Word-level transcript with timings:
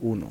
uno. 0.00 0.30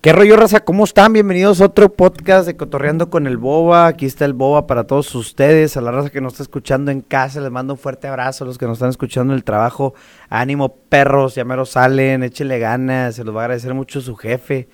¿Qué 0.00 0.12
rollo, 0.12 0.36
raza? 0.36 0.60
¿Cómo 0.60 0.84
están? 0.84 1.14
Bienvenidos 1.14 1.62
a 1.62 1.64
otro 1.64 1.90
podcast 1.90 2.46
de 2.46 2.58
Cotorreando 2.58 3.08
con 3.08 3.26
el 3.26 3.38
Boba. 3.38 3.86
Aquí 3.86 4.04
está 4.04 4.26
el 4.26 4.34
Boba 4.34 4.66
para 4.66 4.84
todos 4.84 5.14
ustedes. 5.14 5.78
A 5.78 5.80
la 5.80 5.92
raza 5.92 6.10
que 6.10 6.20
nos 6.20 6.34
está 6.34 6.42
escuchando 6.42 6.90
en 6.90 7.00
casa, 7.00 7.40
les 7.40 7.50
mando 7.50 7.72
un 7.72 7.78
fuerte 7.78 8.06
abrazo. 8.06 8.44
A 8.44 8.46
los 8.46 8.58
que 8.58 8.66
nos 8.66 8.74
están 8.74 8.90
escuchando 8.90 9.32
en 9.32 9.38
el 9.38 9.44
trabajo, 9.44 9.94
ánimo, 10.28 10.76
perros, 10.90 11.36
ya 11.36 11.46
mero 11.46 11.64
salen, 11.64 12.22
échenle 12.22 12.58
ganas. 12.58 13.14
Se 13.14 13.24
los 13.24 13.34
va 13.34 13.40
a 13.40 13.44
agradecer 13.44 13.72
mucho 13.72 14.02
su 14.02 14.14
jefe. 14.14 14.68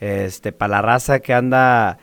Este, 0.00 0.52
para 0.52 0.72
la 0.72 0.82
raza 0.82 1.20
que 1.20 1.32
anda, 1.32 1.96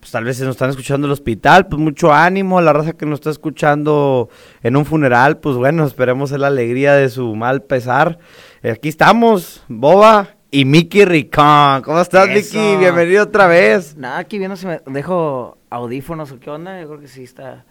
pues 0.00 0.10
tal 0.10 0.24
vez 0.24 0.38
se 0.38 0.44
nos 0.44 0.52
están 0.52 0.70
escuchando 0.70 1.06
en 1.06 1.10
el 1.10 1.12
hospital, 1.12 1.66
pues 1.66 1.82
mucho 1.82 2.14
ánimo. 2.14 2.58
A 2.58 2.62
la 2.62 2.72
raza 2.72 2.94
que 2.94 3.04
nos 3.04 3.18
está 3.18 3.28
escuchando 3.28 4.30
en 4.62 4.76
un 4.76 4.86
funeral, 4.86 5.36
pues 5.36 5.56
bueno, 5.56 5.84
esperemos 5.84 6.30
la 6.30 6.46
alegría 6.46 6.94
de 6.94 7.10
su 7.10 7.34
mal 7.34 7.60
pesar. 7.60 8.18
Aquí 8.62 8.88
estamos, 8.88 9.62
Boba 9.68 10.36
y 10.54 10.66
Mickey 10.66 11.04
Ricón. 11.06 11.80
¿Cómo 11.82 11.98
estás, 12.00 12.28
Eso. 12.28 12.56
Mickey? 12.58 12.76
Bienvenido 12.76 13.24
otra 13.24 13.46
vez. 13.46 13.96
Nada, 13.96 14.18
aquí 14.18 14.36
viendo 14.38 14.54
si 14.54 14.66
me 14.66 14.80
dejo 14.86 15.56
audífonos 15.70 16.30
o 16.30 16.38
qué 16.38 16.50
onda. 16.50 16.78
Yo 16.80 16.88
creo 16.88 17.00
que 17.00 17.08
sí 17.08 17.24
está. 17.24 17.64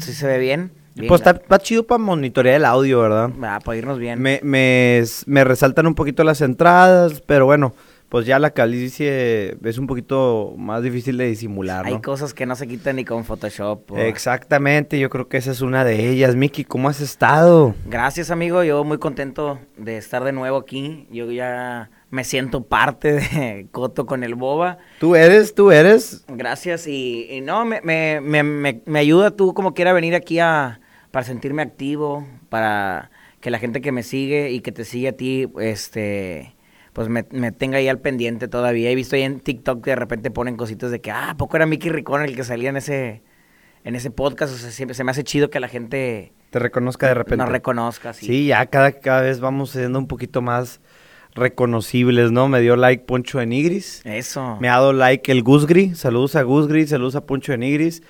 Sí 0.00 0.14
se 0.14 0.26
ve 0.26 0.38
bien. 0.38 0.72
bien 0.94 1.08
Pues 1.08 1.20
está, 1.20 1.32
está 1.32 1.58
chido 1.58 1.86
para 1.86 1.98
monitorear 1.98 2.56
el 2.56 2.64
audio, 2.64 3.00
¿verdad? 3.00 3.30
Ah, 3.42 3.60
para 3.62 3.76
irnos 3.76 3.98
bien. 3.98 4.18
Me, 4.20 4.40
me, 4.42 5.02
me 5.26 5.44
resaltan 5.44 5.86
un 5.86 5.94
poquito 5.94 6.24
las 6.24 6.40
entradas, 6.40 7.20
pero 7.20 7.44
bueno, 7.44 7.74
pues 8.08 8.24
ya 8.24 8.38
la 8.38 8.50
calvicie 8.52 9.58
es 9.62 9.76
un 9.76 9.86
poquito 9.86 10.54
más 10.56 10.82
difícil 10.82 11.18
de 11.18 11.26
disimular, 11.26 11.84
Hay 11.84 11.94
¿no? 11.94 12.00
cosas 12.02 12.32
que 12.32 12.46
no 12.46 12.56
se 12.56 12.66
quitan 12.66 12.96
ni 12.96 13.04
con 13.04 13.24
Photoshop. 13.26 13.92
o- 13.92 13.98
Exactamente, 13.98 14.98
yo 14.98 15.10
creo 15.10 15.28
que 15.28 15.36
esa 15.36 15.50
es 15.50 15.60
una 15.60 15.84
de 15.84 16.08
ellas. 16.08 16.34
Mickey, 16.34 16.64
¿cómo 16.64 16.88
has 16.88 17.02
estado? 17.02 17.74
Gracias, 17.86 18.30
amigo. 18.30 18.64
Yo 18.64 18.84
muy 18.84 18.96
contento 18.96 19.58
de 19.76 19.98
estar 19.98 20.24
de 20.24 20.32
nuevo 20.32 20.56
aquí. 20.56 21.06
Yo 21.10 21.30
ya 21.30 21.90
me 22.12 22.24
siento 22.24 22.62
parte 22.64 23.12
de 23.14 23.66
Coto 23.70 24.04
con 24.04 24.22
el 24.22 24.34
Boba. 24.34 24.76
Tú 25.00 25.16
eres, 25.16 25.54
tú 25.54 25.70
eres. 25.72 26.24
Gracias. 26.28 26.86
Y, 26.86 27.26
y 27.30 27.40
no, 27.40 27.64
me, 27.64 27.80
me, 27.80 28.20
me, 28.20 28.42
me, 28.42 28.82
me 28.84 28.98
ayuda 28.98 29.30
tú 29.30 29.54
como 29.54 29.72
quiera 29.72 29.94
venir 29.94 30.14
aquí 30.14 30.38
a, 30.38 30.78
para 31.10 31.24
sentirme 31.24 31.62
activo, 31.62 32.26
para 32.50 33.10
que 33.40 33.50
la 33.50 33.58
gente 33.58 33.80
que 33.80 33.92
me 33.92 34.02
sigue 34.02 34.50
y 34.50 34.60
que 34.60 34.72
te 34.72 34.84
sigue 34.84 35.08
a 35.08 35.12
ti, 35.16 35.48
este 35.58 36.54
pues 36.92 37.08
me, 37.08 37.24
me 37.30 37.50
tenga 37.50 37.78
ahí 37.78 37.88
al 37.88 37.98
pendiente 37.98 38.46
todavía. 38.46 38.90
He 38.90 38.94
visto 38.94 39.16
ahí 39.16 39.22
en 39.22 39.40
TikTok 39.40 39.82
que 39.82 39.90
de 39.92 39.96
repente 39.96 40.30
ponen 40.30 40.58
cositas 40.58 40.90
de 40.90 41.00
que, 41.00 41.10
ah, 41.10 41.30
¿a 41.30 41.36
poco 41.38 41.56
era 41.56 41.64
Mickey 41.64 41.90
Ricón 41.90 42.20
el 42.20 42.36
que 42.36 42.44
salía 42.44 42.68
en 42.68 42.76
ese, 42.76 43.22
en 43.84 43.96
ese 43.96 44.10
podcast? 44.10 44.52
O 44.52 44.58
sea, 44.58 44.70
siempre 44.70 44.94
se 44.94 45.02
me 45.02 45.10
hace 45.12 45.24
chido 45.24 45.48
que 45.48 45.58
la 45.60 45.68
gente 45.68 46.34
Te 46.50 46.58
reconozca 46.58 47.06
de 47.08 47.14
repente. 47.14 47.38
nos 47.38 47.48
reconozca. 47.48 48.12
Sí. 48.12 48.26
Sí, 48.26 48.46
ya 48.48 48.66
cada, 48.66 48.92
cada 48.92 49.22
vez 49.22 49.40
vamos 49.40 49.70
siendo 49.70 49.98
un 49.98 50.06
poquito 50.06 50.42
más 50.42 50.82
reconocibles, 51.34 52.30
¿no? 52.32 52.48
Me 52.48 52.60
dio 52.60 52.76
like 52.76 53.04
Poncho 53.04 53.38
de 53.38 53.46
Nigris. 53.46 54.02
Eso. 54.04 54.58
Me 54.60 54.68
ha 54.68 54.72
dado 54.72 54.92
like 54.92 55.30
el 55.32 55.42
Gusgri. 55.42 55.94
Saludos 55.94 56.36
a 56.36 56.42
Gusgri, 56.42 56.86
saludos 56.86 57.16
a 57.16 57.26
Poncho 57.26 57.52
de 57.52 57.58
Nigris. 57.58 58.02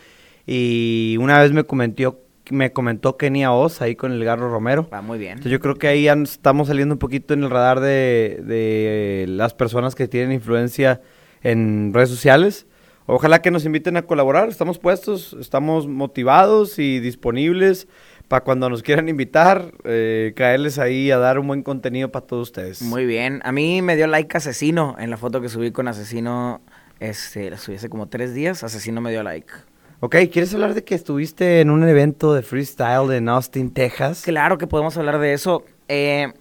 Y 0.47 1.17
una 1.21 1.41
vez 1.41 1.53
me 1.53 1.65
comentó, 1.65 2.21
me 2.51 2.73
comentó 2.73 3.17
Kenia 3.17 3.53
Oz 3.53 3.81
ahí 3.81 3.95
con 3.95 4.13
el 4.13 4.25
Garro 4.25 4.51
Romero. 4.51 4.89
Va 4.93 5.03
muy 5.03 5.19
bien. 5.19 5.33
Entonces 5.33 5.53
yo 5.53 5.61
creo 5.61 5.77
que 5.77 5.89
ahí 5.89 6.05
ya 6.05 6.15
estamos 6.15 6.69
saliendo 6.69 6.95
un 6.95 6.99
poquito 6.99 7.35
en 7.35 7.45
el 7.45 7.51
radar 7.51 7.81
de, 7.81 8.41
de 8.45 9.27
las 9.29 9.55
personas 9.55 9.95
que 9.95 10.09
tienen 10.09 10.33
influencia 10.33 11.01
en 11.43 11.93
redes 11.95 12.09
sociales. 12.09 12.67
Ojalá 13.07 13.43
que 13.43 13.51
nos 13.51 13.65
inviten 13.65 13.97
a 13.97 14.03
colaborar. 14.03 14.49
Estamos 14.49 14.79
puestos, 14.79 15.37
estamos 15.41 15.87
motivados 15.87 16.79
y 16.79 17.01
disponibles 17.01 17.89
para 18.33 18.45
cuando 18.45 18.71
nos 18.71 18.83
quieran 18.83 19.11
invitar, 19.11 19.75
eh, 19.85 20.33
caerles 20.35 20.79
ahí 20.79 21.11
a 21.11 21.19
dar 21.19 21.39
un 21.39 21.47
buen 21.47 21.63
contenido 21.63 22.11
para 22.11 22.27
todos 22.27 22.49
ustedes. 22.49 22.81
Muy 22.81 23.05
bien. 23.05 23.43
A 23.45 23.53
mí 23.53 23.83
me 23.83 23.95
dio 23.95 24.07
like 24.07 24.35
Asesino 24.35 24.97
en 24.99 25.11
la 25.11 25.19
foto 25.19 25.43
que 25.43 25.51
subí 25.51 25.71
con 25.71 25.87
Asesino. 25.87 26.63
Este, 26.99 27.51
la 27.51 27.59
subí 27.59 27.77
hace 27.77 27.91
como 27.91 28.09
tres 28.09 28.33
días. 28.33 28.65
Asesino 28.65 29.03
me 29.03 29.11
dio 29.11 29.23
like. 29.23 29.53
Ok, 30.01 30.17
¿quieres 30.33 30.55
hablar 30.55 30.73
de 30.73 30.83
que 30.83 30.95
estuviste 30.95 31.61
en 31.61 31.69
un 31.69 31.87
evento 31.87 32.33
de 32.33 32.41
freestyle 32.41 33.13
en 33.13 33.29
Austin, 33.29 33.71
Texas? 33.71 34.23
Claro 34.25 34.57
que 34.57 34.67
podemos 34.67 34.97
hablar 34.97 35.19
de 35.19 35.35
eso. 35.35 35.67
Eh, 35.89 36.33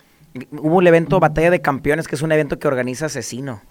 hubo 0.52 0.82
el 0.82 0.88
evento 0.88 1.20
Batalla 1.20 1.52
de 1.52 1.62
Campeones, 1.62 2.08
que 2.08 2.16
es 2.16 2.22
un 2.22 2.32
evento 2.32 2.58
que 2.60 2.68
organiza 2.68 3.08
Asesino. 3.08 3.62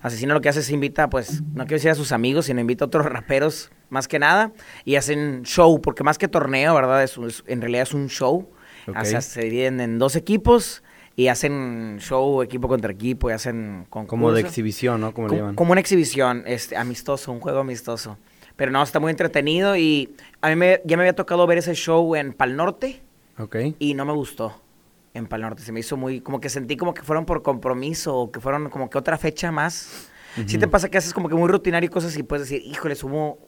Asesino 0.00 0.34
lo 0.34 0.40
que 0.40 0.48
hace 0.48 0.60
es 0.60 0.70
invita, 0.70 1.08
pues, 1.10 1.42
no 1.54 1.64
quiero 1.64 1.76
decir 1.76 1.90
a 1.90 1.94
sus 1.94 2.12
amigos, 2.12 2.46
sino 2.46 2.60
invita 2.60 2.84
a 2.84 2.86
otros 2.86 3.04
raperos, 3.06 3.70
más 3.90 4.08
que 4.08 4.18
nada, 4.18 4.52
y 4.84 4.96
hacen 4.96 5.42
show, 5.42 5.80
porque 5.80 6.02
más 6.04 6.18
que 6.18 6.28
torneo, 6.28 6.74
¿verdad? 6.74 7.02
Es, 7.02 7.18
un- 7.18 7.28
es- 7.28 7.44
en 7.46 7.60
realidad 7.60 7.82
es 7.82 7.94
un 7.94 8.08
show. 8.08 8.48
O 8.88 9.04
sea, 9.04 9.20
se 9.20 9.42
dividen 9.42 9.80
en 9.80 9.98
dos 9.98 10.16
equipos 10.16 10.82
y 11.14 11.28
hacen 11.28 11.98
show 12.00 12.42
equipo 12.42 12.66
contra 12.68 12.90
equipo 12.90 13.30
y 13.30 13.32
hacen 13.34 13.86
concurso. 13.90 14.08
Como 14.10 14.32
de 14.32 14.40
exhibición, 14.40 15.00
¿no? 15.02 15.12
Como 15.12 15.72
una 15.72 15.80
exhibición, 15.80 16.42
este, 16.46 16.76
amistoso, 16.76 17.30
un 17.32 17.40
juego 17.40 17.60
amistoso. 17.60 18.16
Pero 18.56 18.72
no, 18.72 18.82
está 18.82 18.98
muy 18.98 19.10
entretenido 19.10 19.76
y 19.76 20.14
a 20.40 20.48
mí 20.48 20.56
me- 20.56 20.80
ya 20.84 20.96
me 20.96 21.02
había 21.04 21.14
tocado 21.14 21.46
ver 21.46 21.58
ese 21.58 21.74
show 21.74 22.16
en 22.16 22.32
Pal 22.32 22.56
Norte 22.56 23.00
Ok. 23.38 23.56
y 23.78 23.94
no 23.94 24.04
me 24.04 24.12
gustó 24.12 24.60
en 25.14 25.26
Pal 25.26 25.42
Norte. 25.42 25.62
Se 25.62 25.72
me 25.72 25.80
hizo 25.80 25.96
muy, 25.96 26.20
como 26.20 26.40
que 26.40 26.48
sentí 26.48 26.76
como 26.76 26.94
que 26.94 27.02
fueron 27.02 27.24
por 27.24 27.42
compromiso 27.42 28.16
o 28.16 28.32
que 28.32 28.40
fueron 28.40 28.70
como 28.70 28.90
que 28.90 28.98
otra 28.98 29.18
fecha 29.18 29.52
más. 29.52 30.08
Si 30.46 30.56
te 30.56 30.66
pasa 30.66 30.88
que 30.88 30.96
haces 30.96 31.12
como 31.12 31.28
que 31.28 31.34
muy 31.34 31.48
rutinario 31.48 31.86
y 31.86 31.90
cosas 31.90 32.16
y 32.16 32.22
puedes 32.22 32.48
decir, 32.48 32.66
híjole, 32.66 32.96
hubo 33.02 33.38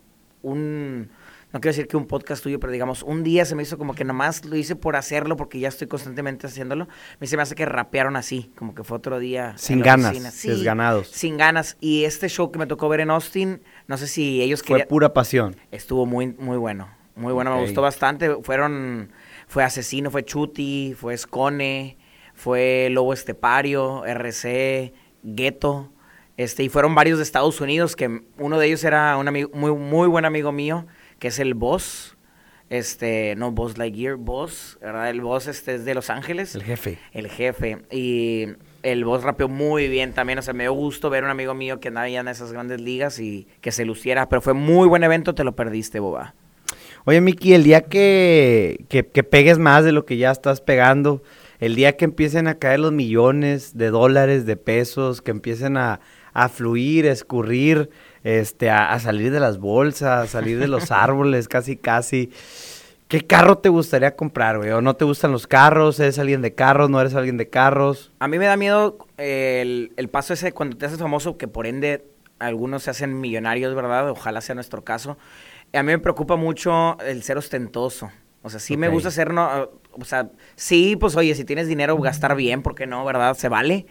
un, 0.42 1.08
no 1.54 1.60
quiero 1.60 1.70
decir 1.70 1.86
que 1.86 1.96
un 1.96 2.06
podcast 2.06 2.42
tuyo, 2.42 2.60
pero 2.60 2.72
digamos, 2.72 3.02
un 3.02 3.22
día 3.22 3.44
se 3.44 3.54
me 3.54 3.62
hizo 3.62 3.78
como 3.78 3.94
que 3.94 4.04
nomás 4.04 4.44
lo 4.44 4.56
hice 4.56 4.76
por 4.76 4.96
hacerlo 4.96 5.36
porque 5.36 5.60
ya 5.60 5.68
estoy 5.68 5.86
constantemente 5.86 6.46
haciéndolo. 6.46 6.84
A 6.84 7.16
mí 7.20 7.26
se 7.26 7.36
me 7.36 7.42
hace 7.42 7.54
que 7.54 7.64
rapearon 7.64 8.16
así, 8.16 8.50
como 8.56 8.74
que 8.74 8.84
fue 8.84 8.96
otro 8.98 9.18
día. 9.18 9.54
Sin 9.56 9.80
ganas, 9.80 10.42
desganados. 10.42 11.08
Sin 11.08 11.36
ganas. 11.38 11.76
Y 11.80 12.04
este 12.04 12.28
show 12.28 12.50
que 12.50 12.58
me 12.58 12.66
tocó 12.66 12.88
ver 12.88 13.00
en 13.00 13.10
Austin, 13.10 13.62
no 13.86 13.96
sé 13.96 14.06
si 14.06 14.42
ellos 14.42 14.60
Fue 14.60 14.74
querían... 14.74 14.88
pura 14.88 15.14
pasión. 15.14 15.56
Estuvo 15.70 16.06
muy, 16.06 16.34
muy 16.38 16.56
bueno. 16.56 16.88
Muy 17.16 17.32
bueno, 17.32 17.54
me 17.54 17.62
gustó 17.62 17.80
bastante. 17.80 18.34
Fueron, 18.42 19.12
fue 19.54 19.62
Asesino, 19.62 20.10
fue 20.10 20.24
Chuti, 20.24 20.96
fue 20.98 21.16
Scone, 21.16 21.96
fue 22.34 22.88
Lobo 22.90 23.12
Estepario, 23.12 24.04
RC, 24.04 24.92
Ghetto. 25.22 25.92
Este, 26.36 26.64
y 26.64 26.68
fueron 26.68 26.96
varios 26.96 27.18
de 27.18 27.22
Estados 27.22 27.60
Unidos, 27.60 27.94
que 27.94 28.22
uno 28.36 28.58
de 28.58 28.66
ellos 28.66 28.82
era 28.82 29.16
un 29.16 29.28
amigo, 29.28 29.50
muy, 29.54 29.70
muy 29.70 30.08
buen 30.08 30.24
amigo 30.24 30.50
mío, 30.50 30.88
que 31.20 31.28
es 31.28 31.38
el 31.38 31.54
Boss. 31.54 32.16
Este, 32.68 33.36
no 33.36 33.52
Boss 33.52 33.78
Lightyear, 33.78 34.16
Boss, 34.16 34.76
¿verdad? 34.80 35.08
El 35.08 35.20
Boss 35.20 35.46
este 35.46 35.76
es 35.76 35.84
de 35.84 35.94
Los 35.94 36.10
Ángeles. 36.10 36.56
El 36.56 36.64
jefe. 36.64 36.98
El 37.12 37.28
jefe. 37.28 37.78
Y 37.92 38.46
el 38.82 39.04
Boss 39.04 39.22
rapeó 39.22 39.46
muy 39.46 39.86
bien 39.86 40.14
también. 40.14 40.40
O 40.40 40.42
sea, 40.42 40.52
me 40.52 40.64
dio 40.64 40.72
gusto 40.72 41.10
ver 41.10 41.22
a 41.22 41.26
un 41.26 41.30
amigo 41.30 41.54
mío 41.54 41.78
que 41.78 41.88
andaba 41.88 42.08
ya 42.08 42.18
en 42.18 42.26
esas 42.26 42.50
grandes 42.50 42.80
ligas 42.80 43.20
y 43.20 43.46
que 43.60 43.70
se 43.70 43.84
luciera. 43.84 44.28
Pero 44.28 44.42
fue 44.42 44.54
muy 44.54 44.88
buen 44.88 45.04
evento, 45.04 45.32
te 45.36 45.44
lo 45.44 45.54
perdiste, 45.54 46.00
boba. 46.00 46.34
Oye, 47.06 47.20
Miki, 47.20 47.52
el 47.52 47.64
día 47.64 47.82
que, 47.82 48.86
que, 48.88 49.06
que 49.06 49.22
pegues 49.22 49.58
más 49.58 49.84
de 49.84 49.92
lo 49.92 50.06
que 50.06 50.16
ya 50.16 50.30
estás 50.30 50.62
pegando, 50.62 51.22
el 51.60 51.74
día 51.74 51.98
que 51.98 52.06
empiecen 52.06 52.48
a 52.48 52.54
caer 52.54 52.80
los 52.80 52.92
millones 52.92 53.76
de 53.76 53.90
dólares, 53.90 54.46
de 54.46 54.56
pesos, 54.56 55.20
que 55.20 55.30
empiecen 55.30 55.76
a, 55.76 56.00
a 56.32 56.48
fluir, 56.48 57.06
a 57.06 57.12
escurrir, 57.12 57.90
este, 58.22 58.70
a, 58.70 58.90
a 58.92 59.00
salir 59.00 59.32
de 59.32 59.40
las 59.40 59.58
bolsas, 59.58 60.24
a 60.24 60.26
salir 60.26 60.58
de 60.58 60.66
los 60.66 60.90
árboles, 60.90 61.46
casi, 61.46 61.76
casi. 61.76 62.30
¿Qué 63.06 63.20
carro 63.20 63.58
te 63.58 63.68
gustaría 63.68 64.16
comprar, 64.16 64.56
güey? 64.56 64.70
¿O 64.70 64.80
no 64.80 64.96
te 64.96 65.04
gustan 65.04 65.30
los 65.30 65.46
carros? 65.46 66.00
¿Eres 66.00 66.18
alguien 66.18 66.40
de 66.40 66.54
carros? 66.54 66.88
¿No 66.88 67.02
eres 67.02 67.14
alguien 67.14 67.36
de 67.36 67.50
carros? 67.50 68.12
A 68.18 68.28
mí 68.28 68.38
me 68.38 68.46
da 68.46 68.56
miedo 68.56 68.96
eh, 69.18 69.58
el, 69.60 69.92
el 69.98 70.08
paso 70.08 70.32
ese 70.32 70.52
cuando 70.52 70.78
te 70.78 70.86
haces 70.86 70.98
famoso, 70.98 71.36
que 71.36 71.48
por 71.48 71.66
ende 71.66 72.02
algunos 72.38 72.84
se 72.84 72.90
hacen 72.90 73.20
millonarios, 73.20 73.74
¿verdad? 73.74 74.08
Ojalá 74.10 74.40
sea 74.40 74.54
nuestro 74.54 74.84
caso. 74.84 75.18
A 75.74 75.82
mí 75.82 75.92
me 75.92 75.98
preocupa 75.98 76.36
mucho 76.36 76.98
el 77.00 77.22
ser 77.22 77.38
ostentoso. 77.38 78.10
O 78.42 78.50
sea, 78.50 78.60
sí 78.60 78.76
me 78.76 78.88
gusta 78.88 79.10
ser, 79.10 79.32
no, 79.32 79.70
o 79.92 80.04
sea, 80.04 80.28
sí, 80.54 80.96
pues 80.96 81.16
oye, 81.16 81.34
si 81.34 81.44
tienes 81.44 81.66
dinero, 81.66 81.96
gastar 81.96 82.36
bien, 82.36 82.62
¿por 82.62 82.74
qué 82.74 82.86
no, 82.86 83.04
verdad? 83.04 83.34
Se 83.36 83.48
vale. 83.48 83.86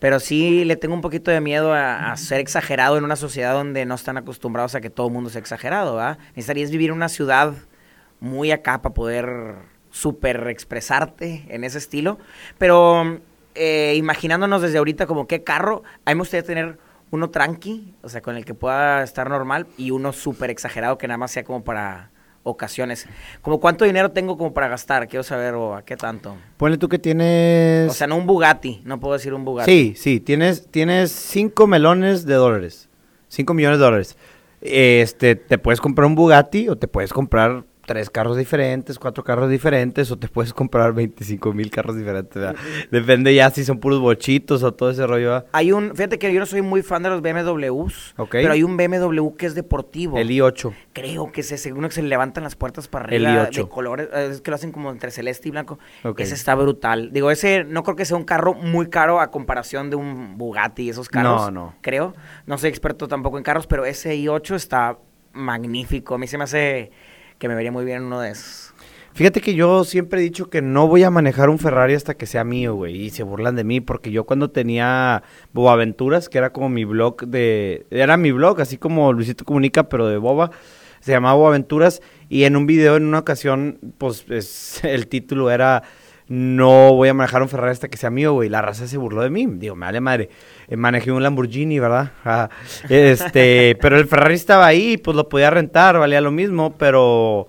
Pero 0.00 0.20
sí 0.20 0.64
le 0.64 0.76
tengo 0.76 0.94
un 0.94 1.00
poquito 1.00 1.30
de 1.30 1.40
miedo 1.40 1.72
a, 1.72 2.12
a 2.12 2.16
ser 2.16 2.40
exagerado 2.40 2.98
en 2.98 3.04
una 3.04 3.16
sociedad 3.16 3.54
donde 3.54 3.86
no 3.86 3.94
están 3.94 4.16
acostumbrados 4.16 4.74
a 4.74 4.80
que 4.80 4.90
todo 4.90 5.06
el 5.06 5.12
mundo 5.12 5.30
sea 5.30 5.40
exagerado, 5.40 5.96
¿verdad? 5.96 6.18
Necesitarías 6.30 6.70
vivir 6.70 6.90
en 6.90 6.96
una 6.96 7.08
ciudad 7.08 7.54
muy 8.20 8.50
acá 8.50 8.82
para 8.82 8.94
poder 8.94 9.54
súper 9.90 10.48
expresarte 10.48 11.46
en 11.48 11.64
ese 11.64 11.78
estilo. 11.78 12.18
Pero 12.58 13.20
eh, 13.54 13.94
imaginándonos 13.96 14.62
desde 14.62 14.78
ahorita 14.78 15.06
como 15.06 15.26
qué 15.26 15.42
carro, 15.42 15.82
a 16.04 16.10
mí 16.10 16.16
me 16.16 16.20
gustaría 16.20 16.46
tener 16.46 16.78
uno 17.10 17.30
tranqui, 17.30 17.94
o 18.02 18.08
sea, 18.08 18.20
con 18.20 18.36
el 18.36 18.44
que 18.44 18.54
pueda 18.54 19.02
estar 19.02 19.28
normal, 19.28 19.66
y 19.76 19.90
uno 19.90 20.12
súper 20.12 20.50
exagerado 20.50 20.98
que 20.98 21.08
nada 21.08 21.18
más 21.18 21.30
sea 21.30 21.44
como 21.44 21.64
para 21.64 22.10
ocasiones. 22.42 23.08
Como 23.42 23.60
cuánto 23.60 23.84
dinero 23.84 24.12
tengo 24.12 24.38
como 24.38 24.54
para 24.54 24.68
gastar, 24.68 25.08
quiero 25.08 25.22
saber, 25.22 25.54
o 25.54 25.74
a 25.74 25.84
qué 25.84 25.96
tanto. 25.96 26.36
Ponle 26.56 26.78
tú 26.78 26.88
que 26.88 26.98
tienes... 26.98 27.90
O 27.90 27.94
sea, 27.94 28.06
no 28.06 28.16
un 28.16 28.26
Bugatti, 28.26 28.82
no 28.84 29.00
puedo 29.00 29.14
decir 29.14 29.34
un 29.34 29.44
Bugatti. 29.44 29.70
Sí, 29.70 29.94
sí, 29.96 30.20
tienes, 30.20 30.68
tienes 30.68 31.10
cinco 31.10 31.66
melones 31.66 32.24
de 32.24 32.34
dólares. 32.34 32.88
Cinco 33.28 33.54
millones 33.54 33.78
de 33.78 33.84
dólares. 33.84 34.16
Este, 34.60 35.36
te 35.36 35.58
puedes 35.58 35.80
comprar 35.80 36.06
un 36.06 36.14
Bugatti 36.14 36.68
o 36.68 36.76
te 36.76 36.88
puedes 36.88 37.12
comprar 37.12 37.64
tres 37.86 38.10
carros 38.10 38.36
diferentes, 38.36 38.98
cuatro 38.98 39.24
carros 39.24 39.48
diferentes, 39.48 40.10
o 40.10 40.18
te 40.18 40.28
puedes 40.28 40.52
comprar 40.52 40.92
25 40.92 41.52
mil 41.52 41.70
carros 41.70 41.96
diferentes. 41.96 42.34
¿verdad? 42.34 42.56
Depende 42.90 43.34
ya 43.34 43.48
si 43.50 43.64
son 43.64 43.78
puros 43.78 44.00
bochitos 44.00 44.62
o 44.62 44.74
todo 44.74 44.90
ese 44.90 45.06
rollo. 45.06 45.30
¿verdad? 45.30 45.46
Hay 45.52 45.72
un, 45.72 45.94
fíjate 45.94 46.18
que 46.18 46.32
yo 46.32 46.40
no 46.40 46.46
soy 46.46 46.62
muy 46.62 46.82
fan 46.82 47.02
de 47.02 47.10
los 47.10 47.22
BMWs, 47.22 48.14
pero 48.30 48.52
hay 48.52 48.62
un 48.62 48.76
BMW 48.76 49.30
que 49.36 49.46
es 49.46 49.54
deportivo. 49.54 50.18
El 50.18 50.28
i8. 50.30 50.74
Creo 50.92 51.32
que 51.32 51.40
es 51.40 51.52
ese, 51.52 51.72
uno 51.72 51.88
que 51.88 51.94
se 51.94 52.02
le 52.02 52.08
levantan 52.08 52.44
las 52.44 52.56
puertas 52.56 52.88
para 52.88 53.08
El 53.08 53.24
arriba 53.24 53.48
i8. 53.48 53.54
de 53.54 53.68
colores, 53.68 54.08
eh, 54.12 54.28
es 54.32 54.40
que 54.40 54.50
lo 54.50 54.56
hacen 54.56 54.72
como 54.72 54.90
entre 54.90 55.10
celeste 55.10 55.48
y 55.48 55.52
blanco. 55.52 55.78
Ese 56.18 56.34
está 56.34 56.54
brutal. 56.54 57.12
Digo, 57.12 57.30
ese 57.30 57.64
no 57.64 57.82
creo 57.84 57.96
que 57.96 58.04
sea 58.04 58.16
un 58.16 58.24
carro 58.24 58.54
muy 58.54 58.88
caro 58.88 59.20
a 59.20 59.30
comparación 59.30 59.90
de 59.90 59.96
un 59.96 60.36
Bugatti 60.36 60.82
y 60.82 60.90
esos 60.90 61.08
carros. 61.08 61.42
No, 61.42 61.50
no. 61.50 61.74
Creo. 61.80 62.14
No 62.46 62.58
soy 62.58 62.70
experto 62.70 63.06
tampoco 63.08 63.38
en 63.38 63.44
carros, 63.44 63.66
pero 63.66 63.84
ese 63.84 64.16
i8 64.16 64.54
está 64.54 64.98
magnífico. 65.32 66.14
A 66.14 66.18
mí 66.18 66.26
se 66.26 66.38
me 66.38 66.44
hace 66.44 66.90
que 67.38 67.48
me 67.48 67.54
vería 67.54 67.72
muy 67.72 67.84
bien 67.84 67.98
en 67.98 68.04
uno 68.04 68.20
de 68.20 68.30
esos. 68.30 68.72
Fíjate 69.14 69.40
que 69.40 69.54
yo 69.54 69.84
siempre 69.84 70.20
he 70.20 70.22
dicho 70.22 70.50
que 70.50 70.60
no 70.60 70.88
voy 70.88 71.02
a 71.02 71.10
manejar 71.10 71.48
un 71.48 71.58
Ferrari 71.58 71.94
hasta 71.94 72.12
que 72.14 72.26
sea 72.26 72.44
mío, 72.44 72.74
güey. 72.74 72.96
Y 73.06 73.10
se 73.10 73.22
burlan 73.22 73.56
de 73.56 73.64
mí 73.64 73.80
porque 73.80 74.10
yo 74.10 74.24
cuando 74.24 74.50
tenía 74.50 75.22
Boaventuras, 75.54 76.28
que 76.28 76.36
era 76.36 76.52
como 76.52 76.68
mi 76.68 76.84
blog 76.84 77.26
de... 77.26 77.86
Era 77.90 78.18
mi 78.18 78.30
blog, 78.30 78.60
así 78.60 78.76
como 78.76 79.14
Luisito 79.14 79.46
Comunica, 79.46 79.88
pero 79.88 80.06
de 80.06 80.18
Boba. 80.18 80.50
Se 81.00 81.12
llamaba 81.12 81.34
Boaventuras. 81.34 82.02
Y 82.28 82.44
en 82.44 82.56
un 82.56 82.66
video, 82.66 82.96
en 82.96 83.06
una 83.06 83.20
ocasión, 83.20 83.78
pues 83.96 84.26
es- 84.28 84.84
el 84.84 85.06
título 85.08 85.50
era... 85.50 85.82
No 86.28 86.92
voy 86.94 87.08
a 87.08 87.14
manejar 87.14 87.42
un 87.42 87.48
Ferrari 87.48 87.70
hasta 87.72 87.88
que 87.88 87.96
sea 87.96 88.10
mío, 88.10 88.32
güey. 88.32 88.48
La 88.48 88.60
raza 88.60 88.88
se 88.88 88.96
burló 88.96 89.22
de 89.22 89.30
mí. 89.30 89.46
Digo, 89.46 89.76
me 89.76 89.86
vale 89.86 90.00
madre. 90.00 90.28
Eh, 90.66 90.76
manejé 90.76 91.12
un 91.12 91.22
Lamborghini, 91.22 91.78
¿verdad? 91.78 92.10
Ah, 92.24 92.50
este, 92.88 93.76
pero 93.80 93.96
el 93.96 94.06
Ferrari 94.06 94.34
estaba 94.34 94.66
ahí, 94.66 94.96
pues 94.96 95.16
lo 95.16 95.28
podía 95.28 95.50
rentar, 95.50 95.98
valía 95.98 96.20
lo 96.20 96.32
mismo, 96.32 96.74
pero 96.76 97.46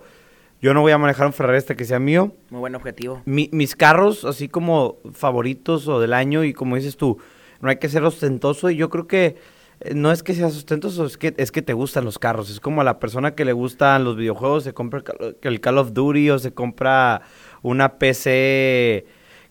yo 0.62 0.74
no 0.74 0.80
voy 0.82 0.92
a 0.92 0.98
manejar 0.98 1.26
un 1.26 1.32
Ferrari 1.32 1.58
hasta 1.58 1.74
que 1.74 1.84
sea 1.84 1.98
mío. 1.98 2.32
Muy 2.50 2.60
buen 2.60 2.74
objetivo. 2.76 3.22
Mi- 3.24 3.50
mis 3.52 3.74
carros, 3.74 4.24
así 4.24 4.48
como 4.48 4.98
favoritos 5.12 5.88
o 5.88 5.98
del 6.00 6.12
año, 6.12 6.44
y 6.44 6.52
como 6.52 6.76
dices 6.76 6.96
tú, 6.96 7.18
no 7.60 7.70
hay 7.70 7.76
que 7.78 7.88
ser 7.88 8.04
ostentoso, 8.04 8.70
y 8.70 8.76
yo 8.76 8.88
creo 8.90 9.08
que 9.08 9.36
eh, 9.80 9.94
no 9.94 10.12
es 10.12 10.22
que 10.22 10.34
seas 10.34 10.56
ostentoso, 10.56 11.04
es 11.06 11.16
que, 11.18 11.34
es 11.36 11.50
que 11.50 11.62
te 11.62 11.72
gustan 11.72 12.04
los 12.04 12.18
carros. 12.20 12.50
Es 12.50 12.60
como 12.60 12.80
a 12.80 12.84
la 12.84 13.00
persona 13.00 13.34
que 13.34 13.44
le 13.44 13.52
gustan 13.52 14.04
los 14.04 14.16
videojuegos, 14.16 14.62
se 14.64 14.72
compra 14.74 15.02
el 15.42 15.60
Call 15.60 15.78
of 15.78 15.92
Duty 15.92 16.30
o 16.30 16.38
se 16.38 16.52
compra 16.52 17.22
una 17.62 17.98
PC 17.98 19.06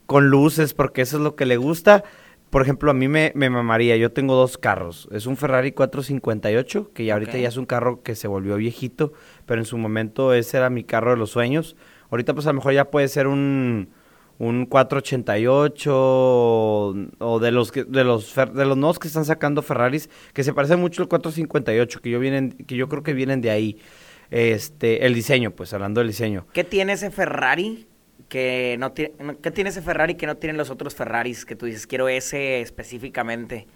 con 0.06 0.30
luces 0.30 0.74
porque 0.74 1.02
eso 1.02 1.18
es 1.18 1.24
lo 1.24 1.36
que 1.36 1.46
le 1.46 1.58
gusta. 1.58 2.04
Por 2.50 2.62
ejemplo, 2.62 2.90
a 2.90 2.94
mí 2.94 3.10
me, 3.10 3.34
me 3.36 3.50
mamaría, 3.50 3.98
yo 3.98 4.14
tengo 4.14 4.36
dos 4.36 4.58
carros. 4.58 5.10
Es 5.12 5.26
un 5.26 5.36
Ferrari 5.36 5.74
458, 5.74 6.92
que 6.94 7.06
ya 7.06 7.14
ahorita 7.14 7.38
ya 7.38 7.50
es 7.50 7.58
un 7.58 7.66
carro 7.66 8.02
que 8.04 8.16
se 8.16 8.30
volvió 8.30 8.56
viejito, 8.56 9.12
pero 9.46 9.60
en 9.60 9.66
su 9.66 9.78
momento 9.78 10.34
ese 10.34 10.58
era 10.58 10.70
mi 10.70 10.86
carro 10.86 11.12
de 11.12 11.18
los 11.18 11.32
sueños. 11.32 11.76
Ahorita 12.10 12.34
pues 12.34 12.48
a 12.48 12.52
lo 12.52 12.56
mejor 12.56 12.74
ya 12.74 12.90
puede 12.90 13.10
ser 13.10 13.28
un, 13.28 13.90
un 14.40 14.66
488 14.66 15.92
o, 15.94 16.96
o 17.20 17.40
de 17.40 17.52
los 17.52 17.74
que, 17.74 17.84
de 17.84 18.06
los 18.06 18.34
de 18.34 18.66
los 18.66 18.78
nuevos 18.78 18.98
que 18.98 19.10
están 19.10 19.26
sacando 19.26 19.62
Ferraris, 19.62 20.10
que 20.34 20.46
se 20.46 20.54
parece 20.54 20.78
mucho 20.78 21.02
al 21.02 21.10
458, 21.10 22.00
que 22.02 22.10
yo 22.10 22.20
vienen, 22.20 22.52
que 22.52 22.78
yo 22.78 22.88
creo 22.88 23.04
que 23.04 23.14
vienen 23.14 23.42
de 23.42 23.52
ahí. 23.52 23.78
Este, 24.30 25.06
el 25.06 25.14
diseño, 25.14 25.52
pues 25.52 25.74
hablando 25.74 26.00
del 26.00 26.10
diseño. 26.10 26.48
¿Qué 26.54 26.66
tiene 26.66 26.94
ese 26.94 27.12
Ferrari 27.12 27.88
que 28.30 28.76
no 28.80 28.92
tiene, 28.92 29.14
qué 29.42 29.52
tiene 29.52 29.70
ese 29.70 29.82
Ferrari 29.82 30.16
que 30.16 30.28
no 30.28 30.36
tienen 30.38 30.58
los 30.58 30.70
otros 30.70 30.96
Ferraris 30.96 31.46
que 31.46 31.56
tú 31.56 31.66
dices, 31.66 31.88
quiero 31.88 32.08
ese 32.10 32.62
específicamente? 32.62 33.68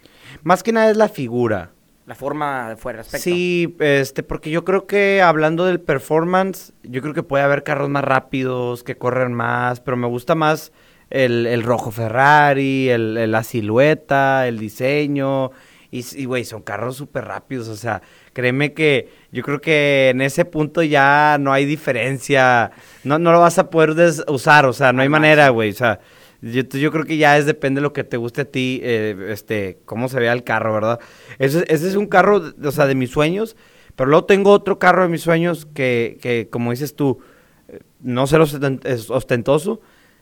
Más 0.42 0.62
que 0.62 0.72
nada 0.72 0.90
es 0.90 0.96
la 0.96 1.08
figura. 1.08 1.70
La 2.04 2.14
forma 2.16 2.70
de 2.70 2.76
fuera, 2.76 3.00
aspecto. 3.02 3.22
Sí, 3.22 3.76
este, 3.78 4.22
porque 4.24 4.50
yo 4.50 4.64
creo 4.64 4.86
que 4.86 5.22
hablando 5.22 5.64
del 5.66 5.80
performance, 5.80 6.72
yo 6.82 7.00
creo 7.00 7.14
que 7.14 7.22
puede 7.22 7.44
haber 7.44 7.62
carros 7.62 7.88
más 7.88 8.02
rápidos, 8.04 8.82
que 8.82 8.96
corren 8.96 9.32
más, 9.32 9.80
pero 9.80 9.96
me 9.96 10.08
gusta 10.08 10.34
más 10.34 10.72
el, 11.10 11.46
el 11.46 11.62
rojo 11.62 11.92
Ferrari, 11.92 12.88
el, 12.88 13.16
el- 13.16 13.30
la 13.30 13.44
silueta, 13.44 14.48
el 14.48 14.58
diseño. 14.58 15.52
Y, 15.92 16.24
güey, 16.24 16.44
son 16.46 16.62
carros 16.62 16.96
súper 16.96 17.26
rápidos, 17.26 17.68
o 17.68 17.76
sea, 17.76 18.00
créeme 18.32 18.72
que 18.72 19.08
yo 19.30 19.42
creo 19.42 19.60
que 19.60 20.10
en 20.10 20.20
ese 20.20 20.44
punto 20.44 20.82
ya 20.82 21.38
no 21.40 21.52
hay 21.52 21.64
diferencia, 21.64 22.72
no, 23.04 23.18
no 23.18 23.32
lo 23.32 23.40
vas 23.40 23.58
a 23.58 23.70
poder 23.70 23.94
usar, 24.28 24.66
o 24.66 24.72
sea, 24.72 24.92
no 24.92 25.02
hay 25.02 25.08
manera, 25.08 25.48
güey, 25.50 25.70
o 25.70 25.74
sea, 25.74 26.00
yo, 26.40 26.62
yo 26.62 26.90
creo 26.90 27.04
que 27.04 27.16
ya 27.16 27.38
es 27.38 27.46
depende 27.46 27.80
de 27.80 27.82
lo 27.82 27.92
que 27.92 28.04
te 28.04 28.16
guste 28.16 28.42
a 28.42 28.44
ti, 28.44 28.80
eh, 28.82 29.28
este, 29.30 29.78
cómo 29.84 30.08
se 30.08 30.18
vea 30.18 30.32
el 30.32 30.44
carro, 30.44 30.72
¿verdad? 30.72 30.98
Ese, 31.38 31.64
ese 31.68 31.88
es 31.88 31.94
un 31.94 32.06
carro, 32.06 32.42
o 32.62 32.70
sea, 32.70 32.86
de 32.86 32.94
mis 32.94 33.10
sueños, 33.10 33.56
pero 33.96 34.10
luego 34.10 34.24
tengo 34.24 34.50
otro 34.50 34.78
carro 34.78 35.02
de 35.02 35.08
mis 35.08 35.22
sueños 35.22 35.66
que, 35.66 36.18
que 36.20 36.48
como 36.50 36.70
dices 36.70 36.96
tú, 36.96 37.20
eh, 37.68 37.80
no 38.00 38.26
ser 38.26 38.40
ostentoso, 38.40 39.80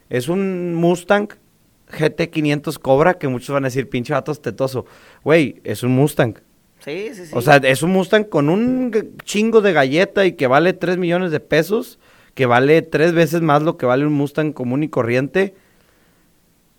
es 0.09 0.27
un 0.27 0.75
Mustang 0.75 1.29
GT500 1.91 2.79
Cobra, 2.79 3.15
que 3.15 3.27
muchos 3.27 3.53
van 3.53 3.65
a 3.65 3.67
decir, 3.67 3.89
pinche 3.89 4.13
vato 4.13 4.31
ostentoso. 4.31 4.85
Güey, 5.23 5.61
es 5.63 5.83
un 5.83 5.91
Mustang. 5.91 6.35
Sí, 6.83 7.11
sí, 7.13 7.25
sí. 7.27 7.31
O 7.33 7.41
sea, 7.41 7.57
es 7.57 7.83
un 7.83 7.91
Mustang 7.91 8.25
con 8.25 8.49
un 8.49 9.15
chingo 9.23 9.61
de 9.61 9.73
galleta 9.73 10.25
y 10.25 10.33
que 10.33 10.47
vale 10.47 10.73
3 10.73 10.97
millones 10.97 11.31
de 11.31 11.39
pesos, 11.39 11.99
que 12.33 12.45
vale 12.45 12.81
tres 12.81 13.13
veces 13.13 13.41
más 13.41 13.61
lo 13.61 13.77
que 13.77 13.85
vale 13.85 14.05
un 14.05 14.13
Mustang 14.13 14.53
común 14.53 14.83
y 14.83 14.89
corriente. 14.89 15.53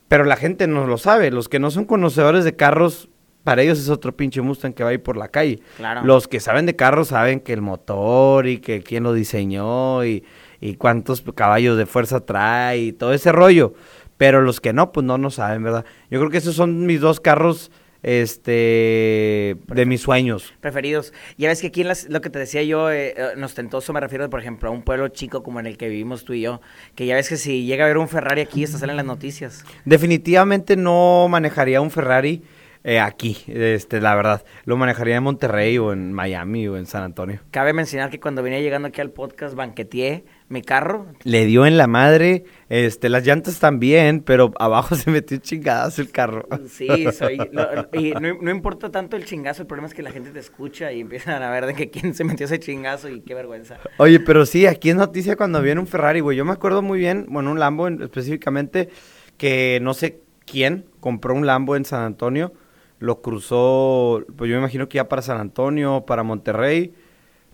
Pero 0.09 0.25
la 0.25 0.37
gente 0.37 0.67
no 0.67 0.87
lo 0.87 0.99
sabe. 0.99 1.31
Los 1.31 1.49
que 1.49 1.59
no 1.59 1.71
son 1.71 1.85
conocedores 1.85 2.45
de 2.45 2.57
carros, 2.57 3.09
para 3.45 3.63
ellos 3.63 3.79
es 3.79 3.89
otro 3.89 4.17
pinche 4.17 4.43
Mustang 4.43 4.73
que 4.73 4.85
va 4.85 4.91
a 4.91 4.95
ir 4.95 5.03
por 5.03 5.17
la 5.17 5.29
calle. 5.29 5.61
Claro. 5.77 6.05
Los 6.05 6.29
que 6.29 6.41
saben 6.41 6.67
de 6.67 6.77
carros 6.77 7.09
saben 7.09 7.41
que 7.41 7.53
el 7.53 7.63
motor 7.63 8.47
y 8.47 8.59
que 8.59 8.83
quién 8.83 9.05
lo 9.05 9.15
diseñó 9.15 10.05
y, 10.05 10.25
y 10.61 10.75
cuántos 10.75 11.23
caballos 11.35 11.79
de 11.79 11.87
fuerza 11.87 12.25
trae 12.25 12.79
y 12.79 12.93
todo 12.93 13.13
ese 13.13 13.33
rollo. 13.33 13.75
Pero 14.17 14.43
los 14.43 14.61
que 14.61 14.73
no, 14.73 14.93
pues 14.93 15.05
no, 15.05 15.19
no 15.19 15.31
saben, 15.31 15.63
¿verdad? 15.63 15.85
Yo 16.11 16.19
creo 16.19 16.31
que 16.31 16.39
esos 16.39 16.55
son 16.55 16.87
mis 16.87 17.01
dos 17.01 17.19
carros, 17.19 17.71
este, 18.03 19.57
de 19.67 19.87
mis 19.87 20.01
sueños. 20.01 20.55
preferidos. 20.61 21.13
Ya 21.39 21.49
ves 21.49 21.61
que 21.61 21.69
aquí 21.69 21.83
en 21.83 21.89
las- 21.89 22.09
lo 22.09 22.21
que 22.21 22.31
te 22.31 22.39
decía 22.39 22.63
yo, 22.63 22.91
eh, 22.91 23.15
eh, 23.17 23.29
en 23.37 23.43
ostentoso 23.45 23.93
me 23.93 24.01
refiero, 24.01 24.29
por 24.31 24.41
ejemplo, 24.41 24.69
a 24.69 24.73
un 24.73 24.83
pueblo 24.83 25.09
chico 25.09 25.43
como 25.43 25.61
en 25.61 25.67
el 25.67 25.77
que 25.77 25.89
vivimos 25.89 26.25
tú 26.25 26.33
y 26.33 26.43
yo, 26.43 26.61
que 26.95 27.07
ya 27.07 27.15
ves 27.15 27.29
que 27.29 27.37
si 27.37 27.65
llega 27.65 27.85
a 27.85 27.87
haber 27.87 27.99
un 27.99 28.09
Ferrari 28.09 28.41
aquí, 28.43 28.63
esto 28.65 28.79
sale 28.79 28.93
en 28.93 28.97
las 28.97 29.07
noticias. 29.07 29.65
Definitivamente 29.85 30.77
no 30.77 31.27
manejaría 31.29 31.81
un 31.81 31.91
Ferrari 31.91 32.43
eh, 32.85 32.99
aquí, 32.99 33.39
este, 33.47 34.01
la 34.01 34.17
verdad. 34.17 34.45
Lo 34.65 34.77
manejaría 34.77 35.15
en 35.17 35.23
Monterrey 35.23 35.79
o 35.79 35.93
en 35.93 36.13
Miami 36.13 36.67
o 36.67 36.77
en 36.77 36.87
San 36.87 37.05
Antonio. 37.05 37.39
Cabe 37.53 37.73
mencionar 37.73 38.11
que 38.11 38.19
cuando 38.19 38.43
venía 38.43 38.59
llegando 38.59 38.89
aquí 38.89 39.01
al 39.01 39.11
podcast, 39.11 39.55
banqueteé 39.55 40.25
mi 40.53 40.63
carro. 40.63 41.07
Le 41.25 41.47
dio 41.47 41.65
en 41.67 41.77
la 41.77 41.87
madre, 41.87 42.45
este, 42.69 43.09
las 43.09 43.27
llantas 43.27 43.59
también, 43.59 44.21
pero 44.21 44.53
abajo 44.59 44.95
se 44.97 45.11
metió 45.11 45.39
chingadazo 45.39 46.03
el 46.03 46.11
carro. 46.11 46.47
Sí, 46.69 47.07
soy. 47.13 47.39
lo- 47.51 47.89
y 47.99 48.13
no, 48.13 48.35
no 48.41 48.51
importa 48.51 48.91
tanto 48.91 49.17
el 49.17 49.25
chingazo, 49.25 49.63
el 49.63 49.67
problema 49.67 49.89
es 49.89 49.95
que 49.95 50.03
la 50.03 50.13
gente 50.13 50.31
te 50.31 50.39
escucha 50.39 50.93
y 50.93 51.01
empiezan 51.01 51.43
a 51.43 51.51
ver 51.51 51.67
de 51.67 51.75
que 51.75 51.91
quién 51.91 52.15
se 52.15 52.25
metió 52.25 52.47
ese 52.47 52.59
chingazo 52.61 53.09
y 53.09 53.21
qué 53.23 53.35
vergüenza. 53.35 53.79
Oye, 53.97 54.21
pero 54.21 54.47
sí, 54.47 54.67
aquí 54.67 54.91
es 54.91 54.97
noticia 54.97 55.37
cuando 55.37 55.63
viene 55.63 55.81
un 55.81 55.87
Ferrari, 55.87 56.21
güey. 56.21 56.37
Yo 56.37 56.45
me 56.45 56.53
acuerdo 56.53 56.83
muy 56.83 56.99
bien, 56.99 57.27
bueno, 57.29 57.51
un 57.51 57.59
Lambo 57.59 57.89
en- 57.89 58.03
específicamente, 58.03 58.91
que 59.39 59.79
no 59.83 59.95
sé 59.95 60.21
quién 60.45 60.85
compró 61.01 61.35
un 61.35 61.47
Lambo 61.47 61.77
en 61.77 61.85
San 61.85 62.03
Antonio, 62.03 62.53
lo 62.99 63.23
cruzó, 63.23 64.25
pues 64.37 64.49
yo 64.49 64.57
me 64.57 64.61
imagino 64.61 64.89
que 64.89 64.97
ya 64.97 65.09
para 65.09 65.23
San 65.23 65.39
Antonio, 65.41 66.05
para 66.07 66.23
Monterrey. 66.23 66.93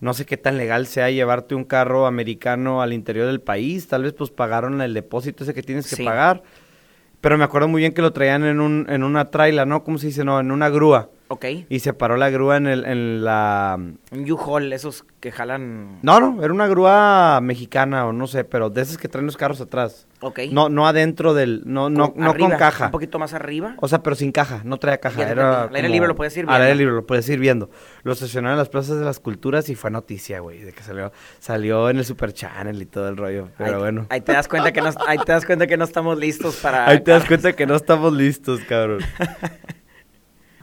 No 0.01 0.13
sé 0.13 0.25
qué 0.25 0.37
tan 0.37 0.57
legal 0.57 0.87
sea 0.87 1.09
llevarte 1.11 1.55
un 1.55 1.65
carro 1.65 2.05
americano 2.05 2.81
al 2.81 2.93
interior 2.93 3.27
del 3.27 3.41
país. 3.41 3.87
Tal 3.87 4.03
vez 4.03 4.13
pues 4.13 4.31
pagaron 4.31 4.81
el 4.81 4.93
depósito 4.93 5.43
ese 5.43 5.53
que 5.53 5.63
tienes 5.63 5.89
que 5.89 5.97
Sí. 5.97 6.03
pagar. 6.05 6.41
Pero 7.21 7.37
me 7.37 7.43
acuerdo 7.43 7.67
muy 7.67 7.81
bien 7.81 7.93
que 7.93 8.01
lo 8.01 8.13
traían 8.13 8.45
en, 8.45 8.61
un, 8.61 8.85
en 8.89 9.03
una 9.03 9.25
traila, 9.29 9.65
¿no? 9.65 9.83
¿Cómo 9.83 9.97
se 9.97 10.07
dice? 10.07 10.23
No, 10.23 10.39
en 10.39 10.51
una 10.51 10.69
grúa. 10.69 11.09
Ok. 11.31 11.45
Y 11.69 11.79
se 11.79 11.93
paró 11.93 12.17
la 12.17 12.31
grúa 12.31 12.57
en, 12.57 12.65
el, 12.65 12.85
en 12.85 13.23
la... 13.23 13.77
Un 14.11 14.31
U-Haul, 14.31 14.73
esos 14.73 15.05
que 15.19 15.31
jalan. 15.31 15.99
No, 16.01 16.19
no, 16.19 16.43
era 16.43 16.51
una 16.51 16.65
grúa 16.67 17.39
mexicana 17.43 18.07
o 18.07 18.13
no 18.13 18.25
sé, 18.25 18.43
pero 18.45 18.71
de 18.71 18.81
esas 18.81 18.97
que 18.97 19.07
traen 19.09 19.27
los 19.27 19.37
carros 19.37 19.61
atrás. 19.61 20.07
Ok. 20.21 20.39
No, 20.51 20.69
no 20.69 20.87
adentro 20.87 21.35
del, 21.35 21.61
no, 21.65 21.91
no, 21.91 22.13
Con- 22.13 22.23
no 22.23 22.31
arriba, 22.31 22.49
con 22.49 22.57
caja. 22.57 22.85
Un 22.85 22.91
poquito 22.91 23.19
más 23.19 23.35
arriba. 23.35 23.75
O 23.79 23.87
sea, 23.87 24.01
pero 24.01 24.15
sin 24.15 24.31
caja, 24.31 24.61
no 24.63 24.77
traía 24.77 24.97
caja. 24.97 25.19
Ya 25.19 25.29
Era. 25.29 25.63
Al 25.65 25.75
aire 25.75 25.89
libre 25.89 26.07
lo 26.07 26.15
puedes 26.15 26.35
ir 26.35 26.45
Al 26.47 26.53
aire 26.55 26.65
viendo. 26.65 26.79
libre 26.79 26.95
lo 26.95 27.05
puedes 27.05 27.29
ir 27.29 27.39
viendo. 27.39 27.69
Lo 28.01 28.11
estacionaron 28.13 28.53
en 28.53 28.57
las 28.59 28.69
plazas 28.69 28.97
de 28.97 29.05
las 29.05 29.19
culturas 29.19 29.69
y 29.69 29.75
fue 29.75 29.91
noticia, 29.91 30.39
güey, 30.39 30.59
de 30.63 30.73
que 30.73 30.81
salió, 30.81 31.11
salió 31.37 31.91
en 31.91 31.97
el 31.99 32.05
Super 32.05 32.33
Channel 32.33 32.81
y 32.81 32.85
todo 32.87 33.07
el 33.07 33.17
rollo. 33.17 33.49
Pero 33.55 33.75
ahí, 33.75 33.79
bueno. 33.79 34.07
Ahí 34.09 34.21
te 34.21 34.31
das 34.33 34.47
cuenta 34.47 34.71
que 34.71 34.81
no, 34.81 34.89
ahí 35.07 35.19
te 35.19 35.31
das 35.31 35.45
cuenta 35.45 35.67
que 35.67 35.77
no 35.77 35.83
estamos 35.83 36.17
listos 36.17 36.55
para. 36.55 36.89
Ahí 36.89 37.01
te 37.01 37.11
das 37.11 37.25
cuenta 37.27 37.53
que 37.53 37.67
no 37.67 37.75
estamos 37.75 38.13
listos, 38.13 38.61
cabrón. 38.67 39.01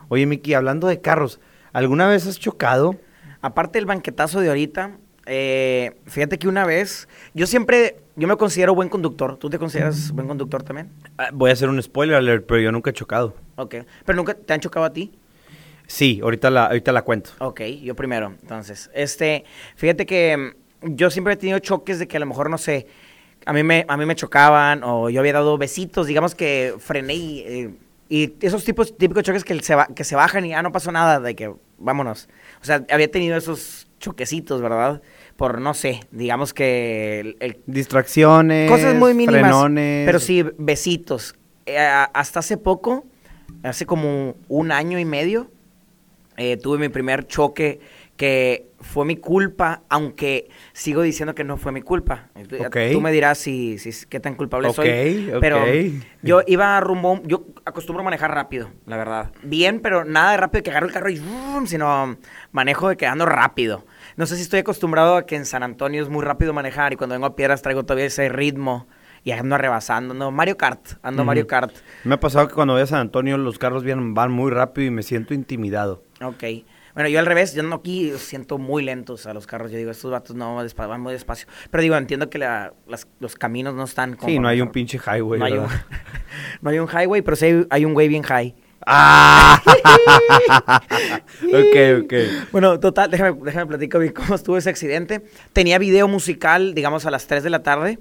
Oye, 0.09 0.27
Miki, 0.27 0.55
hablando 0.55 0.87
de 0.89 1.01
carros, 1.01 1.41
¿alguna 1.73 2.09
vez 2.09 2.27
has 2.27 2.39
chocado? 2.39 2.97
Aparte 3.41 3.79
del 3.79 3.87
banquetazo 3.87 4.41
de 4.41 4.49
ahorita, 4.49 4.99
eh, 5.27 5.97
fíjate 6.07 6.39
que 6.39 6.49
una 6.49 6.65
vez, 6.65 7.09
yo 7.35 7.47
siempre, 7.47 7.97
yo 8.15 8.29
me 8.29 8.37
considero 8.37 8.75
buen 8.75 8.89
conductor. 8.89 9.37
¿Tú 9.37 9.51
te 9.51 9.59
consideras 9.59 10.13
buen 10.13 10.29
conductor 10.29 10.63
también? 10.63 10.91
Ah, 11.19 11.31
Voy 11.33 11.51
a 11.51 11.53
hacer 11.53 11.69
un 11.69 11.83
spoiler 11.83 12.17
alert, 12.17 12.47
pero 12.47 12.61
yo 12.61 12.73
nunca 12.73 12.91
he 12.91 12.93
chocado. 12.93 13.35
Ok. 13.57 13.77
Pero 14.05 14.17
nunca 14.17 14.35
te 14.35 14.53
han 14.53 14.61
chocado 14.61 14.87
a 14.87 14.93
ti. 14.93 15.13
Sí, 15.87 16.21
ahorita 16.23 16.51
la, 16.51 16.67
ahorita 16.67 16.93
la 16.93 17.03
cuento. 17.03 17.31
Ok, 17.39 17.61
yo 17.83 17.95
primero, 17.95 18.35
entonces. 18.43 18.91
Este, 18.95 19.45
fíjate 19.77 20.07
que 20.07 20.55
yo 20.83 21.11
siempre 21.11 21.35
he 21.35 21.37
tenido 21.37 21.59
choques 21.61 21.99
de 21.99 22.09
que 22.09 22.17
a 22.17 22.21
lo 22.21 22.27
mejor, 22.27 22.51
no 22.51 22.59
sé, 22.59 22.87
a 23.45 23.53
mí 23.53 23.63
me, 23.63 23.85
a 23.89 23.97
mí 23.97 24.05
me 24.07 24.17
chocaban 24.17 24.83
o 24.83 25.11
yo 25.11 25.21
había 25.21 25.35
dado 25.35 25.57
besitos, 25.59 26.09
digamos 26.09 26.35
que 26.35 26.75
frené 26.79 27.15
y, 27.15 27.39
eh, 27.41 27.75
y 28.09 28.35
esos 28.41 28.65
tipos 28.65 28.97
típicos 28.97 29.23
choques 29.25 29.45
que 29.45 29.61
se, 29.63 29.75
va- 29.75 29.89
que 29.95 30.05
se 30.05 30.15
bajan 30.17 30.45
y 30.45 30.51
ya 30.51 30.63
no 30.63 30.73
pasó 30.73 30.93
nada, 30.93 31.21
de 31.21 31.35
que 31.35 31.53
vámonos. 31.79 32.29
O 32.63 32.65
sea, 32.65 32.85
había 32.91 33.11
tenido 33.11 33.37
esos 33.37 33.89
choquecitos, 33.99 34.61
¿verdad? 34.63 35.03
Por, 35.37 35.61
no 35.61 35.75
sé, 35.75 36.01
digamos 36.11 36.55
que 36.55 37.21
el- 37.21 37.37
el 37.41 37.59
Distracciones. 37.67 38.71
Cosas 38.71 38.95
muy 38.95 39.13
mínimas. 39.15 39.41
Frenones. 39.43 40.07
Pero 40.07 40.21
sí, 40.21 40.45
besitos. 40.59 41.35
Eh, 41.67 41.79
hasta 41.79 42.39
hace 42.41 42.57
poco, 42.57 43.05
hace 43.63 43.87
como 43.87 44.37
un 44.49 44.71
año 44.73 44.99
y 44.99 45.05
medio, 45.05 45.51
eh, 46.37 46.57
tuve 46.57 46.79
mi 46.79 46.89
primer 46.89 47.27
choque 47.27 47.81
que 48.17 48.71
fue 48.81 49.05
mi 49.05 49.17
culpa, 49.17 49.83
aunque 49.89 50.49
sigo 50.73 51.03
diciendo 51.03 51.35
que 51.35 51.45
no 51.45 51.57
fue 51.57 51.73
mi 51.73 51.83
culpa. 51.83 52.29
Tú- 52.49 52.57
Ok. 52.67 52.77
Tú 52.93 53.01
me 53.01 53.13
dirás 53.13 53.39
si, 53.39 53.79
si 53.79 54.07
qué 54.07 54.21
tan 54.21 54.35
culpable 54.35 54.73
soy. 54.73 55.31
Pero 55.41 55.59
yo 56.23 56.41
iba 56.47 56.81
rumbo, 56.81 57.21
yo 57.25 57.47
acostumbro 57.65 58.01
a 58.03 58.05
manejar 58.05 58.33
rápido, 58.33 58.71
la 58.87 58.97
verdad. 58.97 59.33
Bien, 59.43 59.81
pero 59.81 60.05
nada 60.05 60.31
de 60.33 60.37
rápido 60.39 60.63
que 60.65 60.71
agarro 60.71 60.87
el 60.87 60.93
carro 60.93 61.11
y 61.11 61.19
¡vum! 61.19 61.67
sino 61.67 62.17
manejo 62.53 62.89
de 62.89 62.97
que 62.97 63.07
ando 63.07 63.27
rápido. 63.27 63.85
No 64.17 64.27
sé 64.27 64.37
si 64.37 64.43
estoy 64.43 64.61
acostumbrado 64.61 65.17
a 65.17 65.27
que 65.27 65.37
en 65.37 65.45
San 65.45 65.63
Antonio 65.63 66.03
es 66.03 66.09
muy 66.09 66.25
rápido 66.25 66.53
manejar 66.53 66.93
y 66.93 66.97
cuando 66.97 67.15
vengo 67.15 67.27
a 67.27 67.37
Piedras 67.37 67.61
traigo 67.63 67.85
todavía 67.85 68.07
ese 68.07 68.29
ritmo 68.29 68.87
y 69.25 69.33
ando 69.33 69.59
rebasando. 69.59 70.15
No, 70.15 70.31
Mario 70.31 70.57
Kart, 70.57 70.81
ando 71.03 71.23
Ujú. 71.23 71.27
Mario 71.27 71.47
Kart. 71.47 71.75
Me 72.05 72.15
ha 72.15 72.21
pasado 72.21 72.49
que 72.49 72.55
cuando 72.55 72.75
voy 72.75 72.83
a 72.83 72.87
San 72.87 73.01
Antonio 73.01 73.37
los 73.37 73.59
carros 73.59 73.83
vienen, 73.83 74.15
van 74.15 74.31
muy 74.33 74.51
rápido 74.51 74.87
y 74.87 74.91
me 74.91 75.03
siento 75.03 75.35
intimidado. 75.35 76.03
Ok. 76.23 76.45
Bueno, 76.97 77.09
yo 77.11 77.19
al 77.21 77.27
revés, 77.27 77.53
yo 77.55 77.61
ando 77.63 77.77
aquí 77.77 78.11
siento 78.17 78.57
muy 78.57 78.83
lentos 78.83 79.27
a 79.27 79.35
los 79.35 79.47
carros. 79.47 79.71
Yo 79.71 79.77
digo, 79.77 79.91
estos 79.91 80.11
vatos 80.11 80.35
no 80.35 80.57
van 80.57 81.01
muy 81.03 81.13
despacio. 81.13 81.47
Pero 81.71 81.83
digo, 81.83 81.95
entiendo 81.95 82.31
que 82.31 82.39
la- 82.39 82.73
las- 82.89 83.07
los 83.21 83.35
caminos 83.37 83.75
no 83.75 83.85
están 83.85 84.17
como. 84.17 84.29
Sí, 84.31 84.39
no 84.39 84.49
hay 84.49 84.63
un 84.63 84.73
pinche 84.73 84.99
highway. 84.99 85.39
no, 85.39 85.45
hay 85.45 85.53
un, 85.53 85.59
¿verdad? 85.69 85.85
no 86.63 86.71
hay 86.71 86.79
un 86.79 86.89
highway, 86.89 87.21
pero 87.21 87.37
sí 87.37 87.45
hay, 87.45 87.67
hay 87.69 87.85
un 87.85 87.95
way 87.95 88.09
bien 88.09 88.23
high. 88.23 88.55
¡Ah! 88.87 89.61
ok, 91.43 92.05
ok. 92.05 92.15
Bueno, 92.53 92.81
total, 92.81 93.11
déjame, 93.11 93.39
déjame 93.43 93.67
platicar 93.67 94.01
bien 94.01 94.13
cómo 94.15 94.35
estuvo 94.35 94.57
ese 94.57 94.71
accidente. 94.71 95.23
Tenía 95.53 95.79
video 95.79 96.09
musical, 96.09 96.75
digamos, 96.75 97.07
a 97.07 97.11
las 97.11 97.27
3 97.27 97.43
de 97.43 97.51
la 97.51 97.63
tarde. 97.63 97.99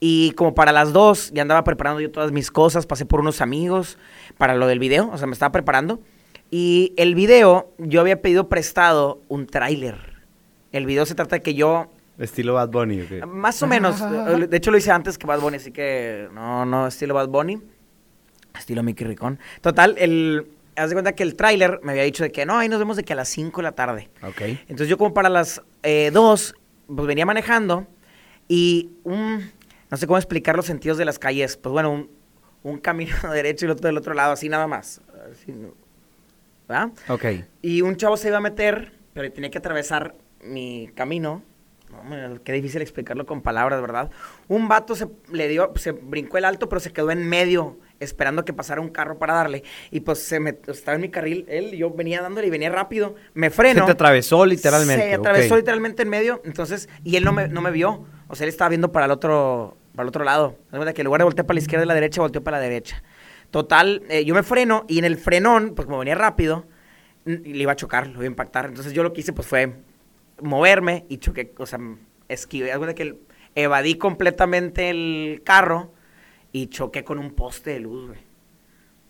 Y 0.00 0.30
como 0.32 0.54
para 0.54 0.72
las 0.72 0.92
2, 0.94 1.32
ya 1.34 1.42
andaba 1.42 1.62
preparando 1.62 2.00
yo 2.00 2.10
todas 2.10 2.32
mis 2.32 2.50
cosas. 2.50 2.86
Pasé 2.86 3.04
por 3.04 3.20
unos 3.20 3.40
amigos 3.42 3.98
para 4.38 4.54
lo 4.54 4.66
del 4.66 4.78
video. 4.78 5.10
O 5.12 5.18
sea, 5.18 5.26
me 5.26 5.34
estaba 5.34 5.52
preparando. 5.52 6.00
Y 6.50 6.92
el 6.96 7.14
video, 7.14 7.72
yo 7.78 8.00
había 8.00 8.20
pedido 8.20 8.48
prestado 8.48 9.22
un 9.28 9.46
tráiler. 9.46 9.96
El 10.72 10.86
video 10.86 11.06
se 11.06 11.14
trata 11.14 11.36
de 11.36 11.42
que 11.42 11.54
yo 11.54 11.90
Estilo 12.18 12.54
Bad 12.54 12.68
Bunny, 12.68 13.00
ok. 13.00 13.26
Más 13.26 13.62
o 13.62 13.66
menos. 13.66 13.98
De 14.50 14.56
hecho, 14.56 14.70
lo 14.70 14.76
hice 14.76 14.90
antes 14.90 15.16
que 15.16 15.26
Bad 15.26 15.40
Bunny, 15.40 15.56
así 15.56 15.72
que 15.72 16.28
no, 16.32 16.66
no, 16.66 16.86
estilo 16.86 17.14
Bad 17.14 17.28
Bunny. 17.28 17.60
Estilo 18.58 18.82
Mickey 18.82 19.06
Ricón. 19.06 19.38
Total, 19.62 19.94
el, 19.96 20.46
haz 20.76 20.90
de 20.90 20.94
cuenta 20.94 21.12
que 21.14 21.22
el 21.22 21.34
tráiler 21.34 21.80
me 21.82 21.92
había 21.92 22.02
dicho 22.02 22.22
de 22.22 22.30
que 22.30 22.44
no, 22.44 22.58
ahí 22.58 22.68
nos 22.68 22.78
vemos 22.78 22.96
de 22.96 23.04
que 23.04 23.14
a 23.14 23.16
las 23.16 23.28
5 23.28 23.60
de 23.60 23.62
la 23.62 23.72
tarde. 23.72 24.10
Ok. 24.22 24.42
Entonces 24.42 24.88
yo 24.88 24.98
como 24.98 25.14
para 25.14 25.30
las 25.30 25.62
2, 25.82 26.54
pues 26.94 27.06
venía 27.06 27.24
manejando 27.24 27.86
y 28.48 28.90
un, 29.04 29.50
no 29.90 29.96
sé 29.96 30.06
cómo 30.06 30.18
explicar 30.18 30.56
los 30.56 30.66
sentidos 30.66 30.98
de 30.98 31.06
las 31.06 31.18
calles. 31.18 31.56
Pues 31.56 31.72
bueno, 31.72 31.90
un, 31.90 32.10
un 32.62 32.78
camino 32.78 33.14
derecho 33.32 33.64
y 33.64 33.66
el 33.66 33.72
otro 33.72 33.86
del 33.86 33.96
otro 33.96 34.12
lado, 34.12 34.32
así 34.32 34.48
nada 34.48 34.66
más. 34.66 35.00
Así, 35.30 35.54
¿verdad? 36.70 36.90
Ok. 37.08 37.24
Y 37.62 37.82
un 37.82 37.96
chavo 37.96 38.16
se 38.16 38.28
iba 38.28 38.36
a 38.36 38.40
meter, 38.40 38.92
pero 39.12 39.30
tenía 39.32 39.50
que 39.50 39.58
atravesar 39.58 40.14
mi 40.42 40.88
camino. 40.94 41.42
Hombre, 42.00 42.40
qué 42.44 42.52
difícil 42.52 42.80
explicarlo 42.80 43.26
con 43.26 43.42
palabras, 43.42 43.80
¿verdad? 43.80 44.10
Un 44.46 44.68
vato 44.68 44.94
se 44.94 45.08
le 45.32 45.48
dio, 45.48 45.72
se 45.74 45.90
brincó 45.90 46.38
el 46.38 46.44
alto, 46.44 46.68
pero 46.68 46.78
se 46.78 46.92
quedó 46.92 47.10
en 47.10 47.28
medio, 47.28 47.80
esperando 47.98 48.44
que 48.44 48.52
pasara 48.52 48.80
un 48.80 48.90
carro 48.90 49.18
para 49.18 49.34
darle. 49.34 49.64
Y 49.90 50.00
pues 50.00 50.22
se 50.22 50.38
me, 50.38 50.56
estaba 50.68 50.94
en 50.94 51.00
mi 51.00 51.08
carril, 51.08 51.44
él, 51.48 51.74
y 51.74 51.78
yo 51.78 51.90
venía 51.90 52.22
dándole 52.22 52.46
y 52.46 52.50
venía 52.50 52.70
rápido. 52.70 53.16
Me 53.34 53.50
freno. 53.50 53.80
Se 53.80 53.86
te 53.86 53.92
atravesó 53.92 54.46
literalmente. 54.46 55.08
Se 55.08 55.14
atravesó 55.14 55.54
ok. 55.54 55.58
literalmente 55.60 56.02
en 56.02 56.08
medio, 56.08 56.40
entonces, 56.44 56.88
y 57.02 57.16
él 57.16 57.24
no 57.24 57.32
me, 57.32 57.48
no 57.48 57.60
me 57.60 57.72
vio. 57.72 58.06
O 58.28 58.36
sea, 58.36 58.44
él 58.44 58.50
estaba 58.50 58.68
viendo 58.68 58.92
para 58.92 59.06
el 59.06 59.10
otro, 59.10 59.76
para 59.96 60.04
el 60.04 60.08
otro 60.08 60.22
lado. 60.22 60.56
Que 60.70 61.00
en 61.00 61.04
lugar 61.04 61.18
de 61.18 61.24
voltear 61.24 61.46
para 61.46 61.56
la 61.56 61.60
izquierda 61.60 61.84
y 61.84 61.88
la 61.88 61.94
derecha, 61.94 62.20
volteó 62.20 62.44
para 62.44 62.58
la 62.58 62.62
derecha. 62.62 63.02
Total, 63.50 64.02
eh, 64.08 64.24
yo 64.24 64.34
me 64.34 64.42
freno 64.42 64.84
y 64.88 64.98
en 64.98 65.04
el 65.04 65.16
frenón, 65.16 65.74
pues 65.74 65.86
como 65.86 65.98
venía 65.98 66.14
rápido, 66.14 66.66
le 67.24 67.58
iba 67.58 67.72
a 67.72 67.76
chocar, 67.76 68.06
lo 68.06 68.14
iba 68.14 68.24
a 68.24 68.26
impactar. 68.26 68.66
Entonces 68.66 68.92
yo 68.92 69.02
lo 69.02 69.12
que 69.12 69.20
hice 69.20 69.32
pues 69.32 69.46
fue 69.46 69.74
moverme 70.40 71.04
y 71.08 71.18
choqué, 71.18 71.52
o 71.58 71.66
sea, 71.66 71.78
esquivé, 72.28 72.70
cuenta 72.76 72.94
que 72.94 73.18
evadí 73.54 73.96
completamente 73.96 74.90
el 74.90 75.42
carro 75.44 75.92
y 76.52 76.68
choqué 76.68 77.04
con 77.04 77.18
un 77.18 77.32
poste 77.32 77.70
de 77.70 77.80
luz, 77.80 78.08
güey. 78.08 78.20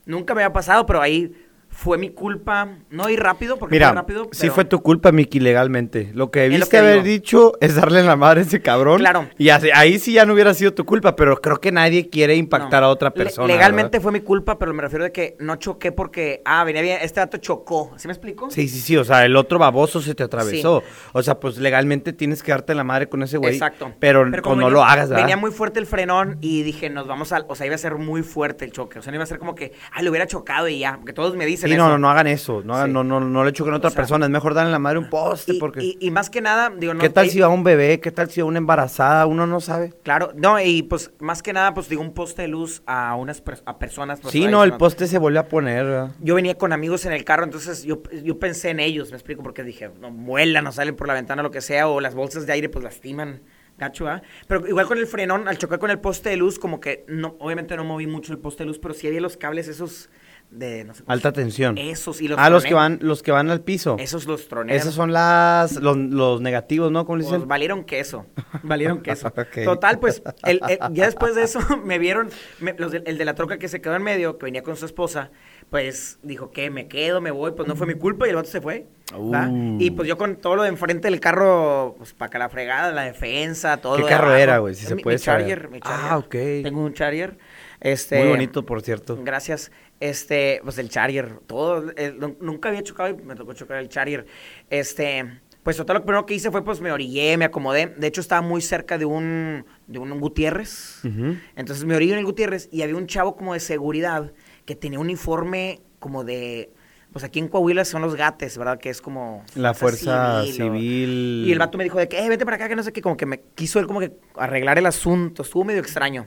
Nunca 0.07 0.35
me 0.35 0.43
había 0.43 0.53
pasado, 0.53 0.87
pero 0.87 1.03
ahí 1.03 1.33
fue 1.73 1.97
mi 1.99 2.11
culpa, 2.11 2.69
no 2.91 3.09
ir 3.09 3.21
rápido, 3.21 3.57
porque 3.57 3.77
Mira, 3.77 3.89
fue 3.89 3.95
rápido. 3.97 4.25
sí 4.33 4.41
pero- 4.43 4.55
fue 4.55 4.65
tu 4.67 4.83
culpa, 4.83 5.13
Miki, 5.13 5.41
legalmente. 5.41 6.11
Lo 6.15 6.31
que 6.31 6.41
debiste 6.41 6.69
que 6.69 6.77
haber 6.79 6.95
digo. 6.97 7.05
dicho 7.05 7.53
es 7.61 7.77
darle 7.77 8.01
en 8.01 8.07
la 8.07 8.17
madre 8.17 8.41
a 8.41 8.43
ese 8.43 8.61
cabrón. 8.61 8.99
Claro. 8.99 9.29
Y 9.39 9.49
así- 9.51 9.71
ahí 9.73 9.99
sí 9.99 10.13
ya 10.13 10.27
no 10.27 10.35
hubiera 10.35 10.53
sido 10.53 10.75
tu 10.75 10.85
culpa, 10.85 11.17
pero 11.17 11.41
creo 11.41 11.59
que 11.61 11.73
nadie 11.73 12.11
quiere 12.11 12.35
impactar 12.37 12.83
No. 12.83 12.89
a 12.89 12.91
otra 12.91 13.09
Le- 13.11 13.15
persona. 13.25 13.47
legalmente 13.47 13.93
¿verdad? 13.99 14.03
fue 14.03 14.13
mi 14.13 14.21
culpa, 14.21 14.59
pero 14.59 14.75
me 14.75 14.83
refiero 14.83 15.05
de 15.05 15.13
que 15.13 15.37
no 15.39 15.57
choqué 15.57 15.93
porque, 15.93 16.43
ah, 16.45 16.65
venía 16.65 16.83
bien, 16.83 16.99
este 17.03 17.21
dato 17.21 17.39
chocó. 17.39 17.93
¿Sí 17.97 18.09
me 18.09 18.13
explico? 18.13 18.51
Sí, 18.51 18.69
sí, 18.69 18.81
sí, 18.81 18.97
o 18.97 19.05
sea, 19.05 19.25
el 19.25 19.37
otro 19.37 19.59
baboso 19.59 20.01
se 20.03 20.15
te 20.15 20.23
atravesó. 20.25 20.83
O 21.13 21.23
sea, 21.23 21.39
pues 21.41 21.57
legalmente 21.59 22.13
tienes 22.13 22.43
que 22.43 22.51
darte 22.53 22.73
en 22.73 22.79
la 22.79 22.85
madre 22.85 23.09
con 23.09 23.23
ese 23.23 23.39
güey. 23.39 23.55
Exacto. 23.55 23.93
Pero, 24.01 24.21
como 24.25 24.33
pues, 24.33 24.45
no 24.45 24.51
venía- 24.57 24.71
lo 24.71 24.85
hagas, 24.85 25.09
¿verdad? 25.09 25.23
Venía 25.23 25.37
muy 25.37 25.51
fuerte 25.53 25.79
el 25.79 25.87
frenón 25.87 26.37
y 26.41 26.63
dije, 26.63 26.91
nos 26.91 27.07
vamos 27.07 27.33
a... 27.33 27.45
O 27.49 27.55
sea, 27.55 27.65
iba 27.67 27.75
a 27.77 27.79
ser 27.79 27.95
muy 27.95 28.23
fuerte 28.23 28.65
el 28.65 28.73
choque. 28.73 28.99
O 28.99 29.03
sea, 29.03 29.13
no 29.13 29.17
iba 29.17 29.25
a 29.25 29.27
ser 29.27 29.39
como 29.39 29.55
que, 29.55 29.73
ah, 29.93 30.03
le 30.03 30.11
hubiera 30.11 30.27
chocado 30.27 30.69
y 30.69 30.81
ya. 30.81 30.97
Porque 30.97 31.13
todos 31.13 31.37
me 31.37 31.47
dicen 31.47 31.60
Sí, 31.69 31.75
eso. 31.75 31.83
no, 31.85 31.89
no, 31.91 31.99
no 31.99 32.11
hagan 32.11 32.27
eso. 32.27 32.63
No, 32.65 32.75
hagan- 32.75 32.87
Sí. 32.89 32.93
no, 32.93 33.05
no, 33.05 33.21
no 33.21 33.45
le 33.45 33.53
choquen 33.53 33.75
a 33.75 33.77
otra 33.79 33.89
O 33.89 33.91
sea, 33.91 33.97
persona. 34.03 34.27
Es 34.27 34.31
mejor 34.31 34.55
darle 34.55 34.69
en 34.69 34.73
la 34.73 34.79
madre 34.79 34.99
un 34.99 35.09
poste 35.11 35.53
Y, 35.55 35.59
porque... 35.59 35.83
y- 35.85 35.97
y 36.01 36.11
más 36.11 36.31
que 36.31 36.41
nada, 36.41 36.71
digo, 36.77 36.95
no... 36.95 37.01
¿Qué 37.01 37.11
tal 37.11 37.27
eh, 37.27 37.31
si 37.31 37.41
va 37.41 37.49
un 37.49 37.65
bebé? 37.65 38.01
¿Qué 38.01 38.11
tal 38.11 38.31
si 38.31 38.41
va 38.41 38.47
una 38.47 38.59
embarazada? 38.59 39.27
Uno 39.27 39.47
no 39.47 39.61
sabe. 39.61 39.95
Claro, 40.03 40.33
no, 40.35 40.61
y 40.61 40.83
pues 40.83 41.13
más 41.19 41.43
que 41.43 41.53
nada, 41.53 41.75
pues 41.75 41.89
digo, 41.89 42.03
un 42.03 42.13
poste 42.15 42.43
de 42.43 42.49
luz 42.49 42.83
a 42.87 43.15
unas 43.17 43.45
pers- 43.45 43.63
a 43.67 43.79
personas. 43.79 44.21
pues, 44.21 44.33
sí, 44.33 44.47
no, 44.47 44.65
el 44.65 44.77
poste 44.77 45.07
se 45.07 45.19
volvió 45.19 45.41
a 45.41 45.45
poner, 45.45 45.85
¿verdad? 45.85 46.11
Yo 46.21 46.35
venía 46.35 46.57
con 46.57 46.73
amigos 46.73 47.05
en 47.07 47.13
el 47.13 47.25
carro, 47.25 47.45
entonces 47.45 47.83
yo, 47.85 48.03
yo 48.25 48.39
pensé 48.39 48.71
en 48.71 48.81
ellos, 48.81 49.11
me 49.11 49.17
explico, 49.17 49.43
porque 49.43 49.63
dije, 49.65 49.91
no, 50.01 50.11
vuelan 50.11 50.67
o 50.67 50.73
salen 50.73 50.97
por 50.97 51.07
la 51.09 51.15
ventana, 51.15 51.43
lo 51.43 51.51
que 51.51 51.61
sea, 51.61 51.89
o 51.89 52.01
las 52.01 52.15
bolsas 52.15 52.47
de 52.47 52.53
aire 52.53 52.69
pues 52.69 52.85
lastiman, 52.85 53.41
gacho, 53.79 54.09
¿ah? 54.09 54.21
Pero 54.47 54.67
igual 54.69 54.87
con 54.87 54.99
el 54.99 55.07
frenón, 55.07 55.49
al 55.49 55.57
chocar 55.57 55.79
con 55.79 55.91
el 55.91 55.99
poste 55.99 56.29
de 56.31 56.37
luz, 56.37 56.59
como 56.59 56.81
que, 56.81 57.05
no, 57.09 57.37
obviamente 57.39 57.77
no 57.77 57.85
moví 57.85 58.07
mucho 58.07 58.33
el 58.33 58.39
poste 58.39 58.63
de 58.65 58.67
luz, 58.69 58.79
pero 58.79 58.93
sí 58.95 59.07
había 59.07 59.21
los 59.23 59.37
cables 59.39 59.69
esos 59.69 60.11
de, 60.51 60.85
no 60.85 60.95
sé 60.95 61.03
Alta 61.07 61.33
tensión. 61.33 61.79
Esos 61.79 62.21
y 62.21 62.29
los 62.29 62.39
Ah, 62.39 62.51
los 62.51 62.65
que 62.65 62.75
van, 62.75 62.99
los 63.03 63.23
que 63.23 63.31
van 63.33 63.51
al 63.51 63.61
piso. 63.61 63.97
Esos 63.99 64.27
los 64.27 64.49
troné. 64.49 64.75
Esos 64.75 64.95
son 64.95 65.13
las, 65.13 65.77
los, 65.77 65.97
los 65.97 66.41
negativos, 66.41 66.91
¿no? 66.91 67.05
¿Cómo 67.07 67.19
le 67.19 67.25
Pues, 67.25 67.47
valieron 67.47 67.85
queso. 67.85 68.27
Valieron 68.65 69.01
queso. 69.03 69.31
Total, 69.65 69.99
pues, 70.01 70.23
el- 70.45 70.61
el- 70.69 70.79
ya 70.93 71.07
después 71.07 71.35
de 71.35 71.45
eso 71.45 71.61
me 71.85 71.99
vieron, 71.99 72.31
me- 72.59 72.75
los 72.77 72.91
de- 72.93 73.03
el 73.07 73.17
de 73.19 73.25
la 73.25 73.35
troca 73.35 73.59
que 73.59 73.69
se 73.69 73.81
quedó 73.81 73.95
en 73.95 74.03
medio, 74.03 74.39
que 74.39 74.47
venía 74.47 74.63
con 74.63 74.77
su 74.77 74.87
esposa, 74.87 75.31
pues 75.71 76.19
dijo 76.23 76.51
que 76.51 76.69
me 76.71 76.89
quedo, 76.89 77.21
me 77.21 77.31
voy, 77.31 77.53
pues 77.53 77.69
no 77.69 77.77
fue 77.77 77.87
mi 77.87 77.95
culpa 77.95 78.27
y 78.27 78.31
el 78.31 78.37
vato 78.37 78.49
se 78.51 78.61
fue. 78.61 78.87
Uh. 79.17 79.77
Y 79.81 79.91
pues 79.93 80.09
yo 80.09 80.17
con 80.19 80.37
todo 80.37 80.57
lo 80.57 80.63
de 80.63 80.69
enfrente 80.69 81.09
del 81.11 81.21
carro, 81.21 81.95
pues 81.99 82.13
para 82.13 82.31
que 82.31 82.39
la 82.39 82.49
fregada, 82.49 82.91
la 82.93 83.03
defensa, 83.03 83.77
todo 83.77 83.97
¿Qué 83.97 84.05
carro 84.05 84.35
era, 84.35 84.59
güey? 84.59 84.75
Si 84.75 84.85
se 84.87 84.97
puede 84.97 85.17
mi 85.17 85.23
Charger, 85.23 85.59
saber. 85.63 85.71
mi 85.71 85.79
Ah, 85.83 86.09
Charger. 86.23 86.59
ok. 86.59 86.65
Tengo 86.65 86.81
un 86.85 86.95
Charger. 86.95 87.39
Este, 87.81 88.19
Muy 88.19 88.29
bonito, 88.29 88.67
por 88.67 88.83
cierto. 88.83 89.19
Gracias. 89.25 89.71
Este, 90.01 90.61
pues 90.65 90.79
el 90.79 90.89
Charger, 90.89 91.41
todo, 91.47 91.93
nu- 92.19 92.37
nunca 92.41 92.71
había 92.71 92.83
chocado 92.83 93.11
y 93.11 93.15
me 93.23 93.35
tocó 93.35 93.53
chocar 93.53 93.77
el 93.79 93.89
Charger. 93.91 94.27
Este, 94.71 95.41
pues 95.63 95.77
total, 95.77 95.99
lo 95.99 96.05
primero 96.05 96.25
que 96.25 96.35
hice 96.35 96.51
fue 96.51 96.65
pues 96.65 96.81
me 96.81 96.91
orillé, 96.91 97.37
me 97.37 97.45
acomodé. 97.45 97.87
De 97.99 98.07
hecho, 98.07 98.23
estaba 98.23 98.41
muy 98.41 98.63
cerca 98.63 98.97
de 98.97 99.05
un, 99.05 99.67
de 99.87 99.99
un 99.99 100.19
Gutiérrez. 100.19 101.01
Ujú. 101.05 101.37
Entonces 101.55 101.85
me 101.85 101.95
orillé 101.95 102.15
en 102.15 102.19
el 102.21 102.25
Gutiérrez 102.25 102.69
y 102.73 102.81
había 102.83 102.97
un 102.97 103.07
chavo 103.07 103.37
como 103.37 103.53
de 103.53 103.61
seguridad 103.61 104.33
que 104.65 104.75
tenía 104.75 104.99
un 104.99 105.05
uniforme 105.07 105.83
como 105.99 106.25
de, 106.25 106.71
pues 107.13 107.23
aquí 107.23 107.39
en 107.39 107.49
Coahuila 107.49 107.85
son 107.85 108.01
los 108.01 108.15
gates, 108.15 108.57
¿verdad? 108.57 108.79
Que 108.79 108.89
es 108.89 109.03
como... 109.03 109.45
La 109.55 109.75
fuerza 109.75 110.41
o- 110.41 110.47
civil. 110.47 111.45
y 111.47 111.53
el 111.53 111.59
vato 111.59 111.77
me 111.77 111.85
dijo 111.85 111.99
de 111.99 112.09
que, 112.09 112.19
eh, 112.25 112.29
vete 112.31 112.47
para 112.47 112.57
acá, 112.57 112.69
que 112.71 112.77
no 112.77 112.83
sé 112.83 112.91
qué, 112.93 113.03
como 113.03 113.19
que 113.19 113.27
me 113.27 113.43
quiso 113.55 113.79
él 113.81 113.87
como 113.87 114.01
que 114.01 114.13
arreglar 114.37 114.79
el 114.79 114.87
asunto. 114.87 115.43
Estuvo 115.43 115.65
medio 115.65 115.81
extraño. 115.81 116.27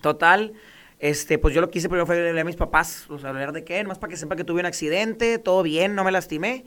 Total, 0.00 0.52
este, 1.04 1.38
pues 1.38 1.54
yo 1.54 1.60
lo 1.60 1.70
que 1.70 1.80
hice 1.80 1.90
primero 1.90 2.06
fue 2.06 2.16
hablarle 2.16 2.40
a 2.40 2.44
mis 2.44 2.56
papás, 2.56 3.04
o 3.10 3.18
sea, 3.18 3.28
hablar 3.28 3.52
de 3.52 3.62
qué, 3.62 3.82
nomás 3.82 3.98
para 3.98 4.10
que 4.10 4.16
sepan 4.16 4.38
que 4.38 4.44
tuve 4.44 4.60
un 4.60 4.66
accidente, 4.66 5.36
todo 5.38 5.62
bien, 5.62 5.94
no 5.94 6.02
me 6.02 6.10
lastimé. 6.10 6.64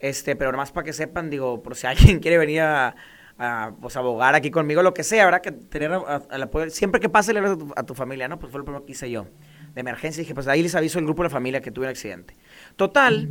Este, 0.00 0.34
pero 0.34 0.50
nomás 0.50 0.72
para 0.72 0.84
que 0.84 0.92
sepan, 0.92 1.30
digo, 1.30 1.62
por 1.62 1.76
si 1.76 1.86
alguien 1.86 2.18
quiere 2.20 2.36
venir 2.36 2.62
a, 2.62 2.96
a, 3.38 3.76
pues, 3.80 3.96
abogar 3.96 4.34
aquí 4.34 4.50
conmigo, 4.50 4.82
lo 4.82 4.92
que 4.92 5.04
sea, 5.04 5.22
habrá 5.22 5.40
que 5.40 5.52
tener. 5.52 5.92
Siempre 6.70 7.00
que 7.00 7.08
pase, 7.08 7.32
le 7.32 7.38
a 7.38 7.56
tu, 7.56 7.72
a 7.76 7.82
tu 7.84 7.94
familia, 7.94 8.26
¿no? 8.26 8.40
Pues 8.40 8.50
fue 8.50 8.58
lo 8.58 8.64
primero 8.64 8.84
que 8.84 8.90
hice 8.90 9.08
yo. 9.08 9.28
De 9.72 9.82
emergencia, 9.82 10.20
dije, 10.20 10.34
pues 10.34 10.48
ahí 10.48 10.64
les 10.64 10.74
aviso 10.74 10.98
el 10.98 11.04
grupo 11.04 11.22
de 11.22 11.28
la 11.28 11.32
familia 11.32 11.60
que 11.60 11.70
tuve 11.70 11.84
un 11.84 11.90
accidente. 11.90 12.34
Total, 12.74 13.28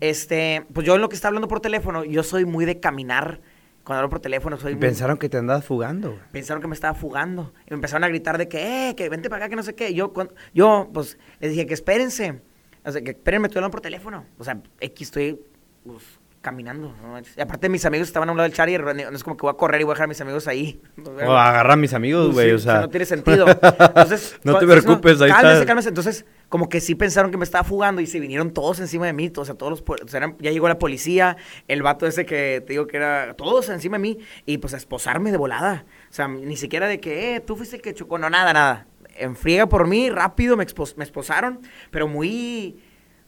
este, 0.00 0.66
pues 0.74 0.86
yo 0.86 0.96
en 0.96 1.00
lo 1.00 1.08
que 1.08 1.14
está 1.14 1.28
hablando 1.28 1.48
por 1.48 1.60
teléfono, 1.60 2.04
yo 2.04 2.22
soy 2.22 2.44
muy 2.44 2.66
de 2.66 2.78
caminar 2.78 3.40
Cuando 3.84 3.98
hablo 4.00 4.08
por 4.10 4.20
teléfono 4.20 4.56
soy... 4.56 4.76
Pensaron 4.76 5.18
que 5.18 5.28
te 5.28 5.36
andabas 5.36 5.64
fugando. 5.64 6.10
güey. 6.12 6.22
pensaron 6.32 6.62
que 6.62 6.68
me 6.68 6.74
estaba 6.74 6.94
fugando. 6.94 7.52
Y 7.66 7.70
me 7.70 7.74
empezaron 7.76 8.02
a 8.04 8.08
gritar 8.08 8.38
de 8.38 8.48
que, 8.48 8.88
eh, 8.90 8.94
que 8.96 9.08
vente 9.10 9.28
para 9.28 9.44
acá, 9.44 9.50
que 9.50 9.56
no 9.56 9.62
sé 9.62 9.74
qué. 9.74 9.92
Yo, 9.94 10.12
cuan- 10.14 10.30
yo, 10.54 10.88
pues, 10.92 11.18
les 11.40 11.50
dije 11.50 11.66
que 11.66 11.74
espérense. 11.74 12.40
O 12.84 12.90
sea, 12.90 13.02
que 13.02 13.10
espérenme, 13.10 13.48
estoy 13.48 13.58
hablando 13.58 13.72
por 13.72 13.80
teléfono. 13.82 14.24
O 14.38 14.44
sea, 14.44 14.60
X, 14.80 15.08
estoy, 15.08 15.38
pues, 15.86 16.02
caminando. 16.44 16.94
¿no? 17.02 17.18
Y 17.36 17.40
aparte, 17.40 17.68
mis 17.68 17.84
amigos 17.86 18.06
estaban 18.06 18.28
a 18.28 18.32
un 18.32 18.38
lado 18.38 18.48
del 18.48 18.54
charger. 18.56 18.84
No 18.84 19.16
es 19.16 19.24
como 19.24 19.36
que 19.36 19.42
voy 19.42 19.50
a 19.50 19.56
correr 19.56 19.80
y 19.80 19.84
voy 19.84 19.92
a 19.92 19.94
dejar 19.94 20.04
a 20.04 20.08
mis 20.08 20.20
amigos 20.20 20.46
ahí. 20.46 20.80
O 21.04 21.32
agarra 21.32 21.72
a 21.72 21.76
mis 21.76 21.92
amigos, 21.94 22.32
güey, 22.34 22.50
Sí, 22.50 22.54
o 22.54 22.58
sea. 22.58 22.80
no 22.82 22.88
tiene 22.90 23.06
sentido. 23.06 23.46
Entonces, 23.48 24.38
No 24.44 24.58
te 24.58 24.66
preocupes, 24.66 25.20
ahí 25.22 25.30
cálmese, 25.30 25.54
está. 25.54 25.66
cálmese. 25.66 25.88
Entonces, 25.88 26.24
como 26.50 26.68
que 26.68 26.80
sí 26.80 26.94
pensaron 26.94 27.30
que 27.30 27.38
me 27.38 27.44
estaba 27.44 27.64
fugando 27.64 28.00
y 28.02 28.06
se 28.06 28.20
vinieron 28.20 28.52
todos 28.52 28.78
encima 28.78 29.06
de 29.06 29.12
mí. 29.14 29.32
O 29.34 29.44
sea, 29.44 29.54
todos 29.54 29.70
los. 29.70 29.82
pol- 29.82 29.98
o 30.04 30.08
sea, 30.08 30.18
eran- 30.18 30.36
ya 30.38 30.50
llegó 30.52 30.68
la 30.68 30.78
policía, 30.78 31.36
el 31.66 31.82
vato 31.82 32.06
ese 32.06 32.26
que 32.26 32.62
te 32.66 32.74
digo 32.74 32.86
que 32.86 32.98
era. 32.98 33.34
Todos 33.34 33.68
encima 33.70 33.96
de 33.96 34.02
mí. 34.02 34.18
Y 34.46 34.58
pues 34.58 34.74
a 34.74 34.76
esposarme 34.76 35.30
de 35.32 35.38
volada. 35.38 35.86
O 36.10 36.12
sea, 36.12 36.28
ni 36.28 36.56
siquiera 36.56 36.86
de 36.86 37.00
que, 37.00 37.36
eh, 37.36 37.40
tú 37.40 37.56
fuiste 37.56 37.76
el 37.76 37.82
que 37.82 37.94
chocó. 37.94 38.18
No, 38.18 38.28
nada, 38.28 38.52
nada. 38.52 38.86
En 39.16 39.34
friega 39.34 39.66
por 39.66 39.86
mí, 39.88 40.10
rápido 40.10 40.56
me, 40.56 40.64
expos- 40.66 40.94
me 40.96 41.04
esposaron. 41.04 41.60
Pero 41.90 42.06
muy. 42.06 42.76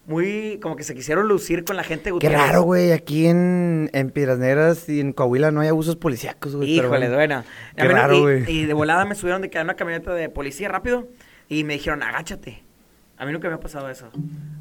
Muy. 0.06 0.58
Como 0.62 0.76
que 0.76 0.84
se 0.84 0.94
quisieron 0.94 1.26
lucir 1.28 1.64
con 1.64 1.76
la 1.76 1.82
gente. 1.84 2.12
Qué 2.20 2.28
raro, 2.28 2.62
güey. 2.62 2.92
Aquí 2.92 3.26
en, 3.26 3.90
en 3.92 4.10
Piedras 4.10 4.38
Negras 4.38 4.88
y 4.88 5.00
en 5.00 5.12
Coahuila 5.12 5.50
no 5.50 5.60
hay 5.60 5.68
abusos 5.68 5.96
policíacos, 5.96 6.54
güey. 6.56 6.70
Híjole, 6.70 7.08
bueno. 7.12 7.44
Qué 7.76 7.88
raro, 7.88 8.20
güey. 8.20 8.50
Y, 8.50 8.66
de 8.66 8.72
volada 8.74 9.04
me 9.04 9.14
subieron 9.14 9.42
de 9.42 9.50
que 9.50 9.58
una 9.60 9.74
camioneta 9.74 10.14
de 10.14 10.28
policía 10.28 10.68
rápido 10.68 11.08
y 11.48 11.64
me 11.64 11.74
dijeron, 11.74 12.02
agáchate. 12.02 12.62
A 13.18 13.24
mí 13.26 13.32
nunca 13.32 13.48
me 13.48 13.54
ha 13.54 13.60
pasado 13.60 13.88
eso. 13.90 14.10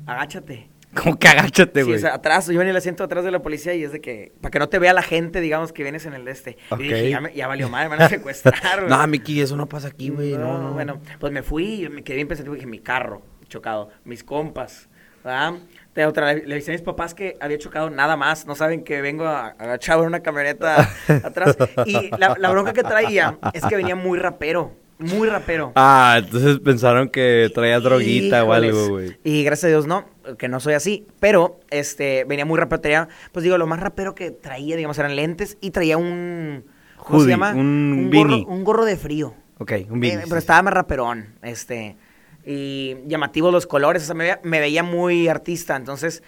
Agáchate. 0.06 0.70
Como 0.96 1.20
que 1.20 1.28
agáchate, 1.28 1.82
Sí, 1.82 1.86
güey. 1.86 1.98
o 1.98 2.00
sea, 2.00 2.14
atrás, 2.14 2.46
yo 2.46 2.54
venía 2.54 2.64
en 2.64 2.70
el 2.70 2.78
asiento 2.78 3.04
atrás 3.04 3.26
de 3.26 3.32
la 3.32 3.42
policía 3.42 3.74
y 3.74 3.84
es 3.84 3.92
de 3.92 4.00
que, 4.00 4.32
para 4.40 4.50
que 4.52 4.60
no 4.60 4.70
te 4.70 4.80
vea 4.80 4.94
la 4.94 5.02
gente, 5.02 5.42
digamos, 5.42 5.74
que 5.74 5.84
vienes 5.84 6.06
en 6.06 6.14
el 6.14 6.26
este. 6.30 6.58
Ok. 6.70 6.80
Y 6.80 6.84
dije, 6.84 7.10
ya, 7.10 7.20
me- 7.20 7.34
ya 7.34 7.48
valió 7.48 7.68
mal, 7.68 7.90
me 7.90 7.98
van 7.98 8.04
a 8.04 8.10
secuestrar, 8.10 8.80
güey. 8.80 8.90
no, 8.90 9.06
Miki, 9.08 9.42
eso 9.42 9.58
no 9.58 9.68
pasa 9.68 9.90
aquí, 9.90 10.08
güey. 10.10 10.32
No, 10.38 10.58
no. 10.58 10.72
Bueno, 10.72 11.02
pues 11.20 11.34
me 11.34 11.44
fui 11.44 11.84
y 11.84 11.90
me 11.90 12.02
quedé 12.02 12.16
bien 12.16 12.30
pensativo. 12.30 12.56
Dije, 12.56 12.66
mi 12.68 12.80
carro 12.80 13.22
chocado, 13.50 13.90
mis 14.06 14.24
compas, 14.24 14.88
¿verdad? 15.26 15.54
De 15.94 16.06
otra, 16.06 16.34
le, 16.34 16.54
avisé 16.54 16.72
a 16.72 16.74
mis 16.74 16.82
papás 16.82 17.14
que 17.14 17.38
había 17.40 17.58
chocado 17.58 17.90
nada 17.90 18.16
más. 18.18 18.46
No 18.46 18.56
saben 18.56 18.84
que 18.84 19.02
vengo 19.02 19.26
a- 19.26 19.48
agachado 19.58 20.02
en 20.04 20.08
una 20.08 20.22
camioneta 20.22 20.90
atrás. 21.24 21.58
Y 21.86 22.10
la, 22.18 22.36
la 22.40 22.50
bronca 22.52 22.74
que 22.74 22.84
traía 22.84 23.38
es 23.54 23.66
que 23.66 23.76
venía 23.76 23.96
muy 23.96 24.20
rapero. 24.20 24.74
Muy 24.98 25.28
rapero. 25.28 25.74
Ah, 25.76 26.16
entonces 26.24 26.60
pensaron 26.60 27.10
que 27.10 27.50
traía 27.54 27.80
droguita 27.82 28.44
o 28.46 28.54
algo, 28.54 28.88
güey. 28.90 29.18
Y 29.26 29.44
gracias 29.44 29.66
a 29.66 29.68
Dios 29.68 29.88
no, 29.88 30.06
que 30.38 30.48
no 30.48 30.62
soy 30.62 30.74
así. 30.74 31.06
Pero, 31.20 31.60
este, 31.70 32.24
venía 32.26 32.46
muy 32.46 32.58
rapero. 32.58 32.80
Traía, 32.82 33.08
pues 33.34 33.44
digo, 33.44 33.58
lo 33.58 33.68
más 33.68 33.80
rapero 33.82 34.16
que 34.16 34.32
traía, 34.32 34.76
digamos, 34.78 34.98
eran 35.00 35.16
lentes 35.18 35.58
y 35.60 35.72
traía 35.72 35.98
un... 35.98 36.64
¿Cómo 36.98 37.22
se 37.22 37.30
llama? 37.30 37.52
un 37.54 38.10
gorro, 38.12 38.38
un 38.46 38.64
gorro 38.64 38.86
de 38.86 38.96
frío. 38.98 39.34
Ok, 39.60 39.72
un 39.90 39.98
Eh, 39.98 40.08
beanie. 40.10 40.26
pero 40.28 40.38
estaba 40.38 40.62
más 40.64 40.74
raperón, 40.74 41.36
este, 41.42 41.98
y 42.46 42.98
llamativos 43.08 43.52
los 43.52 43.66
colores, 43.68 44.04
o 44.04 44.06
sea, 44.06 44.16
me 44.16 44.24
veía, 44.26 44.40
me 44.44 44.60
veía 44.60 44.84
muy 44.84 45.28
artista, 45.28 45.76
entonces, 45.76 46.24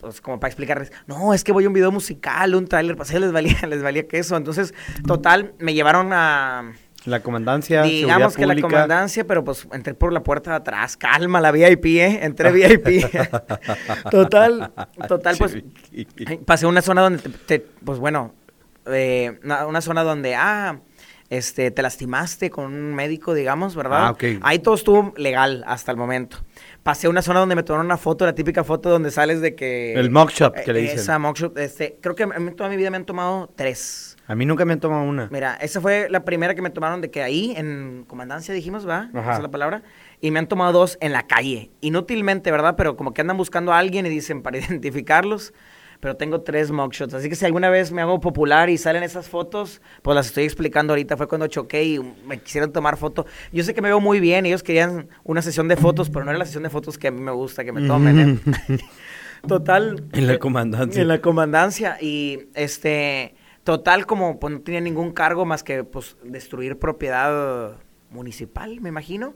pues 0.00 0.20
como 0.20 0.40
para 0.40 0.48
explicarles, 0.48 0.92
no, 1.06 1.32
es 1.34 1.44
que 1.44 1.52
voy 1.52 1.64
a 1.64 1.68
un 1.68 1.74
video 1.74 1.92
musical, 1.92 2.54
un 2.54 2.66
tráiler, 2.66 2.96
pues 2.96 3.12
les 3.12 3.32
valía, 3.32 3.56
les 3.68 3.82
valía 3.82 4.08
queso, 4.08 4.36
entonces, 4.36 4.74
total, 5.06 5.52
me 5.58 5.74
llevaron 5.74 6.12
a, 6.12 6.72
La 7.04 7.20
comandancia, 7.20 7.82
digamos 7.82 8.36
que 8.36 8.46
la 8.46 8.60
comandancia, 8.60 9.26
pero 9.26 9.44
pues 9.44 9.68
entré 9.72 9.94
por 9.94 10.12
la 10.12 10.22
puerta 10.22 10.50
de 10.50 10.56
atrás, 10.56 10.96
calma, 10.96 11.40
la 11.40 11.52
VIP, 11.52 11.86
¿eh? 11.86 12.18
Entré 12.22 12.50
VIP. 12.52 13.04
total, 14.10 14.72
total, 15.08 15.36
pues 15.38 15.56
Pasé 16.44 16.66
una 16.66 16.82
zona 16.82 17.02
donde, 17.02 17.22
te, 17.22 17.30
te- 17.58 17.66
pues 17.84 17.98
bueno, 17.98 18.34
eh, 18.86 19.38
una, 19.44 19.66
una 19.66 19.80
zona 19.80 20.02
donde, 20.02 20.34
ah, 20.34 20.80
este, 21.30 21.70
te 21.70 21.80
lastimaste 21.80 22.50
con 22.50 22.66
un 22.66 22.94
médico, 22.94 23.32
digamos, 23.34 23.76
¿verdad? 23.76 24.06
Ah, 24.08 24.10
ok. 24.10 24.24
Ahí 24.42 24.58
todo 24.58 24.74
estuvo 24.74 25.14
legal 25.16 25.62
hasta 25.66 25.92
el 25.92 25.96
momento. 25.96 26.38
Pasé 26.82 27.06
a 27.06 27.10
una 27.10 27.22
zona 27.22 27.40
donde 27.40 27.54
me 27.54 27.62
tomaron 27.62 27.86
una 27.86 27.96
foto, 27.96 28.26
la 28.26 28.34
típica 28.34 28.64
foto 28.64 28.90
donde 28.90 29.10
sales 29.12 29.40
de 29.40 29.54
que... 29.54 29.94
El 29.94 30.10
mugshot, 30.10 30.54
que 30.64 30.72
le 30.72 30.80
Eh, 30.80 30.82
dicen. 30.82 30.98
Esa 30.98 31.18
mugshot, 31.18 31.56
este, 31.58 31.96
creo 32.00 32.14
que 32.16 32.24
en 32.24 32.56
toda 32.56 32.68
mi 32.68 32.76
vida 32.76 32.90
me 32.90 32.96
han 32.96 33.04
tomado 33.06 33.48
tres. 33.56 34.16
A 34.26 34.34
mí 34.34 34.44
nunca 34.46 34.64
me 34.64 34.72
han 34.72 34.80
tomado 34.80 35.04
una. 35.04 35.28
Mira, 35.30 35.54
esa 35.60 35.80
fue 35.80 36.08
la 36.10 36.24
primera 36.24 36.54
que 36.54 36.62
me 36.62 36.70
tomaron 36.70 37.00
de 37.00 37.10
que 37.10 37.22
ahí, 37.22 37.52
en 37.56 38.04
comandancia 38.06 38.54
dijimos, 38.54 38.88
¿va? 38.88 39.08
Esa 39.12 39.34
es 39.36 39.42
la 39.42 39.50
palabra. 39.50 39.82
Y 40.20 40.30
me 40.30 40.38
han 40.38 40.46
tomado 40.46 40.72
dos 40.72 40.98
en 41.00 41.12
la 41.12 41.26
calle. 41.26 41.70
Inútilmente, 41.80 42.50
¿verdad? 42.52 42.74
Pero 42.76 42.96
como 42.96 43.12
que 43.12 43.22
andan 43.22 43.36
buscando 43.36 43.72
a 43.72 43.78
alguien 43.78 44.06
y 44.06 44.08
dicen 44.08 44.42
para 44.42 44.58
identificarlos. 44.58 45.52
Pero 46.00 46.16
tengo 46.16 46.40
tres 46.40 46.70
mugshots. 46.70 47.12
Así 47.12 47.28
que 47.28 47.36
si 47.36 47.44
alguna 47.44 47.68
vez 47.68 47.92
me 47.92 48.00
hago 48.00 48.20
popular 48.20 48.70
y 48.70 48.78
salen 48.78 49.02
esas 49.02 49.28
fotos, 49.28 49.82
pues 50.02 50.14
las 50.14 50.26
estoy 50.26 50.44
explicando 50.44 50.94
ahorita. 50.94 51.16
Fue 51.16 51.28
cuando 51.28 51.46
choqué 51.46 51.84
y 51.84 52.00
me 52.26 52.40
quisieron 52.40 52.72
tomar 52.72 52.96
foto. 52.96 53.26
Yo 53.52 53.62
sé 53.64 53.74
que 53.74 53.82
me 53.82 53.88
veo 53.88 54.00
muy 54.00 54.18
bien. 54.18 54.46
Ellos 54.46 54.62
querían 54.62 55.08
una 55.24 55.42
sesión 55.42 55.68
de 55.68 55.76
fotos, 55.76 56.08
pero 56.08 56.24
no 56.24 56.30
era 56.30 56.38
la 56.38 56.46
sesión 56.46 56.62
de 56.62 56.70
fotos 56.70 56.96
que 56.96 57.08
a 57.08 57.10
mí 57.10 57.20
me 57.20 57.32
gusta 57.32 57.64
que 57.64 57.72
me 57.72 57.86
tomen. 57.86 58.40
¿eh? 58.68 58.78
Total. 59.46 60.04
En 60.12 60.26
la 60.26 60.38
comandancia. 60.38 61.02
En 61.02 61.08
la 61.08 61.20
comandancia. 61.20 61.98
Y 62.00 62.48
este, 62.54 63.34
total, 63.64 64.06
como 64.06 64.40
pues 64.40 64.54
no 64.54 64.60
tenía 64.60 64.80
ningún 64.80 65.12
cargo 65.12 65.44
más 65.44 65.62
que 65.62 65.84
pues 65.84 66.16
destruir 66.24 66.78
propiedad 66.78 67.76
municipal, 68.10 68.80
me 68.80 68.88
imagino. 68.88 69.34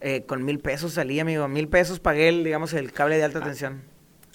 Eh, 0.00 0.24
con 0.26 0.44
mil 0.44 0.60
pesos 0.60 0.94
salí, 0.94 1.20
amigo. 1.20 1.48
Mil 1.48 1.68
pesos 1.68 2.00
pagué, 2.00 2.28
el, 2.28 2.44
digamos, 2.44 2.72
el 2.72 2.92
cable 2.92 3.16
de 3.16 3.24
alta 3.24 3.40
tensión. 3.40 3.82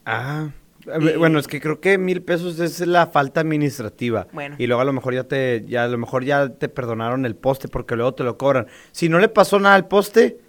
Ah. 0.06 0.50
Y- 0.86 1.18
Bueno, 1.18 1.40
es 1.40 1.48
que 1.48 1.62
creo 1.62 1.80
que 1.80 1.98
mil 1.98 2.22
pesos 2.22 2.60
es 2.60 2.80
la 2.86 3.08
falta 3.08 3.42
administrativa. 3.42 4.28
Bueno. 4.34 4.56
Y 4.60 4.68
luego 4.68 4.82
a 4.82 4.86
lo 4.86 4.94
mejor 4.94 5.14
ya 5.14 5.24
te, 5.24 5.64
ya 5.68 5.84
a 5.84 5.88
lo 5.88 5.98
mejor 5.98 6.24
ya 6.24 6.50
te 6.50 6.70
perdonaron 6.70 7.26
el 7.26 7.36
poste 7.36 7.68
porque 7.68 7.96
luego 7.96 8.14
te 8.14 8.24
lo 8.24 8.38
cobran. 8.38 8.68
Si 8.92 9.10
no 9.10 9.20
le 9.20 9.30
pasó 9.30 9.60
nada 9.60 9.76
al 9.76 9.88
poste, 9.88 10.40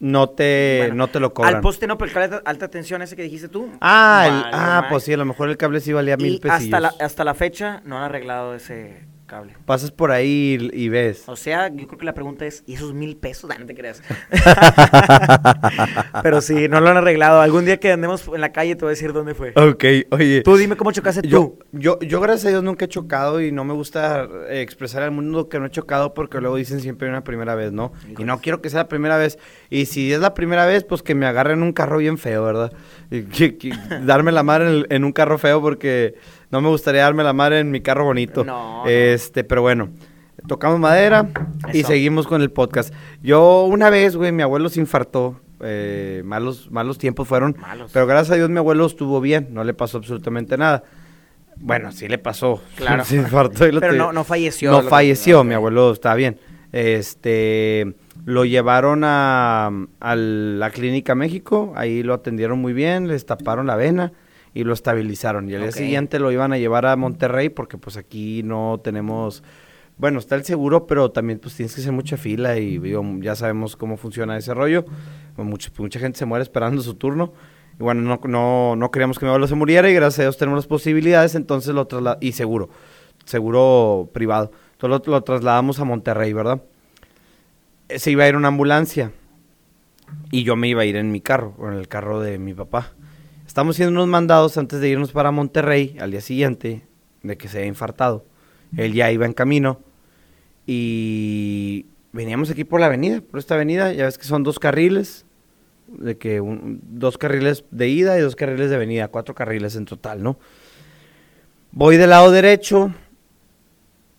no 0.00 0.30
te, 0.30 0.76
Bueno, 0.82 0.94
no 0.94 1.08
te 1.08 1.20
lo 1.20 1.34
cobran. 1.34 1.56
Al 1.56 1.60
poste 1.60 1.86
no, 1.86 1.98
pero 1.98 2.08
el 2.08 2.14
cable 2.14 2.28
de 2.28 2.42
alta 2.44 2.68
tensión 2.68 3.02
ese 3.02 3.16
que 3.16 3.22
dijiste 3.22 3.48
tú. 3.48 3.70
Ah, 3.80 4.24
el- 4.26 4.54
ah, 4.54 4.86
pues 4.90 5.04
sí, 5.04 5.12
a 5.12 5.16
lo 5.16 5.24
mejor 5.24 5.48
el 5.50 5.56
cable 5.56 5.80
sí 5.80 5.92
valía 5.92 6.16
mil 6.16 6.38
pesos. 6.40 6.58
hasta 6.62 6.80
la, 6.80 6.92
hasta 7.00 7.24
la 7.24 7.34
fecha 7.34 7.82
no 7.84 7.98
han 7.98 8.04
arreglado 8.04 8.54
ese 8.54 9.06
cable. 9.28 9.54
Pasas 9.64 9.92
por 9.92 10.10
ahí 10.10 10.58
y, 10.72 10.84
y 10.84 10.88
ves. 10.88 11.22
O 11.28 11.36
sea, 11.36 11.68
yo 11.68 11.86
creo 11.86 11.98
que 11.98 12.04
la 12.06 12.14
pregunta 12.14 12.44
es, 12.46 12.64
¿y 12.66 12.74
esos 12.74 12.92
mil 12.94 13.16
pesos? 13.16 13.48
Ah, 13.54 13.58
no 13.60 13.66
te 13.66 13.74
creas. 13.76 14.02
Pero 16.22 16.40
sí, 16.40 16.68
no 16.68 16.80
lo 16.80 16.88
han 16.90 16.96
arreglado. 16.96 17.40
Algún 17.40 17.64
día 17.64 17.78
que 17.78 17.92
andemos 17.92 18.28
en 18.34 18.40
la 18.40 18.52
calle 18.52 18.74
te 18.76 18.82
voy 18.82 18.88
a 18.88 18.90
decir 18.90 19.12
dónde 19.12 19.34
fue. 19.34 19.52
Ok, 19.56 19.84
oye. 20.10 20.42
Tú 20.42 20.56
dime 20.56 20.76
cómo 20.76 20.92
chocaste 20.92 21.26
Yo, 21.26 21.38
tú. 21.40 21.58
yo, 21.72 21.98
yo, 22.00 22.20
gracias 22.20 22.46
a 22.46 22.48
Dios, 22.50 22.62
nunca 22.62 22.84
he 22.84 22.88
chocado 22.88 23.40
y 23.40 23.52
no 23.52 23.64
me 23.64 23.74
gusta 23.74 24.28
eh, 24.48 24.60
expresar 24.62 25.02
al 25.02 25.10
mundo 25.12 25.48
que 25.48 25.58
no 25.60 25.66
he 25.66 25.70
chocado 25.70 26.14
porque 26.14 26.40
luego 26.40 26.56
dicen 26.56 26.80
siempre 26.80 27.08
una 27.08 27.24
primera 27.24 27.54
vez, 27.54 27.72
¿no? 27.72 27.92
Y 28.18 28.24
no 28.24 28.40
quiero 28.40 28.60
que 28.60 28.70
sea 28.70 28.80
la 28.80 28.88
primera 28.88 29.16
vez. 29.16 29.38
Y 29.70 29.86
si 29.86 30.12
es 30.12 30.20
la 30.20 30.34
primera 30.34 30.66
vez, 30.66 30.84
pues 30.84 31.02
que 31.02 31.14
me 31.14 31.26
agarren 31.26 31.62
un 31.62 31.72
carro 31.72 31.98
bien 31.98 32.18
feo, 32.18 32.44
¿verdad? 32.44 32.72
Y 33.10 33.22
que- 33.22 33.56
que 33.56 33.72
darme 34.04 34.32
la 34.32 34.42
madre 34.42 34.64
en, 34.68 34.70
el- 34.72 34.86
en 34.90 35.04
un 35.04 35.12
carro 35.12 35.38
feo 35.38 35.60
porque 35.60 36.14
no 36.50 36.60
me 36.60 36.68
gustaría 36.68 37.02
darme 37.02 37.22
la 37.24 37.32
madre 37.32 37.60
en 37.60 37.70
mi 37.70 37.80
carro 37.80 38.04
bonito. 38.04 38.44
No. 38.44 38.84
Este, 38.86 39.44
pero 39.44 39.62
bueno. 39.62 39.90
Tocamos 40.46 40.78
madera 40.78 41.28
y 41.74 41.82
seguimos 41.82 42.26
con 42.28 42.40
el 42.42 42.50
podcast. 42.52 42.94
Yo 43.22 43.64
una 43.64 43.90
vez, 43.90 44.14
güey, 44.16 44.30
mi 44.32 44.42
abuelo 44.42 44.68
se 44.68 44.80
infartó. 44.80 45.40
eh, 45.60 46.22
malos, 46.24 46.70
malos 46.70 46.96
tiempos 46.96 47.26
fueron. 47.26 47.56
Malos. 47.60 47.90
Pero 47.92 48.06
gracias 48.06 48.30
a 48.34 48.36
Dios 48.36 48.48
mi 48.48 48.58
abuelo 48.58 48.86
estuvo 48.86 49.20
bien, 49.20 49.48
no 49.50 49.64
le 49.64 49.74
pasó 49.74 49.98
absolutamente 49.98 50.56
nada. 50.56 50.84
Bueno, 51.56 51.90
sí 51.90 52.06
le 52.06 52.18
pasó. 52.18 52.62
Claro. 52.76 53.04
Se 53.04 53.16
infartó 53.16 53.66
y 53.66 53.72
lo 53.72 53.80
Pero 53.80 53.94
no- 53.94 54.12
no 54.12 54.22
falleció, 54.22 54.70
No 54.70 54.82
que- 54.82 54.88
falleció, 54.88 55.42
mi 55.42 55.54
abuelo 55.54 55.90
está 55.92 56.14
bien. 56.14 56.38
Este, 56.72 57.94
lo 58.24 58.44
llevaron 58.44 59.02
a, 59.04 59.70
a 60.00 60.16
la 60.16 60.70
clínica 60.70 61.14
México, 61.16 61.72
ahí 61.76 62.02
lo 62.04 62.14
atendieron 62.14 62.60
muy 62.60 62.72
bien, 62.72 63.08
les 63.08 63.26
taparon 63.26 63.66
la 63.66 63.74
vena 63.76 64.12
y 64.54 64.64
lo 64.64 64.72
estabilizaron. 64.72 65.48
Y 65.48 65.54
al 65.54 65.62
día 65.62 65.72
siguiente 65.72 66.18
lo 66.18 66.32
iban 66.32 66.52
a 66.52 66.58
llevar 66.58 66.86
a 66.86 66.96
Monterrey 66.96 67.48
porque 67.48 67.78
pues 67.78 67.96
aquí 67.96 68.42
no 68.42 68.80
tenemos... 68.82 69.42
Bueno, 69.96 70.20
está 70.20 70.36
el 70.36 70.44
seguro, 70.44 70.86
pero 70.86 71.10
también 71.10 71.40
pues 71.40 71.56
tienes 71.56 71.74
que 71.74 71.80
hacer 71.80 71.92
mucha 71.92 72.16
fila 72.16 72.56
y 72.56 72.78
digo, 72.78 73.04
ya 73.20 73.34
sabemos 73.34 73.74
cómo 73.74 73.96
funciona 73.96 74.36
ese 74.36 74.54
rollo. 74.54 74.84
Mucha, 75.36 75.70
mucha 75.78 75.98
gente 75.98 76.18
se 76.18 76.24
muere 76.24 76.44
esperando 76.44 76.82
su 76.82 76.94
turno. 76.94 77.32
Y 77.78 77.82
bueno, 77.82 78.02
no, 78.02 78.20
no, 78.28 78.76
no 78.76 78.90
queríamos 78.90 79.18
que 79.18 79.24
mi 79.24 79.30
abuelo 79.30 79.48
se 79.48 79.54
muriera 79.54 79.90
y 79.90 79.94
gracias 79.94 80.20
a 80.20 80.22
Dios 80.22 80.36
tenemos 80.36 80.58
las 80.58 80.66
posibilidades, 80.66 81.34
entonces 81.34 81.74
lo 81.74 81.86
trasladamos, 81.86 82.24
y 82.24 82.32
seguro, 82.32 82.70
seguro 83.24 84.10
privado. 84.12 84.52
Entonces 84.72 85.06
lo, 85.06 85.12
lo 85.12 85.22
trasladamos 85.22 85.80
a 85.80 85.84
Monterrey, 85.84 86.32
¿verdad? 86.32 86.62
Eh, 87.88 87.98
Se 87.98 88.10
iba 88.10 88.24
a 88.24 88.28
ir 88.28 88.36
una 88.36 88.48
ambulancia 88.48 89.12
y 90.30 90.42
yo 90.44 90.56
me 90.56 90.68
iba 90.68 90.82
a 90.82 90.84
ir 90.84 90.96
en 90.96 91.12
mi 91.12 91.20
carro, 91.20 91.54
o 91.58 91.68
en 91.68 91.74
el 91.74 91.88
carro 91.88 92.20
de 92.20 92.38
mi 92.38 92.54
papá. 92.54 92.92
Estamos 93.58 93.74
haciendo 93.74 93.90
unos 93.94 94.06
mandados 94.06 94.56
antes 94.56 94.78
de 94.78 94.88
irnos 94.88 95.10
para 95.10 95.32
Monterrey 95.32 95.96
al 95.98 96.12
día 96.12 96.20
siguiente 96.20 96.86
de 97.24 97.36
que 97.36 97.48
se 97.48 97.58
había 97.58 97.66
infartado. 97.66 98.24
Él 98.76 98.92
ya 98.92 99.10
iba 99.10 99.26
en 99.26 99.32
camino 99.32 99.80
y 100.64 101.86
veníamos 102.12 102.50
aquí 102.50 102.62
por 102.62 102.78
la 102.78 102.86
avenida, 102.86 103.20
por 103.20 103.40
esta 103.40 103.56
avenida, 103.56 103.92
ya 103.92 104.04
ves 104.04 104.16
que 104.16 104.26
son 104.26 104.44
dos 104.44 104.60
carriles, 104.60 105.26
de 105.88 106.16
que 106.16 106.40
dos 106.40 107.18
carriles 107.18 107.64
de 107.72 107.88
ida 107.88 108.16
y 108.16 108.20
dos 108.20 108.36
carriles 108.36 108.70
de 108.70 108.78
venida, 108.78 109.08
cuatro 109.08 109.34
carriles 109.34 109.74
en 109.74 109.86
total, 109.86 110.22
¿no? 110.22 110.38
Voy 111.72 111.96
del 111.96 112.10
lado 112.10 112.30
derecho 112.30 112.94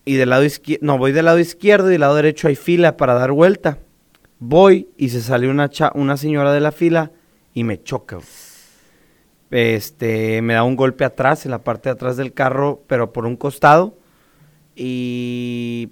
y 0.04 0.16
del 0.16 0.28
lado 0.28 0.44
izquierdo, 0.44 0.84
no, 0.84 0.98
voy 0.98 1.12
del 1.12 1.24
lado 1.24 1.38
izquierdo 1.38 1.88
y 1.88 1.92
del 1.92 2.02
lado 2.02 2.14
derecho 2.14 2.48
hay 2.48 2.56
fila 2.56 2.98
para 2.98 3.14
dar 3.14 3.32
vuelta. 3.32 3.78
Voy 4.38 4.90
y 4.98 5.08
se 5.08 5.22
sale 5.22 5.48
una, 5.48 5.70
una 5.94 6.18
señora 6.18 6.52
de 6.52 6.60
la 6.60 6.72
fila 6.72 7.10
y 7.54 7.64
me 7.64 7.82
choca. 7.82 8.18
Este, 9.50 10.42
me 10.42 10.54
da 10.54 10.62
un 10.62 10.76
golpe 10.76 11.04
atrás, 11.04 11.44
en 11.44 11.50
la 11.50 11.58
parte 11.58 11.88
de 11.88 11.94
atrás 11.94 12.16
del 12.16 12.32
carro, 12.32 12.82
pero 12.86 13.12
por 13.12 13.26
un 13.26 13.36
costado. 13.36 13.94
Y 14.76 15.90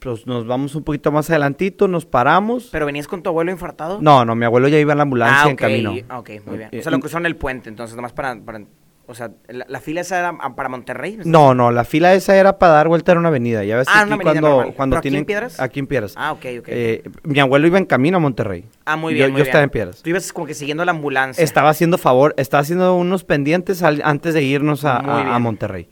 pues 0.00 0.26
nos 0.26 0.46
vamos 0.46 0.74
un 0.74 0.84
poquito 0.84 1.10
más 1.12 1.30
adelantito, 1.30 1.88
nos 1.88 2.04
paramos. 2.04 2.68
¿Pero 2.70 2.84
venías 2.84 3.08
con 3.08 3.22
tu 3.22 3.30
abuelo 3.30 3.50
infartado? 3.50 4.00
No, 4.02 4.24
no, 4.24 4.34
mi 4.34 4.44
abuelo 4.44 4.68
ya 4.68 4.78
iba 4.78 4.92
en 4.92 4.98
la 4.98 5.02
ambulancia 5.02 5.44
ah, 5.46 5.50
en 5.50 5.56
camino. 5.56 5.90
ok, 6.18 6.30
muy 6.44 6.58
bien. 6.58 6.68
Eh, 6.72 6.80
O 6.80 6.82
sea, 6.82 6.92
lo 6.92 7.00
cruzaron 7.00 7.24
el 7.26 7.36
puente, 7.36 7.68
entonces, 7.68 7.96
nomás 7.96 8.12
para... 8.12 8.38
para 8.40 8.60
o 9.06 9.14
sea, 9.14 9.30
la, 9.48 9.66
la 9.68 9.80
fila 9.80 10.00
esa 10.00 10.18
era 10.18 10.36
para 10.54 10.68
Monterrey. 10.68 11.18
No, 11.24 11.54
no, 11.54 11.70
la 11.70 11.84
fila 11.84 12.14
esa 12.14 12.36
era 12.36 12.58
para 12.58 12.72
dar 12.74 12.88
vuelta 12.88 13.12
en 13.12 13.18
una 13.18 13.28
avenida. 13.28 13.62
Ya 13.64 13.76
ves 13.76 13.86
Ah, 13.88 14.00
aquí 14.02 14.12
una 14.12 14.22
cuando, 14.22 14.48
normal. 14.48 14.74
cuando 14.74 14.94
¿Pero 14.94 14.98
aquí 15.00 15.08
en 15.08 15.12
tienen 15.12 15.24
Piedras? 15.26 15.60
aquí 15.60 15.80
en 15.80 15.86
Piedras. 15.86 16.14
Ah, 16.16 16.32
ok, 16.32 16.44
ok. 16.60 16.68
Eh, 16.68 17.02
mi 17.24 17.38
abuelo 17.40 17.66
iba 17.66 17.78
en 17.78 17.84
camino 17.86 18.16
a 18.16 18.20
Monterrey. 18.20 18.64
ah, 18.86 18.96
muy 18.96 19.12
yo- 19.12 19.16
bien, 19.18 19.28
yo 19.28 19.32
muy 19.34 19.42
estaba 19.42 19.60
bien. 19.60 19.64
en 19.64 19.70
Piedras. 19.70 20.02
Tú 20.02 20.10
ibas 20.10 20.32
como 20.32 20.46
que 20.46 20.54
siguiendo 20.54 20.84
la 20.84 20.92
ambulancia. 20.92 21.42
Estaba 21.44 21.68
haciendo 21.70 21.98
favor, 21.98 22.34
estaba 22.38 22.62
haciendo 22.62 22.94
unos 22.96 23.24
pendientes 23.24 23.82
al- 23.82 24.02
antes 24.04 24.34
de 24.34 24.42
irnos 24.42 24.84
a, 24.84 24.96
a-. 24.98 25.38
Monterrey. 25.38 25.88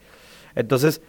Entonces, 0.54 1.02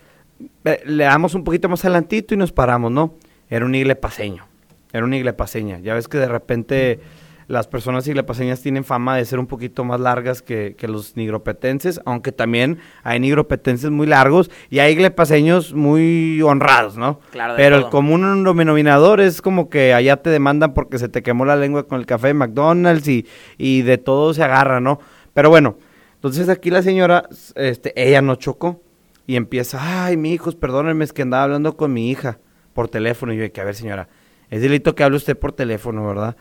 eh, 0.65 0.81
le 0.85 1.03
damos 1.05 1.35
un 1.35 1.43
poquito 1.43 1.69
más 1.69 1.83
adelantito 1.85 2.33
y 2.33 2.37
nos 2.37 2.51
paramos, 2.51 2.91
¿no? 2.91 3.15
Era 3.49 3.65
un 3.65 3.75
igle 3.75 3.95
paseño. 3.95 4.45
Era 4.91 5.05
un 5.05 5.13
igle 5.13 5.33
paseña. 5.33 5.79
Ya 5.79 5.93
ves 5.93 6.07
que 6.07 6.17
de 6.17 6.27
repente 6.27 6.99
las 7.47 7.67
personas 7.67 8.07
iglepaseñas 8.07 8.61
tienen 8.61 8.83
fama 8.83 9.17
de 9.17 9.25
ser 9.25 9.39
un 9.39 9.47
poquito 9.47 9.83
más 9.83 9.99
largas 9.99 10.41
que, 10.41 10.75
que 10.77 10.87
los 10.87 11.15
nigropetenses, 11.15 12.01
aunque 12.05 12.31
también 12.31 12.79
hay 13.03 13.19
nigropetenses 13.19 13.91
muy 13.91 14.07
largos 14.07 14.49
y 14.69 14.79
hay 14.79 14.93
iglepaseños 14.93 15.73
muy 15.73 16.41
honrados, 16.41 16.97
¿no? 16.97 17.19
Claro, 17.31 17.55
Pero 17.57 17.75
el 17.77 17.89
común 17.89 18.43
denominador 18.43 19.21
es 19.21 19.41
como 19.41 19.69
que 19.69 19.93
allá 19.93 20.17
te 20.17 20.29
demandan 20.29 20.73
porque 20.73 20.99
se 20.99 21.09
te 21.09 21.23
quemó 21.23 21.45
la 21.45 21.55
lengua 21.55 21.87
con 21.87 21.99
el 21.99 22.05
café 22.05 22.27
de 22.27 22.33
McDonald's 22.33 23.07
y, 23.07 23.27
y 23.57 23.81
de 23.81 23.97
todo 23.97 24.33
se 24.33 24.43
agarra, 24.43 24.79
¿no? 24.79 24.99
Pero 25.33 25.49
bueno, 25.49 25.77
entonces 26.15 26.47
aquí 26.49 26.69
la 26.69 26.81
señora, 26.81 27.27
este, 27.55 27.91
ella 28.01 28.21
no 28.21 28.35
chocó 28.35 28.81
y 29.27 29.35
empieza, 29.35 30.05
ay, 30.05 30.17
mi 30.17 30.33
hijos, 30.33 30.55
perdónenme, 30.55 31.03
es 31.03 31.13
que 31.13 31.21
andaba 31.21 31.43
hablando 31.43 31.75
con 31.75 31.93
mi 31.93 32.09
hija 32.09 32.39
por 32.73 32.87
teléfono. 32.87 33.33
Y 33.33 33.37
yo, 33.37 33.51
que 33.51 33.61
a 33.61 33.63
ver, 33.63 33.75
señora, 33.75 34.07
es 34.49 34.61
delito 34.61 34.95
que 34.95 35.03
hable 35.03 35.17
usted 35.17 35.37
por 35.37 35.53
teléfono, 35.53 36.05
¿verdad? 36.07 36.35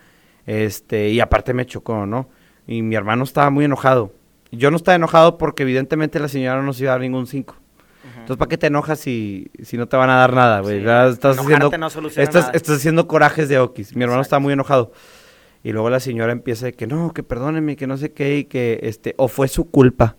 Este, 0.47 1.11
y 1.11 1.21
aparte 1.21 1.55
me 1.55 1.67
chocó, 1.67 2.07
¿no? 2.07 2.29
Y 2.67 2.83
mi 2.83 2.95
hermano 2.95 3.25
estaba 3.25 3.51
muy 3.51 3.65
enojado. 3.65 4.13
Yo 4.51 4.71
no 4.71 4.77
estaba 4.77 4.97
enojado 4.97 5.39
porque 5.39 5.63
evidentemente 5.63 6.19
la 6.21 6.29
señora 6.29 6.57
no 6.57 6.63
nos 6.63 6.81
iba 6.81 6.91
a 6.91 6.95
dar 6.95 7.01
ningún 7.01 7.27
cinco. 7.27 7.57
Entonces, 8.05 8.37
¿para 8.37 8.49
qué 8.49 8.59
te 8.59 8.67
enojas 8.69 9.01
si, 9.01 9.51
si 9.63 9.77
no 9.77 9.89
te 9.89 9.97
van 9.97 10.11
a 10.11 10.17
dar 10.17 10.33
nada, 10.33 10.61
güey? 10.61 10.81
Sí. 10.81 10.87
Estás 10.87 11.39
haciendo, 11.39 11.71
no 11.77 11.87
estás, 11.87 12.35
nada. 12.35 12.51
estás 12.53 12.77
haciendo 12.77 13.09
corajes 13.09 13.49
de 13.49 13.59
okis. 13.59 13.97
Mi 13.97 14.03
hermano 14.03 14.21
Exacto. 14.21 14.27
estaba 14.27 14.41
muy 14.41 14.53
enojado. 14.53 14.93
Y 15.65 15.73
luego 15.73 15.91
la 15.91 16.01
señora 16.01 16.33
empieza 16.33 16.67
de 16.67 16.73
que 16.73 16.87
no, 16.87 17.13
que 17.13 17.23
perdóneme, 17.23 17.77
que 17.77 17.87
no 17.87 17.97
sé 17.97 18.13
qué, 18.13 18.39
y 18.39 18.45
que 18.45 18.81
este, 18.83 19.15
o 19.19 19.29
fue 19.29 19.49
su 19.49 19.71
culpa. 19.71 20.17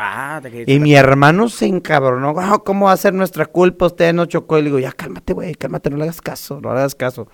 Ah, 0.00 0.40
te 0.42 0.64
Y 0.66 0.78
mi 0.80 0.94
hermano 0.94 1.48
se 1.48 1.66
encabronó. 1.66 2.34
"Ah, 2.38 2.62
¿Cómo 2.64 2.86
va 2.86 2.92
a 2.92 2.96
ser 2.96 3.14
nuestra 3.14 3.46
culpa? 3.46 3.86
Usted 3.86 4.12
no 4.14 4.26
chocó. 4.26 4.58
Y 4.58 4.62
le 4.62 4.66
digo, 4.66 4.78
ya 4.78 4.92
cálmate, 4.92 5.32
güey, 5.32 5.54
cálmate, 5.54 5.90
no 5.90 5.96
le 5.96 6.04
hagas 6.04 6.20
caso, 6.20 6.60
no 6.60 6.72
le 6.72 6.78
hagas 6.80 6.94
caso. 6.94 7.28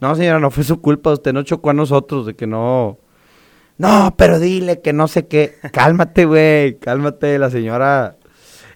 No, 0.00 0.14
señora, 0.16 0.40
no 0.40 0.50
fue 0.50 0.64
su 0.64 0.80
culpa. 0.80 1.12
Usted 1.12 1.32
no 1.32 1.42
chocó 1.42 1.70
a 1.70 1.74
nosotros, 1.74 2.26
de 2.26 2.34
que 2.34 2.46
no. 2.46 2.98
No, 3.76 4.14
pero 4.18 4.40
dile 4.40 4.80
que 4.80 4.92
no 4.92 5.06
sé 5.06 5.28
qué. 5.28 5.54
Cálmate, 5.72 6.24
güey, 6.24 6.78
cálmate. 6.78 7.38
La 7.38 7.50
señora, 7.50 8.16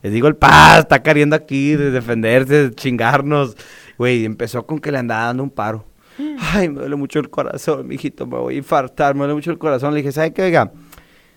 les 0.02 0.12
digo, 0.12 0.28
el 0.28 0.36
paz 0.36 0.78
está 0.80 1.02
queriendo 1.02 1.34
aquí 1.34 1.74
de 1.74 1.90
defenderse, 1.90 2.68
de 2.68 2.74
chingarnos. 2.74 3.56
Güey, 3.98 4.24
empezó 4.24 4.64
con 4.66 4.78
que 4.78 4.92
le 4.92 4.98
andaba 4.98 5.24
dando 5.24 5.42
un 5.42 5.50
paro. 5.50 5.84
Ay, 6.38 6.68
me 6.68 6.80
duele 6.80 6.94
mucho 6.96 7.18
el 7.18 7.30
corazón, 7.30 7.88
mijito, 7.88 8.26
me 8.26 8.36
voy 8.38 8.54
a 8.54 8.58
infartar, 8.58 9.14
me 9.14 9.20
duele 9.20 9.34
mucho 9.34 9.50
el 9.50 9.58
corazón. 9.58 9.92
Le 9.94 9.98
dije, 10.00 10.12
¿sabe 10.12 10.32
qué? 10.32 10.42
Oiga, 10.42 10.70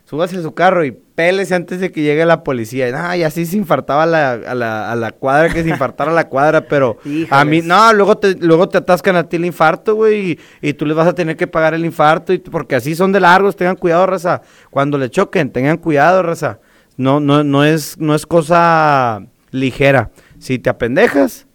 súbase 0.06 0.38
a 0.38 0.42
su 0.42 0.54
carro 0.54 0.86
y 0.86 0.92
pélese 0.92 1.56
antes 1.56 1.80
de 1.80 1.92
que 1.92 2.02
llegue 2.02 2.26
la 2.26 2.44
policía. 2.44 3.16
Y, 3.18 3.24
así 3.24 3.46
se 3.46 3.58
infartaba 3.58 4.04
a 4.04 4.06
la, 4.06 4.32
a 4.34 4.56
la, 4.56 4.92
a 4.92 4.96
la 4.96 5.12
cuadra, 5.12 5.54
que 5.54 5.64
se 5.64 5.70
infartara 5.70 6.12
la 6.12 6.30
cuadra, 6.30 6.62
pero 6.68 6.98
a 7.30 7.44
mí, 7.44 7.62
no, 7.62 7.92
luego 7.94 8.18
te, 8.18 8.36
luego 8.36 8.70
te 8.70 8.78
atascan 8.78 9.16
a 9.16 9.28
ti 9.28 9.36
el 9.36 9.46
infarto, 9.46 9.96
güey, 9.96 10.32
y, 10.32 10.40
y 10.62 10.74
tú 10.74 10.86
les 10.86 10.96
vas 10.96 11.08
a 11.08 11.16
tener 11.16 11.36
que 11.36 11.48
pagar 11.48 11.74
el 11.74 11.86
infarto, 11.86 12.34
y, 12.34 12.38
porque 12.38 12.76
así 12.76 12.96
son 12.96 13.12
de 13.12 13.20
largos, 13.20 13.56
tengan 13.56 13.76
cuidado, 13.76 14.06
raza. 14.06 14.42
Cuando 14.70 14.98
le 14.98 15.10
choquen, 15.10 15.52
tengan 15.52 15.78
cuidado, 15.78 16.24
raza. 16.24 16.60
No, 16.98 17.20
no, 17.20 17.44
no 17.44 17.66
es, 17.66 17.98
no 18.00 18.16
es 18.16 18.26
cosa 18.26 19.26
ligera. 19.52 20.12
Si 20.40 20.60
te 20.60 20.70
apendejas, 20.70 21.48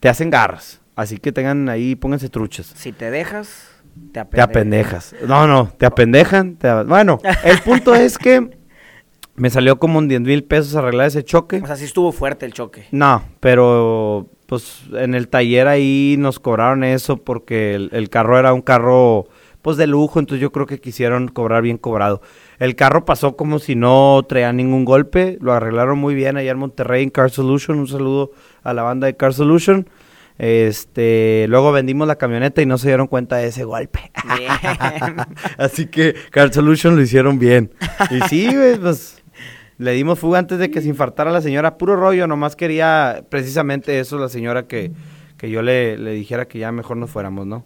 te 0.00 0.08
hacen 0.08 0.30
garras. 0.30 0.80
Así 0.94 1.18
que 1.18 1.32
tengan 1.32 1.68
ahí, 1.68 1.94
pónganse 1.94 2.28
truchas. 2.28 2.72
Si 2.74 2.92
te 2.92 3.10
dejas, 3.10 3.68
te 4.12 4.24
Te 4.24 4.40
apendejas. 4.40 5.14
No, 5.26 5.46
no, 5.46 5.68
te 5.76 5.86
apendejan. 5.86 6.56
te- 6.56 6.82
Bueno, 6.84 7.18
el 7.44 7.58
punto 7.60 7.94
es 7.94 8.18
que 8.18 8.50
me 9.36 9.50
salió 9.50 9.78
como 9.78 9.98
un 9.98 10.08
10 10.08 10.20
mil 10.22 10.44
pesos 10.44 10.74
arreglar 10.76 11.06
ese 11.08 11.24
choque. 11.24 11.60
O 11.62 11.66
sea, 11.66 11.76
sí 11.76 11.84
estuvo 11.84 12.12
fuerte 12.12 12.46
el 12.46 12.52
choque. 12.52 12.84
No, 12.90 13.22
pero 13.40 14.28
pues 14.46 14.82
en 14.92 15.14
el 15.14 15.28
taller 15.28 15.66
ahí 15.66 16.16
nos 16.18 16.38
cobraron 16.38 16.84
eso 16.84 17.16
porque 17.16 17.74
el, 17.74 17.90
el 17.92 18.08
carro 18.08 18.38
era 18.38 18.52
un 18.52 18.62
carro 18.62 19.26
pues 19.60 19.76
de 19.76 19.88
lujo, 19.88 20.20
entonces 20.20 20.40
yo 20.40 20.52
creo 20.52 20.64
que 20.66 20.78
quisieron 20.80 21.26
cobrar 21.26 21.60
bien 21.62 21.76
cobrado. 21.76 22.22
El 22.60 22.76
carro 22.76 23.04
pasó 23.04 23.36
como 23.36 23.58
si 23.58 23.74
no 23.74 24.24
traía 24.28 24.52
ningún 24.52 24.84
golpe, 24.84 25.38
lo 25.40 25.52
arreglaron 25.52 25.98
muy 25.98 26.14
bien 26.14 26.36
allá 26.36 26.52
en 26.52 26.58
Monterrey 26.58 27.02
en 27.02 27.10
Car 27.10 27.30
Solution, 27.32 27.80
un 27.80 27.88
saludo 27.88 28.30
a 28.62 28.72
la 28.72 28.84
banda 28.84 29.08
de 29.08 29.16
Car 29.16 29.34
Solution. 29.34 29.88
Este, 30.38 31.46
luego 31.48 31.72
vendimos 31.72 32.06
la 32.06 32.16
camioneta 32.16 32.60
y 32.60 32.66
no 32.66 32.76
se 32.76 32.88
dieron 32.88 33.06
cuenta 33.06 33.36
de 33.36 33.48
ese 33.48 33.64
golpe. 33.64 34.10
Así 35.58 35.86
que 35.86 36.14
Car 36.30 36.52
Solution 36.52 36.94
lo 36.96 37.02
hicieron 37.02 37.38
bien. 37.38 37.72
Y 38.10 38.20
sí, 38.28 38.48
pues 38.80 39.22
le 39.78 39.92
dimos 39.92 40.18
fuga 40.18 40.38
antes 40.38 40.58
de 40.58 40.70
que 40.70 40.82
se 40.82 40.88
infartara 40.88 41.30
la 41.30 41.40
señora. 41.40 41.78
Puro 41.78 41.96
rollo, 41.96 42.26
nomás 42.26 42.56
quería 42.56 43.24
precisamente 43.30 43.98
eso 43.98 44.18
la 44.18 44.28
señora 44.28 44.66
que, 44.66 44.92
que 45.38 45.50
yo 45.50 45.62
le, 45.62 45.96
le 45.96 46.12
dijera 46.12 46.46
que 46.46 46.58
ya 46.58 46.70
mejor 46.70 46.98
nos 46.98 47.10
fuéramos, 47.10 47.46
¿no? 47.46 47.64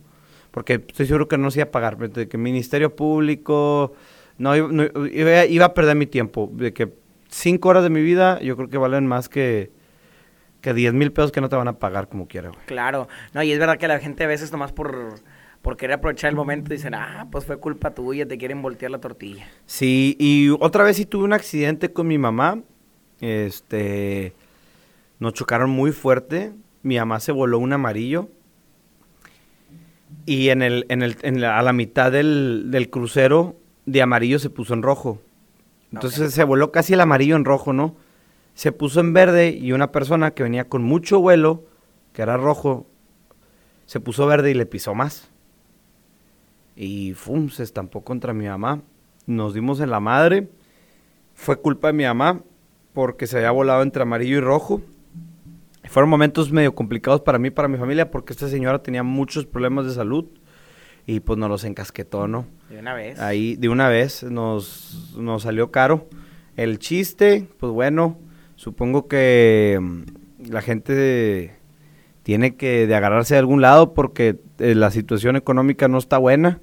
Porque 0.50 0.74
estoy 0.74 1.06
seguro 1.06 1.28
que 1.28 1.38
no 1.38 1.50
se 1.50 1.60
iba 1.60 1.68
a 1.68 1.70
pagar. 1.70 1.96
De 1.96 2.28
que 2.28 2.38
Ministerio 2.38 2.94
Público, 2.94 3.94
no, 4.38 4.56
iba, 4.56 5.44
iba 5.44 5.64
a 5.64 5.74
perder 5.74 5.96
mi 5.96 6.06
tiempo. 6.06 6.50
De 6.52 6.72
que 6.72 6.92
cinco 7.28 7.68
horas 7.68 7.82
de 7.82 7.90
mi 7.90 8.02
vida 8.02 8.40
yo 8.40 8.56
creo 8.56 8.68
que 8.68 8.78
valen 8.78 9.06
más 9.06 9.28
que, 9.28 9.70
que 10.60 10.74
10 10.74 10.92
mil 10.94 11.12
pesos 11.12 11.32
que 11.32 11.40
no 11.40 11.48
te 11.48 11.56
van 11.56 11.68
a 11.68 11.74
pagar 11.78 12.08
como 12.08 12.26
quiera, 12.28 12.48
güey. 12.50 12.60
Claro. 12.66 13.08
No, 13.34 13.42
y 13.42 13.50
es 13.52 13.58
verdad 13.58 13.78
que 13.78 13.88
la 13.88 13.98
gente 13.98 14.24
a 14.24 14.26
veces 14.26 14.52
nomás 14.52 14.72
por, 14.72 15.14
por 15.62 15.76
querer 15.76 15.94
aprovechar 15.94 16.28
el 16.30 16.36
momento 16.36 16.70
dicen, 16.72 16.94
ah, 16.94 17.26
pues 17.30 17.44
fue 17.44 17.58
culpa 17.58 17.90
tuya, 17.94 18.26
te 18.26 18.36
quieren 18.38 18.60
voltear 18.62 18.90
la 18.90 18.98
tortilla. 18.98 19.46
Sí, 19.66 20.16
y 20.18 20.50
otra 20.60 20.84
vez 20.84 20.96
sí 20.96 21.06
tuve 21.06 21.24
un 21.24 21.32
accidente 21.32 21.92
con 21.92 22.06
mi 22.06 22.18
mamá. 22.18 22.60
Este, 23.20 24.32
nos 25.18 25.34
chocaron 25.34 25.70
muy 25.70 25.92
fuerte. 25.92 26.52
Mi 26.82 26.96
mamá 26.98 27.20
se 27.20 27.32
voló 27.32 27.58
un 27.58 27.72
amarillo. 27.72 28.28
Y 30.26 30.48
en 30.50 30.62
el, 30.62 30.86
en 30.88 31.02
el, 31.02 31.16
en 31.22 31.40
la- 31.40 31.58
a 31.58 31.62
la 31.62 31.72
mitad 31.72 32.10
del, 32.12 32.66
del 32.70 32.90
crucero, 32.90 33.56
de 33.86 34.02
amarillo 34.02 34.38
se 34.38 34.50
puso 34.50 34.74
en 34.74 34.82
rojo. 34.82 35.20
Entonces 35.92 36.32
se 36.34 36.44
voló 36.44 36.70
casi 36.70 36.92
el 36.94 37.00
amarillo 37.00 37.36
en 37.36 37.44
rojo, 37.44 37.72
¿no? 37.72 37.96
Se 38.60 38.72
puso 38.72 39.00
en 39.00 39.14
verde 39.14 39.56
y 39.58 39.72
una 39.72 39.90
persona 39.90 40.32
que 40.32 40.42
venía 40.42 40.68
con 40.68 40.82
mucho 40.82 41.18
vuelo, 41.18 41.64
que 42.12 42.20
era 42.20 42.36
rojo, 42.36 42.86
se 43.86 44.00
puso 44.00 44.26
verde 44.26 44.50
y 44.50 44.54
le 44.54 44.66
pisó 44.66 44.94
más. 44.94 45.30
Y 46.76 47.14
¡fum! 47.14 47.48
se 47.48 47.62
estampó 47.62 48.04
contra 48.04 48.34
mi 48.34 48.48
mamá. 48.48 48.82
Nos 49.24 49.54
dimos 49.54 49.80
en 49.80 49.88
la 49.88 49.98
madre. 49.98 50.50
Fue 51.32 51.58
culpa 51.58 51.86
de 51.86 51.94
mi 51.94 52.04
mamá 52.04 52.42
porque 52.92 53.26
se 53.26 53.38
había 53.38 53.50
volado 53.50 53.82
entre 53.82 54.02
amarillo 54.02 54.36
y 54.36 54.40
rojo. 54.40 54.82
Fueron 55.84 56.10
momentos 56.10 56.52
medio 56.52 56.74
complicados 56.74 57.22
para 57.22 57.38
mí 57.38 57.48
y 57.48 57.52
para 57.52 57.66
mi 57.66 57.78
familia 57.78 58.10
porque 58.10 58.34
esta 58.34 58.46
señora 58.46 58.82
tenía 58.82 59.02
muchos 59.02 59.46
problemas 59.46 59.86
de 59.86 59.94
salud 59.94 60.26
y 61.06 61.20
pues 61.20 61.38
nos 61.38 61.48
los 61.48 61.64
encasquetó, 61.64 62.28
¿no? 62.28 62.44
De 62.68 62.78
una 62.78 62.92
vez. 62.92 63.18
Ahí 63.20 63.56
de 63.56 63.70
una 63.70 63.88
vez 63.88 64.22
nos, 64.22 65.14
nos 65.16 65.44
salió 65.44 65.70
caro. 65.70 66.08
El 66.58 66.78
chiste, 66.78 67.48
pues 67.58 67.72
bueno, 67.72 68.18
supongo 68.60 69.08
que 69.08 69.78
mm, 69.80 70.50
la 70.50 70.60
gente 70.60 71.56
tiene 72.22 72.56
que 72.56 72.86
de 72.86 72.94
agarrarse 72.94 73.34
de 73.34 73.38
algún 73.38 73.62
lado 73.62 73.94
porque 73.94 74.38
eh, 74.58 74.74
la 74.74 74.90
situación 74.90 75.36
económica 75.36 75.88
no 75.88 75.96
está 75.96 76.18
buena 76.18 76.60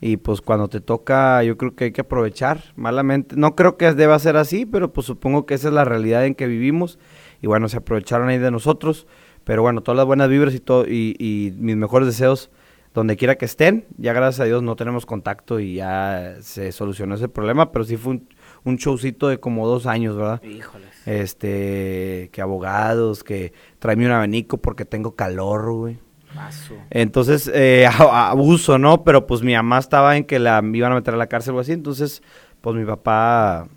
y 0.00 0.16
pues 0.16 0.40
cuando 0.40 0.68
te 0.68 0.80
toca 0.80 1.42
yo 1.42 1.58
creo 1.58 1.74
que 1.74 1.84
hay 1.84 1.92
que 1.92 2.00
aprovechar 2.00 2.72
malamente. 2.76 3.36
No 3.36 3.56
creo 3.56 3.76
que 3.76 3.92
deba 3.92 4.18
ser 4.18 4.38
así, 4.38 4.64
pero 4.64 4.94
pues 4.94 5.06
supongo 5.06 5.44
que 5.44 5.52
esa 5.52 5.68
es 5.68 5.74
la 5.74 5.84
realidad 5.84 6.24
en 6.24 6.34
que 6.34 6.46
vivimos 6.46 6.98
y 7.42 7.46
bueno, 7.46 7.68
se 7.68 7.76
aprovecharon 7.76 8.28
ahí 8.28 8.38
de 8.38 8.50
nosotros, 8.50 9.06
pero 9.44 9.60
bueno, 9.60 9.82
todas 9.82 9.98
las 9.98 10.06
buenas 10.06 10.30
vibras 10.30 10.54
y 10.54 10.60
todo 10.60 10.86
y, 10.88 11.14
y 11.18 11.52
mis 11.58 11.76
mejores 11.76 12.08
deseos 12.08 12.50
donde 12.94 13.18
quiera 13.18 13.36
que 13.36 13.44
estén. 13.44 13.84
Ya 13.98 14.14
gracias 14.14 14.40
a 14.40 14.44
Dios 14.44 14.62
no 14.62 14.76
tenemos 14.76 15.04
contacto 15.04 15.60
y 15.60 15.74
ya 15.74 16.36
se 16.40 16.72
solucionó 16.72 17.16
ese 17.16 17.28
problema, 17.28 17.70
pero 17.70 17.84
sí 17.84 17.98
fue 17.98 18.12
un, 18.14 18.28
un 18.64 18.76
showcito 18.76 19.28
de 19.28 19.38
como 19.38 19.66
dos 19.66 19.86
años, 19.86 20.16
¿verdad? 20.16 20.42
Híjoles. 20.42 20.88
Este, 21.06 22.30
que 22.32 22.40
abogados, 22.40 23.22
que 23.22 23.52
tráeme 23.78 24.06
un 24.06 24.12
abanico 24.12 24.56
porque 24.56 24.84
tengo 24.84 25.14
calor, 25.14 25.72
güey. 25.72 25.98
Paso. 26.34 26.74
Entonces, 26.90 27.50
eh, 27.54 27.86
abuso, 27.98 28.78
¿no? 28.78 29.04
Pero 29.04 29.26
pues 29.26 29.42
mi 29.42 29.54
mamá 29.54 29.78
estaba 29.78 30.16
en 30.16 30.24
que 30.24 30.38
la 30.38 30.62
iban 30.72 30.92
a 30.92 30.96
meter 30.96 31.14
a 31.14 31.16
la 31.16 31.28
cárcel 31.28 31.54
o 31.54 31.60
así, 31.60 31.72
entonces, 31.72 32.22
pues 32.60 32.74
mi 32.74 32.84
papá 32.84 33.68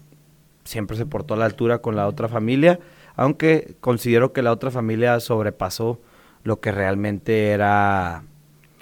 siempre 0.63 0.97
se 0.97 1.05
portó 1.05 1.33
a 1.33 1.37
la 1.37 1.45
altura 1.45 1.79
con 1.79 1.95
la 1.95 2.07
otra 2.07 2.27
familia, 2.27 2.79
aunque 3.15 3.75
considero 3.79 4.33
que 4.33 4.41
la 4.41 4.51
otra 4.51 4.71
familia 4.71 5.19
sobrepasó 5.19 6.01
lo 6.43 6.59
que 6.59 6.71
realmente 6.71 7.49
era 7.49 8.23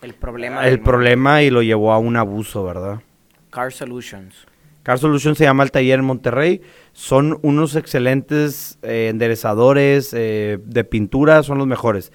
El 0.02 0.14
problema. 0.14 0.68
el 0.68 0.80
problema 0.80 1.42
y 1.42 1.50
lo 1.50 1.62
llevó 1.64 1.94
a 1.94 1.98
un 1.98 2.16
abuso, 2.16 2.64
¿verdad? 2.64 3.02
Car 3.50 3.72
Solutions. 3.72 4.46
Car 4.86 5.00
Solution 5.00 5.36
se 5.36 5.46
llama 5.46 5.64
el 5.64 5.72
taller 5.72 5.98
en 5.98 6.06
Monterrey. 6.06 6.62
Son 6.94 7.40
unos 7.42 7.76
excelentes 7.76 8.78
eh, 8.84 9.08
enderezadores 9.10 10.14
eh, 10.14 10.60
de 10.64 10.84
pintura, 10.84 11.42
son 11.42 11.58
los 11.58 11.66
mejores. 11.66 12.12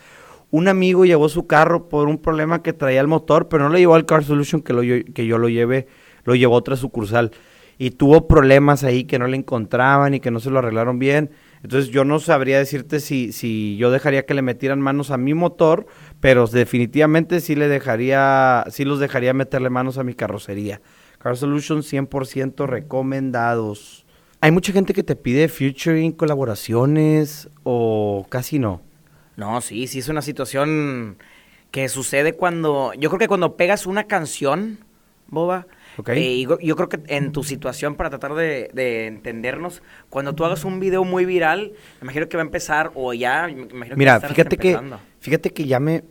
Un 0.53 0.69
amigo 0.69 1.05
llevó 1.05 1.29
su 1.29 1.49
carro 1.49 1.89
por 1.89 2.07
un 2.07 2.19
problema 2.19 2.63
que 2.63 2.73
traía 2.73 3.01
el 3.01 3.09
motor, 3.09 3.49
pero 3.49 3.65
no 3.65 3.71
lo 3.71 3.79
llevó 3.79 3.97
al 3.97 4.07
Car 4.07 4.23
Solution 4.23 4.63
que, 4.63 4.73
lo, 4.73 4.83
que 4.83 5.27
yo 5.27 5.37
lo 5.37 5.49
llevé, 5.49 5.89
lo 6.23 6.37
llevó 6.37 6.55
otra 6.55 6.77
sucursal. 6.77 7.33
Y 7.77 7.91
tuvo 7.91 8.29
problemas 8.29 8.85
ahí 8.85 9.03
que 9.03 9.19
no 9.19 9.27
le 9.27 9.37
encontraban 9.37 10.15
y 10.15 10.21
que 10.21 10.31
no 10.31 10.39
se 10.39 10.51
lo 10.51 10.61
arreglaron 10.61 11.01
bien. 11.01 11.33
Entonces 11.65 11.91
yo 11.91 12.05
no 12.05 12.21
sabría 12.21 12.59
decirte 12.59 13.01
si, 13.01 13.33
si 13.33 13.79
yo 13.79 13.91
dejaría 13.91 14.27
que 14.27 14.35
le 14.35 14.43
metieran 14.43 14.81
manos 14.81 15.11
a 15.11 15.17
mi 15.17 15.35
motor, 15.35 15.87
pero 16.21 16.47
definitivamente 16.47 17.41
sí 17.41 17.57
le 17.57 17.67
dejaría, 17.67 18.65
sí 18.71 18.85
los 18.85 19.01
dejaría 19.01 19.35
meterle 19.35 19.71
manos 19.71 19.99
a 19.99 20.05
mi 20.05 20.15
carrocería. 20.15 20.81
Car 21.21 21.37
Solutions 21.37 21.93
100% 21.93 22.67
recomendados. 22.67 24.07
Hay 24.41 24.51
mucha 24.51 24.73
gente 24.73 24.95
que 24.95 25.03
te 25.03 25.17
pide 25.17 25.49
featuring, 25.49 26.13
colaboraciones 26.13 27.49
o 27.63 28.27
casi 28.29 28.59
no. 28.59 28.81
No, 29.37 29.61
sí, 29.61 29.87
sí 29.87 29.99
es 29.99 30.09
una 30.09 30.23
situación 30.23 31.19
que 31.71 31.89
sucede 31.89 32.33
cuando. 32.33 32.93
Yo 32.95 33.11
creo 33.11 33.19
que 33.19 33.29
cuando 33.29 33.57
pegas 33.57 33.87
una 33.87 34.05
canción, 34.05 34.79
Boba. 35.29 35.67
Ok. 35.99 36.09
eh, 36.15 36.47
yo 36.63 36.77
creo 36.77 36.89
que 36.89 37.01
en 37.09 37.33
tu 37.33 37.45
situación, 37.45 37.97
para 37.97 38.09
tratar 38.11 38.35
de, 38.35 38.71
de 38.73 39.07
entendernos, 39.07 39.83
cuando 40.09 40.35
tú 40.35 40.45
hagas 40.47 40.65
un 40.65 40.81
video 40.81 41.05
muy 41.05 41.25
viral, 41.27 41.73
me 42.01 42.07
imagino 42.07 42.29
que 42.29 42.37
va 42.37 42.43
a 42.43 42.47
empezar, 42.47 42.93
o 42.95 43.13
ya, 43.13 43.47
me 43.47 43.53
imagino 43.53 43.73
que 43.75 43.89
va 43.89 43.95
a 43.95 43.97
Mira, 43.97 44.15
estar 44.17 44.31
fíjate 44.31 44.57
que, 44.57 44.79
fíjate 45.21 45.51
que 45.51 45.67
ya 45.67 45.81
me, 45.81 46.05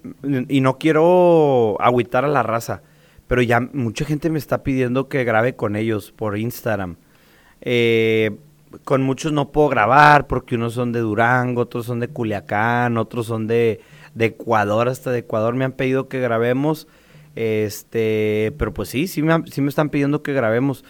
y 0.47 0.61
no 0.61 0.77
quiero 0.77 1.77
agüitar 1.81 2.25
a 2.25 2.27
la 2.27 2.43
raza, 2.43 2.83
pero 3.29 3.43
ya 3.43 3.59
mucha 3.59 4.05
gente 4.05 4.31
me 4.31 4.39
está 4.39 4.63
pidiendo 4.63 5.07
que 5.07 5.23
grabe 5.23 5.55
con 5.55 5.75
ellos 5.75 6.11
por 6.11 6.35
Instagram. 6.35 6.95
Eh, 7.61 8.31
con 8.83 9.03
muchos 9.03 9.31
no 9.31 9.51
puedo 9.51 9.69
grabar 9.69 10.25
porque 10.25 10.55
unos 10.55 10.73
son 10.73 10.91
de 10.91 11.01
Durango, 11.01 11.61
otros 11.61 11.85
son 11.85 11.99
de 11.99 12.07
Culiacán, 12.07 12.97
otros 12.97 13.27
son 13.27 13.45
de, 13.45 13.81
de 14.15 14.25
Ecuador, 14.25 14.89
hasta 14.89 15.11
de 15.11 15.19
Ecuador 15.19 15.53
me 15.53 15.63
han 15.63 15.73
pedido 15.73 16.09
que 16.09 16.19
grabemos. 16.19 16.87
Este, 17.35 18.51
pero 18.57 18.73
pues 18.73 18.89
sí, 18.89 19.05
sí 19.05 19.21
me, 19.21 19.43
sí 19.45 19.61
me 19.61 19.69
están 19.69 19.89
pidiendo 19.89 20.23
que 20.23 20.33
grabemos. 20.33 20.83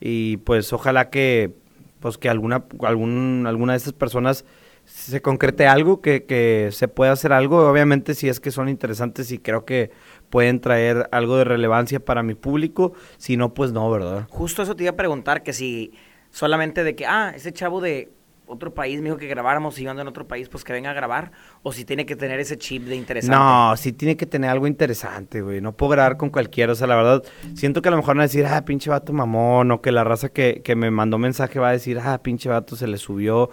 Y 0.00 0.38
pues 0.38 0.72
ojalá 0.72 1.10
que, 1.10 1.54
pues 2.00 2.18
que 2.18 2.28
alguna, 2.28 2.64
algún, 2.80 3.44
alguna 3.46 3.74
de 3.74 3.76
esas 3.76 3.92
personas 3.92 4.44
se 4.84 5.22
concrete 5.22 5.68
algo, 5.68 6.00
que, 6.00 6.24
que 6.24 6.70
se 6.72 6.88
pueda 6.88 7.12
hacer 7.12 7.32
algo. 7.32 7.70
Obviamente 7.70 8.14
si 8.14 8.28
es 8.28 8.40
que 8.40 8.50
son 8.50 8.68
interesantes 8.68 9.30
y 9.30 9.38
creo 9.38 9.64
que 9.64 9.92
pueden 10.34 10.58
traer 10.58 11.08
algo 11.12 11.36
de 11.36 11.44
relevancia 11.44 12.00
para 12.00 12.24
mi 12.24 12.34
público. 12.34 12.92
Si 13.18 13.36
no, 13.36 13.54
pues 13.54 13.70
no, 13.70 13.88
¿verdad? 13.88 14.26
Justo 14.30 14.64
eso 14.64 14.74
te 14.74 14.82
iba 14.82 14.90
a 14.90 14.96
preguntar, 14.96 15.44
que 15.44 15.52
si 15.52 15.92
solamente 16.30 16.82
de 16.82 16.96
que, 16.96 17.06
ah, 17.06 17.32
ese 17.36 17.52
chavo 17.52 17.80
de 17.80 18.10
otro 18.48 18.74
país 18.74 18.98
me 19.00 19.10
dijo 19.10 19.16
que 19.16 19.28
grabáramos 19.28 19.78
y 19.78 19.84
yo 19.84 19.90
ando 19.90 20.02
en 20.02 20.08
otro 20.08 20.26
país, 20.26 20.48
pues 20.48 20.64
que 20.64 20.72
venga 20.72 20.90
a 20.90 20.92
grabar, 20.92 21.30
o 21.62 21.70
si 21.70 21.84
tiene 21.84 22.04
que 22.04 22.16
tener 22.16 22.40
ese 22.40 22.58
chip 22.58 22.82
de 22.82 22.96
interesante. 22.96 23.36
No, 23.36 23.76
sí 23.76 23.92
tiene 23.92 24.16
que 24.16 24.26
tener 24.26 24.50
algo 24.50 24.66
interesante, 24.66 25.40
güey. 25.40 25.60
No 25.60 25.70
puedo 25.70 25.90
grabar 25.90 26.16
con 26.16 26.30
cualquiera. 26.30 26.72
O 26.72 26.74
sea, 26.74 26.88
la 26.88 26.96
verdad, 26.96 27.22
siento 27.54 27.80
que 27.80 27.86
a 27.86 27.92
lo 27.92 27.98
mejor 27.98 28.16
van 28.16 28.22
a 28.22 28.24
decir, 28.24 28.44
ah, 28.44 28.64
pinche 28.64 28.90
vato 28.90 29.12
mamón, 29.12 29.70
o 29.70 29.80
que 29.80 29.92
la 29.92 30.02
raza 30.02 30.30
que, 30.30 30.62
que 30.64 30.74
me 30.74 30.90
mandó 30.90 31.16
mensaje 31.16 31.60
va 31.60 31.68
a 31.68 31.72
decir, 31.72 32.00
ah, 32.00 32.20
pinche 32.24 32.48
vato 32.48 32.74
se 32.74 32.88
le 32.88 32.96
subió. 32.96 33.50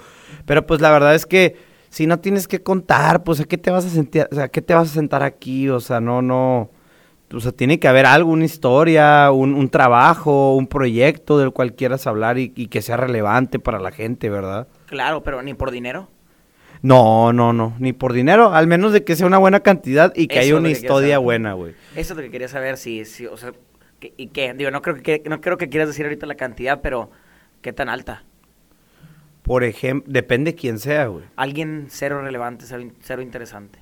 Pero 0.48 0.66
pues 0.66 0.82
la 0.82 0.90
verdad 0.90 1.14
es 1.14 1.28
que 1.28 1.70
si 1.92 2.08
no 2.08 2.20
tienes 2.20 2.48
que 2.48 2.64
contar, 2.64 3.24
pues 3.24 3.42
a 3.42 3.44
qué 3.44 3.58
te 3.58 3.70
vas 3.70 3.86
a 3.86 3.90
sentir, 3.90 4.26
o 4.32 4.36
sea, 4.36 4.46
¿a 4.46 4.48
qué 4.48 4.62
te 4.62 4.74
vas 4.74 4.90
a 4.90 4.94
sentar 4.94 5.24
aquí? 5.24 5.68
O 5.70 5.80
sea, 5.82 6.00
no, 6.00 6.22
no. 6.22 6.72
O 7.34 7.40
sea, 7.40 7.52
tiene 7.52 7.80
que 7.80 7.88
haber 7.88 8.06
algo, 8.06 8.32
una 8.32 8.46
historia, 8.46 9.30
un, 9.32 9.54
un 9.54 9.70
trabajo, 9.70 10.56
un 10.56 10.68
proyecto 10.68 11.38
del 11.38 11.52
cual 11.52 11.74
quieras 11.76 12.08
hablar 12.08 12.38
y, 12.38 12.54
y 12.56 12.68
que 12.68 12.82
sea 12.82 12.98
relevante 12.98 13.60
para 13.60 13.80
la 13.80 13.92
gente, 13.92 14.30
¿verdad? 14.30 14.68
Claro, 14.88 15.22
pero 15.22 15.42
ni 15.42 15.54
por 15.54 15.70
dinero. 15.70 16.10
No, 16.82 17.32
no, 17.32 17.54
no, 17.54 17.76
ni 17.78 17.94
por 17.94 18.14
dinero, 18.14 18.54
al 18.54 18.68
menos 18.68 18.92
de 18.94 19.04
que 19.04 19.16
sea 19.16 19.28
una 19.28 19.38
buena 19.38 19.60
cantidad 19.60 20.12
y 20.16 20.28
que 20.28 20.40
Eso 20.40 20.44
haya 20.46 20.56
una 20.58 20.70
que 20.70 20.74
historia 20.74 21.20
buena, 21.20 21.54
güey. 21.54 21.74
Eso 21.96 22.14
es 22.14 22.18
lo 22.18 22.24
que 22.24 22.32
quería 22.32 22.48
saber, 22.48 22.78
si, 22.78 23.06
si 23.06 23.28
o 23.28 23.38
sea, 23.38 23.52
que- 24.00 24.14
y 24.18 24.28
qué, 24.28 24.54
digo, 24.54 24.72
no 24.72 24.82
creo 24.82 24.96
que, 24.96 25.22
no 25.30 25.42
creo 25.42 25.58
que 25.58 25.70
quieras 25.70 25.90
decir 25.90 26.06
ahorita 26.06 26.26
la 26.26 26.36
cantidad, 26.36 26.82
pero 26.82 27.12
¿qué 27.62 27.72
tan 27.72 27.88
alta? 27.90 28.24
Por 29.44 29.64
ejemplo, 29.64 30.12
depende 30.12 30.56
quién 30.56 30.78
sea, 30.80 31.08
güey. 31.08 31.26
Alguien 31.36 31.88
cero 31.90 32.22
relevante, 32.22 32.66
cero, 32.68 32.82
in- 32.82 32.94
cero 33.02 33.22
interesante. 33.22 33.80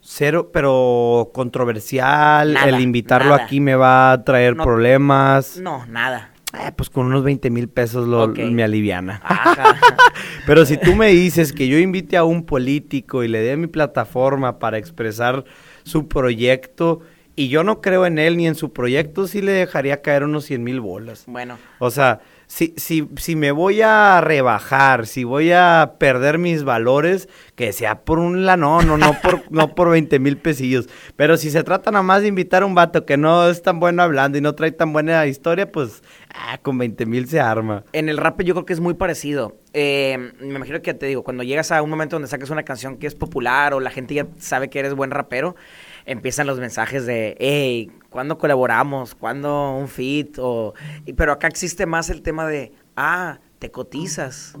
Cero, 0.00 0.50
pero 0.52 1.30
controversial, 1.32 2.54
Nada, 2.54 2.68
el 2.68 2.80
invitarlo 2.80 3.30
nada. 3.30 3.44
aquí 3.44 3.60
me 3.60 3.76
va 3.76 4.12
a 4.12 4.24
traer 4.24 4.56
No. 4.56 4.64
problemas. 4.64 5.58
No, 5.58 5.86
nada. 5.86 6.30
Eh, 6.58 6.72
pues 6.76 6.90
con 6.90 7.06
unos 7.06 7.22
20 7.24 7.48
mil 7.50 7.68
pesos 7.68 8.06
lo, 8.08 8.28
me 8.28 8.62
aliviana. 8.62 9.20
Ajá. 9.24 9.76
Pero 10.46 10.66
si 10.66 10.76
tú 10.76 10.94
me 10.94 11.06
dices 11.08 11.52
que 11.54 11.66
yo 11.66 11.78
invite 11.78 12.16
a 12.18 12.24
un 12.24 12.44
político 12.44 13.22
y 13.24 13.28
le 13.28 13.40
dé 13.40 13.56
mi 13.56 13.68
plataforma 13.68 14.58
para 14.58 14.76
expresar 14.76 15.44
su 15.84 16.08
proyecto 16.08 17.00
y 17.36 17.48
yo 17.48 17.64
no 17.64 17.80
creo 17.80 18.04
en 18.04 18.18
él 18.18 18.36
ni 18.36 18.46
en 18.46 18.54
su 18.54 18.70
proyecto, 18.74 19.26
sí 19.28 19.40
le 19.40 19.52
dejaría 19.52 20.02
caer 20.02 20.24
unos 20.24 20.44
100 20.44 20.62
mil 20.62 20.80
bolas. 20.80 21.24
bueno, 21.26 21.56
O 21.78 21.90
sea, 21.90 22.20
si, 22.52 22.74
si, 22.76 23.08
si 23.16 23.34
me 23.34 23.50
voy 23.50 23.80
a 23.80 24.20
rebajar, 24.20 25.06
si 25.06 25.24
voy 25.24 25.52
a 25.52 25.94
perder 25.98 26.36
mis 26.36 26.64
valores, 26.64 27.30
que 27.54 27.72
sea 27.72 28.04
por 28.04 28.18
un 28.18 28.44
la 28.44 28.58
no, 28.58 28.82
no, 28.82 28.98
no 28.98 29.18
por, 29.22 29.40
no 29.50 29.74
por 29.74 29.88
20 29.88 30.18
mil 30.18 30.36
pesillos. 30.36 30.86
Pero 31.16 31.38
si 31.38 31.50
se 31.50 31.64
trata 31.64 31.90
nada 31.90 32.02
más 32.02 32.20
de 32.20 32.28
invitar 32.28 32.62
a 32.62 32.66
un 32.66 32.74
vato 32.74 33.06
que 33.06 33.16
no 33.16 33.48
es 33.48 33.62
tan 33.62 33.80
bueno 33.80 34.02
hablando 34.02 34.36
y 34.36 34.42
no 34.42 34.54
trae 34.54 34.70
tan 34.70 34.92
buena 34.92 35.26
historia, 35.26 35.72
pues 35.72 36.02
ah, 36.34 36.58
con 36.60 36.76
20 36.76 37.06
mil 37.06 37.26
se 37.26 37.40
arma. 37.40 37.84
en 37.94 38.10
el 38.10 38.18
rap 38.18 38.42
yo 38.42 38.52
creo 38.52 38.66
que 38.66 38.74
es 38.74 38.80
muy 38.80 38.92
parecido. 38.92 39.56
Eh, 39.72 40.32
me 40.38 40.54
imagino 40.54 40.82
que 40.82 40.92
te 40.92 41.06
digo, 41.06 41.24
cuando 41.24 41.44
llegas 41.44 41.72
a 41.72 41.80
un 41.80 41.88
momento 41.88 42.16
donde 42.16 42.28
sacas 42.28 42.50
una 42.50 42.64
canción 42.64 42.98
que 42.98 43.06
es 43.06 43.14
popular 43.14 43.72
o 43.72 43.80
la 43.80 43.88
gente 43.88 44.12
ya 44.12 44.26
sabe 44.38 44.68
que 44.68 44.78
eres 44.78 44.92
buen 44.92 45.10
rapero, 45.10 45.56
empiezan 46.06 46.46
los 46.46 46.58
mensajes 46.58 47.06
de, 47.06 47.36
hey, 47.40 47.90
¿cuándo 48.10 48.38
colaboramos? 48.38 49.14
¿Cuándo 49.14 49.76
un 49.76 49.88
feat? 49.88 50.38
O, 50.38 50.74
y- 51.04 51.12
pero 51.12 51.32
acá 51.32 51.48
existe 51.48 51.86
más 51.86 52.10
el 52.10 52.22
tema 52.22 52.46
de, 52.46 52.72
ah, 52.96 53.40
te 53.58 53.70
cotizas. 53.70 54.54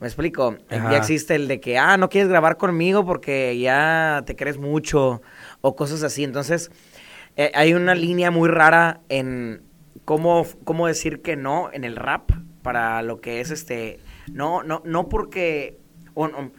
¿Me 0.00 0.06
explico? 0.06 0.56
Ajá. 0.70 0.90
Ya 0.92 0.98
existe 0.98 1.34
el 1.34 1.48
de 1.48 1.58
que, 1.60 1.78
ah, 1.78 1.96
no 1.96 2.08
quieres 2.10 2.28
grabar 2.28 2.56
conmigo 2.58 3.04
porque 3.06 3.58
ya 3.58 4.22
te 4.26 4.36
crees 4.36 4.58
mucho 4.58 5.22
o 5.62 5.74
cosas 5.74 6.02
así. 6.02 6.22
Entonces, 6.22 6.70
eh, 7.36 7.50
hay 7.54 7.72
una 7.74 7.94
línea 7.94 8.30
muy 8.30 8.48
rara 8.48 9.00
en 9.08 9.62
cómo, 10.04 10.46
cómo 10.64 10.86
decir 10.86 11.22
que 11.22 11.36
no 11.36 11.70
en 11.72 11.84
el 11.84 11.96
rap 11.96 12.30
para 12.62 13.00
lo 13.02 13.20
que 13.22 13.40
es 13.40 13.50
este. 13.50 13.98
No, 14.30 14.62
no, 14.62 14.82
no 14.84 15.08
porque. 15.08 15.78
O, 16.14 16.26
o- 16.26 16.52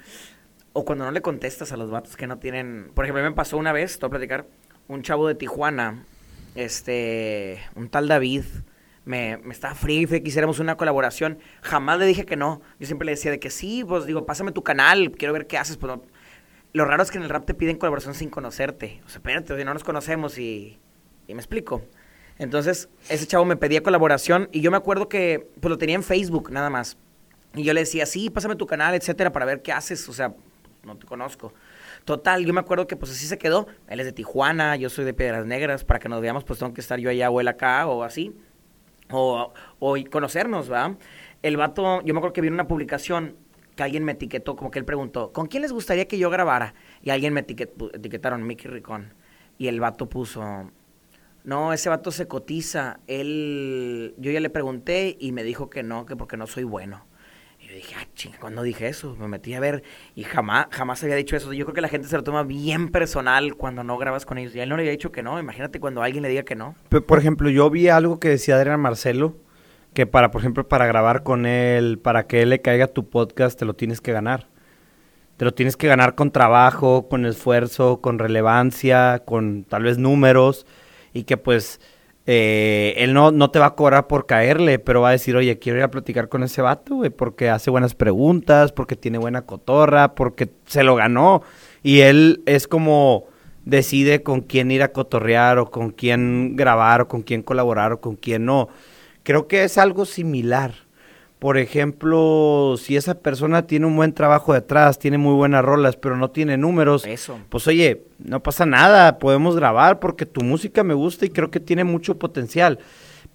o 0.77 0.85
cuando 0.85 1.05
no 1.05 1.11
le 1.11 1.23
contestas 1.23 1.71
a 1.71 1.77
los 1.77 1.89
vatos 1.89 2.15
que 2.15 2.27
no 2.27 2.37
tienen. 2.37 2.91
Por 2.93 3.03
ejemplo, 3.03 3.23
me 3.23 3.31
pasó 3.31 3.57
una 3.57 3.71
vez, 3.71 3.97
te 3.97 4.05
voy 4.05 4.09
a 4.09 4.11
platicar, 4.11 4.45
un 4.87 5.01
chavo 5.01 5.27
de 5.27 5.33
Tijuana, 5.33 6.05
este, 6.53 7.59
un 7.73 7.89
tal 7.89 8.07
David, 8.07 8.43
me, 9.03 9.37
me 9.37 9.53
estaba 9.53 9.73
frío 9.73 10.03
y 10.03 10.21
que 10.21 10.29
hiciéramos 10.29 10.59
una 10.59 10.77
colaboración. 10.77 11.39
Jamás 11.63 11.97
le 11.97 12.05
dije 12.05 12.27
que 12.27 12.35
no. 12.35 12.61
Yo 12.79 12.85
siempre 12.85 13.07
le 13.07 13.13
decía 13.13 13.31
de 13.31 13.39
que 13.39 13.49
sí, 13.49 13.83
pues 13.87 14.05
digo, 14.05 14.27
pásame 14.27 14.51
tu 14.51 14.61
canal, 14.61 15.09
quiero 15.17 15.33
ver 15.33 15.47
qué 15.47 15.57
haces. 15.57 15.77
Pues. 15.77 15.97
Lo 16.73 16.85
raro 16.85 17.01
es 17.01 17.09
que 17.09 17.17
en 17.17 17.23
el 17.23 17.29
rap 17.29 17.45
te 17.45 17.55
piden 17.55 17.77
colaboración 17.77 18.13
sin 18.13 18.29
conocerte. 18.29 19.01
O 19.03 19.09
sea, 19.09 19.17
espérate, 19.17 19.65
no 19.65 19.73
nos 19.73 19.83
conocemos 19.83 20.37
y, 20.37 20.77
y 21.27 21.33
me 21.33 21.39
explico. 21.39 21.81
Entonces, 22.37 22.87
ese 23.09 23.25
chavo 23.25 23.45
me 23.45 23.55
pedía 23.55 23.81
colaboración 23.81 24.47
y 24.51 24.61
yo 24.61 24.69
me 24.69 24.77
acuerdo 24.77 25.09
que 25.09 25.47
pues 25.59 25.71
lo 25.71 25.79
tenía 25.79 25.95
en 25.95 26.03
Facebook 26.03 26.51
nada 26.51 26.69
más. 26.69 26.97
Y 27.55 27.63
yo 27.63 27.73
le 27.73 27.79
decía, 27.79 28.05
sí, 28.05 28.29
pásame 28.29 28.55
tu 28.55 28.67
canal, 28.67 28.93
etcétera, 28.93 29.31
para 29.31 29.47
ver 29.47 29.63
qué 29.63 29.71
haces. 29.71 30.07
O 30.07 30.13
sea, 30.13 30.35
no 30.87 30.97
te 30.97 31.05
conozco. 31.05 31.53
Total, 32.05 32.45
yo 32.45 32.53
me 32.53 32.59
acuerdo 32.59 32.87
que 32.87 32.95
pues 32.95 33.11
así 33.11 33.27
se 33.27 33.37
quedó. 33.37 33.67
Él 33.87 33.99
es 33.99 34.05
de 34.05 34.13
Tijuana, 34.13 34.75
yo 34.75 34.89
soy 34.89 35.05
de 35.05 35.13
Piedras 35.13 35.45
Negras. 35.45 35.83
Para 35.83 35.99
que 35.99 36.09
nos 36.09 36.21
veamos, 36.21 36.43
pues 36.43 36.59
tengo 36.59 36.73
que 36.73 36.81
estar 36.81 36.99
yo 36.99 37.09
allá 37.09 37.29
o 37.29 37.39
él 37.41 37.47
acá 37.47 37.85
o 37.87 38.03
así. 38.03 38.35
O, 39.11 39.53
o 39.79 39.95
conocernos, 40.11 40.71
¿va? 40.71 40.97
El 41.43 41.55
vato, 41.57 42.01
yo 42.01 42.13
me 42.13 42.19
acuerdo 42.19 42.33
que 42.33 42.41
vi 42.41 42.47
una 42.47 42.67
publicación 42.67 43.35
que 43.75 43.83
alguien 43.83 44.03
me 44.03 44.13
etiquetó, 44.13 44.55
como 44.55 44.71
que 44.71 44.79
él 44.79 44.85
preguntó, 44.85 45.31
¿con 45.31 45.45
quién 45.47 45.61
les 45.61 45.71
gustaría 45.71 46.07
que 46.07 46.17
yo 46.17 46.29
grabara? 46.31 46.73
Y 47.03 47.11
alguien 47.11 47.31
me 47.33 47.45
etiquet- 47.45 47.91
etiquetaron, 47.93 48.45
Mickey 48.45 48.69
Ricón. 48.71 49.13
Y 49.59 49.67
el 49.67 49.79
vato 49.79 50.09
puso, 50.09 50.71
no, 51.43 51.73
ese 51.73 51.87
vato 51.89 52.11
se 52.11 52.27
cotiza. 52.27 52.99
Él, 53.07 54.15
yo 54.17 54.31
ya 54.31 54.39
le 54.39 54.49
pregunté 54.49 55.15
y 55.19 55.31
me 55.31 55.43
dijo 55.43 55.69
que 55.69 55.83
no, 55.83 56.05
que 56.05 56.15
porque 56.15 56.37
no 56.37 56.47
soy 56.47 56.63
bueno. 56.63 57.05
Dije, 57.77 57.93
ah, 57.95 58.07
chinga, 58.15 58.39
¿cuándo 58.39 58.63
dije 58.63 58.87
eso? 58.87 59.15
Me 59.19 59.27
metí 59.27 59.53
a 59.53 59.59
ver 59.59 59.83
y 60.15 60.23
jamás, 60.23 60.65
jamás 60.71 61.03
había 61.03 61.15
dicho 61.15 61.35
eso. 61.35 61.53
Yo 61.53 61.63
creo 61.63 61.75
que 61.75 61.81
la 61.81 61.89
gente 61.89 62.07
se 62.07 62.17
lo 62.17 62.23
toma 62.23 62.41
bien 62.41 62.89
personal 62.89 63.53
cuando 63.53 63.83
no 63.83 63.99
grabas 63.99 64.25
con 64.25 64.39
ellos. 64.39 64.55
Y 64.55 64.59
él 64.59 64.67
no 64.67 64.77
le 64.77 64.81
había 64.81 64.93
dicho 64.93 65.11
que 65.11 65.21
no. 65.21 65.39
Imagínate 65.39 65.79
cuando 65.79 66.01
alguien 66.01 66.23
le 66.23 66.29
diga 66.29 66.41
que 66.41 66.55
no. 66.55 66.73
Por 66.89 67.19
ejemplo, 67.19 67.51
yo 67.51 67.69
vi 67.69 67.87
algo 67.87 68.19
que 68.19 68.29
decía 68.29 68.55
Adrián 68.55 68.79
Marcelo, 68.79 69.37
que 69.93 70.07
para, 70.07 70.31
por 70.31 70.41
ejemplo, 70.41 70.67
para 70.67 70.87
grabar 70.87 71.21
con 71.21 71.45
él, 71.45 71.99
para 71.99 72.25
que 72.25 72.41
él 72.41 72.49
le 72.49 72.63
caiga 72.63 72.87
tu 72.87 73.07
podcast, 73.09 73.59
te 73.59 73.65
lo 73.65 73.75
tienes 73.75 74.01
que 74.01 74.11
ganar. 74.11 74.47
Te 75.37 75.45
lo 75.45 75.53
tienes 75.53 75.77
que 75.77 75.85
ganar 75.87 76.15
con 76.15 76.31
trabajo, 76.31 77.07
con 77.07 77.27
esfuerzo, 77.27 78.01
con 78.01 78.17
relevancia, 78.17 79.21
con 79.23 79.65
tal 79.65 79.83
vez 79.83 79.99
números 79.99 80.65
y 81.13 81.25
que 81.25 81.37
pues 81.37 81.79
eh, 82.29 82.93
él 82.97 83.13
no, 83.13 83.31
no 83.31 83.51
te 83.51 83.57
va 83.57 83.67
a 83.67 83.75
cobrar 83.75 84.07
por 84.07 84.25
caerle, 84.25 84.79
pero 84.79 84.99
va 84.99 85.09
a 85.09 85.13
decir, 85.13 85.37
oye, 85.37 85.59
quiero 85.59 85.77
ir 85.79 85.85
a 85.85 85.91
platicar 85.91 86.27
con 86.27 86.43
ese 86.43 86.61
vato, 86.61 87.01
porque 87.15 87.49
hace 87.49 87.71
buenas 87.71 87.95
preguntas, 87.95 88.73
porque 88.73 88.97
tiene 88.97 89.17
buena 89.17 89.43
cotorra, 89.43 90.13
porque 90.13 90.49
se 90.65 90.83
lo 90.83 90.95
ganó. 90.95 91.41
Y 91.83 92.01
él 92.01 92.43
es 92.45 92.67
como 92.67 93.27
decide 93.63 94.23
con 94.23 94.41
quién 94.41 94.71
ir 94.71 94.83
a 94.83 94.91
cotorrear 94.91 95.57
o 95.57 95.71
con 95.71 95.91
quién 95.91 96.57
grabar 96.57 97.01
o 97.01 97.07
con 97.07 97.21
quién 97.21 97.43
colaborar 97.43 97.93
o 97.93 98.01
con 98.01 98.17
quién 98.17 98.43
no. 98.43 98.67
Creo 99.23 99.47
que 99.47 99.63
es 99.63 99.77
algo 99.77 100.05
similar 100.05 100.86
por 101.39 101.57
ejemplo, 101.59 102.75
si 102.77 102.95
esa 102.95 103.19
persona 103.19 103.67
tiene 103.67 103.85
un 103.85 103.95
buen 103.95 104.13
trabajo 104.13 104.53
detrás, 104.53 104.97
tiene 104.97 105.19
muy 105.19 105.35
buenas 105.35 105.63
rolas, 105.63 105.95
pero 105.95 106.17
no 106.17 106.31
tiene 106.31 106.57
números, 106.57 107.05
Eso. 107.05 107.37
pues 107.49 107.67
oye, 107.67 108.05
no 108.17 108.41
pasa 108.41 108.65
nada, 108.65 109.19
podemos 109.19 109.55
grabar 109.55 109.99
porque 109.99 110.25
tu 110.25 110.41
música 110.41 110.83
me 110.83 110.95
gusta 110.95 111.25
y 111.25 111.29
creo 111.29 111.51
que 111.51 111.59
tiene 111.59 111.83
mucho 111.83 112.17
potencial. 112.17 112.79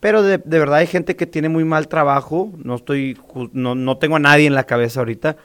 Pero 0.01 0.25
de, 0.25 0.39
de 0.39 0.59
verdad 0.59 0.79
hay 0.79 0.89
gente 0.89 1.15
que 1.15 1.27
tiene 1.27 1.49
muy 1.49 1.65
mal 1.65 1.87
trabajo, 1.87 2.51
no 2.57 2.75
estoy, 2.75 3.17
no, 3.53 3.77
no 3.77 3.99
tengo 3.99 4.17
a 4.17 4.21
nadie 4.21 4.47
en 4.47 4.55
la 4.57 4.65
cabeza 4.65 4.99
ahorita, 4.99 5.37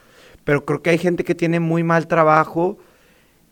pero 0.44 0.66
creo 0.66 0.82
que 0.82 0.90
hay 0.90 0.98
gente 0.98 1.24
que 1.24 1.36
tiene 1.36 1.60
muy 1.60 1.84
mal 1.84 2.08
trabajo 2.08 2.80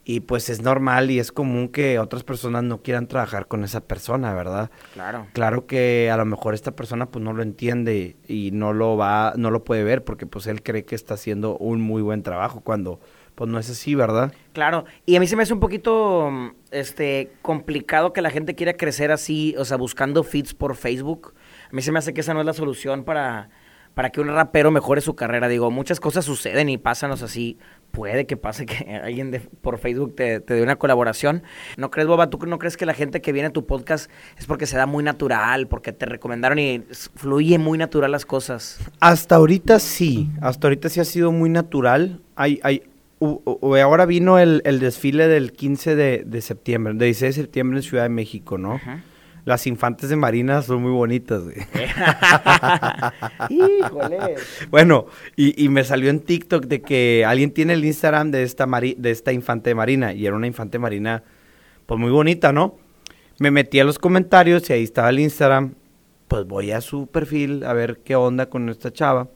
y 0.07 0.19
pues 0.19 0.49
es 0.49 0.61
normal 0.61 1.09
y 1.09 1.19
es 1.19 1.31
común 1.31 1.67
que 1.67 1.97
otras 1.97 2.23
personas 2.23 2.63
no 2.63 2.83
quieran 2.83 3.07
trabajar 3.07 3.47
con 3.47 3.63
esa 3.63 3.81
persona, 3.81 4.35
¿verdad? 4.35 4.69
Claro. 4.93 5.25
Claro 5.33 5.65
que 5.65 6.11
a 6.11 6.17
lo 6.17 6.25
mejor 6.25 6.53
esta 6.53 6.75
persona 6.75 7.07
pues 7.07 7.25
no 7.25 7.33
lo 7.33 7.41
entiende 7.41 8.15
y 8.27 8.51
no 8.51 8.71
lo 8.71 8.97
va, 8.97 9.33
no 9.35 9.49
lo 9.49 9.63
puede 9.63 9.83
ver 9.83 10.03
porque 10.03 10.27
pues 10.27 10.45
él 10.45 10.61
cree 10.61 10.85
que 10.85 10.93
está 10.93 11.15
haciendo 11.15 11.57
un 11.57 11.81
muy 11.81 12.03
buen 12.03 12.21
trabajo 12.21 12.61
cuando 12.61 12.99
pues 13.33 13.49
no 13.49 13.57
es 13.57 13.69
así, 13.69 13.95
¿verdad? 13.95 14.31
Claro, 14.53 14.85
y 15.07 15.15
a 15.15 15.19
mí 15.19 15.27
se 15.27 15.35
me 15.35 15.43
hace 15.43 15.53
un 15.53 15.59
poquito 15.59 16.31
este 16.69 17.33
complicado 17.41 18.13
que 18.13 18.21
la 18.21 18.29
gente 18.29 18.55
quiera 18.55 18.73
crecer 18.73 19.11
así, 19.11 19.55
o 19.57 19.65
sea, 19.65 19.75
buscando 19.75 20.23
feeds 20.23 20.53
por 20.53 20.75
Facebook. 20.75 21.33
A 21.69 21.75
mí 21.75 21.81
se 21.81 21.91
me 21.91 21.99
hace 21.99 22.13
que 22.13 22.21
esa 22.21 22.33
no 22.33 22.39
es 22.41 22.45
la 22.45 22.53
solución 22.53 23.03
para 23.03 23.49
para 23.95 24.11
que 24.11 24.21
un 24.21 24.27
rapero 24.27 24.69
mejore 24.69 25.01
su 25.01 25.15
carrera. 25.15 25.47
Digo, 25.47 25.71
muchas 25.71 25.99
cosas 25.99 26.23
suceden 26.25 26.69
y 26.69 26.77
pasan, 26.77 27.09
o 27.11 27.17
sea, 27.17 27.27
sí, 27.27 27.57
puede 27.91 28.27
que 28.27 28.37
pase 28.37 28.65
que 28.67 28.75
alguien 29.03 29.31
de, 29.31 29.39
por 29.39 29.79
Facebook 29.79 30.15
te, 30.15 30.39
te 30.41 30.53
dé 30.53 30.61
una 30.61 30.75
colaboración. 30.75 31.41
¿No 31.77 31.89
crees, 31.89 32.07
Boba? 32.07 32.29
¿Tú 32.29 32.37
no 32.45 32.59
crees 32.59 32.77
que 32.77 32.85
la 32.85 32.93
gente 32.93 33.21
que 33.21 33.31
viene 33.31 33.47
a 33.47 33.51
tu 33.53 33.65
podcast 33.65 34.11
es 34.37 34.45
porque 34.45 34.67
se 34.67 34.77
da 34.77 34.85
muy 34.85 35.03
natural, 35.03 35.67
porque 35.67 35.91
te 35.93 36.05
recomendaron 36.05 36.59
y 36.59 36.83
fluye 37.15 37.57
muy 37.57 37.77
natural 37.79 38.11
las 38.11 38.25
cosas? 38.25 38.79
Hasta 38.99 39.35
ahorita 39.35 39.79
sí, 39.79 40.29
hasta 40.41 40.67
ahorita 40.67 40.89
sí 40.89 40.99
ha 40.99 41.05
sido 41.05 41.31
muy 41.31 41.49
natural. 41.49 42.19
Hay, 42.35 42.59
hay, 42.63 42.83
u- 43.19 43.41
u- 43.45 43.75
ahora 43.77 44.05
vino 44.05 44.37
el, 44.39 44.61
el 44.65 44.79
desfile 44.81 45.27
del 45.29 45.53
15 45.53 45.95
de, 45.95 46.23
de 46.25 46.41
septiembre, 46.41 46.93
de 46.95 47.05
16 47.05 47.35
de 47.37 47.41
septiembre 47.43 47.79
en 47.79 47.83
Ciudad 47.83 48.03
de 48.03 48.09
México, 48.09 48.57
¿no? 48.57 48.79
Las 49.45 49.67
infantes 49.67 50.09
de 50.09 50.15
Marina 50.15 50.61
son 50.63 50.81
muy 50.81 50.91
bonitas, 50.91 51.43
güey. 51.43 51.55
Híjole. 53.49 54.17
Bueno, 54.71 55.05
y, 55.35 55.63
y 55.63 55.69
me 55.69 55.83
salió 55.83 56.09
en 56.09 56.19
TikTok 56.19 56.65
de 56.65 56.81
que 56.81 57.23
alguien 57.25 57.51
tiene 57.51 57.73
el 57.73 57.85
Instagram 57.85 58.31
de 58.31 58.43
esta, 58.43 58.65
mari- 58.65 58.95
de 58.97 59.11
esta 59.11 59.31
infante 59.31 59.75
marina. 59.75 60.13
Y 60.13 60.25
era 60.25 60.35
una 60.35 60.47
infante 60.47 60.79
marina, 60.79 61.23
pues 61.85 61.99
muy 61.99 62.09
bonita, 62.11 62.51
¿no? 62.51 62.77
Me 63.37 63.51
metí 63.51 63.79
a 63.79 63.83
los 63.83 63.99
comentarios 63.99 64.69
y 64.69 64.73
ahí 64.73 64.83
estaba 64.83 65.09
el 65.09 65.19
Instagram. 65.19 65.75
Pues 66.27 66.45
voy 66.47 66.71
a 66.71 66.81
su 66.81 67.05
perfil 67.07 67.63
a 67.65 67.73
ver 67.73 67.99
qué 68.03 68.15
onda 68.15 68.49
con 68.49 68.67
esta 68.69 68.91
chava. 68.91 69.29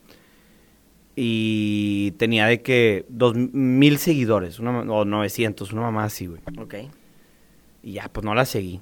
Y 1.16 2.12
tenía 2.18 2.46
de 2.48 2.62
que 2.62 3.06
dos 3.10 3.36
mil 3.36 3.98
seguidores, 3.98 4.58
una, 4.60 4.80
o 4.92 5.06
900, 5.06 5.72
una 5.74 5.82
mamá 5.82 6.06
así, 6.06 6.28
güey. 6.28 6.42
ok. 6.58 6.76
Y 7.84 7.94
ya, 7.94 8.10
pues 8.12 8.24
no 8.26 8.34
la 8.34 8.46
seguí. 8.46 8.82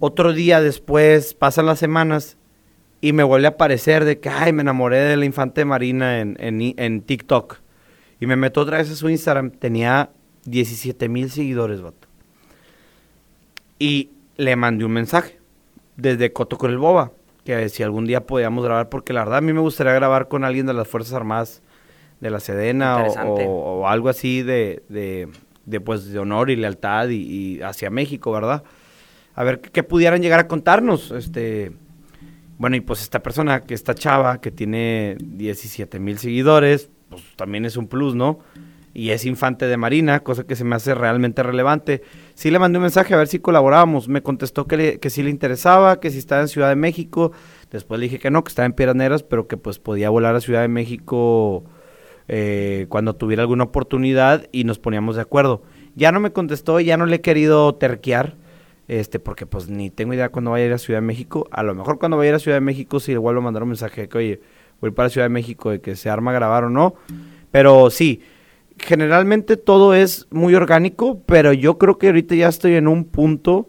Otro 0.00 0.32
día 0.32 0.60
después, 0.60 1.34
pasan 1.34 1.66
las 1.66 1.78
semanas 1.78 2.36
y 3.00 3.12
me 3.12 3.22
vuelve 3.22 3.46
a 3.46 3.50
aparecer 3.50 4.04
de 4.04 4.18
que, 4.20 4.28
ay, 4.28 4.52
me 4.52 4.62
enamoré 4.62 4.98
de 4.98 5.16
la 5.16 5.24
infante 5.24 5.64
marina 5.64 6.20
en, 6.20 6.36
en, 6.40 7.00
TikTok. 7.02 7.56
Y 8.20 8.26
me 8.26 8.36
meto 8.36 8.60
otra 8.60 8.78
vez 8.78 8.90
a 8.90 8.96
su 8.96 9.08
Instagram. 9.08 9.50
Tenía 9.52 10.10
17 10.44 11.08
mil 11.08 11.30
seguidores, 11.30 11.80
vato. 11.80 12.08
Y 13.78 14.10
le 14.36 14.56
mandé 14.56 14.84
un 14.84 14.92
mensaje 14.92 15.38
desde 15.96 16.32
Coto 16.32 16.58
con 16.58 16.70
el 16.70 16.78
Boba. 16.78 17.12
Que 17.44 17.68
si 17.68 17.82
algún 17.82 18.04
día 18.06 18.26
podíamos 18.26 18.64
grabar, 18.64 18.88
porque 18.88 19.12
la 19.12 19.20
verdad 19.20 19.38
a 19.38 19.40
mí 19.40 19.52
me 19.52 19.60
gustaría 19.60 19.92
grabar 19.94 20.28
con 20.28 20.44
alguien 20.44 20.66
de 20.66 20.74
las 20.74 20.86
Fuerzas 20.88 21.14
Armadas 21.14 21.62
de 22.20 22.30
la 22.30 22.40
Sedena 22.40 23.04
o- 23.30 23.36
o 23.80 23.88
algo 23.88 24.08
así 24.08 24.42
de, 24.42 24.82
de, 24.88 25.28
de, 25.64 25.80
pues, 25.80 26.10
de 26.10 26.18
honor 26.18 26.50
y 26.50 26.56
lealtad 26.56 27.08
y, 27.08 27.16
y 27.56 27.62
hacia 27.62 27.88
México, 27.90 28.32
¿verdad? 28.32 28.64
A 29.38 29.44
ver 29.44 29.60
qué, 29.60 29.84
pudieran 29.84 30.20
llegar 30.20 30.40
a 30.40 30.48
contarnos. 30.48 31.12
Este, 31.12 31.70
bueno, 32.58 32.74
y 32.74 32.80
pues 32.80 33.02
esta 33.02 33.22
persona, 33.22 33.60
que 33.60 33.72
esta 33.72 33.94
chava, 33.94 34.40
que 34.40 34.50
tiene 34.50 35.16
17 35.20 36.00
mil 36.00 36.18
seguidores, 36.18 36.90
pues 37.08 37.22
también 37.36 37.64
es 37.64 37.76
un 37.76 37.86
plus, 37.86 38.16
¿no? 38.16 38.40
Y 38.94 39.10
es 39.10 39.24
infante 39.24 39.68
de 39.68 39.76
Marina, 39.76 40.24
cosa 40.24 40.42
que 40.42 40.56
se 40.56 40.64
me 40.64 40.74
hace 40.74 40.92
realmente 40.92 41.44
relevante. 41.44 42.02
Sí 42.34 42.50
le 42.50 42.58
mandé 42.58 42.78
un 42.78 42.82
mensaje 42.82 43.14
a 43.14 43.16
ver 43.16 43.28
si 43.28 43.38
colaborábamos. 43.38 44.08
Me 44.08 44.24
contestó 44.24 44.66
que, 44.66 44.98
que 44.98 45.08
sí 45.08 45.22
le 45.22 45.30
interesaba, 45.30 46.00
que 46.00 46.10
si 46.10 46.18
estaba 46.18 46.40
en 46.40 46.48
Ciudad 46.48 46.68
de 46.68 46.74
México. 46.74 47.30
Después 47.70 48.00
le 48.00 48.06
dije 48.06 48.18
que 48.18 48.32
no, 48.32 48.42
que 48.42 48.48
estaba 48.48 48.66
en 48.66 48.72
Piedras 48.72 48.96
Negras, 48.96 49.22
pero 49.22 49.46
que 49.46 49.56
pues 49.56 49.78
podía 49.78 50.10
volar 50.10 50.34
a 50.34 50.40
Ciudad 50.40 50.62
de 50.62 50.68
México 50.68 51.62
eh, 52.26 52.86
cuando 52.88 53.14
tuviera 53.14 53.42
alguna 53.42 53.62
oportunidad 53.62 54.48
y 54.50 54.64
nos 54.64 54.80
poníamos 54.80 55.14
de 55.14 55.22
acuerdo. 55.22 55.62
Ya 55.94 56.10
no 56.10 56.18
me 56.18 56.32
contestó, 56.32 56.80
ya 56.80 56.96
no 56.96 57.06
le 57.06 57.16
he 57.16 57.20
querido 57.20 57.76
terquear, 57.76 58.34
este, 58.88 59.18
porque 59.20 59.46
pues 59.46 59.68
ni 59.68 59.90
tengo 59.90 60.14
idea 60.14 60.30
cuándo 60.30 60.50
vaya 60.52 60.64
a 60.64 60.66
ir 60.68 60.72
a 60.72 60.78
Ciudad 60.78 60.98
de 61.00 61.06
México. 61.06 61.46
A 61.52 61.62
lo 61.62 61.74
mejor 61.74 61.98
cuando 61.98 62.16
vaya 62.16 62.28
a 62.28 62.32
ir 62.32 62.34
a 62.36 62.38
Ciudad 62.40 62.56
de 62.56 62.62
México 62.62 62.98
sí 63.00 63.12
le 63.12 63.18
vuelvo 63.18 63.40
a 63.40 63.44
mandar 63.44 63.62
un 63.62 63.68
mensaje 63.70 64.02
de 64.02 64.08
que, 64.08 64.18
oye, 64.18 64.40
voy 64.80 64.90
para 64.90 65.08
Ciudad 65.10 65.26
de 65.26 65.30
México, 65.30 65.70
de 65.70 65.80
que 65.80 65.94
se 65.94 66.08
arma 66.10 66.30
a 66.30 66.34
grabar 66.34 66.64
o 66.64 66.70
no. 66.70 66.94
Pero 67.50 67.90
sí, 67.90 68.20
generalmente 68.78 69.56
todo 69.56 69.94
es 69.94 70.26
muy 70.30 70.54
orgánico, 70.54 71.20
pero 71.26 71.52
yo 71.52 71.78
creo 71.78 71.98
que 71.98 72.06
ahorita 72.08 72.34
ya 72.34 72.48
estoy 72.48 72.74
en 72.74 72.88
un 72.88 73.04
punto 73.04 73.68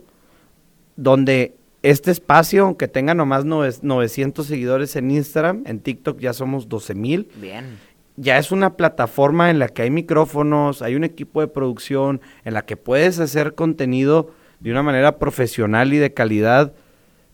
donde 0.95 1.55
este 1.81 2.11
espacio, 2.11 2.65
aunque 2.65 2.87
tenga 2.87 3.13
nomás 3.13 3.45
nove- 3.45 3.79
900 3.81 4.45
seguidores 4.45 4.95
en 4.95 5.11
Instagram, 5.11 5.63
en 5.65 5.79
TikTok 5.79 6.19
ya 6.19 6.33
somos 6.33 6.67
12 6.67 6.93
mil, 6.93 7.29
Bien. 7.39 7.77
ya 8.17 8.37
es 8.37 8.51
una 8.51 8.75
plataforma 8.75 9.49
en 9.49 9.59
la 9.59 9.69
que 9.69 9.83
hay 9.83 9.89
micrófonos, 9.89 10.81
hay 10.81 10.95
un 10.95 11.05
equipo 11.05 11.39
de 11.41 11.47
producción, 11.47 12.19
en 12.43 12.53
la 12.53 12.65
que 12.65 12.75
puedes 12.75 13.19
hacer 13.19 13.55
contenido 13.55 14.31
de 14.59 14.71
una 14.71 14.83
manera 14.83 15.19
profesional 15.19 15.93
y 15.93 15.97
de 15.97 16.13
calidad, 16.13 16.73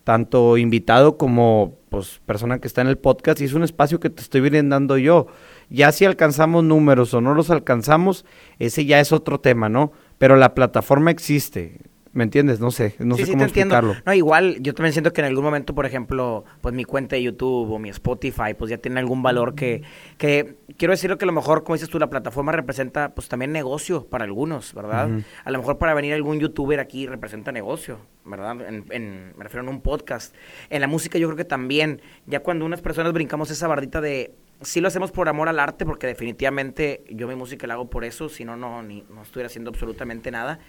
tanto 0.03 0.57
invitado 0.57 1.17
como 1.17 1.79
pues 1.89 2.21
persona 2.25 2.59
que 2.59 2.67
está 2.67 2.81
en 2.81 2.87
el 2.87 2.97
podcast, 2.97 3.41
y 3.41 3.45
es 3.45 3.53
un 3.53 3.63
espacio 3.63 3.99
que 3.99 4.09
te 4.09 4.21
estoy 4.21 4.41
brindando 4.41 4.97
yo. 4.97 5.27
Ya 5.69 5.91
si 5.91 6.05
alcanzamos 6.05 6.63
números 6.63 7.13
o 7.13 7.21
no 7.21 7.33
los 7.33 7.49
alcanzamos, 7.49 8.25
ese 8.59 8.85
ya 8.85 8.99
es 8.99 9.11
otro 9.11 9.39
tema, 9.39 9.69
¿no? 9.69 9.91
Pero 10.17 10.35
la 10.35 10.53
plataforma 10.53 11.11
existe. 11.11 11.79
¿Me 12.15 12.23
entiendes? 12.23 12.61
No 12.61 12.71
sé, 12.71 12.95
no 12.99 13.15
Sí, 13.15 13.23
sé 13.23 13.25
sí, 13.25 13.31
cómo 13.33 13.43
te 13.43 13.47
entiendo. 13.49 13.75
explicarlo. 13.75 14.01
No, 14.05 14.13
igual, 14.13 14.57
yo 14.61 14.73
también 14.73 14.93
siento 14.93 15.11
que 15.11 15.19
en 15.19 15.27
algún 15.27 15.43
momento, 15.43 15.75
por 15.75 15.85
ejemplo, 15.85 16.45
pues 16.61 16.73
mi 16.73 16.85
cuenta 16.85 17.17
de 17.17 17.23
YouTube 17.23 17.69
o 17.69 17.77
mi 17.77 17.89
Spotify, 17.89 18.53
pues 18.57 18.71
ya 18.71 18.77
tiene 18.77 19.01
algún 19.01 19.21
valor 19.21 19.53
que, 19.53 19.81
que 20.17 20.55
quiero 20.77 20.93
decirlo 20.93 21.17
que 21.17 21.25
a 21.25 21.27
lo 21.27 21.33
mejor, 21.33 21.65
como 21.65 21.75
dices 21.75 21.89
tú, 21.89 21.99
la 21.99 22.09
plataforma 22.09 22.53
representa 22.53 23.13
pues 23.13 23.27
también 23.27 23.51
negocio 23.51 24.05
para 24.07 24.23
algunos, 24.23 24.73
¿verdad? 24.73 25.09
A 25.43 25.51
lo 25.51 25.57
mejor 25.59 25.77
para 25.77 25.93
venir 25.93 26.13
algún 26.13 26.39
youtuber 26.39 26.79
aquí 26.79 27.05
representa 27.05 27.51
negocio, 27.51 27.99
¿verdad? 28.23 28.61
En, 28.65 28.85
en- 28.91 29.33
me 29.37 29.43
refiero 29.43 29.67
a 29.67 29.69
un 29.69 29.81
podcast. 29.81 30.33
En 30.69 30.79
la 30.79 30.87
música 30.87 31.19
yo 31.19 31.27
creo 31.27 31.35
que 31.37 31.43
también, 31.43 32.01
ya 32.27 32.39
cuando 32.39 32.63
unas 32.65 32.79
personas 32.81 33.11
brincamos 33.11 33.51
esa 33.51 33.67
bardita 33.67 33.99
de 33.99 34.33
sí 34.61 34.81
lo 34.81 34.87
hacemos 34.87 35.11
por 35.11 35.29
amor 35.29 35.49
al 35.49 35.59
arte, 35.59 35.85
porque 35.85 36.07
definitivamente 36.07 37.03
yo 37.09 37.27
mi 37.27 37.35
música 37.35 37.67
la 37.67 37.75
hago 37.75 37.89
por 37.89 38.05
eso, 38.05 38.29
si 38.29 38.45
no, 38.45 38.55
no, 38.55 38.81
ni, 38.81 39.03
no 39.09 39.21
estuviera 39.21 39.47
haciendo 39.47 39.69
absolutamente 39.69 40.31
nada. 40.31 40.59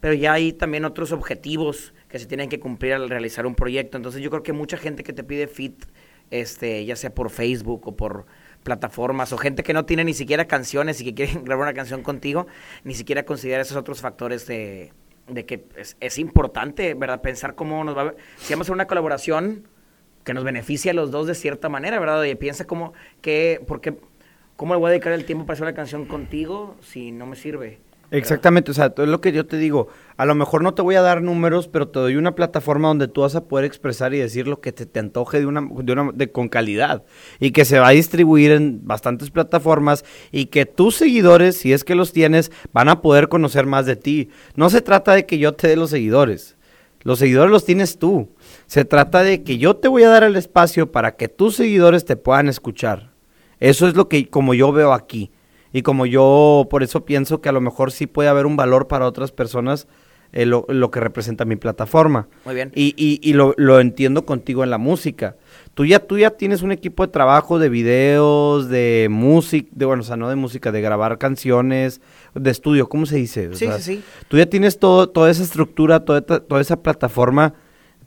Pero 0.00 0.14
ya 0.14 0.32
hay 0.32 0.52
también 0.52 0.84
otros 0.84 1.12
objetivos 1.12 1.94
que 2.08 2.18
se 2.18 2.26
tienen 2.26 2.48
que 2.48 2.60
cumplir 2.60 2.94
al 2.94 3.08
realizar 3.08 3.46
un 3.46 3.54
proyecto. 3.54 3.96
Entonces 3.96 4.22
yo 4.22 4.30
creo 4.30 4.42
que 4.42 4.52
mucha 4.52 4.76
gente 4.76 5.04
que 5.04 5.12
te 5.12 5.24
pide 5.24 5.46
fit, 5.46 5.84
este, 6.30 6.84
ya 6.84 6.96
sea 6.96 7.14
por 7.14 7.30
Facebook 7.30 7.86
o 7.86 7.96
por 7.96 8.26
plataformas, 8.62 9.32
o 9.32 9.38
gente 9.38 9.62
que 9.62 9.72
no 9.72 9.84
tiene 9.86 10.04
ni 10.04 10.14
siquiera 10.14 10.46
canciones 10.46 11.00
y 11.00 11.04
que 11.04 11.14
quiere 11.14 11.40
grabar 11.44 11.68
una 11.68 11.74
canción 11.74 12.02
contigo, 12.02 12.46
ni 12.84 12.94
siquiera 12.94 13.24
considera 13.24 13.62
esos 13.62 13.76
otros 13.76 14.00
factores 14.00 14.46
de, 14.46 14.92
de 15.28 15.46
que 15.46 15.66
es, 15.76 15.96
es 16.00 16.18
importante, 16.18 16.94
¿verdad? 16.94 17.22
Pensar 17.22 17.54
cómo 17.54 17.84
nos 17.84 17.96
va 17.96 18.02
a... 18.02 18.14
Si 18.38 18.52
vamos 18.52 18.64
a 18.64 18.66
hacer 18.66 18.74
una 18.74 18.86
colaboración 18.86 19.68
que 20.26 20.34
nos 20.34 20.42
beneficie 20.42 20.90
a 20.90 20.94
los 20.94 21.12
dos 21.12 21.28
de 21.28 21.36
cierta 21.36 21.68
manera, 21.68 22.00
¿verdad? 22.00 22.18
Oye, 22.18 22.34
piensa 22.34 22.66
cómo, 22.66 22.92
que, 23.22 23.62
por 23.64 23.80
qué, 23.80 23.96
cómo 24.56 24.74
le 24.74 24.80
voy 24.80 24.88
a 24.88 24.90
dedicar 24.90 25.12
el 25.12 25.24
tiempo 25.24 25.46
para 25.46 25.54
hacer 25.54 25.62
una 25.62 25.74
canción 25.74 26.04
contigo 26.04 26.74
si 26.82 27.12
no 27.12 27.26
me 27.26 27.36
sirve. 27.36 27.78
Exactamente, 28.10 28.72
o 28.72 28.74
sea, 28.74 28.92
es 28.96 29.08
lo 29.08 29.20
que 29.20 29.30
yo 29.30 29.46
te 29.46 29.56
digo. 29.56 29.86
A 30.16 30.26
lo 30.26 30.34
mejor 30.34 30.62
no 30.62 30.74
te 30.74 30.82
voy 30.82 30.96
a 30.96 31.00
dar 31.00 31.22
números, 31.22 31.68
pero 31.68 31.88
te 31.88 32.00
doy 32.00 32.16
una 32.16 32.34
plataforma 32.34 32.88
donde 32.88 33.06
tú 33.06 33.20
vas 33.20 33.36
a 33.36 33.44
poder 33.44 33.64
expresar 33.64 34.14
y 34.14 34.18
decir 34.18 34.48
lo 34.48 34.60
que 34.60 34.72
te, 34.72 34.84
te 34.84 34.98
antoje 34.98 35.38
de 35.38 35.46
una, 35.46 35.60
de 35.60 35.92
una 35.92 36.10
de, 36.12 36.32
con 36.32 36.48
calidad 36.48 37.04
y 37.38 37.52
que 37.52 37.64
se 37.64 37.78
va 37.78 37.88
a 37.88 37.92
distribuir 37.92 38.50
en 38.50 38.84
bastantes 38.84 39.30
plataformas 39.30 40.04
y 40.32 40.46
que 40.46 40.66
tus 40.66 40.96
seguidores, 40.96 41.56
si 41.56 41.72
es 41.72 41.84
que 41.84 41.94
los 41.94 42.12
tienes, 42.12 42.50
van 42.72 42.88
a 42.88 43.00
poder 43.00 43.28
conocer 43.28 43.66
más 43.66 43.86
de 43.86 43.94
ti. 43.94 44.30
No 44.56 44.70
se 44.70 44.80
trata 44.80 45.12
de 45.14 45.24
que 45.24 45.38
yo 45.38 45.52
te 45.52 45.68
dé 45.68 45.76
los 45.76 45.90
seguidores. 45.90 46.56
Los 47.06 47.20
seguidores 47.20 47.52
los 47.52 47.64
tienes 47.64 47.98
tú. 47.98 48.28
Se 48.66 48.84
trata 48.84 49.22
de 49.22 49.42
que 49.42 49.58
yo 49.58 49.76
te 49.76 49.88
voy 49.88 50.02
a 50.02 50.08
dar 50.08 50.24
el 50.24 50.36
espacio 50.36 50.90
para 50.90 51.16
que 51.16 51.28
tus 51.28 51.56
seguidores 51.56 52.04
te 52.04 52.16
puedan 52.16 52.48
escuchar. 52.48 53.12
Eso 53.60 53.86
es 53.86 53.94
lo 53.94 54.08
que 54.08 54.28
como 54.28 54.54
yo 54.54 54.72
veo 54.72 54.92
aquí. 54.92 55.30
Y 55.72 55.82
como 55.82 56.06
yo 56.06 56.66
por 56.70 56.82
eso 56.82 57.04
pienso 57.04 57.40
que 57.40 57.48
a 57.48 57.52
lo 57.52 57.60
mejor 57.60 57.92
sí 57.92 58.06
puede 58.06 58.28
haber 58.28 58.46
un 58.46 58.56
valor 58.56 58.88
para 58.88 59.06
otras 59.06 59.32
personas 59.32 59.86
eh, 60.32 60.44
lo, 60.44 60.66
lo, 60.68 60.90
que 60.90 61.00
representa 61.00 61.44
mi 61.44 61.56
plataforma. 61.56 62.28
Muy 62.44 62.54
bien. 62.54 62.72
Y, 62.74 62.94
y, 62.96 63.20
y 63.22 63.32
lo, 63.32 63.54
lo, 63.56 63.80
entiendo 63.80 64.26
contigo 64.26 64.64
en 64.64 64.70
la 64.70 64.78
música. 64.78 65.36
Tú 65.74 65.84
ya, 65.84 66.00
tú 66.00 66.18
ya 66.18 66.30
tienes 66.30 66.62
un 66.62 66.72
equipo 66.72 67.06
de 67.06 67.12
trabajo 67.12 67.58
de 67.58 67.68
videos, 67.68 68.68
de 68.68 69.06
música, 69.10 69.68
de 69.72 69.84
bueno, 69.84 70.02
o 70.02 70.04
sea, 70.04 70.16
no 70.16 70.28
de 70.28 70.36
música, 70.36 70.72
de 70.72 70.80
grabar 70.80 71.18
canciones, 71.18 72.00
de 72.34 72.50
estudio, 72.50 72.88
¿cómo 72.88 73.06
se 73.06 73.16
dice? 73.16 73.48
O 73.48 73.54
sí, 73.54 73.66
sea, 73.66 73.78
sí, 73.78 73.96
sí. 73.96 74.02
Tú 74.28 74.36
ya 74.36 74.46
tienes 74.46 74.78
todo, 74.78 75.08
toda 75.08 75.30
esa 75.30 75.42
estructura, 75.42 76.04
toda, 76.04 76.20
toda 76.22 76.60
esa 76.60 76.82
plataforma. 76.82 77.54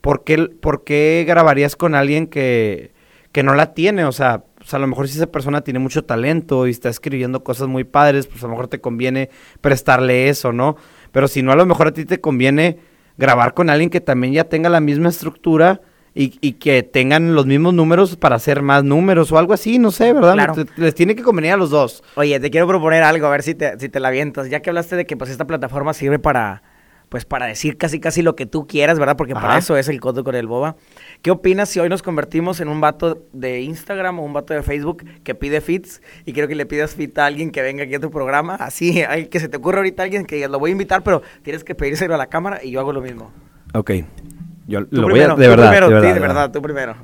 ¿Por 0.02 0.24
qué, 0.24 0.38
¿Por 0.48 0.84
qué 0.84 1.26
grabarías 1.28 1.76
con 1.76 1.96
alguien 1.96 2.28
que, 2.28 2.92
que 3.32 3.44
no 3.44 3.54
la 3.56 3.74
tiene? 3.74 4.06
O 4.06 4.12
sea, 4.12 4.44
pues 4.58 4.74
a 4.74 4.80
lo 4.80 4.88
mejor 4.88 5.08
si 5.08 5.18
esa 5.18 5.28
persona 5.28 5.62
tiene 5.62 5.80
mucho 5.80 6.04
talento 6.04 6.68
y 6.68 6.72
está 6.72 6.90
escribiendo 6.90 7.44
cosas 7.44 7.68
muy 7.68 7.84
padres, 7.84 8.28
pues 8.28 8.44
a 8.44 8.48
lo 8.48 8.52
mejor 8.52 8.68
te 8.68 8.80
conviene 8.80 9.30
prestarle 9.62 10.30
eso, 10.30 10.54
¿no? 10.54 10.78
Pero 11.12 11.28
si 11.28 11.42
no, 11.42 11.52
a 11.52 11.56
lo 11.56 11.66
mejor 11.66 11.88
a 11.88 11.92
ti 11.92 12.06
te 12.06 12.22
conviene 12.22 12.78
grabar 13.18 13.54
con 13.54 13.70
alguien 13.70 13.90
que 13.90 14.02
también 14.02 14.34
ya 14.34 14.46
tenga 14.46 14.70
la 14.70 14.80
misma 14.80 15.10
estructura 15.10 15.82
y, 16.16 16.38
y 16.42 16.54
que 16.54 16.84
tengan 16.84 17.36
los 17.36 17.46
mismos 17.46 17.74
números 17.74 18.16
para 18.16 18.36
hacer 18.36 18.62
más 18.62 18.84
números 18.84 19.32
o 19.32 19.38
algo 19.38 19.54
así, 19.54 19.80
no 19.80 19.92
sé, 19.92 20.14
¿verdad? 20.14 20.34
Claro. 20.34 20.56
Les, 20.56 20.78
les 20.78 20.96
tiene 20.96 21.16
que 21.16 21.24
convenir 21.24 21.52
a 21.52 21.58
los 21.58 21.70
dos. 21.70 22.04
Oye, 22.16 22.40
te 22.40 22.50
quiero 22.50 22.68
proponer 22.68 23.04
algo, 23.04 23.28
a 23.28 23.30
ver 23.30 23.44
si 23.44 23.56
te, 23.56 23.78
si 23.80 23.90
te 23.90 24.00
la 24.00 24.08
avientas. 24.08 24.50
Ya 24.50 24.62
que 24.62 24.70
hablaste 24.70 24.96
de 24.96 25.06
que 25.06 25.18
pues 25.18 25.30
esta 25.30 25.46
plataforma 25.46 25.94
sirve 25.94 26.20
para 26.20 26.64
pues 27.10 27.26
para 27.26 27.48
decir 27.48 27.78
casi 27.78 28.00
casi 28.00 28.22
lo 28.22 28.36
que 28.36 28.46
tú 28.46 28.68
quieras, 28.68 29.00
¿verdad? 29.00 29.18
Porque 29.18 29.34
Ajá. 29.34 29.42
para 29.42 29.58
eso 29.58 29.76
es 29.78 29.90
el 29.90 30.00
codo 30.00 30.24
con 30.24 30.36
el 30.36 30.48
boba. 30.48 30.76
¿Qué 31.22 31.32
opinas 31.32 31.70
si 31.70 31.80
hoy 31.80 31.90
nos 31.90 32.04
convertimos 32.04 32.62
en 32.62 32.70
un 32.70 32.80
vato 32.80 33.26
de 33.34 33.62
Instagram 33.62 34.20
o 34.20 34.24
un 34.24 34.34
vato 34.34 34.54
de 34.54 34.64
Facebook 34.64 35.04
que 35.24 35.36
pide 35.36 35.60
fits 35.60 36.02
y 36.26 36.34
quiero 36.34 36.48
que 36.48 36.56
le 36.56 36.66
pidas 36.66 36.96
fit 36.96 37.18
a 37.18 37.26
alguien 37.26 37.52
que 37.52 37.62
venga 37.62 37.84
aquí 37.84 37.96
a 37.96 38.00
tu 38.00 38.12
programa? 38.12 38.56
Así, 38.56 39.02
hay 39.02 39.26
que 39.26 39.40
se 39.40 39.50
te 39.50 39.58
ocurre 39.58 39.78
ahorita 39.78 40.04
alguien 40.04 40.26
que 40.26 40.36
digas, 40.36 40.52
lo 40.52 40.60
voy 40.60 40.70
a 40.70 40.74
invitar, 40.74 41.04
pero 41.04 41.24
tienes 41.42 41.64
que 41.64 41.76
pedírselo 41.76 42.14
a 42.14 42.18
la 42.18 42.28
cámara 42.28 42.60
y 42.64 42.72
yo 42.72 42.80
hago 42.80 42.94
lo 42.94 43.02
mismo. 43.02 43.32
Ok. 43.74 43.92
Yo 44.68 44.82
lo 44.82 44.88
primero, 44.88 45.10
voy 45.10 45.22
a, 45.22 45.28
de 45.36 45.48
verdad, 45.48 45.70
primero, 45.70 45.88
de 45.88 45.94
verdad, 45.96 46.02
sí, 46.02 46.08
de 46.08 46.14
de 46.14 46.20
verdad, 46.20 46.52
tú 46.52 46.62
primero. 46.62 46.96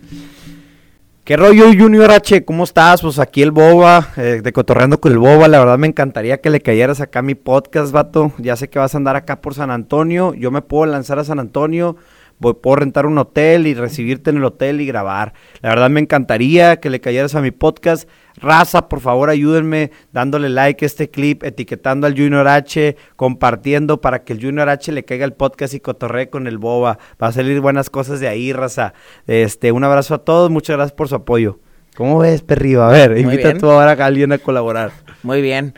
¿Qué 1.26 1.38
rollo, 1.38 1.66
Junior 1.76 2.12
H? 2.12 2.46
¿Cómo 2.46 2.66
estás? 2.66 3.02
Pues 3.02 3.18
aquí 3.18 3.42
el 3.42 3.50
Boba, 3.50 4.10
eh, 4.16 4.42
de 4.44 4.54
Cotorreando 4.54 5.02
con 5.02 5.12
el 5.12 5.18
Boba. 5.18 5.48
La 5.48 5.58
verdad 5.58 5.80
me 5.80 5.88
encantaría 5.88 6.40
que 6.40 6.52
le 6.52 6.62
cayeras 6.62 7.02
acá 7.02 7.24
mi 7.24 7.34
podcast, 7.34 7.92
vato. 7.92 8.32
Ya 8.38 8.56
sé 8.56 8.70
que 8.70 8.78
vas 8.78 8.94
a 8.94 8.98
andar 9.00 9.16
acá 9.16 9.42
por 9.42 9.56
San 9.56 9.72
Antonio. 9.72 10.36
Yo 10.36 10.52
me 10.52 10.62
puedo 10.62 10.86
lanzar 10.86 11.18
a 11.18 11.24
San 11.24 11.40
Antonio. 11.40 11.96
Voy, 12.40 12.54
puedo 12.54 12.78
rentar 12.78 13.06
un 13.06 13.18
hotel 13.18 13.66
y 13.68 13.74
recibirte 13.74 14.30
en 14.30 14.38
el 14.38 14.44
hotel 14.44 14.82
y 14.82 14.86
grabar. 14.86 15.34
La 15.62 15.70
verdad 15.70 15.90
me 15.90 16.02
encantaría 16.02 16.80
que 16.80 16.90
le 16.90 17.00
cayeras 17.00 17.36
a 17.36 17.42
mi 17.42 17.52
podcast. 17.52 18.10
Raza, 18.38 18.90
por 18.90 19.00
favor 19.00 19.30
ayúdenme 19.30 19.92
dándole 20.12 20.50
like 20.50 20.84
a 20.84 20.88
este 20.88 21.10
clip, 21.10 21.44
etiquetando 21.44 22.06
al 22.06 22.14
Junior 22.18 22.48
H, 22.48 22.98
compartiendo 23.16 24.02
para 24.02 24.24
que 24.24 24.34
el 24.34 24.42
Junior 24.42 24.68
H 24.68 24.92
le 24.92 25.06
caiga 25.06 25.24
el 25.26 25.34
podcast 25.34 25.74
y 25.74 25.80
cotorree 25.80 26.30
con 26.30 26.48
el 26.48 26.58
Boba. 26.58 27.00
Va 27.22 27.28
a 27.28 27.32
salir 27.32 27.62
buenas 27.62 27.90
cosas 27.90 28.20
de 28.20 28.28
ahí, 28.28 28.52
raza. 28.52 28.94
Este, 29.28 29.72
un 29.72 29.84
abrazo 29.86 30.16
a 30.16 30.18
todos, 30.20 30.50
muchas 30.52 30.76
gracias 30.76 30.94
por 30.96 31.08
su 31.08 31.16
apoyo. 31.16 31.60
¿Cómo 31.96 32.20
ves, 32.20 32.42
perrillo? 32.42 32.84
A 32.84 32.90
ver, 32.90 33.12
Muy 33.12 33.22
invita 33.22 33.48
bien. 33.50 33.58
tú 33.58 33.72
ahora 33.72 33.92
a 33.92 34.06
alguien 34.06 34.34
a 34.34 34.38
colaborar. 34.38 34.92
Muy 35.24 35.42
bien. 35.42 35.74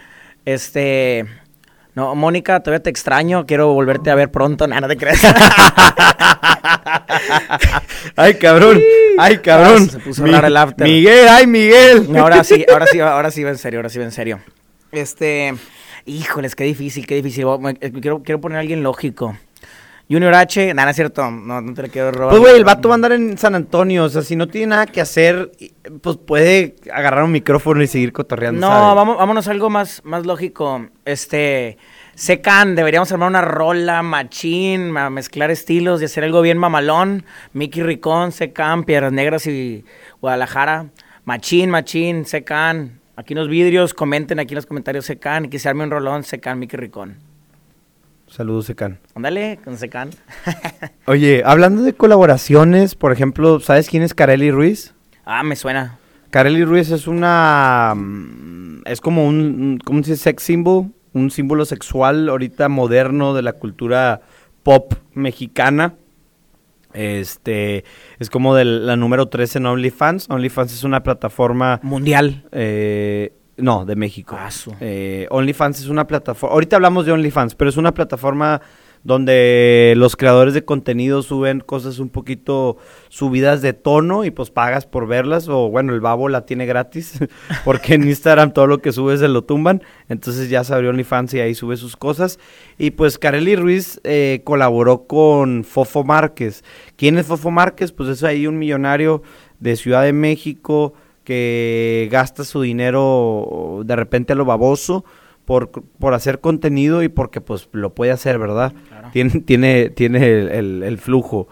Este. 0.46 1.26
No, 1.94 2.16
Mónica, 2.16 2.60
todavía 2.62 2.82
te 2.82 2.90
extraño. 2.90 3.46
Quiero 3.46 3.74
volverte 3.74 4.10
a 4.10 4.16
ver 4.16 4.32
pronto. 4.32 4.66
Nada, 4.68 4.82
no 4.82 4.88
te 4.88 4.98
creas. 4.98 5.22
Ay, 8.16 8.36
cabrón. 8.36 8.82
Ay, 9.18 9.38
cabrón. 9.40 9.88
Ah, 9.88 9.92
se 9.92 10.00
puso 10.00 10.26
raro 10.26 10.48
el 10.48 10.58
after. 10.58 10.88
Miguel, 10.88 11.28
ay, 11.30 11.48
Miguel. 11.48 12.12
No, 12.12 12.22
ahora 12.22 12.44
sí, 12.44 12.66
ahora 12.72 12.86
sí, 12.88 13.00
ahora 13.00 13.32
sí 13.32 13.44
va 13.44 13.50
en 13.50 13.58
serio, 13.58 13.80
ahora 13.80 13.90
sí 13.90 14.00
va 14.00 14.06
en 14.06 14.12
serio. 14.12 14.40
Este, 14.92 15.54
híjoles, 16.06 16.56
qué 16.56 16.64
difícil, 16.64 17.06
qué 17.06 17.16
difícil. 17.16 17.46
Eh, 17.82 17.92
Quiero, 18.02 18.24
quiero 18.24 18.42
poner 18.42 18.58
a 18.58 18.62
alguien 18.62 18.84
lógico. 18.84 19.38
Junior 20.10 20.34
H, 20.36 20.74
nada, 20.74 20.86
no 20.86 20.90
es 20.92 20.96
cierto, 20.96 21.30
no, 21.30 21.60
no 21.60 21.74
te 21.74 21.82
lo 21.82 21.88
quiero 21.90 22.12
robar. 22.14 22.30
Pues, 22.30 22.40
güey, 22.40 22.56
el 22.56 22.64
vato 22.64 22.88
va 22.88 22.94
a 22.94 22.96
andar 22.96 23.12
en 23.12 23.38
San 23.38 23.56
Antonio. 23.56 24.06
O 24.06 24.10
sea, 24.10 24.22
si 24.22 24.38
no 24.38 24.48
tiene 24.48 24.68
nada 24.68 24.86
que 24.86 25.02
hacer, 25.02 25.52
pues 26.02 26.16
puede 26.16 26.76
agarrar 26.94 27.26
un 27.26 27.32
micrófono 27.34 27.84
y 27.84 27.88
seguir 27.88 28.14
cotorreando. 28.14 28.62
No, 28.62 28.68
¿sabes? 28.68 28.96
vamos, 28.96 29.18
vámonos 29.18 29.48
a 29.50 29.52
algo 29.52 29.70
más, 29.70 30.02
más 30.06 30.26
lógico. 30.26 30.88
Este, 31.04 31.78
Secan, 32.22 32.74
deberíamos 32.76 33.12
armar 33.12 33.30
una 33.30 33.42
rola, 33.44 34.02
machín, 34.02 34.98
a 34.98 35.12
mezclar 35.12 35.52
estilos 35.52 36.02
y 36.02 36.06
hacer 36.06 36.24
algo 36.24 36.42
bien 36.42 36.58
mamalón. 36.58 37.24
Mickey 37.54 37.84
Ricón, 37.84 38.32
Secan, 38.32 38.86
Piedras 38.86 39.14
Negras 39.14 39.46
y 39.46 39.86
Guadalajara. 40.20 40.88
Machín, 41.26 41.70
machín, 41.70 42.26
Secan. 42.26 43.00
Aquí 43.16 43.34
en 43.36 43.40
los 43.40 43.48
vidrios, 43.48 43.94
comenten 43.94 44.40
aquí 44.40 44.54
en 44.54 44.58
los 44.58 44.66
comentarios 44.66 45.06
Secan 45.06 45.46
y 45.46 45.50
que 45.50 45.60
se 45.60 45.70
arme 45.70 45.84
un 45.84 45.92
rolón, 45.92 46.24
Secan, 46.24 46.58
Mickey 46.58 46.80
Ricón. 46.80 47.18
Saludos, 48.26 48.66
Secan. 48.66 48.98
Ándale, 49.14 49.60
con 49.64 49.78
Secan. 49.78 50.10
Oye, 51.06 51.44
hablando 51.46 51.84
de 51.84 51.94
colaboraciones, 51.94 52.96
por 52.96 53.12
ejemplo, 53.12 53.60
¿sabes 53.60 53.90
quién 53.92 54.02
es 54.02 54.16
Kareli 54.16 54.50
Ruiz? 54.50 54.96
ah, 55.24 55.44
me 55.44 55.56
suena. 55.56 56.00
Kareli 56.32 56.66
Ruiz 56.66 56.90
es 56.90 57.06
una. 57.06 57.94
mm, 57.96 58.82
Es 58.86 59.02
como 59.02 59.24
un. 59.28 59.36
un- 59.40 59.80
¿Cómo 59.86 60.02
se 60.04 60.12
dice? 60.14 60.24
Sex 60.24 60.42
symbol. 60.42 60.88
Un 61.18 61.32
símbolo 61.32 61.66
sexual 61.66 62.30
ahorita 62.30 62.70
moderno 62.70 63.34
de 63.34 63.42
la 63.42 63.54
cultura 63.54 64.22
pop 64.64 64.94
mexicana. 65.14 65.96
Este. 66.94 67.84
Es 68.20 68.30
como 68.30 68.56
de 68.56 68.66
la 68.66 68.96
número 68.96 69.28
13 69.28 69.60
en 69.60 69.66
OnlyFans. 69.66 70.30
OnlyFans 70.30 70.74
es 70.74 70.84
una 70.84 71.04
plataforma. 71.04 71.80
Mundial. 71.84 72.46
eh, 72.52 73.34
no, 73.58 73.86
de 73.86 73.96
México. 73.96 74.36
Ah. 74.40 74.50
Eh, 74.80 75.28
OnlyFans 75.32 75.80
es 75.80 75.88
una 75.88 76.06
plataforma. 76.06 76.54
Ahorita 76.54 76.76
hablamos 76.76 77.06
de 77.06 77.12
OnlyFans, 77.12 77.56
pero 77.56 77.70
es 77.70 77.78
una 77.78 77.94
plataforma 77.94 78.62
donde 79.08 79.94
los 79.96 80.18
creadores 80.18 80.54
de 80.54 80.66
contenido 80.66 81.22
suben 81.22 81.62
cosas 81.62 82.00
un 82.00 82.10
poquito 82.10 82.76
subidas 83.08 83.62
de 83.62 83.72
tono 83.72 84.26
y 84.26 84.32
pues 84.32 84.52
pagas 84.52 84.86
por 84.86 85.08
verlas. 85.08 85.48
O 85.48 85.70
bueno, 85.70 85.94
el 85.94 86.02
babo 86.02 86.28
la 86.28 86.46
tiene 86.46 86.66
gratis, 86.66 87.18
porque 87.64 87.94
en 87.94 88.04
Instagram 88.04 88.52
todo 88.52 88.68
lo 88.68 88.80
que 88.80 88.92
sube 88.92 89.18
se 89.18 89.30
lo 89.30 89.46
tumban. 89.46 89.82
Entonces 90.10 90.50
ya 90.50 90.66
se 90.66 90.74
abrió 90.74 90.90
OnlyFans 90.90 91.34
y 91.36 91.40
ahí 91.40 91.56
sube 91.56 91.78
sus 91.78 91.96
cosas. 91.96 92.38
Y 92.78 92.92
pues 92.92 93.18
Kareli 93.18 93.56
Ruiz 93.56 94.02
eh, 94.04 94.42
colaboró 94.44 95.08
con 95.08 95.64
Fofo 95.64 96.04
Márquez. 96.04 96.66
¿Quién 96.98 97.18
es 97.18 97.28
Fofo 97.28 97.50
Márquez? 97.50 97.94
Pues 97.94 98.10
es 98.10 98.26
ahí 98.26 98.46
un 98.46 98.60
millonario 98.60 99.24
de 99.62 99.78
Ciudad 99.78 100.04
de 100.04 100.12
México 100.12 100.96
que 101.24 102.10
gasta 102.12 102.44
su 102.44 102.62
dinero 102.62 103.84
de 103.86 103.96
repente 103.96 104.34
a 104.34 104.36
lo 104.36 104.44
baboso 104.44 105.06
por, 105.48 105.72
por 105.72 106.14
hacer 106.14 106.42
contenido 106.42 107.02
y 107.04 107.08
porque 107.08 107.40
pues 107.40 107.70
lo 107.72 107.96
puede 107.96 108.12
hacer, 108.12 108.38
¿verdad? 108.38 108.74
Claro. 108.90 109.08
Tiene, 109.14 109.30
tiene, 109.40 109.90
tiene 109.90 110.28
el, 110.28 110.50
el- 110.50 110.84
el 110.84 110.98
flujo. 110.98 111.48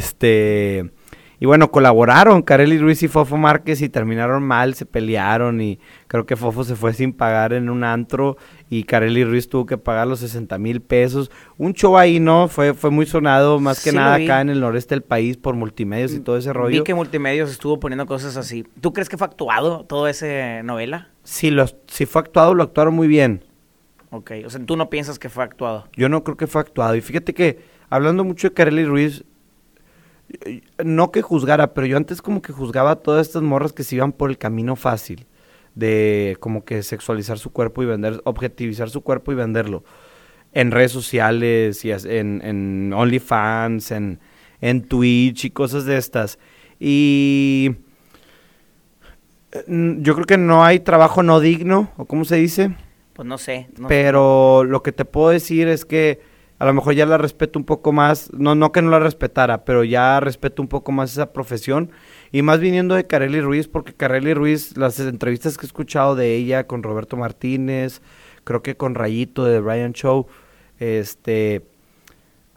Este 0.00 0.90
y 1.38 1.44
bueno, 1.44 1.70
colaboraron 1.70 2.40
Kareli 2.40 2.78
Ruiz 2.78 3.02
y 3.02 3.08
Fofo 3.08 3.36
Márquez 3.36 3.82
y 3.82 3.90
terminaron 3.90 4.42
mal, 4.42 4.72
se 4.72 4.86
pelearon 4.86 5.60
y 5.60 5.78
creo 6.08 6.24
que 6.24 6.34
Fofo 6.34 6.64
se 6.64 6.76
fue 6.76 6.94
sin 6.94 7.12
pagar 7.12 7.52
en 7.52 7.68
un 7.68 7.84
antro 7.84 8.38
y 8.70 8.84
Kareli 8.84 9.22
Ruiz 9.22 9.46
tuvo 9.50 9.66
que 9.66 9.76
pagar 9.76 10.06
los 10.06 10.20
60 10.20 10.56
mil 10.58 10.80
pesos. 10.80 11.30
Un 11.58 11.74
show 11.74 11.98
ahí, 11.98 12.20
¿no? 12.20 12.48
Fue, 12.48 12.72
fue 12.72 12.90
muy 12.90 13.04
sonado, 13.04 13.60
más 13.60 13.84
que 13.84 13.90
Sí, 13.90 13.96
nada 13.96 14.14
acá 14.14 14.40
en 14.40 14.48
el 14.48 14.60
noreste 14.60 14.94
del 14.94 15.02
país 15.02 15.36
por 15.36 15.54
multimedios 15.56 16.14
y 16.14 16.20
todo 16.20 16.38
ese 16.38 16.54
rollo. 16.54 16.78
Vi 16.78 16.84
que 16.84 16.94
Multimedios 16.94 17.50
estuvo 17.50 17.78
poniendo 17.78 18.06
cosas 18.06 18.38
así. 18.38 18.64
¿Tú 18.80 18.94
crees 18.94 19.10
que 19.10 19.18
fue 19.18 19.26
actuado 19.26 19.84
toda 19.84 20.08
esa 20.08 20.62
novela? 20.62 21.10
Si, 21.26 21.50
lo, 21.50 21.66
si 21.88 22.06
fue 22.06 22.20
actuado, 22.20 22.54
lo 22.54 22.62
actuaron 22.62 22.94
muy 22.94 23.08
bien. 23.08 23.44
Ok, 24.10 24.30
o 24.46 24.50
sea, 24.50 24.64
tú 24.64 24.76
no 24.76 24.88
piensas 24.88 25.18
que 25.18 25.28
fue 25.28 25.42
actuado. 25.42 25.88
Yo 25.96 26.08
no 26.08 26.22
creo 26.22 26.36
que 26.36 26.46
fue 26.46 26.60
actuado. 26.60 26.94
Y 26.94 27.00
fíjate 27.00 27.34
que, 27.34 27.58
hablando 27.90 28.22
mucho 28.22 28.48
de 28.48 28.54
Kareli 28.54 28.84
Ruiz, 28.84 29.24
no 30.84 31.10
que 31.10 31.22
juzgara, 31.22 31.74
pero 31.74 31.88
yo 31.88 31.96
antes 31.96 32.22
como 32.22 32.40
que 32.40 32.52
juzgaba 32.52 32.92
a 32.92 32.96
todas 32.96 33.26
estas 33.26 33.42
morras 33.42 33.72
que 33.72 33.82
se 33.82 33.96
iban 33.96 34.12
por 34.12 34.30
el 34.30 34.38
camino 34.38 34.76
fácil. 34.76 35.26
De 35.74 36.36
como 36.38 36.64
que 36.64 36.84
sexualizar 36.84 37.38
su 37.38 37.50
cuerpo 37.50 37.82
y 37.82 37.86
vender, 37.86 38.20
objetivizar 38.24 38.88
su 38.88 39.00
cuerpo 39.00 39.32
y 39.32 39.34
venderlo. 39.34 39.82
en 40.56 40.70
redes 40.70 40.90
sociales, 40.90 41.84
y 41.84 41.90
en, 41.90 42.40
en 42.42 42.92
OnlyFans, 42.94 43.90
en, 43.90 44.20
en 44.62 44.88
Twitch 44.88 45.44
y 45.44 45.50
cosas 45.50 45.84
de 45.84 45.98
estas. 45.98 46.38
Y 46.80 47.76
yo 49.66 50.14
creo 50.14 50.26
que 50.26 50.38
no 50.38 50.64
hay 50.64 50.80
trabajo 50.80 51.22
no 51.22 51.40
digno, 51.40 51.90
o 51.96 52.04
cómo 52.04 52.24
se 52.24 52.36
dice. 52.36 52.74
Pues 53.12 53.26
no 53.26 53.38
sé. 53.38 53.68
pero 53.88 54.62
lo 54.64 54.82
que 54.82 54.92
te 54.92 55.06
puedo 55.06 55.30
decir 55.30 55.68
es 55.68 55.86
que 55.86 56.20
a 56.58 56.66
lo 56.66 56.72
mejor 56.72 56.94
ya 56.94 57.06
la 57.06 57.18
respeto 57.18 57.58
un 57.58 57.64
poco 57.64 57.92
más, 57.92 58.30
no, 58.32 58.54
no 58.54 58.72
que 58.72 58.82
no 58.82 58.90
la 58.90 58.98
respetara, 58.98 59.64
pero 59.64 59.84
ya 59.84 60.20
respeto 60.20 60.62
un 60.62 60.68
poco 60.68 60.92
más 60.92 61.12
esa 61.12 61.32
profesión. 61.32 61.90
Y 62.32 62.42
más 62.42 62.60
viniendo 62.60 62.94
de 62.94 63.06
Carely 63.06 63.40
Ruiz, 63.40 63.68
porque 63.68 63.94
Carely 63.94 64.34
Ruiz, 64.34 64.76
las 64.76 64.98
entrevistas 65.00 65.56
que 65.56 65.64
he 65.64 65.68
escuchado 65.68 66.14
de 66.14 66.34
ella 66.34 66.66
con 66.66 66.82
Roberto 66.82 67.16
Martínez, 67.16 68.00
creo 68.44 68.62
que 68.62 68.76
con 68.76 68.94
Rayito 68.94 69.44
de 69.44 69.60
Brian 69.60 69.92
Show, 69.92 70.26
este, 70.78 71.62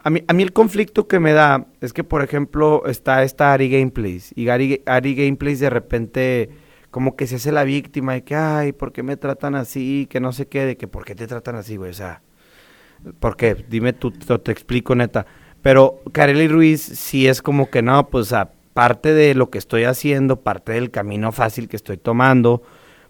a 0.02 0.10
mí, 0.10 0.24
a 0.28 0.34
mí 0.34 0.43
el 0.43 0.54
conflicto 0.54 1.08
que 1.08 1.20
me 1.20 1.34
da 1.34 1.68
es 1.82 1.91
que, 1.91 2.04
por 2.04 2.24
ejemplo, 2.24 2.84
está 2.86 3.24
esta 3.24 3.54
Ari 3.54 3.70
Gameplays 3.70 4.32
y 4.36 4.47
Ari, 4.47 4.82
Ari 4.86 5.16
Gameplays 5.16 5.60
de 5.60 5.70
repente 5.70 6.50
como 6.92 7.16
que 7.16 7.28
se 7.28 7.36
hace 7.36 7.52
la 7.52 7.64
víctima 7.64 8.14
de 8.14 8.24
que, 8.24 8.36
ay, 8.36 8.72
¿por 8.72 8.92
qué 8.92 9.04
me 9.04 9.18
tratan 9.18 9.56
así? 9.56 10.08
Que 10.10 10.20
no 10.20 10.32
sé 10.32 10.48
qué, 10.48 10.66
de 10.66 10.78
que, 10.78 10.88
¿por 10.88 11.06
qué 11.06 11.16
te 11.16 11.28
tratan 11.28 11.56
así, 11.56 11.78
güey? 11.78 11.92
O 11.92 11.94
sea, 11.94 12.22
¿por 13.20 13.38
qué? 13.38 13.56
Dime 13.70 13.94
tú, 13.94 14.12
te, 14.12 14.52
explico 14.52 14.96
neta. 14.96 15.26
Pero 15.62 16.00
Kareli 16.12 16.48
Ruiz 16.48 16.82
sí 16.82 17.28
es 17.28 17.42
como 17.42 17.70
que 17.70 17.82
no, 17.82 18.10
pues 18.10 18.34
aparte 18.34 19.14
de 19.14 19.36
lo 19.36 19.50
que 19.50 19.58
estoy 19.58 19.84
haciendo, 19.84 20.42
parte 20.42 20.74
del 20.74 20.92
camino 20.92 21.32
fácil 21.32 21.68
que 21.68 21.76
estoy 21.76 21.98
tomando, 21.98 22.64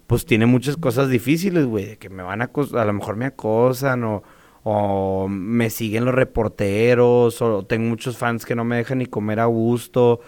pues 0.07 0.25
tiene 0.25 0.45
muchas 0.45 0.77
cosas 0.77 1.09
difíciles, 1.09 1.65
güey, 1.65 1.97
que 1.97 2.09
me 2.09 2.23
van 2.23 2.41
a, 2.41 2.51
a 2.73 2.85
lo 2.85 2.93
mejor 2.93 3.15
me 3.15 3.25
acosan 3.25 4.03
o 4.03 4.23
o 4.63 5.27
me 5.27 5.69
siguen 5.69 6.05
los 6.05 6.13
reporteros, 6.13 7.41
o 7.41 7.63
tengo 7.65 7.89
muchos 7.89 8.17
fans 8.17 8.45
que 8.45 8.55
no 8.55 8.63
me 8.63 8.77
dejan 8.77 8.99
ni 8.99 9.05
comer 9.05 9.39
a 9.39 9.45
gusto. 9.45 10.19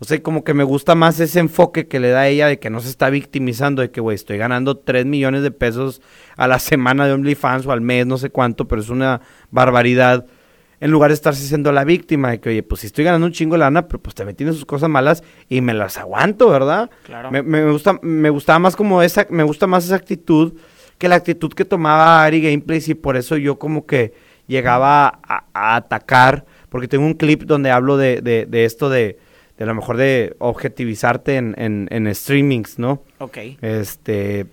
O 0.00 0.04
sea, 0.04 0.22
como 0.22 0.44
que 0.44 0.54
me 0.54 0.64
gusta 0.64 0.94
más 0.94 1.18
ese 1.18 1.40
enfoque 1.40 1.88
que 1.88 1.98
le 1.98 2.10
da 2.10 2.28
ella 2.28 2.46
de 2.46 2.58
que 2.58 2.70
no 2.70 2.80
se 2.80 2.88
está 2.88 3.10
victimizando, 3.10 3.82
de 3.82 3.90
que, 3.90 4.00
güey, 4.00 4.14
estoy 4.14 4.38
ganando 4.38 4.76
3 4.76 5.06
millones 5.06 5.42
de 5.42 5.50
pesos 5.50 6.00
a 6.36 6.46
la 6.46 6.58
semana 6.60 7.06
de 7.06 7.12
OnlyFans 7.12 7.66
o 7.66 7.72
al 7.72 7.80
mes, 7.80 8.06
no 8.06 8.18
sé 8.18 8.30
cuánto, 8.30 8.68
pero 8.68 8.80
es 8.80 8.88
una 8.88 9.20
barbaridad. 9.50 10.26
En 10.80 10.92
lugar 10.92 11.10
de 11.10 11.14
estarse 11.14 11.44
siendo 11.44 11.72
la 11.72 11.82
víctima 11.82 12.30
de 12.30 12.40
que, 12.40 12.50
oye, 12.50 12.62
pues 12.62 12.82
si 12.82 12.86
estoy 12.86 13.04
ganando 13.04 13.26
un 13.26 13.32
chingo 13.32 13.54
de 13.54 13.58
lana, 13.58 13.88
pero 13.88 14.00
pues 14.00 14.14
te 14.14 14.24
metí 14.24 14.44
sus 14.46 14.64
cosas 14.64 14.88
malas 14.88 15.24
y 15.48 15.60
me 15.60 15.74
las 15.74 15.98
aguanto, 15.98 16.48
¿verdad? 16.48 16.88
Claro. 17.02 17.32
Me, 17.32 17.42
me, 17.42 17.68
gusta, 17.68 17.98
me 18.00 18.30
gustaba 18.30 18.60
más 18.60 18.76
como 18.76 19.02
esa, 19.02 19.26
me 19.30 19.42
gusta 19.42 19.66
más 19.66 19.84
esa 19.84 19.96
actitud 19.96 20.54
que 20.98 21.08
la 21.08 21.14
actitud 21.14 21.52
que 21.52 21.64
tomaba 21.64 22.24
Ari 22.24 22.42
Gameplays 22.42 22.88
y 22.88 22.94
por 22.94 23.16
eso 23.16 23.36
yo 23.36 23.58
como 23.58 23.86
que 23.86 24.12
llegaba 24.48 25.20
a, 25.22 25.76
atacar, 25.76 26.44
porque 26.68 26.88
tengo 26.88 27.06
un 27.06 27.14
clip 27.14 27.42
donde 27.42 27.70
hablo 27.70 27.96
de, 27.96 28.20
de, 28.20 28.64
esto 28.64 28.90
de, 28.90 29.18
de 29.58 29.66
lo 29.66 29.74
mejor 29.74 29.96
de 29.96 30.36
objetivizarte 30.38 31.36
en, 31.36 31.54
en, 31.58 31.88
en, 31.90 32.14
streamings, 32.14 32.78
¿no? 32.78 33.02
Ok. 33.18 33.38
Este, 33.60 34.46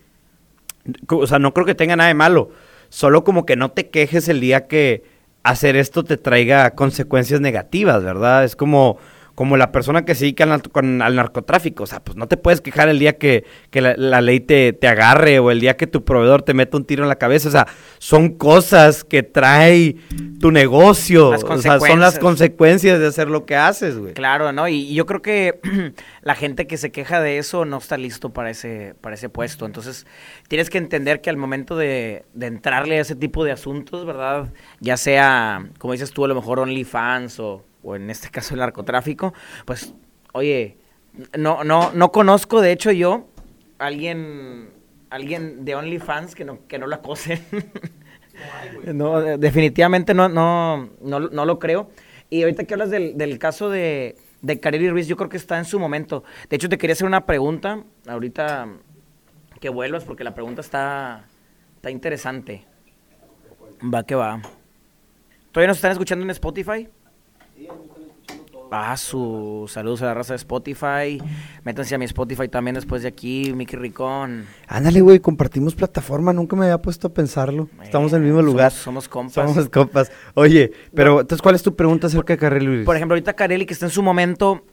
o 1.08 1.28
sea, 1.28 1.40
no 1.40 1.54
creo 1.54 1.66
que 1.66 1.76
tenga 1.76 1.96
nada 1.96 2.08
de 2.08 2.16
malo, 2.16 2.50
solo 2.90 3.24
como 3.24 3.46
que 3.46 3.56
no 3.56 3.72
te 3.72 3.90
quejes 3.90 4.28
el 4.28 4.42
día 4.42 4.68
que 4.68 5.04
hacer 5.44 5.76
esto 5.76 6.04
te 6.04 6.18
traiga 6.18 6.72
consecuencias 6.72 7.40
negativas, 7.40 8.04
¿verdad? 8.04 8.44
Es 8.44 8.56
como 8.56 8.98
como 9.36 9.58
la 9.58 9.74
persona 9.74 10.06
que 10.06 10.16
se 10.16 10.22
dedica 10.22 10.46
al, 10.46 10.62
con, 10.64 11.02
al 11.02 11.16
narcotráfico. 11.16 11.84
O 11.84 11.88
sea, 11.88 12.02
pues 12.04 12.16
no 12.16 12.28
te 12.28 12.38
puedes 12.38 12.62
quejar 12.62 12.88
el 12.88 13.00
día 13.00 13.18
que, 13.18 13.44
la, 13.74 14.22
ley 14.22 14.40
te, 14.40 14.72
te, 14.72 14.88
agarre 14.88 15.40
o 15.40 15.52
el 15.52 15.60
día 15.60 15.76
que 15.76 15.88
tu 15.88 16.06
proveedor 16.06 16.42
te 16.42 16.54
mete 16.54 16.78
un 16.78 16.86
tiro 16.86 17.04
en 17.04 17.10
la 17.10 17.18
cabeza. 17.18 17.50
O 17.50 17.52
sea, 17.52 17.68
son 18.00 18.30
cosas 18.30 19.04
que 19.04 19.24
trae 19.24 19.98
tu 20.40 20.52
negocio. 20.52 21.30
o 21.30 21.58
sea, 21.58 21.80
son 21.80 22.00
las 22.00 22.18
consecuencias 22.18 22.98
de 23.00 23.08
hacer 23.08 23.30
lo 23.30 23.46
que 23.46 23.58
haces, 23.58 23.98
güey. 23.98 24.14
Claro, 24.14 24.54
¿no? 24.54 24.70
Y, 24.70 24.94
yo 24.96 25.06
creo 25.06 25.22
que 25.22 25.60
la 26.22 26.36
gente 26.36 26.66
que 26.66 26.78
se 26.78 26.92
queja 26.92 27.20
de 27.20 27.38
eso 27.38 27.66
no 27.66 27.78
está 27.78 27.98
listo 27.98 28.30
para 28.30 28.50
ese, 28.50 28.96
para 29.02 29.16
ese 29.16 29.28
puesto. 29.28 29.66
Entonces, 29.66 30.08
tienes 30.48 30.70
que 30.70 30.78
entender 30.78 31.20
que 31.20 31.30
al 31.30 31.38
momento 31.38 31.76
de, 31.76 32.24
de 32.34 32.48
entrarle 32.48 33.00
a 33.00 33.02
ese 33.02 33.16
tipo 33.16 33.44
de 33.44 33.52
asuntos, 33.52 34.06
¿verdad? 34.06 34.54
Ya 34.80 34.96
sea, 34.96 35.68
como 35.78 35.92
dices 35.92 36.12
tú, 36.12 36.24
a 36.24 36.30
lo 36.30 36.36
mejor 36.36 36.60
OnlyFans 36.60 37.42
o 37.42 37.66
o 37.86 37.96
en 37.96 38.10
este 38.10 38.30
caso 38.30 38.56
el 38.56 38.60
narcotráfico, 38.60 39.34
pues, 39.66 39.94
oye, 40.34 40.78
no, 41.38 41.64
no, 41.64 41.92
no 41.92 42.12
conozco, 42.12 42.60
de 42.60 42.72
hecho 42.72 42.92
yo, 42.92 43.28
alguien, 43.78 44.72
alguien 45.10 45.64
de 45.64 45.76
OnlyFans 45.76 46.36
que 46.36 46.44
no, 46.44 46.68
que 46.68 46.80
no 46.80 46.88
lo 46.88 46.96
acosen. 46.96 47.40
no, 48.94 49.22
definitivamente 49.38 50.14
no, 50.14 50.28
no, 50.28 50.90
no, 51.00 51.20
no, 51.20 51.46
lo 51.46 51.60
creo. 51.60 51.90
Y 52.30 52.42
ahorita 52.42 52.64
que 52.64 52.74
hablas 52.74 52.90
del, 52.90 53.18
del 53.18 53.38
caso 53.38 53.70
de, 53.70 54.18
de 54.42 54.60
Kareli 54.60 54.90
Ruiz, 54.90 55.08
yo 55.08 55.16
creo 55.16 55.30
que 55.30 55.38
está 55.38 55.60
en 55.60 55.66
su 55.66 55.80
momento. 55.80 56.24
De 56.50 56.56
hecho, 56.56 56.68
te 56.68 56.80
quería 56.80 56.94
hacer 56.94 57.08
una 57.08 57.26
pregunta, 57.26 57.84
ahorita 58.08 58.68
que 59.60 59.70
vuelvas, 59.70 60.04
porque 60.04 60.24
la 60.24 60.34
pregunta 60.34 60.62
está, 60.62 61.26
está 61.76 61.92
interesante. 61.92 62.66
Va 63.82 64.04
que 64.04 64.16
va. 64.16 64.42
¿Todavía 65.52 65.68
nos 65.68 65.78
están 65.78 65.92
escuchando 65.92 66.24
en 66.24 66.32
Spotify? 66.32 66.90
Ah, 68.72 68.98
su 68.98 69.66
saludos 69.70 70.02
a 70.02 70.06
la 70.06 70.14
raza 70.14 70.34
de 70.34 70.38
Spotify. 70.38 71.22
Métanse 71.64 71.96
a 71.96 71.98
mi 71.98 72.06
Spotify 72.06 72.48
también 72.48 72.76
después 72.76 73.04
de 73.04 73.08
aquí, 73.08 73.54
Mickey 73.56 73.78
Ricón. 73.78 74.46
Ándale, 74.68 75.02
güey, 75.02 75.20
compartimos 75.20 75.76
plataforma. 75.76 76.34
Nunca 76.34 76.56
me 76.56 76.66
había 76.66 76.82
puesto 76.82 77.08
a 77.08 77.14
pensarlo. 77.14 77.70
Estamos 77.82 78.12
en 78.14 78.20
el 78.20 78.26
mismo 78.26 78.42
lugar. 78.42 78.72
Somos, 78.72 79.08
compas. 79.08 79.34
Somos 79.34 79.70
compas. 79.70 80.12
Oye, 80.34 80.72
pero 80.94 81.22
entonces, 81.22 81.42
¿cuál 81.42 81.56
es 81.56 81.64
tu 81.64 81.76
pregunta 81.76 82.08
acerca 82.08 82.34
de 82.34 82.40
Carelli? 82.40 82.84
Por 82.84 82.96
ejemplo, 82.96 83.14
ahorita 83.14 83.34
Carelli, 83.34 83.66
que 83.66 83.74
está 83.74 83.86
en 83.86 83.92
su 83.92 84.04
momento, 84.04 84.66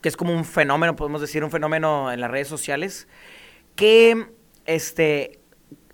que 0.00 0.08
es 0.08 0.16
como 0.16 0.32
un 0.32 0.44
fenómeno, 0.44 0.96
podemos 0.96 1.20
decir, 1.20 1.44
un 1.44 1.50
fenómeno 1.50 2.12
en 2.12 2.20
las 2.20 2.30
redes 2.30 2.48
sociales. 2.48 3.08
¿Qué, 3.74 4.28
este, 4.64 5.40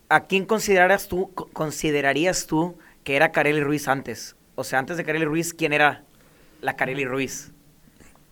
a 0.08 0.24
quién 0.24 0.44
considerarías 0.44 1.08
tú, 1.08 1.32
considerarías 1.32 2.46
tú 2.46 2.76
que 3.02 3.16
era 3.16 3.32
Carelli 3.32 3.62
Ruiz 3.62 3.88
antes? 3.88 4.36
O 4.60 4.64
sea, 4.64 4.78
antes 4.78 4.98
de 4.98 5.04
Kareli 5.04 5.24
Ruiz, 5.24 5.54
¿quién 5.54 5.72
era 5.72 6.04
la 6.60 6.76
Kareli 6.76 7.04
Ruiz? 7.04 7.52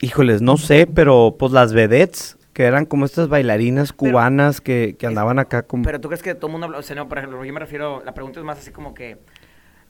Híjoles, 0.00 0.42
no 0.42 0.56
sé, 0.56 0.86
pero 0.86 1.36
pues 1.38 1.52
las 1.52 1.72
vedettes, 1.72 2.38
que 2.52 2.64
eran 2.64 2.86
como 2.86 3.04
estas 3.04 3.28
bailarinas 3.28 3.92
cubanas 3.92 4.60
que, 4.60 4.96
que, 4.98 5.06
andaban 5.06 5.38
acá 5.38 5.62
como... 5.62 5.84
Pero 5.84 6.00
tú 6.00 6.08
crees 6.08 6.22
que 6.22 6.34
todo 6.34 6.46
el 6.46 6.52
mundo 6.52 6.66
habla, 6.66 6.78
o 6.78 6.82
sea, 6.82 6.96
no, 6.96 7.08
por 7.08 7.18
ejemplo, 7.18 7.44
yo 7.44 7.52
me 7.52 7.60
refiero, 7.60 8.02
la 8.04 8.14
pregunta 8.14 8.38
es 8.38 8.46
más 8.46 8.58
así 8.58 8.70
como 8.70 8.94
que, 8.94 9.18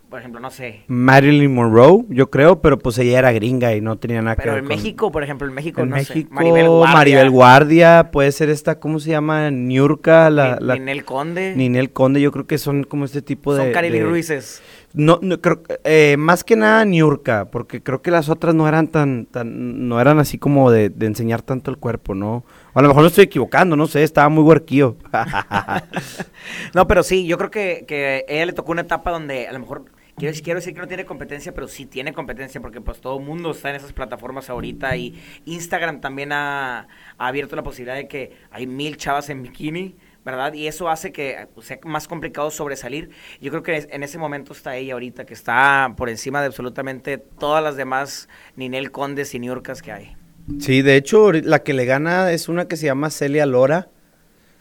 por 0.09 0.19
ejemplo, 0.19 0.41
no 0.41 0.51
sé. 0.51 0.85
Marilyn 0.87 1.53
Monroe, 1.53 2.07
yo 2.09 2.31
creo, 2.31 2.63
pero 2.63 2.79
pues 2.79 2.97
ella 2.97 3.19
era 3.19 3.33
gringa 3.33 3.75
y 3.75 3.83
no 3.83 3.99
tenía 3.99 4.23
nada 4.23 4.37
que 4.37 4.49
ver 4.49 4.63
Pero 4.63 4.63
en 4.63 4.69
México, 4.69 5.13
por 5.13 5.23
ejemplo, 5.23 5.47
en 5.47 5.53
México, 5.53 5.83
en 5.83 5.91
México, 5.91 6.31
Maribel 6.33 6.69
Guardia. 6.69 6.95
Maribel 6.95 7.31
Guardia, 7.31 8.11
puede 8.11 8.33
ser 8.33 8.49
esta, 8.49 8.81
¿cómo 8.81 9.01
se 9.01 9.11
llama? 9.11 9.51
Niurka, 9.51 10.31
la, 10.31 10.57
la... 10.61 10.77
Ninel 10.77 11.05
Conde. 11.05 11.55
Ninel 11.55 11.91
Conde, 11.91 12.23
yo 12.23 12.33
creo 12.33 12.47
que 12.47 12.57
son 12.57 12.85
como 12.85 13.05
este 13.05 13.21
tipo 13.21 13.55
de... 13.55 13.65
Son 13.65 13.73
Kareli 13.73 14.03
Ruizes. 14.03 14.63
No, 14.99 15.21
no 15.23 15.41
creo, 15.41 15.63
eh, 15.85 16.17
más 16.19 16.43
que 16.43 16.57
nada 16.57 16.85
Niurka, 16.85 17.53
porque 17.53 17.81
creo 17.81 18.03
que 18.03 18.11
las 18.11 18.29
otras 18.29 18.57
no 18.57 18.67
eran 18.67 18.89
tan, 18.89 19.27
tan 19.27 19.87
no 19.89 20.01
eran 20.01 20.19
así 20.19 20.39
como 20.39 20.73
de, 20.73 20.93
enseñar 21.03 21.41
tanto 21.41 21.71
el 21.71 21.77
cuerpo, 21.77 22.17
¿no? 22.17 22.43
a 22.75 22.83
lo 22.83 22.89
mejor 22.89 23.03
no 23.03 23.09
estoy 23.09 23.27
equivocando, 23.27 23.77
no 23.77 23.87
sé, 23.87 24.03
estaba 24.03 24.29
muy 24.29 24.43
huerquío. 24.43 24.97
no, 26.75 26.89
pero 26.89 27.05
sí, 27.05 27.29
yo 27.29 27.39
creo 27.39 27.51
que, 27.53 27.85
que 27.87 28.25
a 28.29 28.33
ella 28.33 28.47
le 28.47 28.53
tocó 28.55 28.73
una 28.73 28.81
etapa 28.81 29.13
donde 29.13 29.47
a 29.47 29.53
lo 29.53 29.61
mejor 29.61 29.85
Quiero, 30.19 30.37
quiero, 30.43 30.59
decir 30.59 30.75
que 30.75 30.81
no 30.81 30.89
tiene 30.89 31.05
competencia, 31.05 31.55
pero 31.55 31.69
sí 31.69 31.87
tiene 31.87 32.13
competencia 32.13 32.61
porque 32.61 32.81
pues 32.81 33.01
todo 33.01 33.21
el 33.21 33.25
mundo 33.25 33.53
está 33.53 33.71
en 33.71 33.77
esas 33.77 33.93
plataformas 33.93 34.51
ahorita 34.51 34.97
y 34.97 35.15
Instagram 35.45 36.01
también 36.01 36.33
ha, 36.33 36.89
abierto 37.19 37.55
la 37.55 37.63
posibilidad 37.63 37.95
de 37.95 38.09
que 38.09 38.33
hay 38.51 38.67
mil 38.67 38.97
chavas 38.97 39.31
en 39.31 39.45
bikini 39.45 39.95
¿verdad? 40.31 40.53
Y 40.53 40.67
eso 40.67 40.91
hace 40.91 41.11
que 41.11 41.49
pues, 41.55 41.69
sea 41.69 41.79
más 41.85 42.07
complicado 42.07 42.51
sobresalir. 42.51 43.09
Yo 43.41 43.51
creo 43.51 43.63
que 43.63 43.89
en 43.91 44.03
ese 44.03 44.19
momento 44.19 44.53
está 44.53 44.77
ella 44.77 44.93
ahorita, 44.93 45.25
que 45.25 45.33
está 45.33 45.95
por 45.97 46.11
encima 46.11 46.43
de 46.43 46.49
absolutamente 46.49 47.17
todas 47.17 47.65
las 47.65 47.77
demás 47.77 48.29
Ninel 48.55 48.91
Condes 48.91 49.35
y 49.35 49.39
Niurcas 49.39 49.81
que 49.81 49.91
hay. 49.91 50.17
Sí, 50.61 50.83
de 50.83 50.97
hecho, 50.97 51.33
la 51.33 51.63
que 51.63 51.73
le 51.73 51.87
gana 51.87 52.31
es 52.31 52.51
una 52.51 52.69
que 52.69 52.77
se 52.77 52.85
llama 52.85 53.09
Celia 53.09 53.47
Lora. 53.47 53.89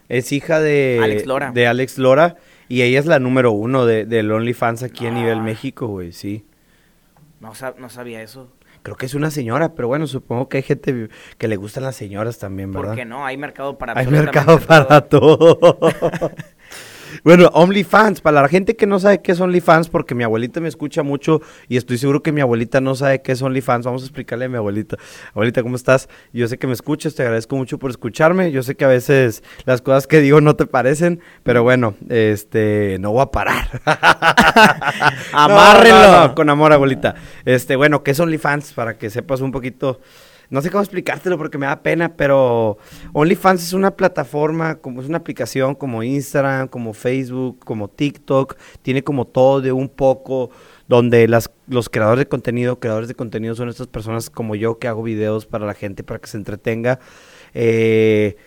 Es 0.07 0.31
hija 0.31 0.61
de 0.61 1.01
Alex 1.03 1.25
Lora. 1.25 1.51
De 1.51 1.67
Alex 1.67 1.97
Lora. 1.97 2.37
Y 2.69 2.83
ella 2.83 2.99
es 2.99 3.05
la 3.05 3.19
número 3.19 3.51
uno 3.51 3.85
de, 3.85 4.05
del 4.05 4.31
OnlyFans 4.31 4.83
aquí 4.83 5.05
a 5.05 5.11
nivel 5.11 5.41
México, 5.41 5.87
güey, 5.87 6.13
sí. 6.13 6.45
No, 7.41 7.51
no 7.77 7.89
sabía 7.89 8.21
eso. 8.21 8.49
Creo 8.87 8.95
que 8.95 9.05
es 9.05 9.15
una 9.15 9.31
señora, 9.31 9.73
pero 9.75 9.89
bueno, 9.89 10.07
supongo 10.07 10.47
que 10.47 10.55
hay 10.55 10.63
gente 10.63 11.09
que 11.37 11.47
le 11.49 11.57
gustan 11.57 11.83
las 11.83 11.97
señoras 11.97 12.39
también, 12.39 12.71
¿verdad? 12.71 12.91
¿Por 12.91 12.95
qué 12.95 13.03
no? 13.03 13.25
Hay 13.25 13.35
mercado 13.35 13.77
para 13.77 13.91
Hay 13.99 14.07
mercado 14.07 14.57
para 14.65 15.01
todo. 15.01 15.59
Bueno, 17.23 17.49
OnlyFans, 17.53 18.21
para 18.21 18.41
la 18.41 18.47
gente 18.47 18.75
que 18.75 18.85
no 18.85 18.99
sabe 18.99 19.21
qué 19.21 19.31
es 19.31 19.39
OnlyFans, 19.39 19.89
porque 19.89 20.15
mi 20.15 20.23
abuelita 20.23 20.59
me 20.59 20.67
escucha 20.67 21.03
mucho 21.03 21.41
y 21.67 21.77
estoy 21.77 21.97
seguro 21.97 22.21
que 22.21 22.31
mi 22.31 22.41
abuelita 22.41 22.81
no 22.81 22.95
sabe 22.95 23.21
qué 23.21 23.31
es 23.31 23.41
OnlyFans, 23.41 23.85
vamos 23.85 24.03
a 24.03 24.05
explicarle 24.05 24.45
a 24.45 24.49
mi 24.49 24.57
abuelita. 24.57 24.97
Abuelita, 25.31 25.63
¿cómo 25.63 25.75
estás? 25.75 26.09
Yo 26.33 26.47
sé 26.47 26.57
que 26.57 26.67
me 26.67 26.73
escuchas, 26.73 27.15
te 27.15 27.23
agradezco 27.23 27.55
mucho 27.55 27.77
por 27.79 27.89
escucharme. 27.91 28.51
Yo 28.51 28.63
sé 28.63 28.75
que 28.75 28.85
a 28.85 28.89
veces 28.89 29.43
las 29.65 29.81
cosas 29.81 30.07
que 30.07 30.21
digo 30.21 30.41
no 30.41 30.55
te 30.55 30.65
parecen, 30.65 31.21
pero 31.43 31.63
bueno, 31.63 31.95
este, 32.09 32.97
no 32.99 33.11
voy 33.11 33.21
a 33.21 33.27
parar. 33.27 33.81
Amárrenlo. 35.33 36.35
con 36.35 36.49
amor, 36.49 36.73
abuelita. 36.73 37.15
Este, 37.45 37.75
bueno, 37.75 38.03
¿qué 38.03 38.11
es 38.11 38.19
OnlyFans? 38.19 38.73
Para 38.73 38.97
que 38.97 39.09
sepas 39.09 39.41
un 39.41 39.51
poquito 39.51 39.99
no 40.49 40.61
sé 40.61 40.69
cómo 40.69 40.81
explicártelo 40.81 41.37
porque 41.37 41.57
me 41.57 41.65
da 41.65 41.81
pena, 41.81 42.15
pero 42.15 42.77
OnlyFans 43.13 43.63
es 43.63 43.73
una 43.73 43.91
plataforma, 43.91 44.75
como 44.75 45.01
es 45.01 45.07
una 45.07 45.17
aplicación 45.17 45.75
como 45.75 46.03
Instagram, 46.03 46.67
como 46.67 46.93
Facebook, 46.93 47.59
como 47.65 47.89
TikTok, 47.89 48.55
tiene 48.81 49.03
como 49.03 49.25
todo 49.25 49.61
de 49.61 49.71
un 49.71 49.89
poco, 49.89 50.49
donde 50.87 51.27
los 51.27 51.89
creadores 51.89 52.19
de 52.19 52.29
contenido, 52.29 52.79
creadores 52.79 53.09
de 53.09 53.15
contenido 53.15 53.55
son 53.55 53.69
estas 53.69 53.87
personas 53.87 54.29
como 54.29 54.55
yo 54.55 54.79
que 54.79 54.87
hago 54.87 55.03
videos 55.03 55.45
para 55.45 55.65
la 55.65 55.73
gente 55.73 56.03
para 56.03 56.19
que 56.19 56.27
se 56.27 56.37
entretenga. 56.37 56.99
Eh, 57.53 58.37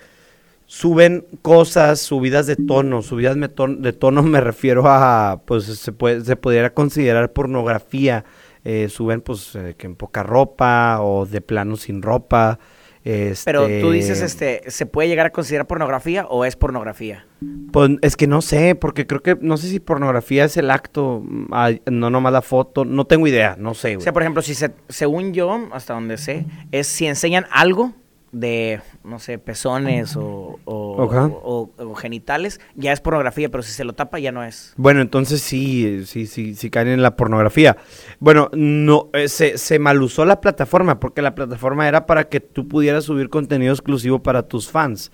suben 0.64 1.26
cosas, 1.42 2.00
subidas 2.00 2.46
de 2.46 2.56
tono, 2.56 3.02
subidas 3.02 3.36
de 3.36 3.92
tono 3.92 4.22
me 4.22 4.40
refiero 4.40 4.84
a, 4.86 5.42
pues 5.44 5.64
se, 5.64 5.92
puede, 5.92 6.24
se 6.24 6.36
pudiera 6.36 6.72
considerar 6.72 7.32
pornografía 7.32 8.24
eh, 8.64 8.88
suben 8.88 9.20
pues 9.20 9.54
eh, 9.56 9.74
que 9.76 9.86
en 9.86 9.96
poca 9.96 10.22
ropa 10.22 10.98
o 11.00 11.26
de 11.26 11.40
plano 11.40 11.76
sin 11.76 12.02
ropa. 12.02 12.58
Pero 13.02 13.66
tú 13.80 13.92
dices, 13.92 14.20
este, 14.20 14.58
este, 14.58 14.70
¿se 14.70 14.84
puede 14.84 15.08
llegar 15.08 15.24
a 15.24 15.30
considerar 15.30 15.66
pornografía 15.66 16.26
o 16.26 16.44
es 16.44 16.54
pornografía? 16.54 17.26
Pues 17.72 17.92
es 18.02 18.14
que 18.14 18.26
no 18.26 18.42
sé, 18.42 18.74
porque 18.74 19.06
creo 19.06 19.22
que, 19.22 19.38
no 19.40 19.56
sé 19.56 19.68
si 19.68 19.80
pornografía 19.80 20.44
es 20.44 20.58
el 20.58 20.70
acto, 20.70 21.22
mm, 21.24 21.46
no 21.90 22.10
nomás 22.10 22.32
la 22.32 22.42
foto, 22.42 22.84
no 22.84 23.06
tengo 23.06 23.26
idea, 23.26 23.56
no 23.58 23.72
sé. 23.72 23.96
O 23.96 24.00
sea, 24.00 24.12
por 24.12 24.22
ejemplo, 24.22 24.42
si 24.42 24.54
se, 24.54 24.72
según 24.90 25.32
yo, 25.32 25.68
hasta 25.72 25.94
donde 25.94 26.18
sé, 26.18 26.44
es 26.72 26.88
si 26.88 27.06
enseñan 27.06 27.46
algo 27.50 27.94
de, 28.32 28.80
no 29.02 29.18
sé, 29.18 29.38
pezones 29.38 30.16
o, 30.16 30.58
o, 30.64 31.94
genitales, 31.96 32.60
ya 32.76 32.92
es 32.92 33.00
pornografía, 33.00 33.48
pero 33.48 33.62
si 33.62 33.72
se 33.72 33.84
lo 33.84 33.92
tapa 33.92 34.18
ya 34.18 34.30
no 34.32 34.44
es. 34.44 34.72
Bueno, 34.76 35.00
entonces 35.00 35.42
sí, 35.42 36.04
sí, 36.06 36.26
sí, 36.26 36.54
sí 36.54 36.70
caen 36.70 36.88
en 36.88 37.02
la 37.02 37.16
pornografía. 37.16 37.76
Bueno, 38.20 38.48
no, 38.52 39.08
eh, 39.12 39.28
se, 39.28 39.58
se 39.58 39.78
malusó 39.78 40.24
la 40.24 40.40
plataforma, 40.40 41.00
porque 41.00 41.22
la 41.22 41.34
plataforma 41.34 41.88
era 41.88 42.06
para 42.06 42.28
que 42.28 42.40
tú 42.40 42.68
pudieras 42.68 43.04
subir 43.04 43.28
contenido 43.28 43.72
exclusivo 43.72 44.22
para 44.22 44.44
tus 44.44 44.70
fans. 44.70 45.10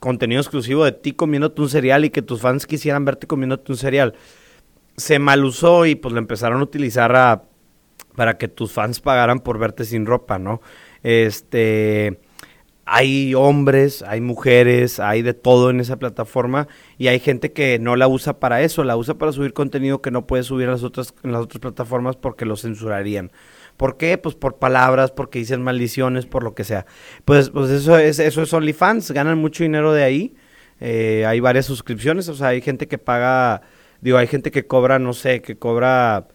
Contenido 0.00 0.40
exclusivo 0.40 0.84
de 0.84 0.92
ti 0.92 1.12
comiéndote 1.12 1.60
un 1.60 1.68
cereal 1.68 2.04
y 2.04 2.10
que 2.10 2.22
tus 2.22 2.40
fans 2.40 2.66
quisieran 2.66 3.04
verte 3.04 3.26
comiéndote 3.26 3.72
un 3.72 3.78
cereal. 3.78 4.14
Se 4.96 5.18
malusó 5.18 5.86
y 5.86 5.94
pues 5.94 6.12
lo 6.12 6.18
empezaron 6.18 6.60
a 6.60 6.64
utilizar 6.64 7.14
a, 7.14 7.42
para 8.16 8.36
que 8.36 8.48
tus 8.48 8.72
fans 8.72 9.00
pagaran 9.00 9.40
por 9.40 9.58
verte 9.58 9.84
sin 9.84 10.06
ropa, 10.06 10.38
¿no? 10.38 10.60
Este 11.02 12.18
hay 12.90 13.34
hombres, 13.34 14.02
hay 14.02 14.22
mujeres, 14.22 14.98
hay 14.98 15.20
de 15.20 15.34
todo 15.34 15.68
en 15.68 15.78
esa 15.80 15.98
plataforma 15.98 16.68
y 16.96 17.08
hay 17.08 17.20
gente 17.20 17.52
que 17.52 17.78
no 17.78 17.96
la 17.96 18.08
usa 18.08 18.40
para 18.40 18.62
eso, 18.62 18.82
la 18.82 18.96
usa 18.96 19.14
para 19.18 19.32
subir 19.32 19.52
contenido 19.52 20.00
que 20.00 20.10
no 20.10 20.26
puede 20.26 20.42
subir 20.42 20.68
a 20.68 20.72
las 20.72 20.82
otras, 20.84 21.14
en 21.22 21.32
las 21.32 21.42
otras 21.42 21.60
plataformas 21.60 22.16
porque 22.16 22.46
lo 22.46 22.56
censurarían. 22.56 23.30
¿Por 23.76 23.98
qué? 23.98 24.16
Pues 24.16 24.34
por 24.34 24.56
palabras, 24.58 25.10
porque 25.10 25.38
dicen 25.38 25.62
maldiciones, 25.62 26.24
por 26.24 26.42
lo 26.42 26.54
que 26.54 26.64
sea. 26.64 26.86
Pues, 27.26 27.50
pues 27.50 27.70
eso 27.70 27.98
es, 27.98 28.18
eso 28.18 28.42
es 28.42 28.52
OnlyFans, 28.54 29.10
ganan 29.10 29.38
mucho 29.38 29.64
dinero 29.64 29.92
de 29.92 30.04
ahí. 30.04 30.34
Eh, 30.80 31.26
hay 31.26 31.40
varias 31.40 31.66
suscripciones, 31.66 32.28
o 32.28 32.34
sea, 32.34 32.48
hay 32.48 32.62
gente 32.62 32.88
que 32.88 32.96
paga, 32.96 33.60
digo, 34.00 34.16
hay 34.16 34.28
gente 34.28 34.50
que 34.50 34.66
cobra, 34.66 34.98
no 34.98 35.12
sé, 35.12 35.42
que 35.42 35.58
cobra 35.58 36.28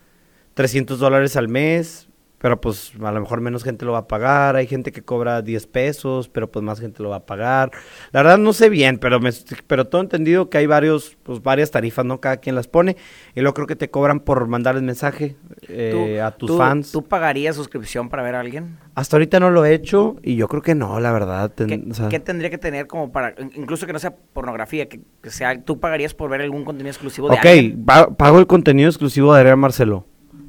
300 0.53 0.99
dólares 0.99 1.35
al 1.35 1.47
mes, 1.47 2.09
pero 2.43 2.59
pues 2.59 2.91
a 3.01 3.09
lo 3.13 3.21
mejor 3.21 3.39
menos 3.39 3.63
gente 3.63 3.85
lo 3.85 3.93
va 3.93 3.99
a 3.99 4.07
pagar, 4.09 4.57
hay 4.57 4.67
gente 4.67 4.91
que 4.91 5.01
cobra 5.01 5.41
10 5.41 5.65
pesos, 5.67 6.27
pero 6.27 6.51
pues 6.51 6.61
más 6.61 6.77
gente 6.77 7.01
lo 7.01 7.07
va 7.07 7.15
a 7.15 7.25
pagar. 7.25 7.71
La 8.11 8.21
verdad 8.21 8.37
no 8.37 8.51
sé 8.51 8.67
bien, 8.67 8.97
pero 8.97 9.21
me, 9.21 9.29
pero 9.65 9.87
todo 9.87 10.01
entendido 10.01 10.49
que 10.49 10.57
hay 10.57 10.65
varios, 10.65 11.15
pues 11.23 11.41
varias 11.41 11.71
tarifas, 11.71 12.03
¿no? 12.03 12.19
Cada 12.19 12.35
quien 12.35 12.55
las 12.55 12.67
pone, 12.67 12.97
y 13.33 13.39
luego 13.39 13.53
creo 13.53 13.67
que 13.67 13.77
te 13.77 13.89
cobran 13.89 14.19
por 14.19 14.45
mandar 14.47 14.75
el 14.75 14.81
mensaje 14.81 15.37
eh, 15.69 16.19
a 16.21 16.31
tus 16.31 16.57
fans. 16.57 16.91
¿Tú 16.91 17.07
pagarías 17.07 17.55
suscripción 17.55 18.09
para 18.09 18.23
ver 18.23 18.35
a 18.35 18.41
alguien? 18.41 18.77
Hasta 18.93 19.15
ahorita 19.15 19.39
no 19.39 19.49
lo 19.49 19.63
he 19.63 19.73
hecho, 19.73 20.17
y 20.21 20.35
yo 20.35 20.49
creo 20.49 20.61
que 20.61 20.75
no, 20.75 20.99
la 20.99 21.13
verdad. 21.13 21.49
¿Qué, 21.55 22.19
tendría 22.19 22.49
que 22.49 22.57
tener 22.57 22.87
como 22.87 23.13
para, 23.13 23.35
incluso 23.55 23.87
que 23.87 23.93
no 23.93 23.99
sea 23.99 24.17
pornografía, 24.33 24.89
que, 24.89 24.99
sea, 25.29 25.61
tú 25.61 25.79
pagarías 25.79 26.13
por 26.13 26.29
ver 26.29 26.41
algún 26.41 26.65
contenido 26.65 26.91
exclusivo 26.91 27.29
de 27.29 27.37
alguien? 27.37 27.85
Ok, 27.87 28.17
pago 28.17 28.39
el 28.39 28.47
contenido 28.47 28.89
exclusivo 28.89 29.33
de 29.33 29.39
Adrián 29.39 29.59
Marcelo. 29.59 30.07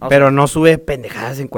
Pero 0.08 0.30
no 0.30 0.46
sube 0.46 0.78
pendejadas 0.78 1.38
en 1.40 1.48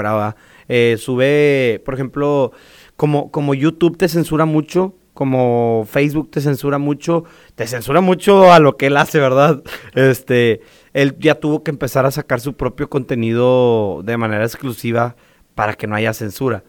Eh, 0.69 0.97
sube, 0.99 1.83
por 1.85 1.95
ejemplo, 1.95 2.53
como, 2.97 3.31
como 3.31 3.55
YouTube 3.55 3.97
te 3.97 4.09
censura 4.09 4.45
mucho, 4.45 4.95
como 5.15 5.87
Facebook 5.91 6.31
te 6.31 6.41
censura 6.41 6.79
mucho, 6.79 7.25
te 7.55 7.67
censura 7.67 8.01
mucho 8.01 8.53
a 8.53 8.59
lo 8.59 8.77
que 8.77 8.87
él 8.87 8.97
hace, 8.97 9.19
¿verdad? 9.19 9.63
Este, 9.95 10.61
él 10.93 11.17
ya 11.19 11.37
tuvo 11.37 11.63
que 11.63 11.71
empezar 11.71 12.05
a 12.07 12.11
sacar 12.11 12.41
su 12.41 12.55
propio 12.55 12.91
contenido 12.91 14.03
de 14.05 14.17
manera 14.17 14.45
exclusiva 14.45 15.17
para 15.55 15.75
que 15.75 15.87
no 15.87 15.95
haya 15.95 16.13
censura. 16.13 16.65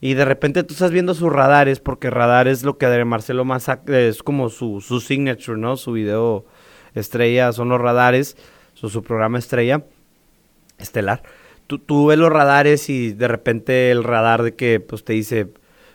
Y 0.00 0.14
de 0.14 0.24
repente 0.24 0.64
tú 0.64 0.74
estás 0.74 0.90
viendo 0.90 1.14
sus 1.14 1.32
radares, 1.32 1.78
porque 1.78 2.10
radar 2.10 2.48
es 2.48 2.64
lo 2.64 2.76
que 2.76 2.86
de 2.86 3.04
Marcelo 3.04 3.44
más 3.44 3.70
es 3.86 4.24
como 4.24 4.48
su, 4.48 4.80
su 4.80 5.00
signature, 5.00 5.56
¿no? 5.56 5.76
Su 5.76 5.92
video 5.92 6.44
estrella 6.94 7.52
son 7.52 7.68
los 7.68 7.80
radares, 7.80 8.36
su, 8.74 8.88
su 8.88 9.04
programa 9.04 9.38
estrella 9.38 9.84
estelar. 10.78 11.22
Tú, 11.66 11.78
tú, 11.78 12.06
ves 12.06 12.18
los 12.18 12.30
radares 12.30 12.90
y 12.90 13.12
de 13.12 13.28
repente 13.28 13.90
el 13.90 14.04
radar 14.04 14.42
de 14.42 14.54
que 14.54 14.80
pues 14.80 15.04
te 15.04 15.12
dice 15.12 15.48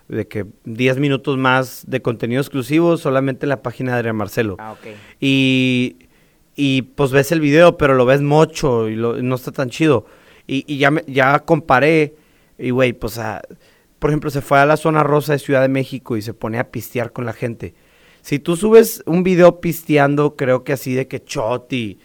de 0.08 0.28
que 0.28 0.46
10 0.64 0.98
minutos 0.98 1.38
más 1.38 1.84
de 1.86 2.02
contenido 2.02 2.42
exclusivo 2.42 2.98
solamente 2.98 3.46
en 3.46 3.50
la 3.50 3.62
página 3.62 3.92
de 3.92 3.98
Adrián 4.00 4.16
Marcelo. 4.16 4.56
Ah, 4.60 4.72
ok. 4.72 4.88
Y, 5.20 5.98
y 6.56 6.84
pues 6.84 7.12
ves 7.12 7.32
el 7.32 7.42
video, 7.42 7.78
pero 7.78 7.94
lo 7.96 8.06
ves 8.06 8.22
mucho 8.22 8.90
y 8.90 8.96
no 8.96 9.36
está 9.36 9.52
tan 9.52 9.70
chido. 9.70 10.06
Y, 10.48 10.64
y 10.66 10.78
ya, 10.78 10.92
me, 10.92 11.04
ya 11.08 11.40
comparé 11.40 12.16
y 12.58 12.72
güey, 12.72 12.94
pues 12.94 13.20
por 14.00 14.10
ejemplo, 14.10 14.30
se 14.30 14.42
fue 14.42 14.60
a 14.60 14.66
la 14.66 14.78
zona 14.78 15.04
rosa 15.04 15.34
de 15.34 15.40
Ciudad 15.40 15.62
de 15.62 15.70
México 15.70 16.18
y 16.18 16.22
se 16.22 16.34
pone 16.34 16.60
a 16.60 16.72
pistear 16.72 17.12
con 17.12 17.26
la 17.26 17.34
gente. 17.34 17.74
Si 18.22 18.40
tú 18.40 18.56
subes 18.56 19.04
un 19.06 19.24
video 19.24 19.60
pisteando, 19.62 20.36
creo 20.36 20.64
que 20.64 20.74
así 20.74 20.94
de 20.94 21.08
que 21.08 21.24
choti 21.24 21.78
y 21.78 22.00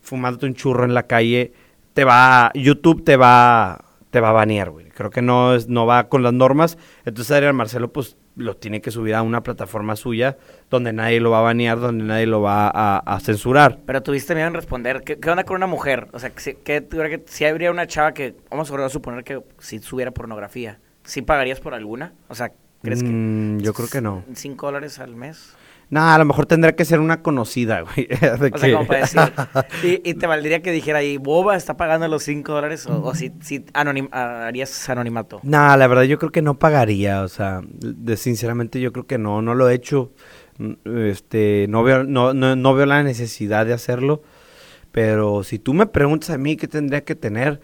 fumándote 0.00 0.46
un 0.46 0.54
churro 0.54 0.84
en 0.84 0.94
la 0.94 1.06
calle, 1.06 1.52
te 1.96 2.04
va, 2.04 2.50
YouTube 2.52 3.04
te 3.04 3.16
va, 3.16 3.82
te 4.10 4.20
va 4.20 4.28
a 4.28 4.32
banear, 4.32 4.68
güey. 4.68 4.90
Creo 4.90 5.08
que 5.08 5.22
no, 5.22 5.54
es, 5.54 5.68
no 5.68 5.86
va 5.86 6.10
con 6.10 6.22
las 6.22 6.34
normas. 6.34 6.76
Entonces 7.06 7.34
Adrián 7.34 7.56
Marcelo, 7.56 7.90
pues, 7.90 8.18
lo 8.36 8.54
tiene 8.54 8.82
que 8.82 8.90
subir 8.90 9.14
a 9.14 9.22
una 9.22 9.42
plataforma 9.42 9.96
suya 9.96 10.36
donde 10.68 10.92
nadie 10.92 11.20
lo 11.20 11.30
va 11.30 11.38
a 11.38 11.42
banear, 11.42 11.80
donde 11.80 12.04
nadie 12.04 12.26
lo 12.26 12.42
va 12.42 12.68
a, 12.68 13.20
censurar. 13.20 13.78
Pero 13.86 14.02
tuviste 14.02 14.34
miedo 14.34 14.46
en 14.46 14.52
responder. 14.52 15.04
¿Qué, 15.04 15.30
onda 15.30 15.44
con 15.44 15.56
una 15.56 15.66
mujer? 15.66 16.08
O 16.12 16.18
sea, 16.18 16.28
que, 16.28 17.22
si 17.24 17.44
habría 17.46 17.70
una 17.70 17.86
chava 17.86 18.12
que, 18.12 18.34
vamos 18.50 18.70
a 18.70 18.88
suponer 18.90 19.24
que 19.24 19.40
si 19.58 19.78
subiera 19.78 20.10
pornografía, 20.10 20.78
¿sí 21.02 21.22
pagarías 21.22 21.60
por 21.60 21.72
alguna? 21.72 22.12
O 22.28 22.34
sea, 22.34 22.52
¿crees 22.82 23.02
que...? 23.02 23.08
Mm, 23.08 23.60
yo 23.60 23.72
creo 23.72 23.88
que 23.88 24.02
no. 24.02 24.22
¿Cinco 24.34 24.66
dólares 24.66 24.98
al 24.98 25.16
mes? 25.16 25.56
Nah, 25.88 26.14
a 26.14 26.18
lo 26.18 26.24
mejor 26.24 26.46
tendría 26.46 26.74
que 26.74 26.84
ser 26.84 26.98
una 26.98 27.22
conocida, 27.22 27.80
güey. 27.82 28.08
o 28.10 28.58
sea, 28.58 28.72
como 28.72 28.86
para 28.86 29.00
decir. 29.00 29.20
y, 30.04 30.14
te 30.14 30.26
valdría 30.26 30.60
que 30.62 30.72
dijera 30.72 30.98
ahí, 30.98 31.16
Boba 31.16 31.56
está 31.56 31.76
pagando 31.76 32.08
los 32.08 32.24
5 32.24 32.52
dólares 32.52 32.86
o, 32.86 33.14
si, 33.14 33.32
si 33.40 33.64
harías 33.72 34.88
anonimato. 34.88 35.40
Nah, 35.42 35.76
la 35.76 35.86
verdad 35.86 36.02
yo 36.02 36.18
creo 36.18 36.32
que 36.32 36.42
no 36.42 36.58
pagaría. 36.58 37.22
O 37.22 37.28
sea, 37.28 37.60
de, 37.64 38.16
sinceramente 38.16 38.80
yo 38.80 38.92
creo 38.92 39.06
que 39.06 39.18
no, 39.18 39.42
no 39.42 39.54
lo 39.54 39.68
he 39.68 39.74
hecho. 39.74 40.12
Este, 40.84 41.66
no 41.68 41.82
veo, 41.82 42.02
no, 42.02 42.34
no, 42.34 42.56
no 42.56 42.74
veo 42.74 42.86
la 42.86 43.02
necesidad 43.02 43.66
de 43.66 43.72
hacerlo. 43.72 44.22
Pero 44.90 45.44
si 45.44 45.58
tú 45.58 45.74
me 45.74 45.86
preguntas 45.86 46.30
a 46.30 46.38
mí 46.38 46.56
qué 46.56 46.66
tendría 46.66 47.04
que 47.04 47.14
tener, 47.14 47.60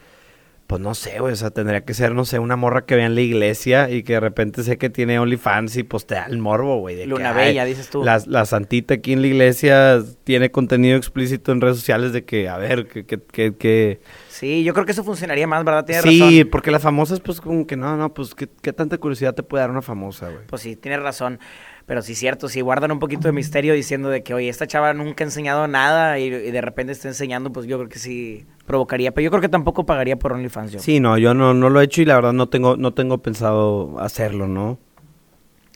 pues 0.67 0.81
no 0.81 0.95
sé, 0.95 1.19
güey, 1.19 1.33
o 1.33 1.37
sea, 1.37 1.51
tendría 1.51 1.85
que 1.85 1.93
ser, 1.93 2.15
no 2.15 2.25
sé, 2.25 2.39
una 2.39 2.57
morra 2.57 2.87
que 2.87 2.95
vea 2.95 3.07
en 3.07 3.15
la 3.15 3.21
iglesia 3.21 3.91
y 3.91 4.03
que 4.03 4.15
de 4.15 4.21
repente 4.21 4.63
sé 4.63 4.79
que 4.79 4.91
tiene 4.91 5.19
OnlyFans 5.19 5.77
y 5.77 5.83
postea 5.83 6.25
el 6.27 6.39
morbo, 6.39 6.79
güey. 6.79 7.05
Luna 7.07 7.33
Bella, 7.33 7.65
dices 7.65 7.91
tú. 7.91 8.03
La, 8.03 8.23
la, 8.27 8.47
santita 8.47 8.95
aquí 8.95 9.13
en 9.13 9.21
la 9.21 9.29
iglesia 9.29 10.03
tiene 10.25 10.51
contenido 10.51 10.97
explícito 10.97 11.53
en 11.53 11.61
redes 11.61 11.77
sociales 11.77 12.13
de 12.13 12.25
que, 12.25 12.49
a 12.49 12.57
ver, 12.57 12.87
que, 12.87 13.05
que, 13.05 13.21
que... 13.55 14.01
Sí, 14.29 14.65
yo 14.65 14.73
creo 14.73 14.87
que 14.87 14.93
eso 14.93 15.05
funcionaría 15.05 15.47
más, 15.47 15.65
¿verdad? 15.65 15.85
Tienes 15.85 16.05
sí, 16.05 16.21
razón. 16.21 16.49
Porque 16.51 16.71
las 16.71 16.83
famosas, 16.83 17.21
pues 17.21 17.41
como 17.41 17.67
que 17.67 17.77
no, 17.77 17.97
no, 17.97 18.15
pues 18.15 18.35
¿qué, 18.35 18.49
¿qué, 18.63 18.73
tanta 18.73 18.99
curiosidad 18.99 19.35
te 19.35 19.43
puede 19.43 19.63
dar 19.63 19.71
una 19.71 19.83
famosa, 19.83 20.31
güey? 20.31 20.47
Pues 20.47 20.63
sí, 20.63 20.77
tienes 20.77 21.03
razón. 21.03 21.39
Pero 21.87 22.01
sí, 22.03 22.15
cierto, 22.15 22.49
si 22.49 22.61
guardan 22.61 22.93
un 22.93 22.99
poquito 22.99 23.29
de 23.29 23.33
misterio 23.33 23.75
diciendo 23.75 24.09
de 24.09 24.23
que, 24.23 24.35
oye, 24.35 24.49
esta 24.49 24.67
chava 24.67 24.95
nunca 24.95 25.25
ha 25.25 25.27
enseñado 25.27 25.67
nada 25.67 26.19
y, 26.19 26.27
y 26.27 26.51
de 26.51 26.61
repente 26.61 26.93
está 26.93 27.09
enseñando, 27.09 27.53
pues 27.53 27.67
yo 27.67 27.77
creo 27.79 27.89
que 27.89 27.99
sí 27.99 28.47
provocaría, 28.67 29.13
pero 29.13 29.25
yo 29.25 29.31
creo 29.31 29.41
que 29.41 29.49
tampoco 29.49 29.85
pagaría 29.85 30.17
por 30.17 30.33
OnlyFans 30.33 30.73
yo. 30.73 30.79
Sí, 30.81 31.01
no, 31.01 31.19
yo 31.19 31.35
no, 31.35 31.55
no 31.55 31.71
lo 31.71 31.81
he 31.81 31.85
hecho 31.85 32.01
y 32.03 32.05
la 32.05 32.15
verdad 32.15 32.33
no 32.33 32.49
tengo, 32.49 32.77
no 32.77 32.95
tengo 32.95 33.19
pensado 33.19 33.99
hacerlo, 34.01 34.47
¿no? 34.47 34.79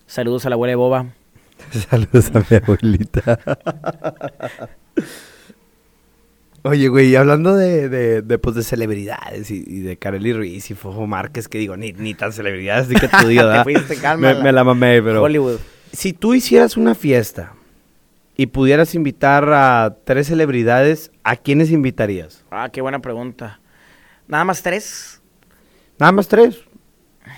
Saludos 0.06 0.46
a 0.46 0.50
la 0.50 0.54
abuela 0.54 0.70
de 0.70 0.76
Boba. 0.76 1.06
Saludos 1.90 2.30
a 2.34 2.38
mi 2.48 2.56
abuelita. 2.56 3.38
Oye, 6.62 6.88
güey, 6.88 7.14
hablando 7.14 7.54
de, 7.54 7.88
de, 7.88 8.22
de, 8.22 8.38
pues, 8.38 8.56
de 8.56 8.62
celebridades 8.64 9.50
y, 9.52 9.62
y 9.66 9.80
de 9.80 9.96
Kareli 9.98 10.32
Ruiz 10.32 10.68
y 10.70 10.74
Fofo 10.74 11.06
Márquez, 11.06 11.46
que 11.46 11.58
digo, 11.58 11.76
ni, 11.76 11.92
ni 11.92 12.14
tan 12.14 12.32
celebridades, 12.32 12.88
ni 12.88 12.96
que 12.96 13.08
fuiste, 13.62 13.96
calma. 13.96 14.34
me, 14.34 14.42
me 14.42 14.52
la 14.52 14.64
mamé, 14.64 15.00
pero... 15.00 15.22
Hollywood. 15.22 15.58
Si 15.96 16.12
tú 16.12 16.34
hicieras 16.34 16.76
una 16.76 16.94
fiesta 16.94 17.54
y 18.36 18.48
pudieras 18.48 18.94
invitar 18.94 19.50
a 19.54 19.96
tres 20.04 20.26
celebridades, 20.26 21.10
¿a 21.24 21.36
quiénes 21.36 21.70
invitarías? 21.70 22.44
Ah, 22.50 22.68
qué 22.70 22.82
buena 22.82 23.00
pregunta. 23.00 23.60
¿Nada 24.28 24.44
más 24.44 24.62
tres? 24.62 25.22
Nada 25.98 26.12
más 26.12 26.28
tres. 26.28 26.60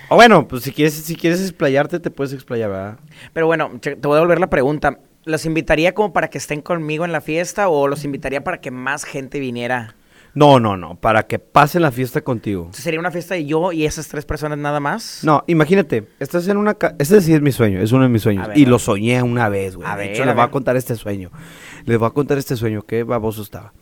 O 0.08 0.16
bueno, 0.16 0.48
pues 0.48 0.64
si 0.64 0.72
quieres, 0.72 0.94
si 0.94 1.14
quieres 1.14 1.40
explayarte, 1.40 2.00
te 2.00 2.10
puedes 2.10 2.32
explayar, 2.32 2.70
¿verdad? 2.70 2.98
Pero 3.32 3.46
bueno, 3.46 3.78
te 3.80 3.94
voy 3.94 4.14
a 4.14 4.16
devolver 4.16 4.40
la 4.40 4.50
pregunta. 4.50 4.98
¿Los 5.24 5.46
invitaría 5.46 5.94
como 5.94 6.12
para 6.12 6.28
que 6.28 6.38
estén 6.38 6.60
conmigo 6.60 7.04
en 7.04 7.12
la 7.12 7.20
fiesta 7.20 7.68
o 7.68 7.86
los 7.86 8.04
invitaría 8.04 8.42
para 8.42 8.60
que 8.60 8.72
más 8.72 9.04
gente 9.04 9.38
viniera? 9.38 9.94
No, 10.38 10.60
no, 10.60 10.76
no, 10.76 10.94
para 11.00 11.26
que 11.26 11.40
pasen 11.40 11.82
la 11.82 11.90
fiesta 11.90 12.20
contigo. 12.20 12.60
Entonces, 12.62 12.84
¿Sería 12.84 13.00
una 13.00 13.10
fiesta 13.10 13.34
de 13.34 13.44
yo 13.44 13.72
y 13.72 13.86
esas 13.86 14.06
tres 14.06 14.24
personas 14.24 14.56
nada 14.56 14.78
más? 14.78 15.20
No, 15.24 15.42
imagínate, 15.48 16.06
estás 16.20 16.46
en 16.46 16.56
una 16.56 16.74
casa, 16.74 16.94
este 17.00 17.20
sí 17.20 17.34
es 17.34 17.42
mi 17.42 17.50
sueño, 17.50 17.80
es 17.80 17.90
uno 17.90 18.04
de 18.04 18.08
mis 18.08 18.22
sueños. 18.22 18.46
Ver, 18.46 18.56
y 18.56 18.64
lo 18.64 18.78
soñé 18.78 19.20
una 19.20 19.48
vez, 19.48 19.74
güey. 19.74 19.88
A 19.88 19.96
De 19.96 20.04
ver, 20.04 20.12
hecho, 20.12 20.22
a 20.22 20.26
les 20.26 20.34
voy 20.36 20.44
a 20.44 20.50
contar 20.52 20.76
este 20.76 20.94
sueño. 20.94 21.32
Les 21.86 21.98
voy 21.98 22.06
a 22.06 22.10
contar 22.10 22.38
este 22.38 22.54
sueño, 22.54 22.82
qué 22.82 23.02
baboso 23.02 23.42
estaba. 23.42 23.72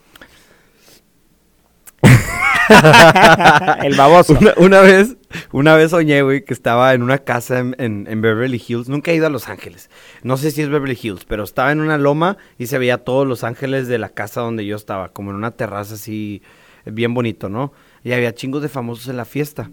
El 3.82 3.94
baboso. 3.96 4.36
Una, 4.40 4.54
una 4.56 4.80
vez, 4.80 5.16
una 5.52 5.74
vez 5.74 5.90
soñé, 5.90 6.22
güey, 6.22 6.44
que 6.44 6.52
estaba 6.54 6.94
en 6.94 7.02
una 7.02 7.18
casa 7.18 7.58
en, 7.58 7.74
en- 7.78 8.06
en 8.08 8.20
Beverly 8.20 8.62
Hills. 8.66 8.88
Nunca 8.88 9.10
he 9.10 9.14
ido 9.16 9.26
a 9.26 9.30
Los 9.30 9.48
Ángeles. 9.48 9.90
No 10.22 10.36
sé 10.36 10.50
si 10.50 10.62
es 10.62 10.68
Beverly 10.68 10.98
Hills, 11.00 11.24
pero 11.24 11.44
estaba 11.44 11.72
en 11.72 11.80
una 11.80 11.98
loma 11.98 12.36
y 12.58 12.66
se 12.66 12.78
veía 12.78 12.98
todos 12.98 13.26
Los 13.26 13.44
Ángeles 13.44 13.88
de 13.88 13.98
la 13.98 14.08
casa 14.10 14.40
donde 14.40 14.64
yo 14.66 14.76
estaba, 14.76 15.08
como 15.08 15.30
en 15.30 15.36
una 15.36 15.50
terraza 15.52 15.94
así, 15.94 16.42
bien 16.84 17.14
bonito, 17.14 17.48
¿no? 17.48 17.72
Y 18.04 18.12
había 18.12 18.34
chingos 18.34 18.62
de 18.62 18.68
famosos 18.68 19.08
en 19.08 19.16
la 19.16 19.24
fiesta. 19.24 19.70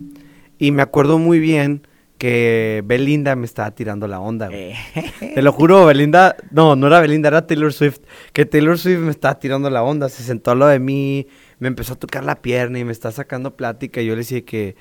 Y 0.57 0.71
me 0.71 0.81
acuerdo 0.81 1.17
muy 1.17 1.39
bien 1.39 1.87
que 2.17 2.81
Belinda 2.85 3.35
me 3.35 3.45
estaba 3.45 3.71
tirando 3.71 4.07
la 4.07 4.19
onda, 4.21 4.47
güey. 4.47 4.71
Eh, 4.95 5.33
Te 5.35 5.41
lo 5.41 5.51
juro, 5.51 5.85
Belinda, 5.85 6.37
no, 6.51 6.75
no 6.75 6.87
era 6.87 7.01
Belinda, 7.01 7.27
era 7.27 7.45
Taylor 7.45 7.73
Swift. 7.73 7.99
Que 8.31 8.45
Taylor 8.45 8.77
Swift 8.77 8.99
me 8.99 9.11
estaba 9.11 9.39
tirando 9.39 9.69
la 9.69 9.83
onda, 9.83 10.07
se 10.07 10.23
sentó 10.23 10.51
al 10.51 10.59
lado 10.59 10.71
de 10.71 10.79
mí, 10.79 11.27
me 11.59 11.67
empezó 11.67 11.93
a 11.93 11.99
tocar 11.99 12.23
la 12.23 12.41
pierna 12.41 12.79
y 12.79 12.85
me 12.85 12.91
está 12.91 13.11
sacando 13.11 13.55
plática. 13.55 14.01
Y 14.01 14.05
yo 14.05 14.13
le 14.13 14.19
decía 14.19 14.43
que, 14.43 14.75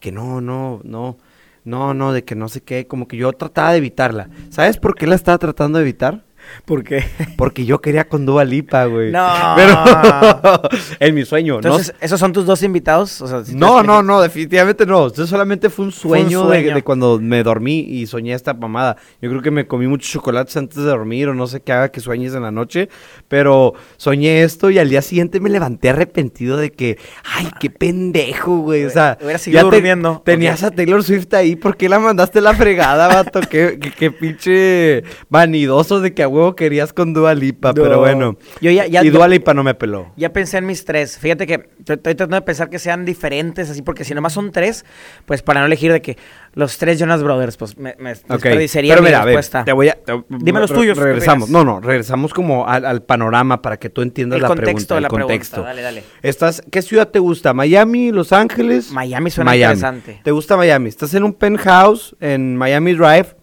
que 0.00 0.12
no, 0.12 0.40
no, 0.40 0.80
no, 0.84 1.18
no, 1.64 1.94
no, 1.94 2.12
de 2.12 2.24
que 2.24 2.34
no 2.34 2.48
sé 2.48 2.62
qué, 2.62 2.86
como 2.86 3.08
que 3.08 3.16
yo 3.16 3.32
trataba 3.32 3.72
de 3.72 3.78
evitarla. 3.78 4.28
¿Sabes 4.50 4.76
por 4.76 4.94
qué 4.94 5.06
la 5.06 5.14
estaba 5.14 5.38
tratando 5.38 5.78
de 5.78 5.84
evitar? 5.84 6.24
¿Por 6.64 6.82
qué? 6.84 7.04
Porque 7.36 7.64
yo 7.64 7.80
quería 7.80 8.08
con 8.08 8.24
Dua 8.26 8.44
Lipa, 8.44 8.84
güey. 8.86 9.10
No. 9.12 9.28
Pero 9.56 9.78
en 11.00 11.14
mi 11.14 11.24
sueño, 11.24 11.54
¿no? 11.54 11.58
Entonces, 11.68 11.94
¿esos 12.00 12.18
son 12.20 12.32
tus 12.32 12.46
dos 12.46 12.62
invitados? 12.62 13.20
O 13.22 13.26
sea, 13.26 13.44
si 13.44 13.54
No, 13.54 13.82
no, 13.82 14.02
no, 14.02 14.20
definitivamente 14.20 14.86
no. 14.86 15.06
Esto 15.06 15.26
solamente 15.26 15.70
fue 15.70 15.86
un 15.86 15.92
Fue 15.92 16.20
un 16.22 16.30
sueño, 16.30 16.46
de- 16.48 16.82
cuando 16.82 17.18
me 17.20 17.42
dormí 17.42 17.80
y 17.80 18.06
soñé 18.06 18.32
esta 18.34 18.54
mamada. 18.54 18.96
Yo 19.20 19.30
creo 19.30 19.42
que 19.42 19.50
me 19.50 19.66
comí 19.66 19.86
muchos 19.86 20.10
chocolates 20.10 20.56
antes 20.56 20.76
de 20.76 20.84
dormir 20.84 21.28
o 21.28 21.34
no 21.34 21.46
sé 21.46 21.60
qué 21.60 21.72
haga 21.72 21.88
que 21.90 22.00
sueñes 22.00 22.34
en 22.34 22.42
la 22.42 22.50
noche, 22.50 22.88
pero 23.28 23.74
soñé 23.96 24.42
esto 24.42 24.70
y 24.70 24.78
al 24.78 24.88
día 24.88 25.02
siguiente 25.02 25.40
me 25.40 25.50
levanté 25.50 25.88
arrepentido 25.90 26.56
de 26.56 26.72
que, 26.72 26.98
ay, 27.24 27.48
qué 27.60 27.70
pendejo, 27.70 28.58
güey. 28.58 28.84
O 28.84 28.90
sea, 28.90 29.18
Hubiera 29.20 29.38
seguido 29.38 29.68
te- 29.70 29.76
durmiendo. 29.76 30.22
Tenías 30.24 30.62
a 30.62 30.70
Taylor 30.70 31.02
Swift 31.02 31.32
ahí, 31.34 31.56
¿por 31.56 31.76
qué 31.76 31.88
la 31.88 31.98
mandaste 31.98 32.40
la 32.40 32.54
fregada, 32.54 33.08
vato? 33.08 33.40
qué, 33.48 33.78
qué, 33.80 33.90
qué 33.90 34.10
pinche 34.10 35.04
vanidoso 35.28 36.00
de 36.00 36.12
que 36.14 36.22
huevo 36.34 36.56
querías 36.56 36.92
con 36.92 37.14
Dua 37.14 37.34
Lipa, 37.34 37.68
No. 37.68 37.82
pero 37.82 37.98
bueno. 38.00 38.36
Yo 38.60 38.70
ya- 38.70 38.86
ya- 38.86 39.02
y 39.04 39.10
Dua 39.10 39.28
Lipa 39.28 39.54
no 39.54 39.62
me 39.62 39.74
peló. 39.74 40.12
Ya 40.16 40.32
pensé 40.32 40.58
en 40.58 40.66
mis 40.66 40.84
tres. 40.84 41.18
Fíjate 41.18 41.46
que 41.46 41.68
estoy 41.78 41.96
tratando 41.98 42.36
de 42.36 42.42
pensar 42.42 42.68
que 42.68 42.78
sean 42.78 43.04
diferentes, 43.04 43.70
así, 43.70 43.82
porque 43.82 44.04
si 44.04 44.14
nomás 44.14 44.32
son 44.32 44.52
tres, 44.52 44.84
pues 45.26 45.42
para 45.42 45.60
no 45.60 45.66
elegir 45.66 45.92
de 45.92 46.02
que 46.02 46.18
los 46.54 46.78
tres 46.78 46.98
Jonas 46.98 47.22
Brothers, 47.22 47.56
pues 47.56 47.76
me, 47.78 47.94
me 47.98 48.12
Ok, 48.12 48.18
desperdiciaría 48.28 48.94
pero 48.94 49.02
mi 49.02 49.08
mira, 49.08 49.22
a 49.22 49.24
ver, 49.24 49.36
respuesta. 49.36 49.64
te 49.64 49.72
voy 49.72 49.88
a... 49.88 49.94
te- 49.94 50.24
Dime 50.28 50.60
los 50.60 50.72
tuyos, 50.72 50.96
¿qué 50.98 51.04
Regresamos, 51.04 51.50
no, 51.50 51.64
no, 51.64 51.80
regresamos 51.80 52.32
como 52.34 52.66
al, 52.68 52.84
al 52.84 53.02
panorama 53.02 53.60
para 53.62 53.76
que 53.78 53.88
tú 53.90 54.02
entiendas 54.02 54.36
El 54.36 54.42
la 54.42 54.48
contexto 54.48 54.72
pregunta, 54.74 54.94
de 54.94 54.98
el 54.98 55.02
la 55.02 55.08
contexto. 55.08 55.54
pregunta, 55.62 55.68
dale, 55.70 55.82
dale. 55.82 56.04
Estás, 56.22 56.62
¿Qué 56.70 56.82
ciudad 56.82 57.08
te 57.08 57.18
gusta? 57.18 57.54
¿Miami, 57.54 58.12
Los 58.12 58.32
Ángeles? 58.32 58.90
Miami 58.92 59.30
suena 59.30 59.54
interesante. 59.56 60.20
¿Te 60.22 60.30
gusta 60.30 60.56
Miami? 60.56 60.88
Estás 60.88 61.14
en 61.14 61.24
un 61.24 61.32
penthouse 61.32 62.16
en 62.20 62.56
Miami 62.56 62.94
Drive 62.94 63.36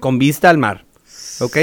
con 0.00 0.18
vista 0.18 0.50
al 0.50 0.58
mar, 0.58 0.84
¿ok? 1.40 1.56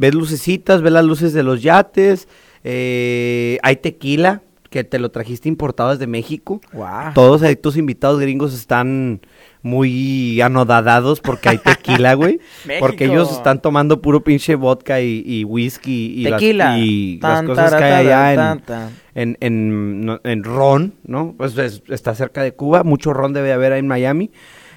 Ves 0.00 0.14
lucecitas, 0.14 0.80
ves 0.80 0.92
las 0.92 1.04
luces 1.04 1.34
de 1.34 1.42
los 1.42 1.60
yates, 1.62 2.26
eh, 2.64 3.58
hay 3.62 3.76
tequila 3.76 4.40
que 4.70 4.82
te 4.82 4.98
lo 4.98 5.10
trajiste 5.10 5.46
importado 5.50 5.90
desde 5.90 6.06
México. 6.06 6.62
Guau. 6.72 7.12
Todos 7.12 7.42
tus 7.60 7.76
invitados 7.76 8.18
gringos 8.18 8.54
están 8.54 9.20
muy 9.60 10.40
anodadados 10.40 11.20
porque 11.20 11.50
hay 11.50 11.58
tequila, 11.58 12.14
güey. 12.14 12.40
porque 12.80 13.04
ellos 13.04 13.30
están 13.30 13.60
tomando 13.60 14.00
puro 14.00 14.24
pinche 14.24 14.54
vodka 14.54 15.02
y, 15.02 15.22
y 15.26 15.44
whisky 15.44 16.14
y, 16.16 16.22
las- 16.22 16.40
Tequila. 16.40 16.78
y 16.78 17.18
Tan, 17.18 17.46
las 17.46 17.56
cosas 17.56 17.74
que 17.74 17.84
hay 17.84 18.06
allá 18.06 18.62
tan, 18.64 18.90
en, 19.14 19.30
en, 19.30 19.36
en, 19.40 20.00
no- 20.06 20.20
en 20.24 20.44
ron, 20.44 20.94
¿no? 21.04 21.34
Pues 21.36 21.58
es- 21.58 21.82
está 21.88 22.14
cerca 22.14 22.42
de 22.42 22.52
Cuba, 22.54 22.84
mucho 22.84 23.12
ron 23.12 23.34
debe 23.34 23.52
haber 23.52 23.72
ahí 23.74 23.80
en 23.80 23.88
Miami. 23.88 24.30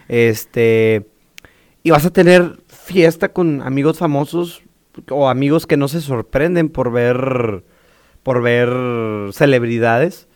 Este, 0.09 1.07
y 1.81 1.91
vas 1.91 2.05
a 2.05 2.09
tener 2.11 2.57
fiesta 2.67 3.29
con 3.29 3.61
amigos 3.61 3.99
famosos 3.99 4.63
o 5.09 5.29
amigos 5.29 5.67
que 5.67 5.77
no 5.77 5.87
se 5.87 6.01
sorprenden 6.01 6.69
por 6.69 6.91
ver 6.91 7.63
por 8.23 8.41
ver 8.41 8.69
celebridades. 9.33 10.27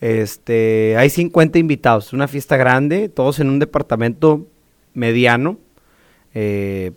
Este, 0.00 0.96
hay 0.96 1.10
50 1.10 1.58
invitados, 1.58 2.12
una 2.12 2.26
fiesta 2.26 2.56
grande, 2.56 3.08
todos 3.08 3.38
en 3.38 3.48
un 3.48 3.58
departamento 3.58 4.46
mediano. 4.94 5.58
eh, 6.34 6.92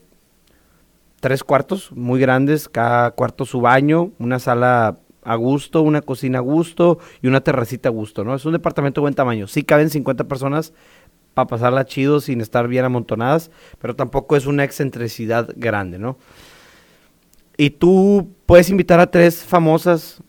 tres 1.19 1.43
cuartos 1.45 1.91
muy 1.93 2.19
grandes, 2.19 2.67
cada 2.67 3.11
cuarto 3.11 3.45
su 3.45 3.61
baño, 3.61 4.11
una 4.19 4.39
sala 4.39 4.99
a 5.23 5.35
gusto, 5.35 5.81
una 5.81 6.01
cocina 6.01 6.39
a 6.39 6.41
gusto 6.41 6.99
y 7.21 7.27
una 7.27 7.39
terracita 7.39 7.87
a 7.87 7.93
gusto, 7.93 8.25
¿no? 8.25 8.35
Es 8.35 8.43
un 8.43 8.51
departamento 8.51 8.99
de 8.99 9.03
buen 9.03 9.13
tamaño. 9.13 9.47
Sí 9.47 9.63
caben 9.63 9.89
50 9.89 10.25
personas 10.25 10.73
para 11.33 11.47
pasarla 11.47 11.85
chido 11.85 12.19
sin 12.19 12.41
estar 12.41 12.67
bien 12.67 12.83
amontonadas, 12.83 13.51
pero 13.79 13.95
tampoco 13.95 14.35
es 14.35 14.45
una 14.45 14.65
excentricidad 14.65 15.49
grande, 15.55 15.97
¿no? 15.97 16.17
Y 17.57 17.71
tú 17.71 18.31
puedes 18.45 18.69
invitar 18.69 18.99
a 18.99 19.11
tres 19.11 19.43
famosas 19.43 20.21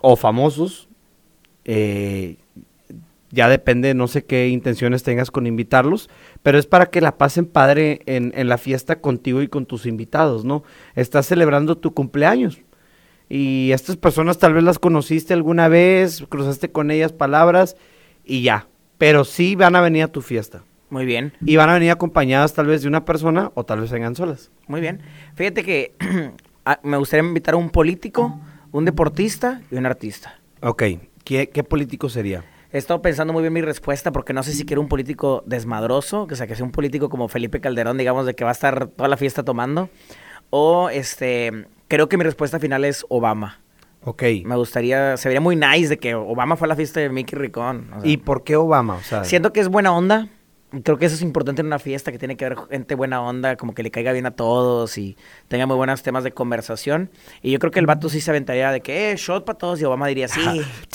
o 0.00 0.16
famosos, 0.16 0.88
eh, 1.64 2.36
ya 3.30 3.48
depende, 3.48 3.94
no 3.94 4.06
sé 4.06 4.24
qué 4.24 4.48
intenciones 4.48 5.02
tengas 5.02 5.30
con 5.30 5.46
invitarlos, 5.46 6.08
pero 6.42 6.58
es 6.58 6.66
para 6.66 6.86
que 6.86 7.00
la 7.00 7.18
pasen 7.18 7.46
padre 7.46 8.00
en, 8.06 8.32
en 8.36 8.48
la 8.48 8.58
fiesta 8.58 9.00
contigo 9.00 9.42
y 9.42 9.48
con 9.48 9.66
tus 9.66 9.86
invitados, 9.86 10.44
¿no? 10.44 10.62
Estás 10.94 11.26
celebrando 11.26 11.76
tu 11.76 11.92
cumpleaños. 11.92 12.60
Y 13.28 13.72
estas 13.72 13.96
personas 13.96 14.38
tal 14.38 14.54
vez 14.54 14.62
las 14.62 14.78
conociste 14.78 15.34
alguna 15.34 15.68
vez, 15.68 16.24
cruzaste 16.28 16.70
con 16.70 16.90
ellas 16.90 17.12
palabras 17.12 17.76
y 18.24 18.42
ya. 18.42 18.68
Pero 18.98 19.24
sí 19.24 19.56
van 19.56 19.76
a 19.76 19.80
venir 19.80 20.04
a 20.04 20.12
tu 20.12 20.22
fiesta. 20.22 20.62
Muy 20.96 21.04
bien, 21.04 21.34
Y 21.44 21.56
van 21.56 21.68
a 21.68 21.74
venir 21.74 21.90
acompañadas 21.90 22.54
tal 22.54 22.68
vez 22.68 22.80
de 22.80 22.88
una 22.88 23.04
persona 23.04 23.52
o 23.52 23.64
tal 23.64 23.82
vez 23.82 23.90
vengan 23.90 24.16
solas. 24.16 24.50
muy 24.66 24.80
bien. 24.80 25.02
Fíjate 25.34 25.62
que 25.62 25.94
ah, 26.64 26.80
me 26.82 26.96
gustaría 26.96 27.22
invitar 27.22 27.52
a 27.52 27.58
un 27.58 27.68
político, 27.68 28.40
un 28.72 28.86
deportista 28.86 29.60
y 29.70 29.76
un 29.76 29.84
artista. 29.84 30.40
Ok, 30.62 30.84
¿qué, 31.22 31.50
qué 31.50 31.64
político 31.64 32.08
sería? 32.08 32.44
He 32.72 32.78
estado 32.78 33.02
pensando 33.02 33.34
muy 33.34 33.42
bien 33.42 33.52
mi 33.52 33.60
respuesta 33.60 34.10
porque 34.10 34.32
no 34.32 34.42
sé 34.42 34.54
si 34.54 34.64
quiero 34.64 34.80
un 34.80 34.88
político 34.88 35.42
desmadroso, 35.44 36.26
que 36.26 36.32
o 36.32 36.36
sea, 36.38 36.46
que 36.46 36.54
sea 36.54 36.64
un 36.64 36.72
político 36.72 37.10
como 37.10 37.28
Felipe 37.28 37.60
Calderón, 37.60 37.98
digamos, 37.98 38.24
de 38.24 38.32
que 38.32 38.44
va 38.44 38.50
a 38.50 38.54
estar 38.54 38.86
toda 38.86 39.10
la 39.10 39.18
fiesta 39.18 39.42
tomando. 39.42 39.90
O 40.48 40.88
este, 40.88 41.66
creo 41.88 42.08
que 42.08 42.16
mi 42.16 42.24
respuesta 42.24 42.58
final 42.58 42.86
es 42.86 43.04
Obama. 43.10 43.60
Ok. 44.02 44.22
Me 44.44 44.56
gustaría, 44.56 45.18
se 45.18 45.28
vería 45.28 45.40
muy 45.42 45.56
nice 45.56 45.88
de 45.88 45.98
que 45.98 46.14
Obama 46.14 46.56
fue 46.56 46.68
a 46.68 46.70
la 46.70 46.76
fiesta 46.76 47.00
de 47.00 47.10
Mickey 47.10 47.38
Ricón. 47.38 47.90
o 47.94 48.00
sea, 48.00 48.10
¿Y 48.10 48.16
por 48.16 48.44
qué 48.44 48.56
Obama? 48.56 48.94
O 48.94 49.02
sea, 49.02 49.24
siento 49.24 49.52
que 49.52 49.60
es 49.60 49.68
buena 49.68 49.92
onda. 49.92 50.28
Creo 50.82 50.98
que 50.98 51.06
eso 51.06 51.14
es 51.14 51.22
importante 51.22 51.60
en 51.60 51.66
una 51.68 51.78
fiesta, 51.78 52.10
que 52.10 52.18
tiene 52.18 52.36
que 52.36 52.44
haber 52.44 52.58
gente 52.68 52.94
buena 52.96 53.22
onda, 53.22 53.56
como 53.56 53.72
que 53.72 53.82
le 53.84 53.90
caiga 53.92 54.12
bien 54.12 54.26
a 54.26 54.32
todos 54.32 54.98
y 54.98 55.16
tenga 55.48 55.64
muy 55.66 55.76
buenos 55.76 56.02
temas 56.02 56.24
de 56.24 56.32
conversación. 56.32 57.08
Y 57.40 57.52
yo 57.52 57.58
creo 57.60 57.70
que 57.70 57.78
el 57.78 57.86
vato 57.86 58.08
sí 58.08 58.20
se 58.20 58.30
aventaría 58.32 58.72
de 58.72 58.80
que, 58.80 59.12
eh, 59.12 59.16
shot 59.16 59.44
para 59.44 59.56
todos, 59.58 59.80
y 59.80 59.84
Obama 59.84 60.08
diría, 60.08 60.26
sí. 60.28 60.40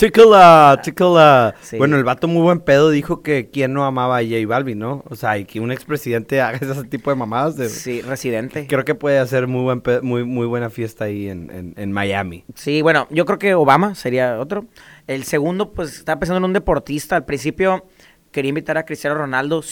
Chicola. 0.82 1.54
Sí. 1.62 1.78
Bueno, 1.78 1.96
el 1.96 2.04
vato 2.04 2.28
muy 2.28 2.42
buen 2.42 2.60
pedo 2.60 2.90
dijo 2.90 3.22
que 3.22 3.48
quién 3.50 3.72
no 3.72 3.84
amaba 3.84 4.18
a 4.18 4.22
J 4.22 4.46
Balvin, 4.46 4.78
¿no? 4.78 5.04
O 5.08 5.16
sea, 5.16 5.38
y 5.38 5.44
que 5.44 5.60
un 5.60 5.72
expresidente 5.72 6.40
haga 6.42 6.58
ese 6.58 6.84
tipo 6.84 7.10
de 7.10 7.16
mamadas. 7.16 7.56
De... 7.56 7.68
Sí, 7.68 8.02
residente. 8.02 8.66
Creo 8.68 8.84
que 8.84 8.94
puede 8.94 9.18
hacer 9.18 9.46
muy 9.46 9.62
buen 9.62 9.80
pe- 9.80 10.00
muy, 10.02 10.24
muy 10.24 10.46
buena 10.46 10.70
fiesta 10.70 11.04
ahí 11.06 11.28
en, 11.28 11.50
en, 11.50 11.74
en 11.76 11.92
Miami. 11.92 12.44
Sí, 12.54 12.82
bueno, 12.82 13.06
yo 13.10 13.24
creo 13.24 13.38
que 13.38 13.54
Obama 13.54 13.94
sería 13.94 14.38
otro. 14.38 14.66
El 15.06 15.24
segundo, 15.24 15.72
pues 15.72 15.96
estaba 15.98 16.18
pensando 16.20 16.38
en 16.38 16.44
un 16.44 16.52
deportista. 16.52 17.16
Al 17.16 17.24
principio 17.24 17.84
quería 18.32 18.48
invitar 18.48 18.78
a 18.78 18.84
Cristiano 18.84 19.16
Ronaldo, 19.16 19.62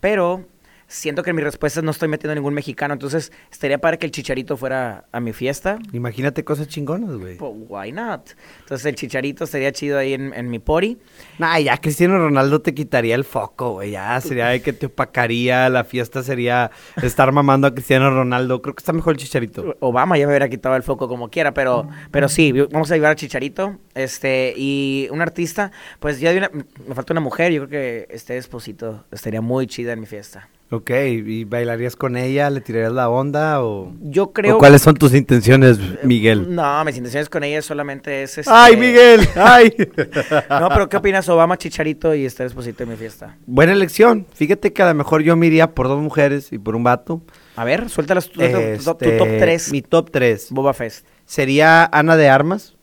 pero 0.00 0.46
siento 0.88 1.22
que 1.22 1.30
en 1.30 1.36
mis 1.36 1.44
respuestas 1.44 1.82
no 1.82 1.90
estoy 1.90 2.08
metiendo 2.08 2.32
a 2.32 2.34
ningún 2.34 2.54
mexicano, 2.54 2.94
entonces 2.94 3.32
estaría 3.50 3.78
para 3.78 3.96
que 3.96 4.06
el 4.06 4.12
chicharito 4.12 4.56
fuera 4.56 5.04
a 5.12 5.20
mi 5.20 5.32
fiesta. 5.32 5.78
Imagínate 5.92 6.44
cosas 6.44 6.68
chingonas, 6.68 7.16
güey. 7.16 7.36
Pues, 7.36 7.52
why 7.68 7.92
not? 7.92 8.30
Entonces 8.60 8.86
el 8.86 8.94
chicharito 8.94 9.46
sería 9.46 9.72
chido 9.72 9.98
ahí 9.98 10.14
en, 10.14 10.32
en 10.34 10.50
mi 10.50 10.58
pori. 10.58 10.98
Nah, 11.38 11.58
ya 11.58 11.76
Cristiano 11.78 12.18
Ronaldo 12.18 12.60
te 12.60 12.74
quitaría 12.74 13.14
el 13.14 13.24
foco, 13.24 13.72
güey. 13.72 13.92
Ya 13.92 14.20
sería 14.20 14.48
de 14.48 14.62
que 14.62 14.72
te 14.72 14.86
opacaría. 14.86 15.68
La 15.68 15.84
fiesta 15.84 16.22
sería 16.22 16.70
estar 17.02 17.32
mamando 17.32 17.66
a 17.66 17.74
Cristiano 17.74 18.10
Ronaldo. 18.10 18.62
Creo 18.62 18.74
que 18.74 18.80
está 18.80 18.92
mejor 18.92 19.14
el 19.14 19.18
chicharito. 19.18 19.76
Obama 19.80 20.16
ya 20.18 20.26
me 20.26 20.32
hubiera 20.32 20.48
quitado 20.48 20.76
el 20.76 20.82
foco 20.82 21.08
como 21.08 21.30
quiera, 21.30 21.52
pero, 21.52 21.88
pero 22.10 22.28
sí, 22.28 22.52
vamos 22.52 22.90
a 22.90 22.94
llevar 22.94 23.12
a 23.12 23.16
Chicharito. 23.16 23.78
Este, 23.94 24.54
y 24.56 25.08
un 25.10 25.20
artista, 25.20 25.72
pues 26.00 26.20
ya 26.20 26.32
de 26.32 26.38
una, 26.38 26.50
me 26.86 26.94
falta 26.94 27.12
una 27.12 27.20
mujer, 27.20 27.52
yo 27.52 27.66
creo 27.66 27.70
que 27.70 28.14
este 28.14 28.36
esposito 28.36 29.04
estaría 29.10 29.40
muy 29.40 29.66
chida 29.66 29.92
en 29.92 30.00
mi 30.00 30.06
fiesta. 30.06 30.48
Ok, 30.68 30.90
¿y 30.90 31.44
bailarías 31.44 31.94
con 31.94 32.16
ella? 32.16 32.50
¿Le 32.50 32.60
tirarías 32.60 32.92
la 32.92 33.08
onda 33.08 33.62
o...? 33.62 33.92
Yo 34.00 34.32
creo... 34.32 34.56
¿O 34.56 34.58
¿Cuáles 34.58 34.82
son 34.82 34.96
tus 34.96 35.14
intenciones, 35.14 35.78
Miguel? 36.02 36.52
No, 36.52 36.84
mis 36.84 36.96
intenciones 36.96 37.28
con 37.28 37.44
ella 37.44 37.62
solamente 37.62 38.24
es... 38.24 38.38
Este... 38.38 38.50
¡Ay, 38.52 38.76
Miguel! 38.76 39.28
¡Ay! 39.36 39.72
no, 40.50 40.68
pero 40.70 40.88
¿qué 40.88 40.96
opinas? 40.96 41.28
Obama, 41.28 41.56
Chicharito 41.56 42.16
y 42.16 42.26
este 42.26 42.44
esposito 42.44 42.82
en 42.82 42.88
mi 42.88 42.96
fiesta. 42.96 43.36
Buena 43.46 43.74
elección. 43.74 44.26
Fíjate 44.34 44.72
que 44.72 44.82
a 44.82 44.88
lo 44.88 44.94
mejor 44.94 45.22
yo 45.22 45.36
me 45.36 45.46
iría 45.46 45.70
por 45.72 45.86
dos 45.86 46.02
mujeres 46.02 46.52
y 46.52 46.58
por 46.58 46.74
un 46.74 46.82
vato. 46.82 47.22
A 47.54 47.62
ver, 47.62 47.88
suéltalas 47.88 48.28
tu, 48.28 48.42
Este, 48.42 48.76
tu 48.78 49.18
top 49.18 49.38
3. 49.38 49.70
Mi 49.70 49.82
top 49.82 50.10
3. 50.10 50.48
Boba 50.50 50.74
Fest. 50.74 51.06
Sería 51.26 51.84
Ana 51.84 52.16
de 52.16 52.28
Armas. 52.28 52.74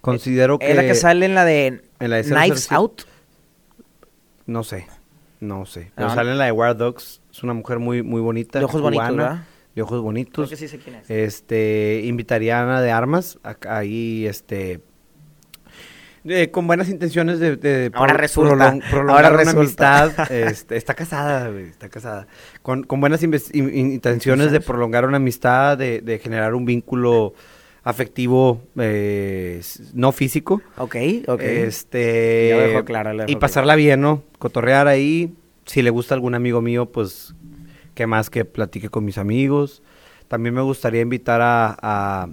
Considero 0.00 0.60
que... 0.60 0.70
¿Es 0.70 0.76
la 0.76 0.82
que 0.82 0.94
sale 0.94 1.26
en 1.26 1.34
la 1.34 1.44
de, 1.44 1.82
en 1.98 2.10
la 2.10 2.18
de 2.18 2.22
Knives 2.22 2.68
007? 2.68 2.74
Out? 2.76 3.02
No 4.46 4.62
sé, 4.62 4.86
no 5.40 5.66
sé. 5.66 5.92
Pero 5.94 6.08
Ah. 6.08 6.14
sale 6.14 6.32
en 6.32 6.38
la 6.38 6.46
de 6.46 6.52
Wild 6.52 6.76
Dogs. 6.76 7.20
Es 7.30 7.42
una 7.42 7.52
mujer 7.54 7.78
muy, 7.78 8.02
muy 8.02 8.20
bonita. 8.20 8.58
De 8.58 8.64
ojos 8.64 8.80
bonitos, 8.80 9.06
cubana, 9.08 9.22
¿verdad? 9.22 9.44
De 9.74 9.82
ojos 9.82 9.90
Creo 9.92 10.02
bonitos. 10.02 10.48
que 10.50 10.56
sí 10.56 10.68
sé 10.68 10.78
quién 10.78 10.96
es. 10.96 11.10
Este, 11.10 12.02
invitaría 12.04 12.58
a 12.58 12.62
Ana 12.62 12.80
de 12.80 12.90
Armas. 12.90 13.38
acá- 13.42 13.76
Ahí, 13.76 14.26
este... 14.26 14.80
eh, 16.28 16.50
con 16.50 16.66
buenas 16.66 16.88
intenciones 16.88 17.38
de, 17.38 17.56
de 17.56 17.90
Ahora 17.94 18.14
pro- 18.14 18.20
resulta, 18.22 18.54
prolon- 18.72 18.82
prolongar 18.90 19.24
ahora 19.26 19.28
una 19.42 19.52
resulta. 19.52 20.02
amistad. 20.02 20.32
este, 20.32 20.76
está 20.76 20.94
casada, 20.94 21.50
güey, 21.50 21.66
está 21.66 21.88
casada. 21.88 22.26
Con, 22.62 22.82
con 22.82 23.00
buenas 23.00 23.22
inves- 23.22 23.50
in- 23.54 23.68
in- 23.72 23.92
intenciones 23.92 24.50
de 24.50 24.60
prolongar 24.60 25.06
una 25.06 25.18
amistad, 25.18 25.78
de, 25.78 26.00
de 26.00 26.18
generar 26.18 26.54
un 26.54 26.64
vínculo 26.64 27.34
afectivo, 27.86 28.60
eh, 28.76 29.62
no 29.94 30.10
físico. 30.10 30.60
Ok, 30.76 30.96
ok. 31.28 31.40
Este. 31.40 32.48
Ya 32.50 32.56
lo 32.56 32.62
dejó 32.62 32.84
claro, 32.84 33.12
lo 33.12 33.18
dejó 33.18 33.30
y 33.30 33.34
claro. 33.34 33.40
pasarla 33.40 33.76
bien, 33.76 34.00
¿no? 34.00 34.24
Cotorrear 34.40 34.88
ahí. 34.88 35.32
Si 35.66 35.82
le 35.82 35.90
gusta 35.90 36.14
algún 36.14 36.34
amigo 36.34 36.60
mío, 36.60 36.86
pues, 36.86 37.36
qué 37.94 38.08
más 38.08 38.28
que 38.28 38.44
platique 38.44 38.88
con 38.88 39.04
mis 39.04 39.18
amigos. 39.18 39.84
También 40.26 40.52
me 40.54 40.62
gustaría 40.62 41.00
invitar 41.00 41.40
a, 41.40 41.76
a, 41.80 42.28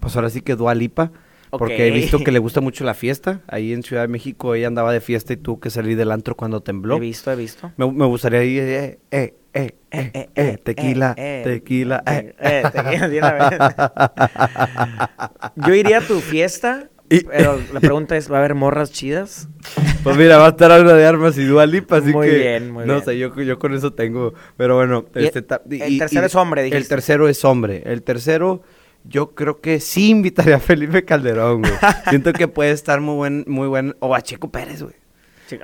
pues 0.00 0.16
ahora 0.16 0.28
sí 0.28 0.42
que 0.42 0.54
Dua 0.54 0.74
Lipa. 0.74 1.10
Porque 1.50 1.88
he 1.88 1.90
visto 1.90 2.18
que 2.20 2.30
le 2.32 2.38
gusta 2.40 2.60
mucho 2.60 2.84
la 2.84 2.94
fiesta. 2.94 3.40
Ahí 3.48 3.72
en 3.72 3.82
Ciudad 3.82 4.02
de 4.02 4.08
México 4.08 4.54
ella 4.54 4.68
andaba 4.68 4.92
de 4.92 5.00
fiesta 5.00 5.32
y 5.32 5.36
tuvo 5.36 5.60
que 5.60 5.70
salir 5.70 5.96
del 5.96 6.12
antro 6.12 6.36
cuando 6.36 6.62
tembló. 6.62 6.96
He 6.96 7.00
visto, 7.00 7.30
he 7.30 7.36
visto. 7.36 7.72
Me, 7.76 7.90
me 7.90 8.06
gustaría 8.06 8.44
ir, 8.44 8.62
eh, 8.62 8.98
eh, 9.10 9.34
eh, 9.52 9.60
eh, 9.62 9.74
Eh, 9.92 10.10
eh, 10.14 10.28
eh, 10.36 10.58
tequila, 10.62 11.14
eh, 11.16 11.40
eh, 11.40 11.44
tequila, 11.44 12.02
eh, 12.06 12.34
eh, 12.38 12.62
tequila, 12.72 13.08
una 13.18 13.32
vez. 13.50 13.58
Yo 15.66 15.74
iría 15.74 15.98
a 15.98 16.00
tu 16.02 16.20
fiesta, 16.20 16.88
pero 17.08 17.58
la 17.72 17.80
pregunta 17.80 18.16
es, 18.16 18.30
¿va 18.30 18.36
a 18.36 18.38
haber 18.38 18.54
morras 18.54 18.92
chidas? 18.92 19.48
Pues 20.04 20.16
mira, 20.16 20.38
va 20.38 20.46
a 20.46 20.50
estar 20.50 20.70
Ana 20.70 20.94
de 20.94 21.04
Armas 21.04 21.36
y 21.38 21.44
Dua 21.44 21.66
Lipa, 21.66 21.96
así 21.96 22.12
Muy 22.12 22.28
que... 22.28 22.36
bien, 22.38 22.70
muy 22.70 22.86
no 22.86 22.94
bien. 22.94 23.04
sé, 23.04 23.18
yo, 23.18 23.34
yo 23.40 23.58
con 23.58 23.74
eso 23.74 23.92
tengo... 23.92 24.32
Pero 24.56 24.76
bueno, 24.76 25.04
este... 25.14 25.40
el 25.40 25.98
tercero 25.98 26.26
es 26.26 26.34
hombre, 26.36 26.62
El 26.62 26.70
dijiste. 26.70 26.88
tercero 26.94 27.28
es 27.28 27.44
hombre. 27.44 27.82
El 27.84 28.02
tercero, 28.02 28.62
yo 29.04 29.34
creo 29.34 29.60
que 29.60 29.80
sí 29.80 30.10
invitaría 30.10 30.56
a 30.56 30.60
Felipe 30.60 31.04
Calderón, 31.04 31.62
güey. 31.62 31.72
Siento 32.08 32.32
que 32.32 32.48
puede 32.48 32.70
estar 32.72 33.00
muy 33.00 33.14
buen... 33.14 33.44
Muy 33.46 33.68
buen 33.68 33.96
o 34.00 34.14
a 34.14 34.20
Checo 34.22 34.50
Pérez, 34.50 34.82
güey. 34.82 34.94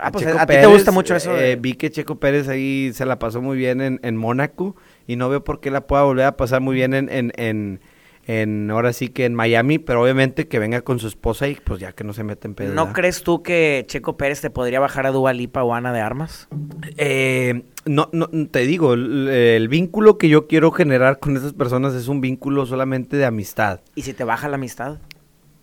Ah, 0.00 0.10
pues 0.10 0.24
Checo 0.24 0.38
a 0.38 0.46
ti 0.46 0.54
te 0.54 0.66
gusta 0.66 0.90
mucho 0.90 1.14
eso. 1.14 1.36
eh, 1.38 1.54
vi 1.54 1.74
que 1.74 1.90
Checo 1.90 2.16
Pérez 2.18 2.48
ahí 2.48 2.90
se 2.92 3.06
la 3.06 3.20
pasó 3.20 3.40
muy 3.40 3.56
bien 3.56 3.80
en, 3.80 4.00
en 4.02 4.16
Mónaco 4.16 4.74
y 5.06 5.14
no 5.14 5.28
veo 5.28 5.44
por 5.44 5.60
qué 5.60 5.70
la 5.70 5.86
pueda 5.86 6.02
volver 6.02 6.24
a 6.26 6.36
pasar 6.36 6.60
muy 6.60 6.74
bien 6.74 6.92
en, 6.92 7.08
en, 7.08 7.32
en, 7.36 7.80
en- 8.26 8.68
ahora 8.72 8.92
sí 8.92 9.10
que 9.10 9.26
en 9.26 9.34
Miami, 9.36 9.78
pero 9.78 10.02
obviamente 10.02 10.48
que 10.48 10.58
venga 10.58 10.80
con 10.80 10.98
su 10.98 11.06
esposa 11.06 11.46
y 11.46 11.54
pues 11.54 11.78
ya 11.78 11.92
que 11.92 12.02
no 12.02 12.12
se 12.14 12.24
mete 12.24 12.48
en 12.48 12.54
pedo. 12.56 12.74
¿No 12.74 12.92
crees 12.92 13.22
tú 13.22 13.44
que 13.44 13.84
Checo 13.86 14.16
Pérez 14.16 14.40
te 14.40 14.50
podría 14.50 14.80
bajar 14.80 15.06
a 15.06 15.12
Dua 15.12 15.32
Lipa 15.32 15.62
o 15.62 15.72
Ana 15.72 15.92
de 15.92 16.00
Armas? 16.00 16.48
Eh, 16.96 17.62
no, 17.86 18.08
no, 18.12 18.28
te 18.50 18.60
digo, 18.60 18.94
el, 18.94 19.28
el 19.28 19.68
vínculo 19.68 20.18
que 20.18 20.28
yo 20.28 20.46
quiero 20.46 20.70
generar 20.70 21.18
con 21.18 21.36
esas 21.36 21.52
personas 21.52 21.94
es 21.94 22.08
un 22.08 22.20
vínculo 22.20 22.66
solamente 22.66 23.16
de 23.16 23.24
amistad. 23.24 23.80
¿Y 23.94 24.02
si 24.02 24.12
te 24.12 24.24
baja 24.24 24.48
la 24.48 24.56
amistad? 24.56 24.98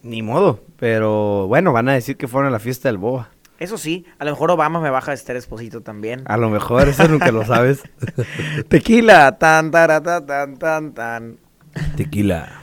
Ni 0.01 0.21
modo, 0.21 0.59
pero 0.77 1.47
bueno, 1.47 1.71
van 1.71 1.89
a 1.89 1.93
decir 1.93 2.17
que 2.17 2.27
fueron 2.27 2.49
a 2.49 2.51
la 2.51 2.59
fiesta 2.59 2.89
del 2.89 2.97
Boba. 2.97 3.29
Eso 3.59 3.77
sí, 3.77 4.05
a 4.19 4.25
lo 4.25 4.31
mejor 4.31 4.51
Obama 4.51 4.81
me 4.81 4.89
baja 4.89 5.11
a 5.11 5.13
Esther 5.13 5.37
Esposito 5.37 5.81
también. 5.81 6.23
A 6.25 6.35
lo 6.35 6.49
mejor, 6.49 6.89
eso 6.89 7.07
nunca 7.07 7.31
lo 7.31 7.45
sabes. 7.45 7.83
Tequila, 8.67 9.37
tan, 9.37 9.71
tarata, 9.71 10.25
tan, 10.25 10.57
tan, 10.57 10.93
tan. 10.93 11.37
Tequila. 11.95 12.61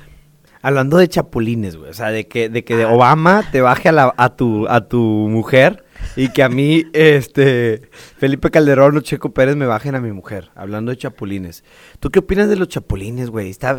Hablando 0.60 0.98
de 0.98 1.08
chapulines, 1.08 1.76
güey. 1.76 1.90
O 1.90 1.94
sea, 1.94 2.10
de 2.10 2.28
que, 2.28 2.50
de 2.50 2.64
que 2.64 2.76
de 2.76 2.84
Obama 2.84 3.44
te 3.50 3.62
baje 3.62 3.88
a, 3.88 3.92
la, 3.92 4.14
a, 4.16 4.36
tu, 4.36 4.68
a 4.68 4.88
tu 4.88 5.00
mujer 5.00 5.84
y 6.16 6.28
que 6.32 6.42
a 6.42 6.48
mí, 6.48 6.84
este, 6.92 7.82
Felipe 8.18 8.50
Calderón 8.50 8.96
o 8.96 9.00
Checo 9.00 9.32
Pérez 9.32 9.56
me 9.56 9.66
bajen 9.66 9.94
a 9.94 10.00
mi 10.00 10.12
mujer. 10.12 10.50
Hablando 10.54 10.90
de 10.90 10.98
chapulines. 10.98 11.64
¿Tú 12.00 12.10
qué 12.10 12.18
opinas 12.18 12.48
de 12.48 12.56
los 12.56 12.68
chapulines, 12.68 13.30
güey? 13.30 13.48
¿Está, 13.50 13.78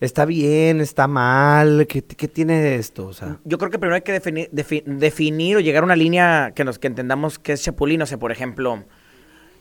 está 0.00 0.24
bien? 0.24 0.80
¿Está 0.80 1.08
mal? 1.08 1.86
¿Qué, 1.88 2.02
qué 2.02 2.28
tiene 2.28 2.76
esto? 2.76 3.06
O 3.06 3.12
sea, 3.12 3.38
Yo 3.44 3.58
creo 3.58 3.70
que 3.70 3.78
primero 3.78 3.96
hay 3.96 4.02
que 4.02 4.12
definir, 4.12 4.48
defi- 4.52 4.84
definir 4.84 5.56
o 5.56 5.60
llegar 5.60 5.82
a 5.82 5.86
una 5.86 5.96
línea 5.96 6.52
que 6.54 6.64
nos 6.64 6.78
que 6.78 6.86
entendamos 6.86 7.38
qué 7.38 7.52
es 7.52 7.62
chapulín. 7.62 8.00
O 8.02 8.06
sea, 8.06 8.18
por 8.18 8.30
ejemplo, 8.32 8.84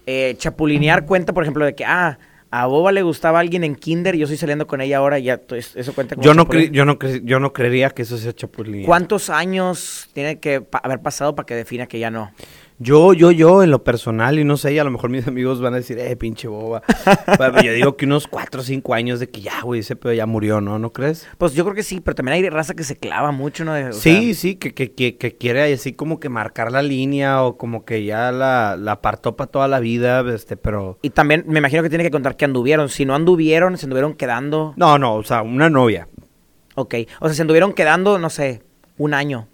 eh, 0.06 0.36
chapulinear 0.38 1.06
cuenta, 1.06 1.34
por 1.34 1.44
ejemplo, 1.44 1.66
de 1.66 1.76
que, 1.76 1.86
ah, 1.86 2.20
a 2.52 2.66
Boba 2.68 2.92
le 2.92 3.02
gustaba 3.02 3.40
alguien 3.40 3.64
en 3.64 3.76
kinder 3.76 4.14
y 4.16 4.20
yo 4.20 4.26
estoy 4.26 4.38
saliendo 4.38 4.68
con 4.68 4.82
ella 4.82 4.98
ahora, 4.98 5.18
ya 5.20 5.40
eso 5.76 5.94
cuenta 5.94 6.16
como 6.16 6.26
yo 6.26 6.34
no, 6.34 6.46
cre- 6.48 6.70
yo, 6.72 6.84
no 6.86 7.00
cre- 7.00 7.22
yo 7.24 7.40
no 7.40 7.54
creería 7.54 7.90
que 7.92 8.02
eso 8.02 8.18
sea 8.18 8.34
chapulín. 8.34 8.86
¿Cuántos 8.86 9.30
años 9.30 10.10
tiene 10.14 10.40
que 10.40 10.60
pa- 10.62 10.80
haber 10.84 11.00
pasado 11.02 11.34
para 11.34 11.46
que 11.46 11.56
defina 11.56 11.88
que 11.88 11.98
ya 12.00 12.12
no? 12.12 12.32
Yo, 12.84 13.14
yo, 13.14 13.30
yo, 13.30 13.62
en 13.62 13.70
lo 13.70 13.84
personal, 13.84 14.40
y 14.40 14.44
no 14.44 14.58
sé, 14.58 14.74
y 14.74 14.80
a 14.80 14.84
lo 14.84 14.90
mejor 14.90 15.12
mis 15.12 15.28
amigos 15.28 15.62
van 15.62 15.76
a 15.76 15.78
decir, 15.78 16.00
eh, 16.00 16.16
pinche 16.16 16.48
boba. 16.48 16.82
Pero 17.38 17.62
yo 17.62 17.74
digo 17.74 17.96
que 17.96 18.06
unos 18.06 18.26
cuatro 18.26 18.62
o 18.62 18.64
cinco 18.64 18.96
años 18.96 19.20
de 19.20 19.30
que 19.30 19.40
ya, 19.42 19.62
güey, 19.62 19.82
ese 19.82 19.96
pedo 19.96 20.14
ya 20.14 20.26
murió, 20.26 20.62
¿no? 20.62 20.80
¿No 20.80 20.92
crees? 20.92 21.28
Pues 21.38 21.54
yo 21.54 21.64
creo 21.64 21.76
que 21.76 21.84
sí, 21.84 22.02
pero 22.02 22.16
también 22.16 22.34
hay 22.34 22.50
raza 22.50 22.74
que 22.74 22.84
se 22.84 22.98
clava 22.98 23.32
mucho, 23.32 23.66
¿no? 23.66 23.74
O 23.74 23.94
sí, 23.94 24.34
sea, 24.34 24.34
sí, 24.34 24.56
que, 24.56 24.74
que, 24.74 24.94
que, 24.94 25.16
que 25.16 25.38
quiere 25.38 25.72
así 25.72 25.94
como 25.94 26.20
que 26.20 26.30
marcar 26.30 26.72
la 26.72 26.82
línea 26.82 27.44
o 27.44 27.56
como 27.56 27.86
que 27.86 28.04
ya 28.04 28.32
la, 28.32 28.76
la 28.78 28.94
apartó 28.94 29.36
para 29.36 29.52
toda 29.52 29.68
la 29.68 29.80
vida, 29.80 30.22
este, 30.34 30.58
pero... 30.58 30.98
Y 31.04 31.12
también 31.12 31.44
me 31.46 31.60
imagino 31.60 31.84
que 31.84 31.90
tiene 31.90 32.04
que 32.04 32.10
contar 32.12 32.36
que 32.36 32.46
anduvieron. 32.46 32.90
Si 32.90 33.06
no 33.06 33.14
anduvieron, 33.14 33.78
se 33.78 33.86
anduvieron 33.86 34.16
quedando. 34.16 34.74
No, 34.76 34.98
no, 34.98 35.18
o 35.18 35.24
sea, 35.24 35.44
una 35.44 35.70
novia. 35.70 36.08
Ok. 36.74 36.96
O 37.20 37.28
sea, 37.28 37.36
se 37.36 37.42
anduvieron 37.44 37.74
quedando, 37.74 38.18
no 38.18 38.32
sé, 38.32 38.64
un 38.98 39.14
año. 39.14 39.48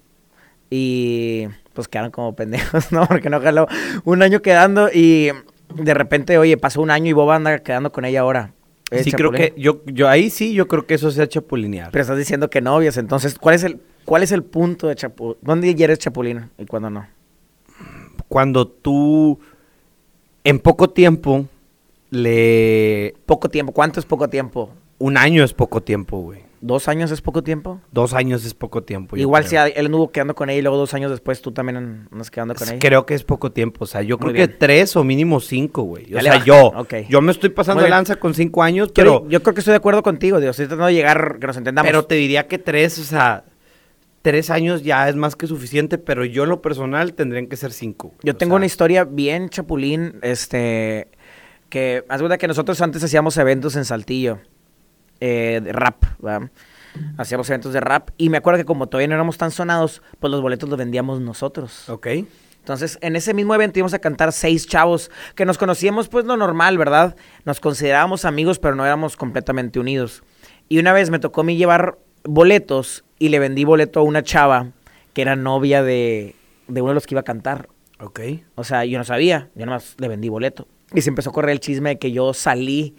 Y 0.70 1.46
pues 1.72 1.88
quedaron 1.88 2.10
como 2.10 2.34
pendejos, 2.34 2.92
¿no? 2.92 3.06
Porque 3.06 3.30
no 3.30 3.40
jaló. 3.40 3.66
Un 4.04 4.22
año 4.22 4.42
quedando 4.42 4.88
y 4.92 5.30
de 5.74 5.94
repente, 5.94 6.38
oye, 6.38 6.56
pasó 6.56 6.82
un 6.82 6.90
año 6.90 7.10
y 7.10 7.12
Boba 7.12 7.36
anda 7.36 7.58
quedando 7.60 7.92
con 7.92 8.04
ella 8.04 8.20
ahora. 8.20 8.52
¿Es 8.90 9.04
sí, 9.04 9.12
creo 9.12 9.30
que, 9.30 9.52
yo, 9.56 9.82
yo 9.84 10.08
ahí 10.08 10.30
sí, 10.30 10.54
yo 10.54 10.66
creo 10.66 10.86
que 10.86 10.94
eso 10.94 11.10
sea 11.10 11.28
chapulinear. 11.28 11.90
Pero 11.90 12.02
estás 12.02 12.16
diciendo 12.16 12.48
que 12.48 12.62
novios, 12.62 12.96
entonces, 12.96 13.38
¿cuál 13.38 13.54
es 13.54 13.64
el, 13.64 13.80
cuál 14.04 14.22
es 14.22 14.32
el 14.32 14.42
punto 14.42 14.88
de 14.88 14.94
chapulín? 14.94 15.36
¿Dónde 15.42 15.74
ya 15.74 15.84
eres 15.84 15.98
chapulín 15.98 16.50
y 16.56 16.64
cuándo 16.64 16.88
no? 16.88 17.06
Cuando 18.28 18.66
tú, 18.66 19.38
en 20.42 20.58
poco 20.58 20.90
tiempo, 20.90 21.46
le... 22.10 23.14
Poco 23.26 23.50
tiempo. 23.50 23.72
¿Cuánto 23.72 24.00
es 24.00 24.06
poco 24.06 24.28
tiempo? 24.28 24.70
Un 24.98 25.16
año 25.16 25.44
es 25.44 25.52
poco 25.52 25.82
tiempo, 25.82 26.18
güey. 26.20 26.47
¿Dos 26.60 26.88
años 26.88 27.10
es 27.10 27.20
poco 27.20 27.42
tiempo? 27.42 27.80
Dos 27.92 28.14
años 28.14 28.44
es 28.44 28.54
poco 28.54 28.82
tiempo. 28.82 29.16
Igual 29.16 29.46
si 29.46 29.56
él 29.56 29.86
anduvo 29.86 30.10
quedando 30.10 30.34
con 30.34 30.50
ella 30.50 30.58
y 30.58 30.62
luego 30.62 30.76
dos 30.76 30.94
años 30.94 31.10
después 31.10 31.40
tú 31.42 31.52
también 31.52 32.08
andas 32.10 32.30
quedando 32.30 32.54
con 32.54 32.68
ella. 32.68 32.78
Creo 32.78 33.06
que 33.06 33.14
es 33.14 33.24
poco 33.24 33.52
tiempo. 33.52 33.84
O 33.84 33.86
sea, 33.86 34.02
yo 34.02 34.18
Muy 34.18 34.32
creo 34.32 34.46
que 34.46 34.54
tres 34.54 34.96
o 34.96 35.04
mínimo 35.04 35.40
cinco, 35.40 35.82
güey. 35.82 36.14
O 36.14 36.20
sea, 36.20 36.44
yo. 36.44 36.72
Yo 37.08 37.20
me 37.20 37.32
estoy 37.32 37.50
pasando 37.50 37.82
de 37.82 37.88
lanza 37.88 38.16
con 38.16 38.34
cinco 38.34 38.62
años, 38.62 38.90
Pero 38.94 39.08
pero, 39.08 39.28
yo 39.28 39.42
creo 39.42 39.54
que 39.54 39.60
estoy 39.60 39.72
de 39.72 39.78
acuerdo 39.78 40.02
contigo, 40.02 40.40
Dios. 40.40 40.50
Estoy 40.50 40.66
tratando 40.66 40.86
de 40.86 40.94
llegar, 40.94 41.38
que 41.40 41.46
nos 41.46 41.56
entendamos. 41.56 41.88
pero 41.88 42.04
te 42.04 42.14
diría 42.16 42.46
que 42.46 42.58
tres, 42.58 42.98
o 42.98 43.04
sea, 43.04 43.44
tres 44.22 44.50
años 44.50 44.82
ya 44.82 45.08
es 45.08 45.16
más 45.16 45.36
que 45.36 45.46
suficiente, 45.46 45.98
pero 45.98 46.24
yo 46.24 46.44
en 46.44 46.50
lo 46.50 46.62
personal 46.62 47.14
tendrían 47.14 47.46
que 47.46 47.56
ser 47.56 47.72
cinco. 47.72 48.14
yo 48.22 48.32
O 48.32 48.36
tengo 48.36 48.52
sea, 48.52 48.56
una 48.56 48.66
historia 48.66 49.04
bien 49.04 49.48
chapulín, 49.48 50.18
este, 50.22 51.08
que, 51.68 52.04
haz 52.08 52.20
cuenta 52.20 52.38
que 52.38 52.48
nosotros 52.48 52.80
antes 52.80 53.02
hacíamos 53.02 53.36
eventos 53.36 53.76
en 53.76 53.84
Saltillo, 53.84 54.40
eh, 55.20 55.60
de 55.62 55.72
rap, 55.72 56.04
¿verdad? 56.18 56.50
Hacíamos 57.16 57.48
eventos 57.50 57.72
de 57.72 57.80
rap 57.80 58.10
y 58.16 58.28
me 58.28 58.38
acuerdo 58.38 58.58
que 58.58 58.64
como 58.64 58.88
todavía 58.88 59.08
no 59.08 59.14
éramos 59.14 59.38
tan 59.38 59.50
sonados, 59.50 60.02
pues 60.18 60.30
los 60.30 60.40
boletos 60.40 60.68
los 60.68 60.78
vendíamos 60.78 61.20
nosotros. 61.20 61.88
Ok. 61.88 62.08
Entonces, 62.58 62.98
en 63.00 63.16
ese 63.16 63.32
mismo 63.34 63.54
evento 63.54 63.78
íbamos 63.78 63.94
a 63.94 63.98
cantar 63.98 64.32
seis 64.32 64.66
chavos 64.66 65.10
que 65.34 65.46
nos 65.46 65.56
conocíamos, 65.56 66.08
pues 66.08 66.26
lo 66.26 66.36
normal, 66.36 66.76
¿verdad? 66.76 67.16
Nos 67.44 67.60
considerábamos 67.60 68.24
amigos, 68.24 68.58
pero 68.58 68.74
no 68.74 68.84
éramos 68.84 69.16
completamente 69.16 69.80
unidos. 69.80 70.22
Y 70.68 70.78
una 70.78 70.92
vez 70.92 71.08
me 71.08 71.18
tocó 71.18 71.40
a 71.40 71.44
mí 71.44 71.56
llevar 71.56 71.98
boletos 72.24 73.04
y 73.18 73.30
le 73.30 73.38
vendí 73.38 73.64
boleto 73.64 74.00
a 74.00 74.02
una 74.02 74.22
chava 74.22 74.72
que 75.14 75.22
era 75.22 75.34
novia 75.34 75.82
de, 75.82 76.34
de 76.66 76.82
uno 76.82 76.90
de 76.90 76.94
los 76.94 77.06
que 77.06 77.14
iba 77.14 77.20
a 77.20 77.24
cantar. 77.24 77.68
Ok. 78.00 78.20
O 78.54 78.64
sea, 78.64 78.84
yo 78.84 78.98
no 78.98 79.04
sabía, 79.04 79.48
yo 79.54 79.64
nomás 79.64 79.94
le 79.98 80.08
vendí 80.08 80.28
boleto. 80.28 80.68
Y 80.92 81.00
se 81.00 81.08
empezó 81.08 81.30
a 81.30 81.32
correr 81.32 81.52
el 81.52 81.60
chisme 81.60 81.90
de 81.90 81.98
que 81.98 82.12
yo 82.12 82.34
salí 82.34 82.96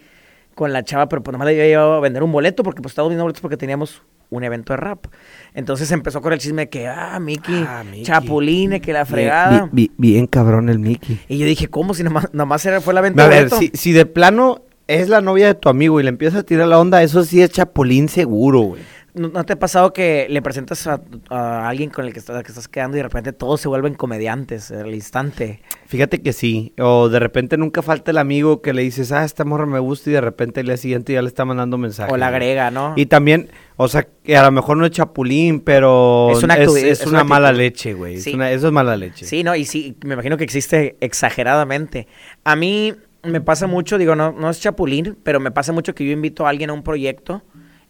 con 0.59 0.73
la 0.73 0.83
chava, 0.83 1.07
pero 1.07 1.23
pues 1.23 1.31
nomás 1.31 1.45
le 1.47 1.53
había 1.53 1.67
llevado 1.67 1.93
a 1.93 1.99
vender 2.01 2.21
un 2.21 2.33
boleto 2.33 2.63
porque 2.63 2.81
pues 2.81 2.91
estábamos 2.91 3.11
vendiendo 3.11 3.23
boletos 3.23 3.41
porque 3.41 3.55
teníamos 3.55 4.03
un 4.29 4.43
evento 4.43 4.73
de 4.73 4.77
rap. 4.77 5.05
Entonces 5.53 5.89
empezó 5.91 6.21
correr 6.21 6.35
el 6.35 6.41
chisme 6.41 6.63
de 6.63 6.69
que, 6.69 6.87
ah, 6.87 7.17
Miki, 7.19 7.63
Ah. 7.65 7.83
Chapuline, 8.03 8.81
que 8.81 8.91
la 8.93 9.05
fregada. 9.05 9.49
Bien, 9.51 9.69
bien- 9.71 9.91
bien 9.97 10.27
cabrón 10.27 10.67
el 10.69 10.77
Mickey. 10.79 11.19
Y 11.29 11.37
yo 11.37 11.45
dije, 11.45 11.67
¿cómo? 11.69 11.93
Si 11.93 12.03
nomás, 12.03 12.27
nomás 12.33 12.65
era, 12.65 12.81
fue 12.81 12.93
la 12.93 13.01
venta 13.01 13.23
A 13.23 13.29
de 13.29 13.35
ver, 13.39 13.49
si, 13.51 13.71
si 13.73 13.91
de 13.93 14.05
plano 14.05 14.61
es 14.87 15.07
la 15.07 15.21
novia 15.21 15.47
de 15.47 15.53
tu 15.55 15.69
amigo 15.69 15.99
y 15.99 16.03
le 16.03 16.09
empiezas 16.09 16.41
a 16.41 16.43
tirar 16.43 16.67
la 16.67 16.77
onda, 16.79 17.01
eso 17.01 17.23
sí 17.23 17.41
es 17.41 17.49
chapulín 17.51 18.09
seguro, 18.09 18.59
güey. 18.59 18.81
¿No, 19.13 19.27
no 19.29 19.43
te 19.43 19.53
ha 19.53 19.59
pasado 19.59 19.93
que 19.93 20.27
le 20.29 20.41
presentas 20.41 20.87
a, 20.87 21.01
a 21.29 21.69
alguien 21.69 21.89
con 21.89 22.05
el 22.05 22.13
que 22.13 22.19
estás, 22.19 22.41
que 22.43 22.49
estás 22.49 22.67
quedando 22.67 22.97
y 22.97 22.99
de 22.99 23.03
repente 23.03 23.33
todos 23.33 23.61
se 23.61 23.67
vuelven 23.67 23.93
comediantes 23.93 24.71
al 24.71 24.93
instante? 24.93 25.61
Fíjate 25.85 26.21
que 26.21 26.33
sí. 26.33 26.73
O 26.79 27.09
de 27.09 27.19
repente 27.19 27.57
nunca 27.57 27.81
falta 27.81 28.11
el 28.11 28.17
amigo 28.17 28.61
que 28.61 28.73
le 28.73 28.81
dices, 28.81 29.11
ah, 29.11 29.23
esta 29.23 29.45
morra 29.45 29.65
me 29.65 29.79
gusta 29.79 30.09
y 30.09 30.13
de 30.13 30.21
repente 30.21 30.61
el 30.61 30.67
día 30.67 30.77
siguiente 30.77 31.13
ya 31.13 31.21
le 31.21 31.27
está 31.27 31.45
mandando 31.45 31.77
mensajes. 31.77 32.13
O 32.13 32.17
la 32.17 32.27
agrega, 32.27 32.71
¿no? 32.71 32.93
Y 32.95 33.05
también, 33.05 33.49
o 33.77 33.87
sea, 33.87 34.07
que 34.23 34.37
a 34.37 34.43
lo 34.43 34.51
mejor 34.51 34.77
no 34.77 34.85
es 34.85 34.91
chapulín, 34.91 35.59
pero 35.59 36.31
Es 36.31 36.43
una 36.43 36.55
es, 36.55 36.75
es 36.75 37.05
una 37.05 37.19
una 37.19 37.23
mala 37.23 37.51
leche, 37.51 37.93
güey. 37.93 38.19
Sí. 38.19 38.37
eso 38.39 38.67
es 38.67 38.73
mala 38.73 38.95
leche. 38.95 39.25
Sí, 39.25 39.43
no, 39.43 39.55
y 39.55 39.65
sí, 39.65 39.95
me 40.03 40.13
imagino 40.13 40.37
que 40.37 40.43
existe 40.43 40.97
exageradamente. 41.01 42.07
A 42.43 42.55
mí 42.55 42.93
me 43.23 43.41
pasa 43.41 43.67
mucho, 43.67 43.97
digo, 43.97 44.15
no, 44.15 44.31
no 44.31 44.49
es 44.49 44.59
chapulín, 44.59 45.17
pero 45.23 45.39
me 45.39 45.51
pasa 45.51 45.73
mucho 45.73 45.93
que 45.93 46.05
yo 46.05 46.11
invito 46.11 46.45
a 46.45 46.49
alguien 46.49 46.69
a 46.69 46.73
un 46.73 46.83
proyecto 46.83 47.43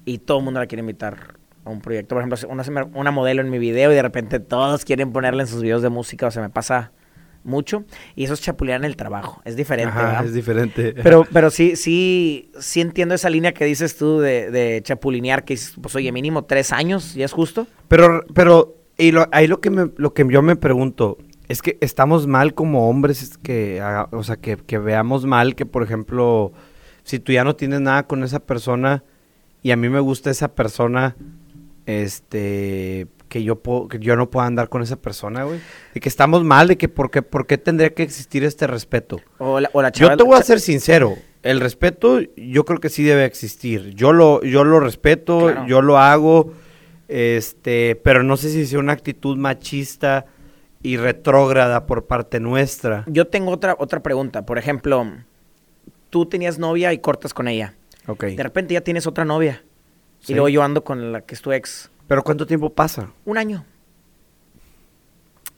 y 0.05 0.19
todo 0.19 0.39
el 0.39 0.43
mundo 0.45 0.59
la 0.59 0.67
quiere 0.67 0.81
invitar 0.81 1.35
a 1.65 1.69
un 1.69 1.81
proyecto. 1.81 2.15
Por 2.15 2.23
ejemplo, 2.23 2.49
una, 2.49 2.85
una 2.93 3.11
modelo 3.11 3.41
en 3.41 3.49
mi 3.49 3.59
video 3.59 3.91
y 3.91 3.95
de 3.95 4.01
repente 4.01 4.39
todos 4.39 4.85
quieren 4.85 5.11
ponerla 5.11 5.43
en 5.43 5.47
sus 5.47 5.61
videos 5.61 5.81
de 5.81 5.89
música, 5.89 6.27
o 6.27 6.31
sea, 6.31 6.41
me 6.41 6.49
pasa 6.49 6.91
mucho. 7.43 7.83
Y 8.15 8.25
eso 8.25 8.33
es 8.33 8.41
chapulear 8.41 8.79
en 8.79 8.85
el 8.85 8.95
trabajo, 8.95 9.41
es 9.45 9.55
diferente, 9.55 9.91
Ajá, 9.97 10.07
¿verdad? 10.07 10.25
es 10.25 10.33
diferente. 10.33 10.93
Pero, 11.03 11.23
pero 11.31 11.49
sí, 11.49 11.75
sí, 11.75 12.51
sí 12.59 12.81
entiendo 12.81 13.15
esa 13.15 13.29
línea 13.29 13.53
que 13.53 13.65
dices 13.65 13.97
tú 13.97 14.19
de, 14.19 14.51
de 14.51 14.81
chapulinear, 14.83 15.43
que 15.45 15.53
es, 15.53 15.73
pues 15.81 15.95
oye, 15.95 16.11
mínimo 16.11 16.43
tres 16.45 16.71
años, 16.71 17.13
¿ya 17.13 17.25
es 17.25 17.31
justo? 17.31 17.67
Pero, 17.87 18.23
pero, 18.33 18.75
y 18.97 19.11
lo, 19.11 19.27
ahí 19.31 19.47
lo 19.47 19.61
que, 19.61 19.69
me, 19.69 19.89
lo 19.97 20.13
que 20.13 20.25
yo 20.29 20.41
me 20.41 20.55
pregunto, 20.55 21.17
es 21.47 21.61
que 21.61 21.77
estamos 21.81 22.27
mal 22.27 22.53
como 22.53 22.89
hombres, 22.89 23.23
es 23.23 23.37
que, 23.37 23.79
haga- 23.81 24.09
o 24.11 24.23
sea, 24.23 24.35
que, 24.35 24.57
que 24.57 24.77
veamos 24.77 25.25
mal 25.25 25.55
que, 25.55 25.65
por 25.65 25.81
ejemplo, 25.83 26.51
si 27.03 27.19
tú 27.19 27.31
ya 27.31 27.43
no 27.43 27.55
tienes 27.55 27.79
nada 27.81 28.05
con 28.05 28.23
esa 28.23 28.39
persona 28.39 29.03
y 29.63 29.71
a 29.71 29.75
mí 29.75 29.89
me 29.89 29.99
gusta 29.99 30.29
esa 30.29 30.49
persona, 30.55 31.15
este, 31.85 33.07
que 33.27 33.43
yo, 33.43 33.57
puedo, 33.57 33.87
que 33.87 33.99
yo 33.99 34.15
no 34.15 34.29
pueda 34.29 34.47
andar 34.47 34.69
con 34.69 34.81
esa 34.81 34.95
persona, 34.95 35.43
güey. 35.43 35.59
De 35.93 35.99
que 35.99 36.09
estamos 36.09 36.43
mal, 36.43 36.67
de 36.67 36.77
que 36.77 36.87
por 36.89 37.11
qué, 37.11 37.21
por 37.21 37.45
qué 37.47 37.57
tendría 37.57 37.93
que 37.93 38.03
existir 38.03 38.43
este 38.43 38.67
respeto. 38.67 39.19
O 39.37 39.59
la, 39.59 39.69
o 39.73 39.81
la 39.81 39.91
chava- 39.91 40.11
Yo 40.11 40.17
te 40.17 40.23
voy 40.23 40.37
a 40.39 40.43
ser 40.43 40.59
sincero, 40.59 41.15
el 41.43 41.59
respeto 41.59 42.19
yo 42.35 42.65
creo 42.65 42.79
que 42.79 42.89
sí 42.89 43.03
debe 43.03 43.25
existir. 43.25 43.93
Yo 43.95 44.13
lo, 44.13 44.41
yo 44.43 44.63
lo 44.63 44.79
respeto, 44.79 45.39
Claro. 45.51 45.67
yo 45.67 45.81
lo 45.81 45.97
hago, 45.97 46.53
este, 47.07 47.95
pero 48.03 48.23
no 48.23 48.37
sé 48.37 48.49
si 48.49 48.65
sea 48.65 48.79
una 48.79 48.93
actitud 48.93 49.37
machista 49.37 50.25
y 50.81 50.97
retrógrada 50.97 51.85
por 51.85 52.05
parte 52.07 52.39
nuestra. 52.39 53.03
Yo 53.07 53.27
tengo 53.27 53.51
otra, 53.51 53.75
otra 53.79 54.01
pregunta. 54.01 54.45
Por 54.45 54.57
ejemplo, 54.57 55.05
tú 56.09 56.25
tenías 56.27 56.57
novia 56.59 56.93
y 56.93 56.99
cortas 56.99 57.33
con 57.33 57.47
ella. 57.47 57.73
Ok. 58.07 58.23
De 58.25 58.43
repente 58.43 58.73
ya 58.73 58.81
tienes 58.81 59.07
otra 59.07 59.25
novia. 59.25 59.63
Sí. 60.19 60.33
Y 60.33 60.35
luego 60.35 60.49
yo 60.49 60.63
ando 60.63 60.83
con 60.83 61.11
la 61.11 61.21
que 61.21 61.35
es 61.35 61.41
tu 61.41 61.51
ex. 61.51 61.89
Pero 62.07 62.23
¿cuánto 62.23 62.45
tiempo 62.47 62.71
pasa? 62.71 63.11
Un 63.25 63.37
año. 63.37 63.65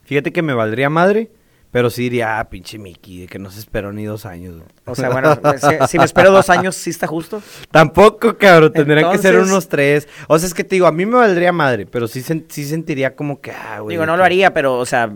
Fíjate 0.04 0.32
que 0.34 0.42
me 0.42 0.54
valdría 0.54 0.89
madre, 0.89 1.32
pero 1.72 1.89
sí 1.89 2.04
diría, 2.04 2.39
ah, 2.39 2.50
pinche 2.50 2.78
Mickey, 2.78 3.22
de 3.22 3.28
que 3.28 3.39
no 3.39 3.50
se 3.50 3.60
esperó 3.60 3.94
ni 3.94 4.04
dos 4.04 4.26
años. 4.26 4.56
güey". 4.58 4.68
O 4.86 4.96
sea, 4.96 5.10
bueno, 5.10 5.39
si, 5.58 5.88
si 5.88 5.98
me 5.98 6.04
espero 6.06 6.32
dos 6.32 6.50
años, 6.50 6.76
¿sí 6.76 6.89
está 6.89 7.08
justo? 7.08 7.42
Tampoco, 7.72 8.38
cabrón, 8.38 8.74
tendrían 8.74 9.12
que 9.12 9.18
ser 9.20 9.38
unos 9.38 9.70
tres. 9.70 10.10
O 10.28 10.38
sea, 10.38 10.48
es 10.48 10.54
que 10.54 10.64
te 10.66 10.76
digo, 10.76 10.88
a 10.88 10.92
mí 10.92 11.06
me 11.06 11.16
valdría 11.16 11.54
madre, 11.54 11.86
pero 11.86 12.08
sí, 12.10 12.22
sí 12.22 12.66
sentiría 12.66 13.16
como 13.16 13.39
que, 13.39 13.52
ah, 13.52 13.80
güey. 13.80 13.94
Digo, 13.96 14.06
no 14.06 14.14
que- 14.14 14.18
lo 14.18 14.24
haría, 14.26 14.54
pero, 14.54 14.78
o 14.78 14.86
sea, 14.86 15.14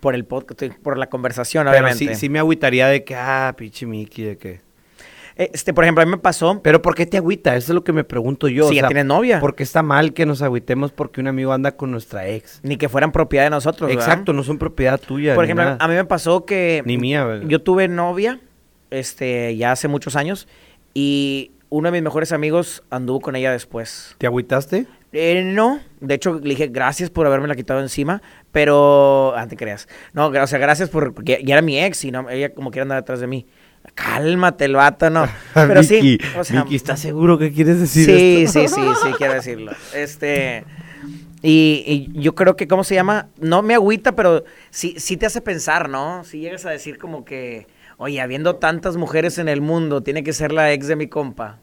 por 0.00 0.14
el 0.14 0.24
podcast, 0.24 0.62
por 0.82 0.96
la 0.96 1.08
conversación, 1.10 1.64
Pero 1.66 1.70
obviamente. 1.86 2.14
sí, 2.14 2.20
sí 2.20 2.28
me 2.30 2.38
agüitaría 2.38 2.88
de 2.88 3.04
que, 3.04 3.14
ah, 3.14 3.54
pinche 3.56 3.84
Mickey, 3.86 4.24
de 4.24 4.38
que... 4.38 4.67
Este, 5.38 5.72
por 5.72 5.84
ejemplo, 5.84 6.02
a 6.02 6.04
mí 6.04 6.10
me 6.10 6.18
pasó. 6.18 6.60
Pero 6.62 6.82
¿por 6.82 6.96
qué 6.96 7.06
te 7.06 7.16
agüita? 7.16 7.54
Eso 7.54 7.72
es 7.72 7.74
lo 7.74 7.84
que 7.84 7.92
me 7.92 8.02
pregunto 8.02 8.48
yo. 8.48 8.64
si 8.64 8.70
o 8.70 8.72
ya 8.74 8.80
sea, 8.80 8.88
tienes 8.88 9.06
novia. 9.06 9.38
Porque 9.38 9.62
está 9.62 9.84
mal 9.84 10.12
que 10.12 10.26
nos 10.26 10.42
agüitemos 10.42 10.90
porque 10.90 11.20
un 11.20 11.28
amigo 11.28 11.52
anda 11.52 11.76
con 11.76 11.92
nuestra 11.92 12.28
ex. 12.28 12.58
Ni 12.64 12.76
que 12.76 12.88
fueran 12.88 13.12
propiedad 13.12 13.44
de 13.44 13.50
nosotros. 13.50 13.88
¿verdad? 13.88 14.04
Exacto, 14.04 14.32
no 14.32 14.42
son 14.42 14.58
propiedad 14.58 15.00
tuya. 15.00 15.36
Por 15.36 15.44
ejemplo, 15.44 15.64
nada. 15.64 15.78
a 15.80 15.86
mí 15.86 15.94
me 15.94 16.04
pasó 16.04 16.44
que. 16.44 16.82
Ni 16.84 16.98
mía, 16.98 17.24
¿verdad? 17.24 17.48
Yo 17.48 17.62
tuve 17.62 17.86
novia, 17.86 18.40
este, 18.90 19.56
ya 19.56 19.70
hace 19.70 19.86
muchos 19.86 20.16
años. 20.16 20.48
Y 20.92 21.52
uno 21.70 21.88
de 21.88 21.92
mis 21.92 22.02
mejores 22.02 22.32
amigos 22.32 22.82
anduvo 22.90 23.20
con 23.20 23.36
ella 23.36 23.52
después. 23.52 24.16
¿Te 24.18 24.26
agüitaste? 24.26 24.88
Eh, 25.12 25.42
no, 25.44 25.80
de 26.00 26.14
hecho 26.14 26.34
le 26.34 26.50
dije 26.50 26.66
gracias 26.66 27.08
por 27.08 27.26
haberme 27.26 27.48
la 27.48 27.54
quitado 27.54 27.80
encima, 27.80 28.20
pero 28.52 29.34
ah, 29.36 29.46
te 29.46 29.56
creas. 29.56 29.88
No, 30.12 30.26
o 30.26 30.46
sea, 30.46 30.58
gracias 30.58 30.90
por 30.90 31.14
porque 31.14 31.40
ya 31.44 31.54
era 31.54 31.62
mi 31.62 31.80
ex 31.80 32.04
y 32.04 32.10
no, 32.10 32.28
ella 32.28 32.52
como 32.52 32.70
quiere 32.70 32.82
andar 32.82 33.00
detrás 33.00 33.20
de 33.20 33.26
mí. 33.26 33.46
Cálmate, 33.94 34.64
el 34.64 34.74
vato, 34.74 35.10
no. 35.10 35.26
Pero 35.54 35.82
sí, 35.82 36.18
o 36.38 36.44
sea, 36.44 36.62
Vicky, 36.62 36.76
¿estás 36.76 37.00
seguro 37.00 37.38
que 37.38 37.52
quieres 37.52 37.80
decir 37.80 38.06
sí, 38.06 38.42
esto? 38.42 38.60
sí, 38.60 38.68
sí, 38.68 38.80
sí, 39.02 39.12
quiero 39.18 39.34
decirlo. 39.34 39.72
Este 39.94 40.64
y, 41.42 42.10
y 42.14 42.20
yo 42.20 42.34
creo 42.34 42.56
que 42.56 42.66
cómo 42.66 42.82
se 42.82 42.94
llama, 42.94 43.28
no 43.38 43.62
me 43.62 43.74
agüita, 43.74 44.16
pero 44.16 44.44
sí 44.70 44.96
sí 44.98 45.16
te 45.16 45.26
hace 45.26 45.40
pensar, 45.40 45.88
¿no? 45.88 46.24
Si 46.24 46.40
llegas 46.40 46.66
a 46.66 46.70
decir 46.70 46.98
como 46.98 47.24
que, 47.24 47.66
oye, 47.96 48.20
habiendo 48.20 48.56
tantas 48.56 48.96
mujeres 48.96 49.38
en 49.38 49.48
el 49.48 49.60
mundo, 49.60 50.02
tiene 50.02 50.24
que 50.24 50.32
ser 50.32 50.52
la 50.52 50.72
ex 50.72 50.88
de 50.88 50.96
mi 50.96 51.06
compa, 51.06 51.58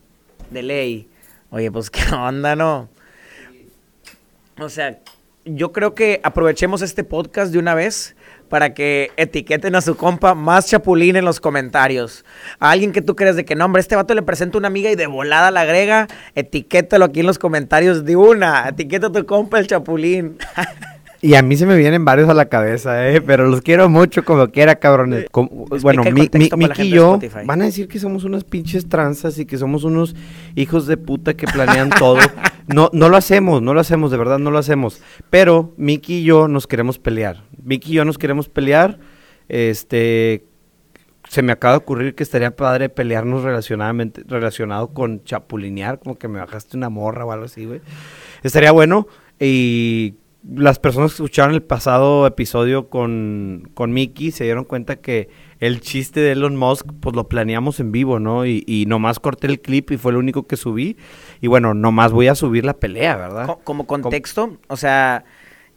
de 0.50 0.64
ley. 0.64 1.10
Oye, 1.50 1.72
pues 1.72 1.90
qué 1.92 2.04
onda, 2.14 2.56
¿no? 2.56 2.90
O 4.60 4.70
sea, 4.70 5.00
yo 5.44 5.74
creo 5.74 5.94
que 5.94 6.22
aprovechemos 6.24 6.82
este 6.82 7.04
podcast 7.04 7.52
de 7.52 7.60
una 7.60 7.74
vez 7.74 8.16
para 8.50 8.74
que 8.74 9.12
etiqueten 9.18 9.76
a 9.76 9.82
su 9.82 9.96
compa 9.96 10.36
más 10.36 10.68
chapulín 10.68 11.16
en 11.16 11.26
los 11.26 11.40
comentarios. 11.40 12.26
A 12.60 12.72
alguien 12.72 12.92
que 12.92 13.02
tú 13.02 13.16
crees 13.16 13.36
de 13.36 13.46
que 13.46 13.56
no, 13.56 13.66
hombre, 13.66 13.82
este 13.82 13.96
vato 13.96 14.14
le 14.14 14.22
presenta 14.22 14.58
una 14.58 14.68
amiga 14.68 14.92
y 14.92 14.96
de 14.96 15.08
volada 15.08 15.52
la 15.52 15.62
agrega, 15.62 16.08
etiquétalo 16.36 17.06
aquí 17.06 17.22
en 17.22 17.28
los 17.28 17.40
comentarios 17.40 18.06
de 18.06 18.16
una. 18.16 18.70
Etiqueta 18.70 19.08
a 19.08 19.12
tu 19.12 19.26
compa 19.26 19.60
el 19.60 19.68
chapulín. 19.68 20.38
Y 21.26 21.34
a 21.34 21.42
mí 21.42 21.58
se 21.58 21.66
me 21.66 21.76
vienen 21.76 22.06
varios 22.06 22.30
a 22.30 22.36
la 22.36 22.46
cabeza, 22.46 23.10
¿eh? 23.10 23.20
Pero 23.20 23.48
los 23.48 23.62
quiero 23.62 23.90
mucho 23.90 24.24
como 24.24 24.48
quiera, 24.50 24.76
cabrones. 24.76 25.26
Bueno, 25.82 26.04
mi, 26.04 26.30
Miki 26.32 26.84
y 26.84 26.90
yo 26.90 27.20
van 27.46 27.64
a 27.64 27.66
decir 27.66 27.88
que 27.88 27.98
somos 27.98 28.26
unas 28.26 28.44
pinches 28.44 28.88
tranzas 28.88 29.40
y 29.40 29.48
que 29.48 29.58
somos 29.58 29.84
unos 29.86 30.16
hijos 30.54 30.86
de 30.86 30.98
puta 30.98 31.34
que 31.34 31.48
planean 31.48 31.90
todo. 31.90 32.20
No, 32.68 32.90
no 32.94 33.10
lo 33.10 33.18
hacemos, 33.18 33.62
no 33.62 33.74
lo 33.74 33.80
hacemos, 33.80 34.12
de 34.12 34.18
verdad 34.18 34.40
no 34.40 34.52
lo 34.52 34.58
hacemos. 34.58 35.02
Pero 35.30 35.74
Miki 35.78 36.20
y 36.20 36.24
yo 36.24 36.48
nos 36.48 36.68
queremos 36.68 37.00
pelear. 37.00 37.44
Miki 37.64 37.92
y 37.92 37.96
yo 37.96 38.06
nos 38.06 38.18
queremos 38.18 38.50
pelear. 38.50 39.00
Este, 39.48 40.46
se 41.30 41.42
me 41.42 41.52
acaba 41.52 41.74
de 41.74 41.78
ocurrir 41.78 42.16
que 42.16 42.24
estaría 42.24 42.56
padre 42.56 42.90
pelearnos 42.90 43.44
relacionadamente, 43.44 44.24
relacionado 44.28 44.94
con 44.94 45.24
chapulinear, 45.24 46.00
como 46.00 46.18
que 46.18 46.28
me 46.28 46.40
bajaste 46.40 46.78
una 46.78 46.90
morra 46.90 47.26
o 47.26 47.32
algo 47.32 47.46
así, 47.46 47.66
güey. 47.66 47.82
Estaría 48.44 48.72
bueno. 48.72 49.08
Y 49.40 50.16
las 50.48 50.80
personas 50.80 51.12
que 51.12 51.16
escucharon 51.16 51.56
el 51.56 51.64
pasado 51.64 52.28
episodio 52.28 52.90
con, 52.90 53.70
con 53.74 53.92
Mickey 53.92 54.32
se 54.32 54.44
dieron 54.44 54.64
cuenta 54.64 54.98
que 54.98 55.30
el 55.60 55.82
chiste 55.82 56.20
de 56.20 56.34
Elon 56.34 56.56
Musk, 56.56 56.88
pues 57.00 57.16
lo 57.16 57.28
planeamos 57.28 57.80
en 57.80 57.92
vivo, 57.92 58.20
¿no? 58.20 58.46
Y, 58.46 58.64
y 58.68 58.86
nomás 58.86 59.20
corté 59.20 59.48
el 59.48 59.60
clip 59.60 59.92
y 59.92 59.98
fue 59.98 60.14
lo 60.14 60.20
único 60.20 60.46
que 60.46 60.58
subí. 60.58 60.98
Y 61.42 61.48
bueno, 61.48 61.74
nomás 61.74 62.12
voy 62.12 62.28
a 62.28 62.36
subir 62.36 62.66
la 62.66 62.74
pelea, 62.74 63.16
¿verdad? 63.18 63.46
Co- 63.46 63.60
Como 63.64 63.86
contexto, 63.88 64.58
o 64.68 64.78
sea, 64.78 65.24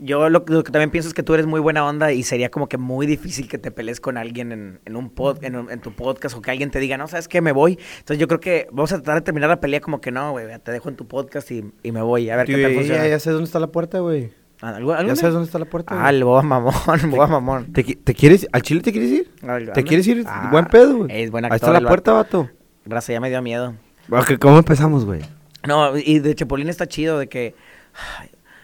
yo 0.01 0.29
lo, 0.31 0.45
lo 0.47 0.63
que 0.63 0.71
también 0.71 0.91
pienso 0.91 1.09
es 1.09 1.15
que 1.15 1.23
tú 1.25 1.35
eres 1.35 1.47
muy 1.47 1.59
buena 1.61 1.85
onda 1.85 2.13
y 2.13 2.23
sería 2.23 2.51
como 2.51 2.69
que 2.69 2.79
muy 2.79 3.05
difícil 3.07 3.49
que 3.49 3.59
te 3.59 3.71
pelees 3.73 4.01
con 4.01 4.17
alguien 4.17 4.53
en, 4.53 4.81
en 4.85 4.95
un 4.97 5.11
pod, 5.11 5.43
en, 5.43 5.57
en 5.57 5.81
tu 5.81 5.93
podcast 5.93 6.37
o 6.37 6.41
que 6.43 6.51
alguien 6.53 6.71
te 6.71 6.79
diga, 6.79 6.97
no, 6.97 7.09
¿sabes 7.09 7.27
qué? 7.27 7.41
Me 7.41 7.51
voy. 7.53 7.79
Entonces 7.99 8.19
yo 8.19 8.29
creo 8.29 8.39
que 8.39 8.69
vamos 8.71 8.93
a 8.93 8.97
tratar 8.97 9.17
de 9.17 9.21
terminar 9.23 9.51
la 9.51 9.61
pelea 9.61 9.81
como 9.81 10.01
que 10.01 10.13
no, 10.13 10.31
güey, 10.31 10.47
te 10.63 10.71
dejo 10.71 10.89
en 10.89 10.95
tu 10.97 11.09
podcast 11.09 11.51
y, 11.51 11.65
y 11.83 11.91
me 11.93 12.01
voy. 12.01 12.31
A 12.31 12.37
ver 12.37 12.47
Tío, 12.47 12.57
qué 12.57 12.63
tal 12.63 12.73
ya, 12.73 12.79
funciona. 12.79 13.09
ya 13.09 13.19
sé 13.19 13.31
dónde 13.31 13.47
está 13.47 13.59
la 13.59 13.67
puerta, 13.69 13.99
güey. 13.99 14.31
Ah, 14.61 14.75
¿algo- 14.77 14.93
Ya 15.05 15.15
sabes 15.17 15.35
dónde 15.35 15.47
está 15.47 15.59
la 15.59 15.65
puerta. 15.67 15.95
Ah, 16.05 16.11
el 16.11 16.23
boba 16.25 16.43
mamón, 16.43 16.73
boba 17.11 17.27
mamón. 17.27 17.73
¿Te, 17.73 17.83
te 17.83 18.15
quieres, 18.15 18.47
¿Al 18.53 18.63
Chile 18.63 18.81
te 18.83 18.93
quieres 18.93 19.11
ir? 19.11 19.31
¿Te 19.75 19.83
quieres 19.85 20.07
ir? 20.07 20.25
Ah, 20.29 20.49
Buen 20.53 20.67
pedo, 20.67 20.97
güey. 20.99 21.11
Es 21.23 21.33
Ahí 21.35 21.51
está 21.57 21.73
la 21.73 21.81
puerta, 21.81 22.13
vato. 22.13 22.49
Raza, 22.85 23.13
ya 23.13 23.21
me 23.21 23.31
dio 23.31 23.43
miedo. 23.43 23.75
Ok, 24.11 24.33
¿Cómo 24.41 24.59
empezamos, 24.59 25.05
güey? 25.05 25.21
No, 25.69 25.99
y 25.99 26.21
de 26.21 26.35
Chapulín 26.35 26.71
está 26.71 26.87
chido 26.87 27.19
de 27.19 27.29
que 27.29 27.55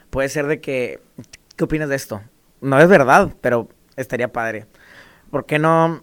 puede 0.08 0.30
ser 0.30 0.46
de 0.46 0.58
que 0.62 1.00
¿qué 1.54 1.64
opinas 1.64 1.90
de 1.90 1.96
esto? 1.96 2.22
No 2.62 2.80
es 2.80 2.88
verdad, 2.88 3.34
pero 3.42 3.68
estaría 3.96 4.32
padre. 4.32 4.64
¿Por 5.30 5.44
qué 5.44 5.58
no? 5.58 6.02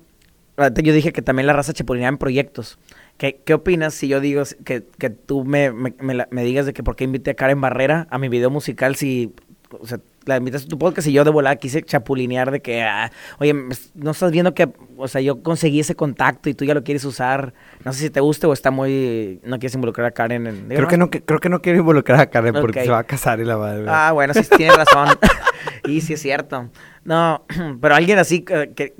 Yo 0.57 0.93
dije 0.93 1.11
que 1.11 1.23
también 1.23 1.47
la 1.47 1.53
raza 1.53 1.73
chapulineaba 1.73 2.13
en 2.13 2.19
proyectos. 2.19 2.77
¿Qué, 3.17 3.41
qué 3.43 3.55
opinas 3.55 3.95
si 3.95 4.09
yo 4.09 4.19
digo 4.19 4.43
que, 4.63 4.83
que 4.99 5.09
tú 5.09 5.43
me, 5.43 5.71
me, 5.71 5.95
me 6.29 6.43
digas 6.43 6.67
de 6.67 6.73
que 6.73 6.83
por 6.83 6.95
qué 6.95 7.05
invité 7.05 7.31
a 7.31 7.33
Karen 7.33 7.59
Barrera 7.59 8.05
a 8.11 8.19
mi 8.19 8.29
video 8.29 8.51
musical 8.51 8.95
si, 8.95 9.33
o 9.71 9.87
sea, 9.87 9.99
la 10.25 10.37
invitas 10.37 10.65
a 10.65 10.67
tu 10.67 10.77
podcast 10.77 11.07
y 11.07 11.11
yo 11.13 11.23
de 11.23 11.31
volada 11.31 11.55
quise 11.55 11.81
chapulinear 11.81 12.51
de 12.51 12.61
que, 12.61 12.83
ah, 12.83 13.11
oye, 13.39 13.53
no 13.95 14.11
estás 14.11 14.31
viendo 14.31 14.53
que, 14.53 14.69
o 14.97 15.07
sea, 15.07 15.19
yo 15.21 15.41
conseguí 15.41 15.79
ese 15.79 15.95
contacto 15.95 16.49
y 16.49 16.53
tú 16.53 16.63
ya 16.65 16.73
lo 16.73 16.83
quieres 16.83 17.03
usar. 17.05 17.53
No 17.83 17.91
sé 17.93 17.99
si 18.01 18.09
te 18.09 18.19
guste 18.19 18.45
o 18.47 18.53
está 18.53 18.69
muy, 18.71 19.39
no 19.43 19.57
quieres 19.59 19.73
involucrar 19.75 20.07
a 20.07 20.11
Karen 20.11 20.47
en... 20.47 20.67
Creo 20.67 20.87
que 20.87 20.97
no, 20.97 21.09
que- 21.09 21.23
creo 21.23 21.39
que 21.39 21.49
no 21.49 21.61
quiero 21.61 21.79
involucrar 21.79 22.19
a 22.19 22.29
Karen 22.29 22.53
porque 22.61 22.83
se 22.83 22.91
va 22.91 22.99
a 22.99 23.03
casar 23.03 23.39
y 23.39 23.45
la 23.45 23.57
madre. 23.57 23.81
güey. 23.83 23.93
Ah, 23.93 24.11
bueno, 24.11 24.33
sí 24.33 24.41
tienes 24.55 24.75
razón. 24.77 25.07
y 25.87 26.01
sí 26.01 26.13
es 26.13 26.21
cierto. 26.21 26.69
No, 27.03 27.45
pero 27.81 27.95
alguien 27.95 28.19
así 28.19 28.41
que, 28.41 28.71
que, 28.75 28.93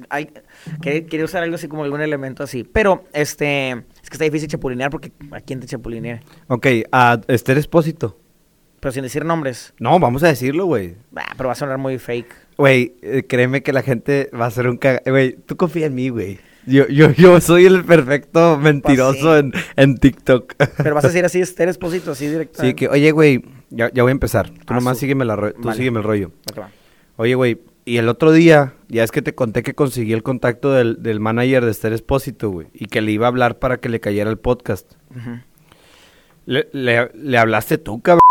que 0.82 1.06
quiere 1.06 1.24
usar 1.24 1.44
algo 1.44 1.56
así 1.56 1.68
como 1.68 1.84
algún 1.84 2.02
elemento 2.02 2.44
así. 2.44 2.64
Pero 2.64 3.04
este 3.14 3.70
es 3.72 4.10
que 4.10 4.14
está 4.16 4.24
difícil 4.24 4.50
chapulinear 4.50 4.90
porque 4.90 5.12
¿a 5.32 5.40
quién 5.42 5.60
te 5.60 5.68
chapulinear? 5.68 6.22
Ok, 6.48 6.66
a 6.92 7.20
Esther 7.28 7.58
Espósito. 7.60 8.18
Pero 8.82 8.92
sin 8.92 9.04
decir 9.04 9.24
nombres. 9.24 9.74
No, 9.80 9.98
vamos 10.00 10.24
a 10.24 10.28
decirlo, 10.28 10.66
güey. 10.66 10.96
Bah, 11.12 11.26
pero 11.38 11.48
va 11.48 11.54
a 11.54 11.56
sonar 11.56 11.78
muy 11.78 11.98
fake. 12.00 12.36
Güey, 12.58 12.94
eh, 13.02 13.24
créeme 13.28 13.64
que 13.64 13.72
la 13.72 13.82
gente 13.84 14.30
va 14.38 14.46
a 14.46 14.48
hacer 14.50 14.68
un 14.68 14.76
caga... 14.78 15.02
Güey, 15.06 15.38
tú 15.46 15.56
confía 15.56 15.86
en 15.86 15.96
mí, 15.96 16.10
güey. 16.10 16.40
Yo, 16.66 16.88
yo, 16.90 17.12
yo 17.12 17.40
soy 17.42 17.66
el 17.66 17.84
perfecto 17.86 18.58
mentiroso 18.58 19.20
Pues 19.30 19.46
sí. 19.64 19.70
en, 19.78 19.92
en 19.92 19.98
TikTok. 19.98 20.54
Pero 20.78 20.94
vas 20.96 21.06
a 21.06 21.08
decir 21.08 21.24
así, 21.26 21.40
Esther 21.42 21.70
Esposito, 21.70 22.12
así 22.12 22.28
directo. 22.28 22.62
Sí, 22.62 22.74
que, 22.74 22.88
oye, 22.88 23.12
güey, 23.12 23.44
ya, 23.70 23.90
ya 23.94 24.04
voy 24.04 24.10
a 24.10 24.14
empezar. 24.14 24.50
Tú 24.50 24.58
Ah, 24.68 24.74
nomás 24.76 24.98
su- 24.98 25.02
sígueme, 25.02 25.26
la 25.26 25.36
ro- 25.36 25.54
tú 25.54 25.62
Vale. 25.64 25.78
sígueme 25.78 26.00
el 26.00 26.04
rollo. 26.04 26.32
Oye, 27.18 27.36
güey, 27.36 27.60
y 27.86 27.98
el 27.98 28.10
otro 28.10 28.32
día, 28.32 28.74
ya 28.90 29.04
es 29.04 29.12
que 29.12 29.22
te 29.22 29.34
conté 29.36 29.64
que 29.64 29.74
conseguí 29.76 30.14
el 30.14 30.22
contacto 30.24 30.72
del, 30.72 31.02
del 31.04 31.20
manager 31.20 31.66
de 31.66 31.72
Esther 31.72 31.94
Espósito, 31.94 32.50
güey, 32.50 32.68
y 32.74 32.86
que 32.88 33.02
le 33.02 33.12
iba 33.12 33.26
a 33.28 33.30
hablar 33.30 33.58
para 33.60 33.78
que 33.78 33.90
le 33.90 34.00
cayera 34.00 34.30
el 34.32 34.38
podcast. 34.38 34.92
Le- 36.46 36.68
le 36.74 37.38
hablaste 37.38 37.78
tú, 37.78 38.02
cabrón. 38.02 38.22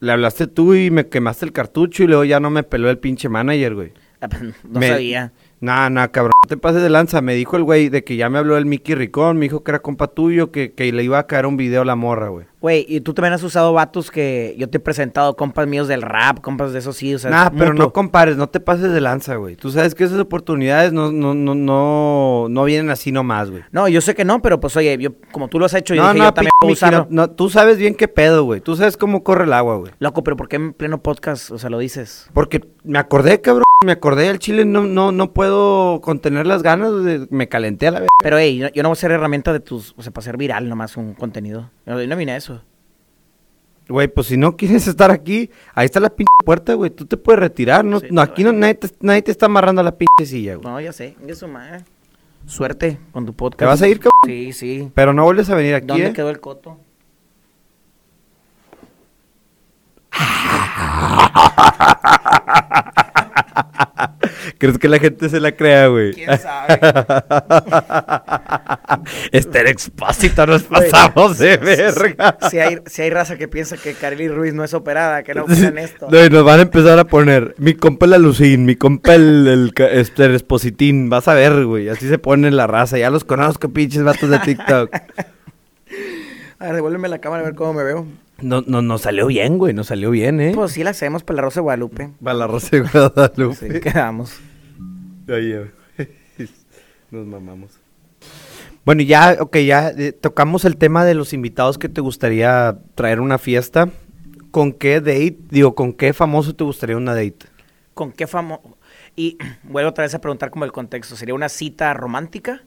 Le 0.00 0.12
hablaste 0.12 0.46
tú 0.46 0.74
y 0.74 0.90
me 0.90 1.06
quemaste 1.08 1.44
el 1.44 1.52
cartucho 1.52 2.02
y 2.02 2.06
luego 2.06 2.24
ya 2.24 2.40
no 2.40 2.50
me 2.50 2.62
peló 2.62 2.90
el 2.90 2.98
pinche 2.98 3.28
manager, 3.28 3.74
güey. 3.74 3.92
Ah, 4.20 4.28
pues, 4.28 4.42
No 4.64 4.80
Me- 4.80 4.88
sabía. 4.88 5.32
Nah, 5.60 5.90
nah, 5.90 6.08
cabrón, 6.08 6.32
no 6.42 6.48
te 6.48 6.56
pases 6.56 6.80
de 6.82 6.88
lanza. 6.88 7.20
Me 7.20 7.34
dijo 7.34 7.56
el 7.56 7.64
güey 7.64 7.90
de 7.90 8.02
que 8.02 8.16
ya 8.16 8.30
me 8.30 8.38
habló 8.38 8.56
el 8.56 8.64
Mickey 8.64 8.94
Ricón, 8.94 9.36
me 9.36 9.44
dijo 9.44 9.62
que 9.62 9.70
era 9.72 9.80
compa 9.80 10.06
tuyo, 10.08 10.50
que, 10.50 10.72
que 10.72 10.90
le 10.92 11.02
iba 11.04 11.18
a 11.18 11.26
caer 11.26 11.44
un 11.46 11.56
video 11.58 11.82
a 11.82 11.84
la 11.84 11.96
morra, 11.96 12.28
güey. 12.28 12.46
Güey, 12.62 12.84
y 12.88 13.00
tú 13.00 13.14
también 13.14 13.32
has 13.34 13.42
usado 13.42 13.72
vatos 13.72 14.10
que 14.10 14.54
yo 14.58 14.68
te 14.68 14.76
he 14.76 14.80
presentado, 14.80 15.34
compas 15.34 15.66
míos 15.66 15.88
del 15.88 16.02
rap, 16.02 16.40
compas 16.40 16.72
de 16.74 16.78
esos 16.80 16.94
sí, 16.96 17.14
o 17.14 17.18
sea, 17.18 17.30
Nah, 17.30 17.50
pero 17.50 17.70
mutuo. 17.72 17.86
no 17.86 17.92
compares, 17.92 18.36
no 18.36 18.48
te 18.50 18.60
pases 18.60 18.92
de 18.92 19.00
lanza, 19.00 19.36
güey. 19.36 19.56
Tú 19.56 19.70
sabes 19.70 19.94
que 19.94 20.04
esas 20.04 20.18
oportunidades 20.18 20.92
no, 20.92 21.10
no, 21.10 21.32
no, 21.34 21.54
no, 21.54 22.46
no 22.50 22.64
vienen 22.64 22.90
así 22.90 23.12
nomás, 23.12 23.50
güey. 23.50 23.62
No, 23.72 23.88
yo 23.88 24.00
sé 24.02 24.14
que 24.14 24.24
no, 24.26 24.42
pero 24.42 24.60
pues 24.60 24.76
oye, 24.76 24.96
yo 24.98 25.10
como 25.32 25.48
tú 25.48 25.58
lo 25.58 25.66
has 25.66 25.74
hecho, 25.74 25.94
yo 25.94 26.02
No, 26.02 26.08
dije, 26.08 26.18
no, 26.18 26.24
yo 26.26 26.34
también 26.34 26.50
puedo 26.58 26.68
Mickey, 26.68 26.72
usarlo. 26.74 27.06
no, 27.10 27.22
no, 27.26 27.30
tú 27.30 27.48
sabes 27.48 27.78
bien 27.78 27.94
qué 27.94 28.08
pedo, 28.08 28.44
güey. 28.44 28.60
Tú 28.60 28.76
sabes 28.76 28.96
cómo 28.98 29.22
corre 29.24 29.44
el 29.44 29.52
agua, 29.54 29.76
güey. 29.76 29.92
Loco, 29.98 30.22
pero 30.22 30.36
¿por 30.36 30.48
qué 30.48 30.56
en 30.56 30.72
pleno 30.74 31.02
podcast, 31.02 31.50
o 31.50 31.58
sea, 31.58 31.70
lo 31.70 31.78
dices? 31.78 32.28
Porque 32.34 32.60
me 32.84 32.98
acordé, 32.98 33.40
cabrón, 33.40 33.64
me 33.82 33.92
acordé 33.92 34.24
del 34.24 34.38
chile, 34.38 34.66
no, 34.66 34.84
no, 34.84 35.10
no 35.10 35.32
puedo 35.32 36.02
contener 36.02 36.46
las 36.46 36.62
ganas, 36.62 37.02
de, 37.02 37.26
me 37.30 37.48
calenté 37.48 37.86
a 37.88 37.92
la 37.92 38.00
vez. 38.00 38.10
Pero, 38.22 38.36
hey, 38.36 38.58
yo, 38.58 38.68
yo 38.68 38.82
no 38.82 38.90
voy 38.90 38.92
a 38.92 39.00
ser 39.00 39.10
herramienta 39.10 39.54
de 39.54 39.60
tus, 39.60 39.94
o 39.96 40.02
sea, 40.02 40.12
para 40.12 40.22
ser 40.22 40.36
viral 40.36 40.68
nomás 40.68 40.98
un 40.98 41.14
contenido. 41.14 41.70
Yo 41.86 42.06
no 42.06 42.16
vine 42.16 42.32
a 42.32 42.36
eso. 42.36 42.62
Güey, 43.88 44.08
pues 44.08 44.26
si 44.26 44.36
no 44.36 44.54
quieres 44.54 44.86
estar 44.86 45.10
aquí, 45.10 45.50
ahí 45.74 45.86
está 45.86 45.98
la 45.98 46.10
pinche 46.10 46.28
puerta, 46.44 46.74
güey. 46.74 46.90
Tú 46.90 47.06
te 47.06 47.16
puedes 47.16 47.40
retirar, 47.40 47.82
no, 47.82 48.00
Sí, 48.00 48.08
no 48.10 48.20
aquí 48.20 48.44
no, 48.44 48.52
nadie, 48.52 48.74
te, 48.74 48.88
nadie 49.00 49.22
te 49.22 49.30
está 49.30 49.46
amarrando 49.46 49.80
a 49.80 49.84
la 49.84 49.96
pinche 49.96 50.26
silla, 50.26 50.56
güey. 50.56 50.68
No, 50.68 50.78
ya 50.78 50.92
sé, 50.92 51.16
eso 51.26 51.48
madre. 51.48 51.82
Suerte 52.44 52.98
con 53.12 53.24
tu 53.24 53.32
podcast. 53.32 53.60
¿Te 53.60 53.64
vas 53.64 53.80
a 53.80 53.88
ir, 53.88 53.98
cabrón? 53.98 54.12
Sí, 54.26 54.52
sí. 54.52 54.90
Pero 54.94 55.14
no 55.14 55.24
vuelves 55.24 55.48
a 55.48 55.54
venir 55.54 55.74
aquí, 55.74 55.86
¿Dónde 55.86 56.08
¿eh? 56.08 56.12
quedó 56.12 56.28
el 56.28 56.40
coto? 56.40 56.76
¿Crees 64.58 64.78
que 64.78 64.88
la 64.88 64.98
gente 64.98 65.28
se 65.28 65.40
la 65.40 65.52
crea, 65.52 65.86
güey? 65.86 66.12
¿Quién 66.12 66.38
sabe? 66.38 66.80
Esther 69.32 69.66
Expósito 69.68 70.46
nos 70.46 70.64
pasamos 70.64 71.38
de 71.38 71.56
verga. 71.56 72.36
Si 72.50 72.58
hay, 72.58 72.78
si 72.86 73.02
hay 73.02 73.10
raza 73.10 73.38
que 73.38 73.48
piensa 73.48 73.76
que 73.76 73.94
Carly 73.94 74.28
Ruiz 74.28 74.52
no 74.52 74.62
es 74.62 74.74
operada, 74.74 75.22
que 75.22 75.34
no 75.34 75.44
operan 75.44 75.78
esto. 75.78 76.08
No, 76.10 76.24
y 76.24 76.28
nos 76.28 76.44
van 76.44 76.58
a 76.58 76.62
empezar 76.62 76.98
a 76.98 77.04
poner 77.04 77.54
mi 77.58 77.74
compa 77.74 78.06
la 78.06 78.18
Lucín, 78.18 78.66
mi 78.66 78.76
compa 78.76 79.14
el, 79.14 79.46
el 79.48 79.72
Esther 79.92 80.32
Expositín. 80.32 81.08
Vas 81.08 81.28
a 81.28 81.34
ver, 81.34 81.64
güey. 81.64 81.88
Así 81.88 82.08
se 82.08 82.18
pone 82.18 82.50
la 82.50 82.66
raza. 82.66 82.98
Ya 82.98 83.10
los 83.10 83.24
conozco, 83.24 83.70
pinches 83.70 84.02
vatos 84.02 84.28
de 84.28 84.38
TikTok. 84.40 84.94
A 86.58 86.64
ver, 86.66 86.74
devuélveme 86.74 87.08
la 87.08 87.18
cámara 87.18 87.42
a 87.42 87.46
ver 87.46 87.54
cómo 87.54 87.72
me 87.72 87.82
veo. 87.82 88.06
No, 88.42 88.62
no, 88.66 88.82
nos 88.82 89.02
salió 89.02 89.26
bien, 89.26 89.58
güey. 89.58 89.74
Nos 89.74 89.88
salió 89.88 90.10
bien, 90.10 90.40
¿eh? 90.40 90.52
Pues 90.54 90.72
sí 90.72 90.84
la 90.84 90.90
hacemos 90.90 91.24
para 91.24 91.36
la 91.36 91.42
Rosa 91.42 91.60
de 91.60 91.62
Guadalupe. 91.62 92.10
Para 92.22 92.34
la 92.34 92.46
Rosa 92.46 92.68
de 92.72 92.80
Guadalupe. 92.82 93.56
Sí, 93.56 93.80
quedamos. 93.80 94.38
Oye, 95.28 95.70
nos 97.10 97.26
mamamos. 97.26 97.72
Bueno, 98.84 99.02
ya, 99.02 99.36
ok, 99.40 99.58
ya 99.58 99.90
eh, 99.90 100.12
tocamos 100.12 100.64
el 100.64 100.76
tema 100.76 101.04
de 101.04 101.14
los 101.14 101.32
invitados 101.32 101.78
que 101.78 101.88
te 101.88 102.00
gustaría 102.00 102.78
traer 102.94 103.18
a 103.18 103.22
una 103.22 103.38
fiesta. 103.38 103.90
¿Con 104.50 104.72
qué 104.72 105.00
date, 105.00 105.36
digo, 105.50 105.74
con 105.74 105.92
qué 105.92 106.12
famoso 106.12 106.54
te 106.54 106.64
gustaría 106.64 106.96
una 106.96 107.14
date? 107.14 107.46
¿Con 107.94 108.10
qué 108.12 108.26
famoso? 108.26 108.78
Y 109.14 109.38
vuelvo 109.62 109.90
otra 109.90 110.02
vez 110.02 110.14
a 110.14 110.20
preguntar 110.20 110.50
como 110.50 110.64
el 110.64 110.72
contexto. 110.72 111.14
¿Sería 111.14 111.34
una 111.34 111.48
cita 111.48 111.92
romántica? 111.94 112.62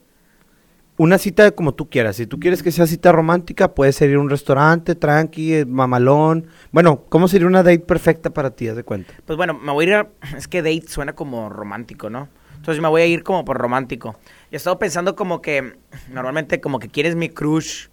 Una 1.03 1.17
cita 1.17 1.51
como 1.51 1.73
tú 1.73 1.89
quieras. 1.89 2.15
Si 2.15 2.27
tú 2.27 2.39
quieres 2.39 2.63
que 2.63 2.71
sea 2.71 2.87
cita 2.87 3.11
romántica, 3.11 3.73
puede 3.73 3.91
ser 3.91 4.09
ir 4.09 4.15
a 4.15 4.19
un 4.21 4.29
restaurante, 4.29 4.95
tranqui, 4.95 5.53
eh, 5.53 5.65
mamalón. 5.65 6.47
Bueno, 6.71 7.03
¿cómo 7.09 7.27
sería 7.27 7.45
una 7.45 7.61
date 7.61 7.79
perfecta 7.79 8.29
para 8.29 8.51
ti, 8.51 8.69
haz 8.69 8.77
de 8.77 8.85
cuenta? 8.85 9.13
Pues 9.25 9.35
bueno, 9.35 9.53
me 9.53 9.73
voy 9.73 9.83
a 9.83 9.87
ir 9.89 9.95
a... 9.95 10.07
Es 10.37 10.47
que 10.47 10.61
date 10.61 10.87
suena 10.87 11.11
como 11.11 11.49
romántico, 11.49 12.09
¿no? 12.09 12.29
Entonces 12.55 12.81
me 12.81 12.87
voy 12.87 13.01
a 13.01 13.05
ir 13.05 13.21
como 13.21 13.43
por 13.43 13.57
romántico. 13.57 14.15
Y 14.49 14.53
he 14.53 14.55
estado 14.55 14.79
pensando 14.79 15.13
como 15.17 15.41
que... 15.41 15.75
Normalmente 16.09 16.61
como 16.61 16.79
que 16.79 16.87
quieres 16.87 17.17
mi 17.17 17.27
crush 17.27 17.89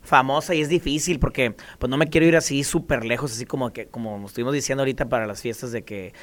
famosa 0.00 0.54
y 0.54 0.62
es 0.62 0.70
difícil 0.70 1.18
porque 1.18 1.54
pues 1.78 1.90
no 1.90 1.98
me 1.98 2.08
quiero 2.08 2.26
ir 2.26 2.36
así 2.36 2.64
súper 2.64 3.04
lejos, 3.04 3.32
así 3.32 3.44
como 3.44 3.74
que 3.74 3.88
como 3.88 4.24
estuvimos 4.24 4.54
diciendo 4.54 4.80
ahorita 4.80 5.10
para 5.10 5.26
las 5.26 5.42
fiestas 5.42 5.72
de 5.72 5.84
que 5.84 6.14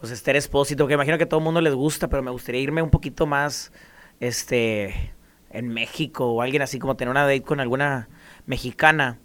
pues 0.00 0.10
Esther 0.10 0.34
Espósito, 0.34 0.88
que 0.88 0.94
imagino 0.94 1.16
que 1.16 1.24
a 1.24 1.28
todo 1.28 1.38
el 1.38 1.44
mundo 1.44 1.60
les 1.60 1.74
gusta, 1.74 2.08
pero 2.08 2.24
me 2.24 2.32
gustaría 2.32 2.60
irme 2.60 2.82
un 2.82 2.90
poquito 2.90 3.24
más 3.24 3.70
este 4.18 5.14
en 5.50 5.68
México 5.68 6.26
o 6.32 6.42
alguien 6.42 6.62
así 6.62 6.78
como 6.78 6.96
tener 6.96 7.10
una 7.10 7.22
date 7.22 7.42
con 7.42 7.60
alguna 7.60 8.08
mexicana 8.46 9.18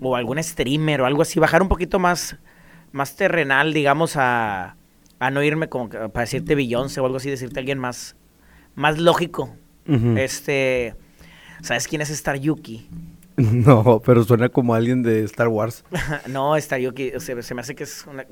o 0.00 0.16
algún 0.16 0.42
streamer 0.42 1.00
o 1.00 1.06
algo 1.06 1.22
así, 1.22 1.38
bajar 1.40 1.62
un 1.62 1.68
poquito 1.68 1.98
más 1.98 2.36
más 2.92 3.16
terrenal, 3.16 3.72
digamos 3.72 4.16
a 4.16 4.76
a 5.18 5.30
no 5.30 5.42
irme 5.42 5.68
como 5.68 5.88
que 5.88 5.98
para 5.98 6.22
decirte 6.22 6.54
Beyoncé 6.54 7.00
o 7.00 7.06
algo 7.06 7.16
así, 7.18 7.30
decirte 7.30 7.60
alguien 7.60 7.78
más 7.78 8.16
más 8.74 8.98
lógico. 8.98 9.54
Este, 10.16 10.94
¿sabes 11.62 11.86
quién 11.86 12.02
es 12.02 12.10
Star 12.10 12.36
Yuki? 12.38 12.88
No, 13.36 14.00
pero 14.02 14.24
suena 14.24 14.48
como 14.48 14.74
alguien 14.74 15.02
de 15.02 15.22
Star 15.24 15.48
Wars. 15.48 15.84
no, 16.26 16.56
Star 16.56 16.80
Yuki, 16.80 17.12
o 17.14 17.20
sea, 17.20 17.42
se 17.42 17.54
me 17.54 17.60
hace 17.60 17.74
que 17.74 17.84
es 17.84 18.06
una... 18.06 18.24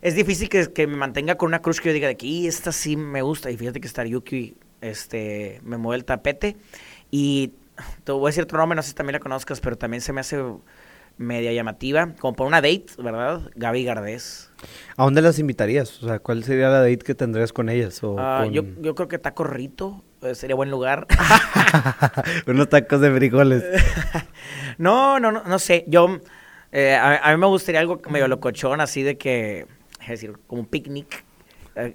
Es 0.00 0.14
difícil 0.14 0.48
que, 0.48 0.72
que 0.72 0.86
me 0.86 0.96
mantenga 0.96 1.34
con 1.34 1.48
una 1.48 1.60
cruz 1.60 1.78
que 1.78 1.90
yo 1.90 1.92
diga 1.92 2.08
de 2.08 2.16
que 2.16 2.26
"Y 2.26 2.46
esta 2.46 2.72
sí 2.72 2.96
me 2.96 3.20
gusta. 3.20 3.50
Y 3.50 3.58
fíjate 3.58 3.80
que 3.82 3.86
Star 3.86 4.06
Yuki 4.06 4.56
este, 4.80 5.60
me 5.64 5.76
mueve 5.76 5.98
el 5.98 6.04
tapete. 6.04 6.56
Y 7.10 7.52
te 8.04 8.12
voy 8.12 8.28
a 8.28 8.30
decir 8.30 8.44
otro 8.44 8.58
nombre, 8.58 8.76
no 8.76 8.82
sé 8.82 8.88
si 8.90 8.94
también 8.94 9.14
la 9.14 9.20
conozcas, 9.20 9.60
pero 9.60 9.76
también 9.76 10.00
se 10.00 10.12
me 10.12 10.20
hace 10.20 10.42
media 11.16 11.52
llamativa. 11.52 12.14
Como 12.18 12.34
para 12.34 12.48
una 12.48 12.60
date, 12.62 12.86
¿verdad? 12.98 13.42
Gaby 13.54 13.84
Gardés. 13.84 14.50
¿A 14.96 15.04
dónde 15.04 15.20
las 15.22 15.38
invitarías? 15.38 16.02
O 16.02 16.06
sea, 16.08 16.18
¿cuál 16.18 16.44
sería 16.44 16.68
la 16.68 16.80
date 16.80 16.98
que 16.98 17.14
tendrías 17.14 17.52
con 17.52 17.68
ellas? 17.68 18.02
O 18.02 18.16
Ah, 18.18 18.42
con- 18.44 18.52
yo, 18.52 18.62
yo 18.80 18.94
creo 18.94 19.08
que 19.08 19.18
Taco 19.18 19.44
Rito 19.44 20.02
eh, 20.22 20.34
sería 20.34 20.56
buen 20.56 20.70
lugar. 20.70 21.06
Unos 22.46 22.68
tacos 22.68 23.00
de 23.00 23.10
frijoles. 23.14 23.64
No, 24.78 25.20
no, 25.20 25.30
no, 25.30 25.42
no 25.44 25.58
sé. 25.58 25.84
Yo, 25.88 26.20
eh, 26.72 26.94
a, 26.94 27.16
a 27.18 27.32
mí 27.34 27.40
me 27.40 27.46
gustaría 27.48 27.80
algo 27.80 28.00
medio 28.08 28.28
locochón, 28.28 28.80
así 28.80 29.02
de 29.02 29.18
que, 29.18 29.66
es 30.00 30.08
decir, 30.08 30.32
como 30.46 30.62
un 30.62 30.66
picnic, 30.66 31.22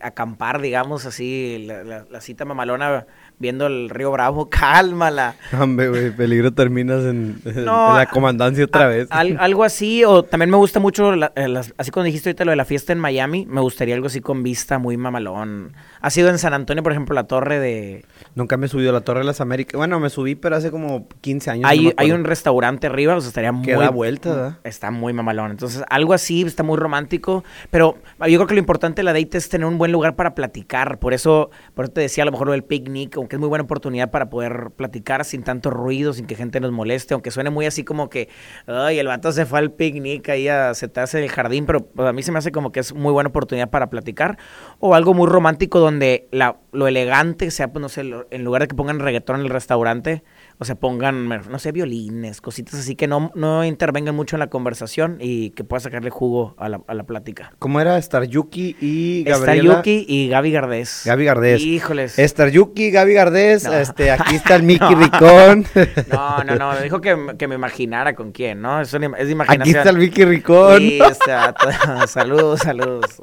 acampar, 0.02 0.62
digamos, 0.62 1.06
así, 1.06 1.64
la, 1.68 1.84
la- 1.84 2.06
cita 2.22 2.46
mamalona, 2.46 3.06
viendo 3.40 3.68
el 3.68 3.90
río 3.90 4.12
Bravo, 4.12 4.50
cálmala. 4.50 5.36
Hombre, 5.60 5.90
güey, 5.90 6.12
peligro 6.12 6.54
terminas 6.54 7.04
en, 7.06 7.40
en 7.46 7.66
la 7.66 8.08
comandancia 8.12 8.66
otra 8.66 8.86
a- 8.86 8.88
vez. 8.88 9.08
al- 9.12 9.38
algo 9.40 9.64
así, 9.64 10.04
o 10.04 10.24
también 10.24 10.50
me 10.50 10.58
gusta 10.58 10.80
mucho, 10.80 11.16
la- 11.16 11.32
eh, 11.36 11.48
las- 11.48 11.74
así 11.78 11.92
como 11.92 12.04
dijiste 12.06 12.30
ahorita 12.30 12.46
lo 12.46 12.52
de 12.52 12.58
la 12.58 12.66
fiesta 12.66 12.94
en 12.94 13.00
Miami, 13.00 13.46
me 13.50 13.62
gustaría 13.62 13.96
algo 13.96 14.08
así 14.08 14.22
con 14.22 14.44
vista 14.44 14.80
muy 14.80 14.98
mamalón. 14.98 15.74
Ha 16.02 16.10
sido 16.10 16.30
en 16.30 16.38
San 16.38 16.54
Antonio, 16.54 16.84
por 16.84 16.92
ejemplo, 16.92 17.16
la 17.16 17.24
torre 17.26 17.60
de... 17.60 18.06
Nunca 18.36 18.58
me 18.58 18.68
he 18.68 18.70
subido 18.70 18.92
a 18.92 18.94
la 18.94 19.02
Torre 19.02 19.20
de 19.22 19.26
las 19.26 19.42
Américas. 19.42 19.78
Bueno, 19.78 20.00
me 20.00 20.10
subí, 20.10 20.36
pero 20.36 20.56
hace 20.56 20.70
como 20.70 21.08
15 21.22 21.52
años. 21.52 21.70
Hay, 21.98 22.12
un 22.12 22.24
restaurante 22.26 22.88
arriba, 22.88 23.16
o 23.16 23.22
sea, 23.22 23.30
estaría 23.30 23.52
muy... 23.52 23.66
Que 23.66 23.74
da 23.74 23.90
vuelta, 23.90 24.30
¿verdad? 24.30 24.58
Está 24.64 24.92
muy 24.92 25.14
mamalón. 25.14 25.52
Entonces, 25.52 25.84
algo 25.90 26.14
así, 26.14 26.42
está 26.44 26.62
muy 26.64 26.78
romántico. 26.78 27.44
Pero 27.72 27.98
yo 28.20 28.38
creo 28.38 28.46
que 28.48 28.54
lo 28.54 28.60
importante 28.60 28.98
de 29.00 29.04
la 29.04 29.14
date 29.14 29.38
es 29.38 29.50
tener 29.50 29.66
un 29.66 29.78
buen 29.78 29.92
lugar 29.92 30.16
para 30.16 30.36
platicar. 30.36 31.00
Por 31.00 31.14
eso, 31.14 31.50
por 31.74 31.86
eso 31.86 31.94
te 31.94 32.02
decía 32.02 32.24
a 32.24 32.26
lo 32.26 32.32
mejor 32.32 32.48
lo 32.48 32.52
del 32.54 32.64
picnic, 32.64 33.18
aunque 33.26 33.38
es 33.38 33.40
muy 33.40 33.50
buena 33.50 33.64
oportunidad 33.64 34.12
para 34.12 34.30
poder 34.30 34.70
platicar 34.76 35.26
sin 35.26 35.42
tanto 35.42 35.72
ruido, 35.72 36.14
sin 36.14 36.28
que 36.28 36.36
gente 36.36 36.60
nos 36.60 36.72
moleste, 36.72 37.16
aunque 37.16 37.32
suene 37.32 37.50
muy 37.50 37.66
así 37.66 37.84
como 37.84 38.08
que, 38.08 38.30
ay, 38.68 39.00
el 39.00 39.08
vato 39.08 39.32
se 39.32 39.48
fue 39.48 39.58
al 39.58 39.72
picnic 39.72 40.30
ahí 40.30 40.48
a 40.48 40.76
sentarse 40.76 41.18
en 41.18 41.24
el 41.24 41.32
jardín, 41.32 41.66
pero 41.66 41.88
pues, 41.88 42.08
a 42.08 42.14
mí 42.14 42.22
se 42.22 42.32
me 42.32 42.38
hace 42.38 42.52
como 42.52 42.72
que 42.72 42.82
es 42.82 42.94
muy 42.94 43.12
buena 43.12 43.30
oportunidad 43.30 43.72
para 43.72 43.90
platicar. 43.90 44.38
O 44.80 44.94
algo 44.94 45.16
muy 45.16 45.28
romántico 45.28 45.80
donde 45.80 46.28
la, 46.32 46.58
lo 46.72 46.88
elegante 46.88 47.50
sea, 47.50 47.70
pues 47.74 47.82
no 47.82 47.90
sé, 47.90 48.04
lo- 48.04 48.28
en 48.30 48.44
lugar 48.44 48.62
de 48.62 48.68
que 48.68 48.76
pongan 48.76 49.00
reggaetón 49.00 49.38
en 49.38 49.42
el 49.48 49.50
restaurante, 49.50 50.24
o 50.58 50.66
sea, 50.66 50.76
pongan, 50.76 51.28
no 51.28 51.60
sé, 51.60 51.72
violines, 51.72 52.40
cositas 52.42 52.76
así 52.80 52.96
que 52.96 53.08
no, 53.08 53.32
no 53.36 53.66
intervengan 53.66 54.16
mucho 54.16 54.36
en 54.36 54.40
la 54.40 54.48
conversación 54.48 55.18
y 55.20 55.50
que 55.52 55.64
pueda 55.64 55.80
sacarle 55.82 56.10
jugo 56.10 56.56
a 56.58 56.70
la, 56.70 56.82
a 56.88 56.94
la 56.94 57.04
plática. 57.04 57.54
¿Cómo 57.60 57.82
era? 57.82 57.98
Star 57.98 58.24
Yuki 58.26 58.76
y 58.80 59.24
Gabriela. 59.26 59.76
Yuki 59.78 60.06
y 60.08 60.30
Gaby 60.30 60.52
Gardés. 60.52 61.02
Gaby 61.06 61.26
Gardés. 61.26 61.62
Híjoles. 61.62 62.18
Star 62.20 62.50
Yuki, 62.50 62.92
Gaby 62.92 63.14
Gardés. 63.14 63.64
No. 63.66 63.74
Este, 63.74 64.12
aquí 64.12 64.36
está 64.36 64.56
el 64.56 64.64
Mickey 64.64 64.96
No. 64.96 65.02
Ricón. 65.02 65.66
No, 66.12 66.44
no, 66.44 66.56
no, 66.56 66.74
me 66.74 66.82
dijo 66.84 67.02
que, 67.02 67.36
que 67.38 67.48
me 67.48 67.56
imaginara 67.56 68.16
con 68.16 68.32
quién, 68.32 68.62
¿no? 68.62 68.80
Eso 68.82 68.98
ni- 69.00 69.08
es 69.18 69.26
de 69.26 69.32
imaginación. 69.32 69.62
Aquí 69.62 69.70
está 69.72 69.90
el 69.90 69.98
Mickey 69.98 70.24
Ricón. 70.26 70.80
Sí, 70.80 71.00
vato. 71.28 71.68
saludos, 72.08 72.62
saludos. 72.62 73.22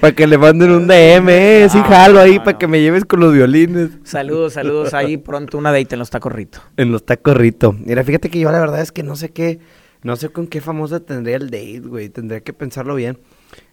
Para 0.00 0.14
que 0.14 0.26
le 0.26 0.38
manden 0.38 0.70
un 0.70 0.86
DM, 0.86 1.28
eh. 1.30 1.68
Sí, 1.70 1.80
jalo 1.80 2.20
ahí 2.20 2.38
para 2.38 2.58
que 2.58 2.66
me 2.66 2.80
lleves 2.80 3.04
con 3.04 3.20
los 3.20 3.32
violines. 3.32 3.90
Saludos, 4.04 4.54
saludos. 4.54 4.94
Ahí 4.94 5.16
pronto 5.16 5.58
una 5.58 5.72
date 5.72 5.94
en 5.94 5.98
los 5.98 6.10
tacos 6.10 6.32
Rito. 6.68 6.72
En 6.82 6.92
los 6.92 7.04
tacos 7.04 7.36
Rito. 7.36 7.72
Mira, 7.72 8.04
fíjate 8.04 8.30
que 8.30 8.38
yo 8.38 8.50
la 8.52 8.60
verdad 8.60 8.80
es 8.80 8.92
que 8.92 9.02
no 9.02 9.16
sé 9.16 9.30
qué, 9.30 9.58
no 10.02 10.16
sé 10.16 10.28
con 10.30 10.46
qué 10.46 10.60
famosa 10.60 11.00
tendría 11.00 11.36
el 11.36 11.50
date, 11.50 11.80
güey. 11.80 12.08
Tendría 12.08 12.40
que 12.40 12.52
pensarlo 12.52 12.94
bien. 12.94 13.18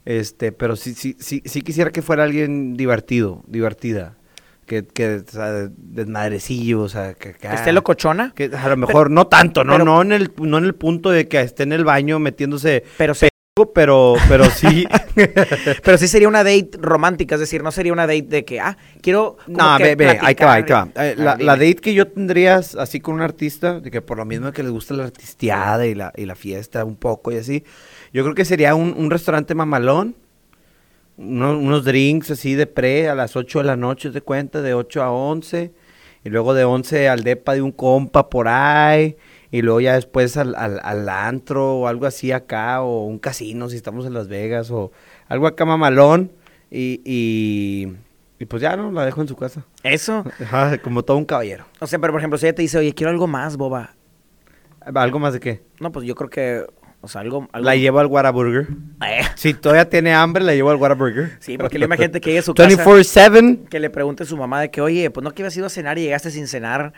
Este, 0.05 0.51
pero 0.51 0.76
sí, 0.76 0.93
sí, 0.93 1.15
sí, 1.19 1.41
sí 1.45 1.61
quisiera 1.61 1.91
que 1.91 2.01
fuera 2.01 2.23
alguien 2.23 2.76
divertido, 2.76 3.43
divertida. 3.47 4.15
Que, 4.65 4.85
que, 4.85 5.23
o 5.26 5.31
sea, 5.31 5.69
desmadrecillo, 5.77 6.81
o 6.81 6.89
sea, 6.89 7.14
que 7.14 7.30
acá- 7.30 7.49
¿Que 7.51 7.55
esté 7.55 7.72
locochona? 7.72 8.34
Que 8.35 8.45
a 8.53 8.68
lo 8.68 8.76
mejor 8.76 9.09
no 9.09 9.27
tanto, 9.27 9.64
no, 9.64 9.73
pero- 9.73 9.85
no 9.85 10.01
en 10.01 10.11
el, 10.11 10.31
no 10.41 10.57
en 10.57 10.65
el 10.65 10.76
punto 10.76 11.09
de 11.09 11.27
que 11.30 11.39
esté 11.39 11.64
en 11.64 11.72
el 11.72 11.85
baño 11.85 12.19
metiéndose, 12.19 12.84
Pero, 12.97 13.14
se- 13.14 13.30
pero, 13.66 14.16
pero 14.30 14.46
sí. 14.46 14.86
pero 15.84 15.98
sí 15.98 16.08
sería 16.08 16.28
una 16.28 16.44
date 16.44 16.72
romántica, 16.80 17.36
es 17.36 17.42
decir, 17.42 17.64
no 17.64 17.72
sería 17.72 17.92
una 17.94 18.08
date 18.08 18.22
de 18.24 18.46
que, 18.46 18.60
ah, 18.60 18.78
quiero. 19.02 19.38
No, 19.48 19.78
ve, 19.80 19.96
ve, 19.96 20.18
ahí 20.22 20.36
te 20.36 20.46
va, 20.46 20.54
ahí 20.54 20.64
te 20.64 20.74
va. 20.74 20.88
Eh, 20.96 21.16
la, 21.18 21.36
dime. 21.36 21.52
date 21.52 21.76
que 21.76 21.94
yo 21.94 22.08
tendrías 22.08 22.76
así 22.76 23.00
con 23.00 23.16
un 23.16 23.22
artista, 23.22 23.80
de 23.80 23.90
que 23.92 24.02
por 24.02 24.18
lo 24.18 24.26
mismo 24.26 24.52
que 24.52 24.64
les 24.64 24.72
gusta 24.72 24.94
la 24.94 25.04
artisteada 25.06 25.86
y 25.88 25.96
la, 25.96 26.14
y 26.16 26.26
la 26.26 26.36
fiesta 26.36 26.86
un 26.86 26.96
poco 26.96 27.32
y 27.32 27.38
así, 27.38 27.64
yo 28.14 28.24
creo 28.24 28.36
que 28.36 28.46
sería 28.46 28.76
un, 28.76 28.94
un 28.98 29.10
restaurante 29.12 29.54
mamalón, 29.56 30.16
uno- 31.18 31.58
unos 31.58 31.84
drinks 31.84 32.32
así 32.32 32.56
de 32.56 32.68
pre 32.68 33.10
a 33.10 33.16
las 33.16 33.36
8 33.36 33.60
de 33.60 33.66
la 33.66 33.76
noche, 33.76 34.12
de 34.12 34.22
cuenta, 34.22 34.62
de 34.62 34.74
8 34.74 35.02
a 35.04 35.12
11, 35.12 35.72
y 36.24 36.30
luego 36.30 36.54
de 36.54 36.64
11 36.66 37.10
al 37.10 37.24
depa 37.24 37.54
de 37.54 37.62
un 37.62 37.72
compa 37.72 38.30
por 38.30 38.48
ahí, 38.48 39.16
y 39.52 39.61
luego 39.61 39.80
ya 39.82 39.94
después 39.95 40.36
al, 40.38 40.56
al, 40.56 40.80
al 40.84 41.07
antro 41.10 41.78
o 41.80 41.88
algo 41.88 42.06
así 42.06 42.32
acá, 42.32 42.82
o 42.82 43.06
un 43.06 43.19
casino 43.19 43.69
si 43.69 43.76
estamos 43.78 44.06
en 44.06 44.14
Las 44.14 44.28
Vegas, 44.28 44.72
o 44.72 44.91
algo 45.28 45.48
acá 45.48 45.65
mamalón, 45.65 46.32
y, 46.69 47.02
y, 47.06 47.94
y 48.40 48.45
pues 48.45 48.61
ya, 48.61 48.76
¿no? 48.76 48.91
La 48.91 49.06
dejo 49.06 49.22
en 49.22 49.28
su 49.28 49.36
casa. 49.36 49.64
Eso. 49.84 50.24
Ajá, 50.41 50.78
como 50.80 51.03
todo 51.03 51.18
un 51.18 51.26
caballero. 51.26 51.65
O 51.80 51.88
sea, 51.88 51.98
pero 51.99 52.11
por 52.14 52.19
ejemplo, 52.19 52.38
si 52.38 52.45
ella 52.45 52.56
te 52.56 52.61
dice, 52.61 52.78
oye, 52.78 52.94
quiero 52.94 53.10
algo 53.11 53.28
más, 53.28 53.56
boba. 53.57 53.95
¿Algo 54.94 55.19
más 55.19 55.34
de 55.34 55.40
qué? 55.40 55.61
No, 55.80 55.91
pues 55.91 56.06
yo 56.06 56.15
creo 56.15 56.30
que, 56.30 56.65
o 57.02 57.07
sea, 57.10 57.22
algo. 57.22 57.48
algo... 57.52 57.65
La 57.65 57.76
llevo 57.76 57.99
al 57.99 58.07
Whataburger. 58.07 58.68
Eh, 59.06 59.22
Si 59.36 59.53
todavía 59.53 59.90
tiene 59.90 60.14
hambre, 60.14 60.44
la 60.44 60.53
llevo 60.56 60.69
al 60.72 60.78
Whataburger. 60.78 61.38
Sí, 61.40 61.57
porque 61.57 61.78
le 61.78 61.86
imagínate 61.86 62.22
que 62.22 62.30
llegue 62.30 62.40
a 62.40 62.44
su 62.44 62.53
casa. 62.53 62.69
24-7. 62.86 63.68
Que 63.68 63.80
le 63.80 63.90
pregunte 63.90 64.24
a 64.24 64.26
su 64.26 64.38
mamá 64.38 64.61
de 64.61 64.72
que, 64.72 64.80
oye, 64.82 65.10
pues 65.10 65.24
no 65.24 65.32
que 65.32 65.41
ido 65.44 65.65
a 65.65 65.69
cenar 65.69 65.98
y 65.98 66.03
llegaste 66.03 66.32
sin 66.32 66.48
cenar. 66.48 66.94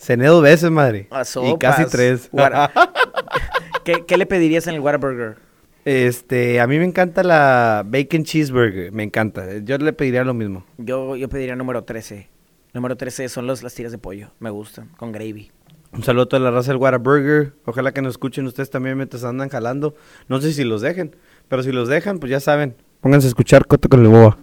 Cené 0.00 0.26
dos 0.28 0.42
veces, 0.42 0.70
madre. 0.70 1.08
Y 1.42 1.58
casi 1.58 1.84
tres. 1.84 2.30
¿Qué, 3.84 4.04
qué 4.06 4.16
le 4.16 4.24
pedirías 4.24 4.66
en 4.66 4.74
el 4.74 4.80
Whataburger? 4.80 5.36
este, 5.84 6.60
a 6.60 6.66
mí 6.66 6.78
me 6.78 6.84
encanta 6.84 7.22
la 7.22 7.84
bacon 7.86 8.24
cheeseburger. 8.24 8.92
Me 8.92 9.02
encanta. 9.02 9.58
Yo 9.58 9.76
le 9.76 9.92
pediría 9.92 10.24
lo 10.24 10.32
mismo. 10.32 10.64
Yo, 10.78 11.16
yo 11.16 11.28
pediría 11.28 11.54
número 11.54 11.84
13. 11.84 12.28
Número 12.72 12.96
13 12.96 13.28
son 13.28 13.46
los, 13.46 13.62
las 13.62 13.74
tiras 13.74 13.92
de 13.92 13.98
pollo. 13.98 14.30
Me 14.38 14.48
gustan, 14.48 14.88
con 14.96 15.12
gravy. 15.12 15.50
Un 15.92 16.02
saludo 16.02 16.22
a 16.24 16.28
toda 16.28 16.40
la 16.40 16.50
raza 16.50 16.72
del 16.72 16.80
Whataburger. 16.80 17.52
Ojalá 17.66 17.92
que 17.92 18.00
nos 18.00 18.12
escuchen 18.14 18.46
ustedes 18.46 18.70
también 18.70 18.96
mientras 18.96 19.22
andan 19.24 19.50
jalando. 19.50 19.94
No 20.28 20.40
sé 20.40 20.54
si 20.54 20.64
los 20.64 20.80
dejen, 20.80 21.14
pero 21.48 21.62
si 21.62 21.72
los 21.72 21.88
dejan, 21.88 22.20
pues 22.20 22.30
ya 22.30 22.40
saben. 22.40 22.74
Pónganse 23.02 23.26
a 23.26 23.28
escuchar 23.28 23.66
Coto 23.66 23.88
con 23.90 24.00
el 24.00 24.08
Boba. 24.08 24.38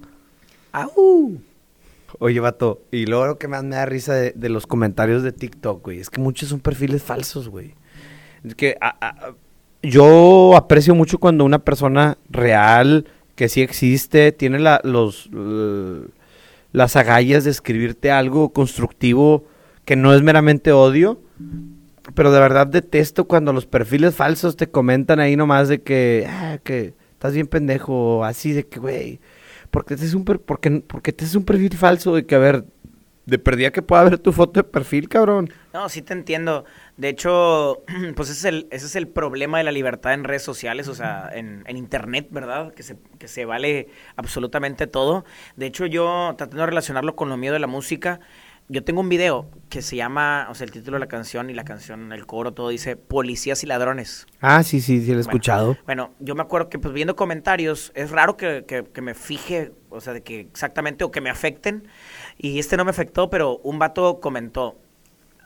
¡Au! 0.71 1.39
Oye, 2.19 2.39
vato, 2.39 2.81
y 2.91 3.05
luego 3.05 3.27
lo 3.27 3.38
que 3.38 3.47
más 3.47 3.63
me 3.63 3.75
da 3.75 3.85
risa 3.85 4.13
de, 4.13 4.49
los 4.49 4.65
comentarios 4.65 5.23
de 5.23 5.31
TikTok, 5.31 5.84
güey, 5.84 5.99
es 5.99 6.09
que 6.09 6.21
muchos 6.21 6.49
son 6.49 6.59
perfiles 6.59 7.03
falsos, 7.03 7.49
güey. 7.49 7.75
Es 8.43 8.55
que 8.55 8.77
yo 9.84 10.55
aprecio 10.55 10.95
mucho 10.95 11.19
cuando 11.19 11.45
una 11.45 11.59
persona 11.59 12.17
real, 12.29 13.05
que 13.35 13.49
sí 13.49 13.61
existe, 13.61 14.31
tiene 14.31 14.59
la, 14.59 14.81
los, 14.84 15.29
las 16.71 16.95
agallas 16.95 17.43
de 17.43 17.51
escribirte 17.51 18.09
algo 18.09 18.49
constructivo 18.53 19.45
que 19.85 19.95
no 19.95 20.13
es 20.13 20.21
meramente 20.21 20.71
odio, 20.71 21.19
pero 22.13 22.31
de 22.31 22.39
verdad 22.39 22.67
detesto 22.67 23.25
cuando 23.25 23.53
los 23.53 23.65
perfiles 23.65 24.15
falsos 24.15 24.55
te 24.57 24.67
comentan 24.67 25.19
ahí 25.19 25.35
nomás 25.35 25.69
de 25.69 25.81
que, 25.81 26.27
ah, 26.29 26.57
que 26.63 26.93
estás 27.13 27.34
bien 27.34 27.47
pendejo, 27.47 28.23
así 28.23 28.53
de 28.53 28.65
que, 28.65 28.79
güey, 28.79 29.19
porque 29.77 29.95
te 29.95 30.05
es 30.05 30.13
un 30.15 30.25
per- 30.25 30.39
porque, 30.41 30.81
porque 30.87 31.13
te 31.13 31.23
es 31.23 31.35
un 31.35 31.45
perfil 31.45 31.77
falso 31.77 32.15
de 32.15 32.25
que, 32.25 32.33
a 32.33 32.39
ver, 32.39 32.65
de 33.25 33.37
perdida 33.37 33.71
que 33.71 33.81
pueda 33.83 34.03
ver 34.05 34.17
tu 34.17 34.31
foto 34.31 34.53
de 34.59 34.63
perfil, 34.63 35.07
cabrón. 35.07 35.51
No, 35.71 35.87
sí 35.87 36.01
te 36.01 36.13
entiendo. 36.13 36.65
De 36.95 37.09
hecho, 37.09 37.83
pues 38.15 38.29
ese 38.29 38.39
es 38.39 38.45
el, 38.45 38.67
ese 38.71 38.87
es 38.87 38.95
el 38.95 39.07
problema 39.07 39.59
de 39.59 39.65
la 39.65 39.71
libertad 39.71 40.13
en 40.13 40.23
redes 40.23 40.41
sociales, 40.41 40.87
o 40.87 40.95
sea, 40.95 41.29
en, 41.31 41.63
en 41.67 41.77
internet, 41.77 42.27
¿verdad? 42.31 42.73
Que 42.73 42.81
se, 42.81 42.97
que 43.19 43.27
se 43.27 43.45
vale 43.45 43.89
absolutamente 44.15 44.87
todo. 44.87 45.25
De 45.55 45.67
hecho, 45.67 45.85
yo 45.85 46.33
tratando 46.37 46.61
de 46.63 46.67
relacionarlo 46.67 47.15
con 47.15 47.29
lo 47.29 47.37
mío 47.37 47.53
de 47.53 47.59
la 47.59 47.67
música, 47.67 48.19
yo 48.69 48.84
tengo 48.84 48.99
un 49.02 49.10
video 49.10 49.49
que 49.69 49.81
se 49.81 49.95
llama, 49.95 50.48
o 50.49 50.56
sea, 50.56 50.65
el 50.65 50.72
título 50.72 50.95
de 50.95 50.99
la 51.02 51.07
canción 51.07 51.49
y 51.49 51.53
la 51.53 51.64
canción, 51.65 52.11
el 52.11 52.26
coro, 52.26 52.53
todo 52.53 52.69
dice 52.69 52.95
Policías 52.98 53.64
y 53.64 53.68
Ladrones. 53.68 54.27
Ah, 54.41 54.64
sí, 54.64 54.81
sí, 54.81 54.99
sí, 55.02 55.07
lo 55.07 55.14
he 55.14 55.15
Bueno, 55.15 55.22
escuchado. 55.22 55.77
Bueno, 55.85 56.11
yo 56.19 56.35
me 56.35 56.41
acuerdo 56.41 56.69
que 56.69 56.77
pues 56.80 56.94
viendo 56.94 57.15
comentarios, 57.15 57.91
es 57.95 58.11
raro 58.11 58.35
que, 58.38 58.65
que- 58.68 58.84
que 58.84 59.02
me 59.02 59.14
fije, 59.14 59.72
o 59.89 60.02
sea, 60.02 60.14
de 60.14 60.22
que 60.23 60.41
exactamente, 60.41 61.03
o 61.03 61.11
que 61.11 61.22
me 61.22 61.30
afecten. 61.30 61.88
Y 62.38 62.60
este 62.60 62.76
no 62.77 62.84
me 62.85 62.91
afectó, 62.91 63.30
pero 63.30 63.57
un 63.60 63.80
vato 63.80 64.19
comentó, 64.19 64.77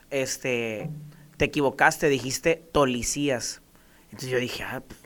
este, 0.10 0.90
te 1.38 1.46
equivocaste, 1.46 2.10
dijiste 2.10 2.64
tolicías. 2.72 3.62
Entonces 4.06 4.30
yo 4.30 4.40
dije, 4.40 4.64
ah, 4.64 4.82
pues, 4.88 5.00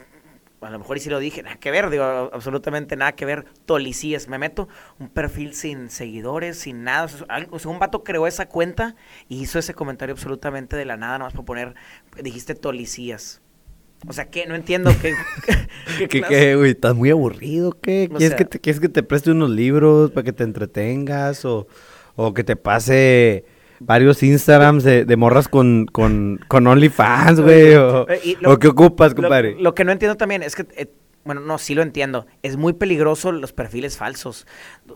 a 0.66 0.70
lo 0.72 0.80
mejor 0.80 0.98
y 0.98 1.00
sí 1.00 1.10
lo 1.10 1.20
dije, 1.20 1.44
nada 1.44 1.58
que 1.58 1.72
ver, 1.72 1.90
digo, 1.90 2.04
absolutamente 2.04 2.96
nada 2.96 3.14
que 3.14 3.26
ver, 3.26 3.46
tolicías. 3.66 4.28
Me 4.28 4.38
meto 4.38 4.68
un 5.00 5.10
perfil 5.10 5.54
sin 5.54 5.90
seguidores, 5.90 6.58
sin 6.60 6.84
nada. 6.84 7.08
O 7.52 7.60
sea, 7.60 7.72
un 7.72 7.80
vato 7.80 8.04
creó 8.04 8.28
esa 8.28 8.48
cuenta 8.48 8.96
y 9.30 9.42
hizo 9.42 9.60
ese 9.60 9.74
comentario 9.74 10.14
absolutamente 10.14 10.76
de 10.76 10.86
la 10.86 10.98
nada, 10.98 11.20
nomás 11.20 11.34
por 11.34 11.46
poner, 11.46 11.76
dijiste 12.22 12.56
tolicías. 12.56 13.42
O 14.08 14.14
sea, 14.14 14.26
¿qué? 14.30 14.46
No 14.46 14.56
entiendo 14.56 14.92
qué. 15.02 15.14
qué 16.10 16.22
¿Qué, 16.22 16.56
güey? 16.56 16.72
¿Estás 16.72 16.96
muy 16.96 17.10
aburrido? 17.10 17.72
¿Qué? 17.72 18.08
¿Quieres, 18.10 18.30
sea- 18.30 18.38
que 18.38 18.46
te, 18.46 18.60
¿Quieres 18.60 18.80
que 18.80 18.90
te 18.90 19.04
preste 19.04 19.32
unos 19.32 19.50
libros 19.50 20.12
para 20.12 20.24
que 20.24 20.34
te 20.34 20.44
entretengas? 20.44 21.46
¿O, 21.46 21.68
o 22.16 22.34
que 22.34 22.44
te 22.44 22.56
pase 22.56 23.46
varios 23.80 24.24
Instagrams 24.24 24.84
de, 24.84 25.06
de 25.06 25.16
morras 25.16 25.48
con, 25.48 25.86
con, 25.92 26.40
con 26.48 26.68
OnlyFans, 26.68 27.42
güey? 27.42 27.76
¿O, 27.76 28.08
Eh, 28.10 28.38
o 28.46 28.58
qué 28.58 28.68
ocupas, 28.68 29.14
compadre? 29.14 29.56
Lo, 29.60 29.76
que 29.76 29.84
no 29.84 29.92
entiendo 29.92 30.16
también 30.16 30.44
es 30.44 30.56
que, 30.56 30.66
eh, 30.76 30.88
bueno, 31.24 31.42
no, 31.42 31.58
sí 31.58 31.76
lo 31.76 31.82
entiendo. 31.82 32.26
Es 32.44 32.58
muy 32.58 32.74
peligroso 32.74 33.32
los 33.32 33.54
perfiles 33.54 33.98
falsos. 33.98 34.46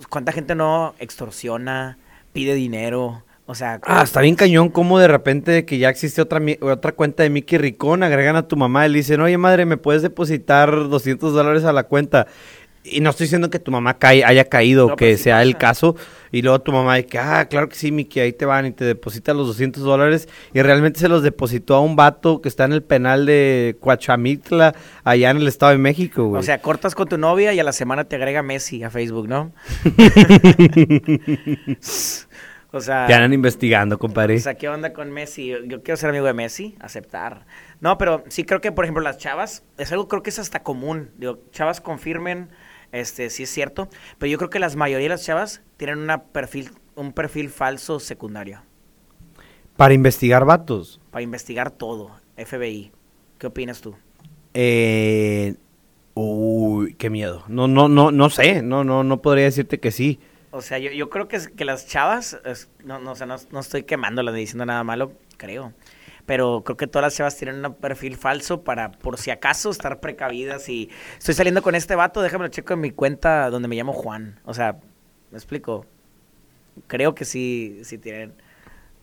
¿Cuánta 0.10 0.32
gente 0.32 0.56
no 0.56 0.96
extorsiona, 1.00 1.98
pide 2.34 2.54
dinero? 2.54 3.24
O 3.46 3.56
sea, 3.56 3.80
Ah, 3.84 4.04
está 4.04 4.22
bien 4.22 4.36
cañón 4.36 4.70
como 4.70 5.00
de 5.00 5.08
repente 5.08 5.66
que 5.66 5.80
ya 5.80 5.90
existe 5.90 6.22
otra, 6.22 6.40
otra 6.62 6.92
cuenta 6.92 7.24
de 7.24 7.32
Mickey 7.32 7.58
Ricón, 7.58 8.04
agregan 8.04 8.36
a 8.36 8.48
tu 8.48 8.56
mamá 8.56 8.86
y 8.86 8.92
le 8.92 9.00
dicen, 9.00 9.22
oye 9.22 9.40
madre, 9.40 9.66
¿me 9.66 9.76
puedes 9.78 10.04
depositar 10.04 10.70
200 10.70 11.34
dólares 11.34 11.64
a 11.64 11.74
la 11.74 11.86
cuenta? 11.86 12.28
Y 12.84 13.02
no 13.02 13.10
estoy 13.10 13.26
diciendo 13.26 13.50
que 13.50 13.60
tu 13.60 13.72
mamá 13.72 13.98
cae, 13.98 14.24
haya 14.24 14.46
caído, 14.46 14.88
No, 14.88 14.96
que 14.96 15.18
sí 15.18 15.24
sea 15.24 15.44
el 15.44 15.58
caso, 15.58 15.98
y 16.32 16.42
luego 16.42 16.60
tu 16.60 16.72
mamá 16.72 16.96
de 16.96 17.06
que, 17.06 17.20
ah, 17.20 17.46
claro 17.50 17.68
que 17.68 17.76
sí, 17.76 17.92
Miki, 17.92 18.22
ahí 18.22 18.32
te 18.32 18.46
van 18.46 18.68
y 18.68 18.72
te 18.72 18.86
deposita 18.86 19.34
los 19.34 19.48
200 19.48 19.84
dólares, 19.84 20.30
y 20.54 20.62
realmente 20.62 21.00
se 21.00 21.10
los 21.10 21.22
depositó 21.22 21.76
a 21.76 21.82
un 21.82 21.98
vato 21.98 22.42
que 22.42 22.48
está 22.48 22.64
en 22.64 22.72
el 22.72 22.82
penal 22.82 23.26
de 23.26 23.76
Coachamitla, 23.82 24.74
allá 25.04 25.30
en 25.30 25.38
el 25.38 25.48
Estado 25.48 25.74
de 25.74 25.78
México, 25.78 26.28
güey. 26.28 26.40
O 26.40 26.44
sea, 26.44 26.62
cortas 26.62 26.96
con 26.96 27.10
tu 27.10 27.18
novia 27.18 27.54
y 27.54 27.60
a 27.60 27.64
la 27.64 27.74
semana 27.74 28.06
te 28.06 28.16
agrega 28.16 28.44
Messi 28.44 28.82
a 28.84 28.90
Facebook, 28.90 29.28
¿no? 29.28 29.52
o 32.72 32.80
sea, 32.80 33.08
te 33.08 33.14
andan 33.14 33.34
investigando, 33.34 34.00
compadre. 34.00 34.38
o 34.38 34.40
sea, 34.40 34.56
¿qué 34.56 34.70
onda 34.70 34.94
con 34.94 35.12
Messi? 35.12 35.48
Yo, 35.48 35.58
yo 35.66 35.84
quiero 35.84 35.98
ser 35.98 36.12
amigo 36.12 36.26
de 36.26 36.34
Messi, 36.34 36.78
aceptar. 36.80 37.46
No, 37.82 37.98
pero 37.98 38.24
sí 38.30 38.46
creo 38.46 38.62
que, 38.62 38.72
por 38.72 38.86
ejemplo, 38.86 39.04
las 39.04 39.18
chavas, 39.18 39.64
es 39.78 39.92
algo 39.92 40.08
creo 40.08 40.24
que 40.24 40.30
es 40.30 40.40
hasta 40.40 40.64
común. 40.64 41.10
Digo, 41.18 41.40
chavas 41.52 41.82
confirmen, 41.82 42.50
este, 42.92 43.30
sí 43.30 43.44
es 43.44 43.50
cierto, 43.50 43.90
pero 44.18 44.30
yo 44.32 44.38
creo 44.38 44.50
que 44.50 44.60
la 44.60 44.70
mayoría 44.76 45.06
de 45.06 45.10
las 45.10 45.24
chavas 45.26 45.62
tienen 45.78 46.00
una 46.00 46.24
perfil, 46.24 46.72
un 46.96 47.14
perfil 47.14 47.50
falso 47.50 48.00
secundario 48.00 48.62
Para 49.78 49.94
investigar 49.94 50.46
vatos. 50.46 51.00
para 51.12 51.22
investigar 51.24 51.72
todo, 51.72 52.12
FBI. 52.38 52.92
¿Qué 53.38 53.48
opinas 53.48 53.82
tú? 53.82 53.96
Eh, 54.54 55.56
uy, 56.14 56.94
qué 56.96 57.10
miedo. 57.10 57.44
No, 57.48 57.68
no, 57.68 57.88
no, 57.88 58.12
no 58.12 58.30
sé, 58.30 58.62
no, 58.62 58.84
no, 58.84 59.04
no 59.04 59.22
podría 59.22 59.46
decirte 59.46 59.80
que 59.80 59.92
sí. 59.92 60.20
O 60.52 60.62
sea, 60.62 60.80
yo, 60.80 60.92
yo 60.92 61.10
creo 61.10 61.28
que, 61.28 61.40
que 61.56 61.64
las 61.66 61.88
chavas, 61.88 62.40
es- 62.44 62.70
no, 62.84 63.00
no, 63.00 63.12
o 63.12 63.16
sea, 63.16 63.28
no, 63.28 63.36
no 63.52 63.60
estoy 63.60 63.84
quemándolas 63.84 64.34
ni 64.34 64.42
diciendo 64.42 64.66
nada 64.66 64.84
malo, 64.84 65.14
creo. 65.38 65.74
Pero 66.30 66.62
creo 66.64 66.78
que 66.78 66.86
todas 66.86 67.08
las 67.08 67.16
chavas 67.16 67.36
tienen 67.38 67.66
un 67.66 67.74
perfil 67.74 68.16
falso 68.16 68.64
para, 68.64 68.92
por 68.92 69.18
si 69.18 69.32
acaso, 69.32 69.72
estar 69.72 70.00
precavidas. 70.00 70.70
Y 70.70 70.92
estoy 71.18 71.34
saliendo 71.34 71.64
con 71.64 71.74
este 71.74 71.96
vato, 71.96 72.22
déjame 72.22 72.44
lo 72.44 72.50
checo 72.50 72.76
en 72.76 72.82
mi 72.82 72.92
cuenta 72.92 73.50
donde 73.50 73.68
me 73.68 73.76
llamo 73.76 73.94
Juan. 73.94 74.40
O 74.46 74.54
sea, 74.54 74.78
me 75.32 75.38
explico. 75.40 75.88
Creo 76.86 77.16
que 77.16 77.26
sí, 77.26 77.80
sí 77.82 77.98
tienen. 77.98 78.36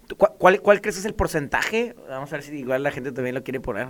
¿Tú 0.07 0.15
¿Cuál, 0.15 0.61
cuál, 0.61 0.81
crees 0.81 0.95
que 0.95 1.01
es 1.01 1.05
el 1.05 1.15
porcentaje? 1.15 1.97
Vamos 2.09 2.33
a 2.33 2.37
ver 2.37 2.45
si 2.45 2.55
igual 2.55 2.85
la 2.85 2.93
gente 2.93 3.11
también 3.11 3.35
lo 3.35 3.43
quiere 3.43 3.59
poner. 3.59 3.89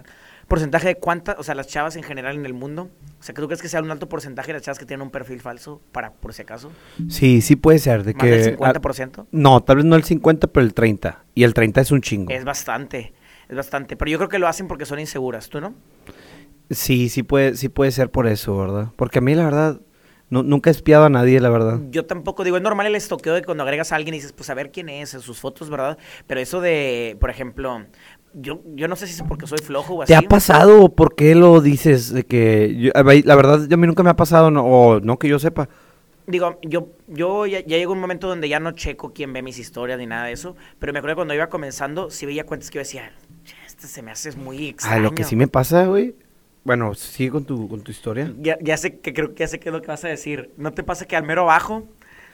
Porcentaje 0.48 0.88
de 0.88 0.94
cuántas, 0.94 1.38
o 1.38 1.42
sea, 1.42 1.54
las 1.54 1.66
chavas 1.66 1.94
en 1.96 2.04
general 2.04 2.36
en 2.36 2.46
el 2.46 2.54
mundo. 2.54 2.88
O 3.20 3.22
sea, 3.22 3.34
¿tú 3.34 3.46
crees 3.48 3.60
que 3.60 3.68
sea 3.68 3.82
un 3.82 3.90
alto 3.90 4.08
porcentaje 4.08 4.46
de 4.46 4.54
las 4.54 4.62
chavas 4.62 4.78
que 4.78 4.86
tienen 4.86 5.02
un 5.02 5.10
perfil 5.10 5.42
falso 5.42 5.82
para, 5.92 6.14
por 6.14 6.32
si 6.32 6.40
acaso? 6.40 6.72
Sí, 7.10 7.42
sí 7.42 7.54
puede 7.54 7.80
ser. 7.80 8.02
De 8.02 8.14
¿Más 8.14 8.22
que, 8.22 8.30
del 8.30 8.56
ah, 8.62 8.72
50%? 8.72 9.26
no, 9.30 9.62
tal 9.62 9.76
vez 9.76 9.84
no 9.84 9.94
el 9.94 10.04
50, 10.04 10.46
pero 10.46 10.64
el 10.64 10.72
30. 10.72 11.22
Y 11.34 11.42
el 11.44 11.52
30 11.52 11.82
es 11.82 11.90
un 11.90 12.00
chingo. 12.00 12.32
Es 12.32 12.46
bastante, 12.46 13.12
es 13.48 13.56
bastante. 13.56 13.96
Pero 13.96 14.10
yo 14.10 14.18
creo 14.18 14.28
que 14.28 14.38
lo 14.38 14.48
hacen 14.48 14.68
porque 14.68 14.86
son 14.86 14.98
inseguras, 15.00 15.48
¿tú 15.48 15.60
no? 15.60 15.74
Sí, 16.70 17.08
sí 17.08 17.22
puede, 17.22 17.56
sí 17.56 17.68
puede 17.68 17.90
ser 17.92 18.10
por 18.10 18.26
eso, 18.26 18.56
¿verdad? 18.58 18.88
Porque 18.96 19.18
a 19.18 19.22
mí, 19.22 19.34
la 19.36 19.44
verdad, 19.44 19.80
nu- 20.30 20.42
nunca 20.42 20.68
he 20.68 20.72
espiado 20.72 21.04
a 21.04 21.08
nadie, 21.10 21.38
la 21.40 21.48
verdad. 21.48 21.80
Yo 21.90 22.06
tampoco 22.06 22.42
digo, 22.42 22.56
es 22.56 22.62
normal 22.62 22.86
el 22.86 22.96
estoqueo 22.96 23.34
de 23.34 23.44
cuando 23.44 23.62
agregas 23.62 23.92
a 23.92 23.96
alguien 23.96 24.14
y 24.14 24.18
dices, 24.18 24.32
pues 24.32 24.50
a 24.50 24.54
ver 24.54 24.72
quién 24.72 24.88
es, 24.88 25.14
en 25.14 25.20
sus 25.20 25.38
fotos, 25.38 25.70
¿verdad? 25.70 25.96
Pero 26.26 26.40
eso 26.40 26.60
de, 26.60 27.16
por 27.20 27.30
ejemplo, 27.30 27.84
yo, 28.34 28.62
yo 28.74 28.88
no 28.88 28.96
sé 28.96 29.06
si 29.06 29.14
es 29.14 29.22
porque 29.22 29.46
soy 29.46 29.58
flojo 29.58 29.94
o 29.94 30.02
así. 30.02 30.12
¿Te 30.12 30.16
ha 30.16 30.22
pasado 30.22 30.82
o 30.82 30.88
por 30.88 31.14
qué 31.14 31.36
lo 31.36 31.60
dices? 31.60 32.12
De 32.12 32.24
que 32.24 32.74
yo- 32.76 32.90
la 32.94 33.36
verdad, 33.36 33.72
a 33.72 33.76
mí 33.76 33.86
nunca 33.86 34.02
me 34.02 34.10
ha 34.10 34.16
pasado, 34.16 34.50
no, 34.50 34.64
o 34.64 34.98
no 35.00 35.18
que 35.20 35.28
yo 35.28 35.38
sepa. 35.38 35.68
Digo, 36.26 36.58
yo, 36.62 36.88
yo 37.06 37.46
ya, 37.46 37.60
ya 37.60 37.76
llegó 37.76 37.92
un 37.92 38.00
momento 38.00 38.26
donde 38.26 38.48
ya 38.48 38.58
no 38.58 38.72
checo 38.72 39.12
quién 39.14 39.32
ve 39.32 39.42
mis 39.42 39.60
historias 39.60 39.96
ni 40.00 40.06
nada 40.06 40.26
de 40.26 40.32
eso, 40.32 40.56
pero 40.80 40.92
me 40.92 40.98
acuerdo 40.98 41.14
que 41.14 41.18
cuando 41.18 41.34
iba 41.34 41.48
comenzando, 41.48 42.10
sí 42.10 42.26
veía 42.26 42.44
cuentas 42.44 42.68
que 42.68 42.74
yo 42.74 42.80
decía, 42.80 43.12
"Che, 43.12 43.12
este 43.14 43.25
se 43.86 44.02
me 44.02 44.10
hace 44.10 44.32
muy 44.32 44.68
extraño. 44.68 44.96
Ah, 44.96 45.00
lo 45.00 45.14
que 45.14 45.24
sí 45.24 45.36
me 45.36 45.48
pasa, 45.48 45.86
güey. 45.86 46.14
Bueno, 46.64 46.94
sigue 46.94 47.30
con 47.30 47.44
tu, 47.44 47.68
con 47.68 47.82
tu 47.82 47.92
historia. 47.92 48.34
Ya, 48.40 48.58
ya 48.60 48.76
sé 48.76 48.98
que 48.98 49.14
creo 49.14 49.34
que 49.34 49.40
ya 49.40 49.48
sé 49.48 49.60
qué 49.60 49.68
es 49.68 49.72
lo 49.72 49.82
que 49.82 49.88
vas 49.88 50.04
a 50.04 50.08
decir. 50.08 50.50
¿No 50.56 50.72
te 50.72 50.82
pasa 50.82 51.06
que 51.06 51.14
al 51.14 51.22
mero 51.22 51.42
abajo 51.42 51.86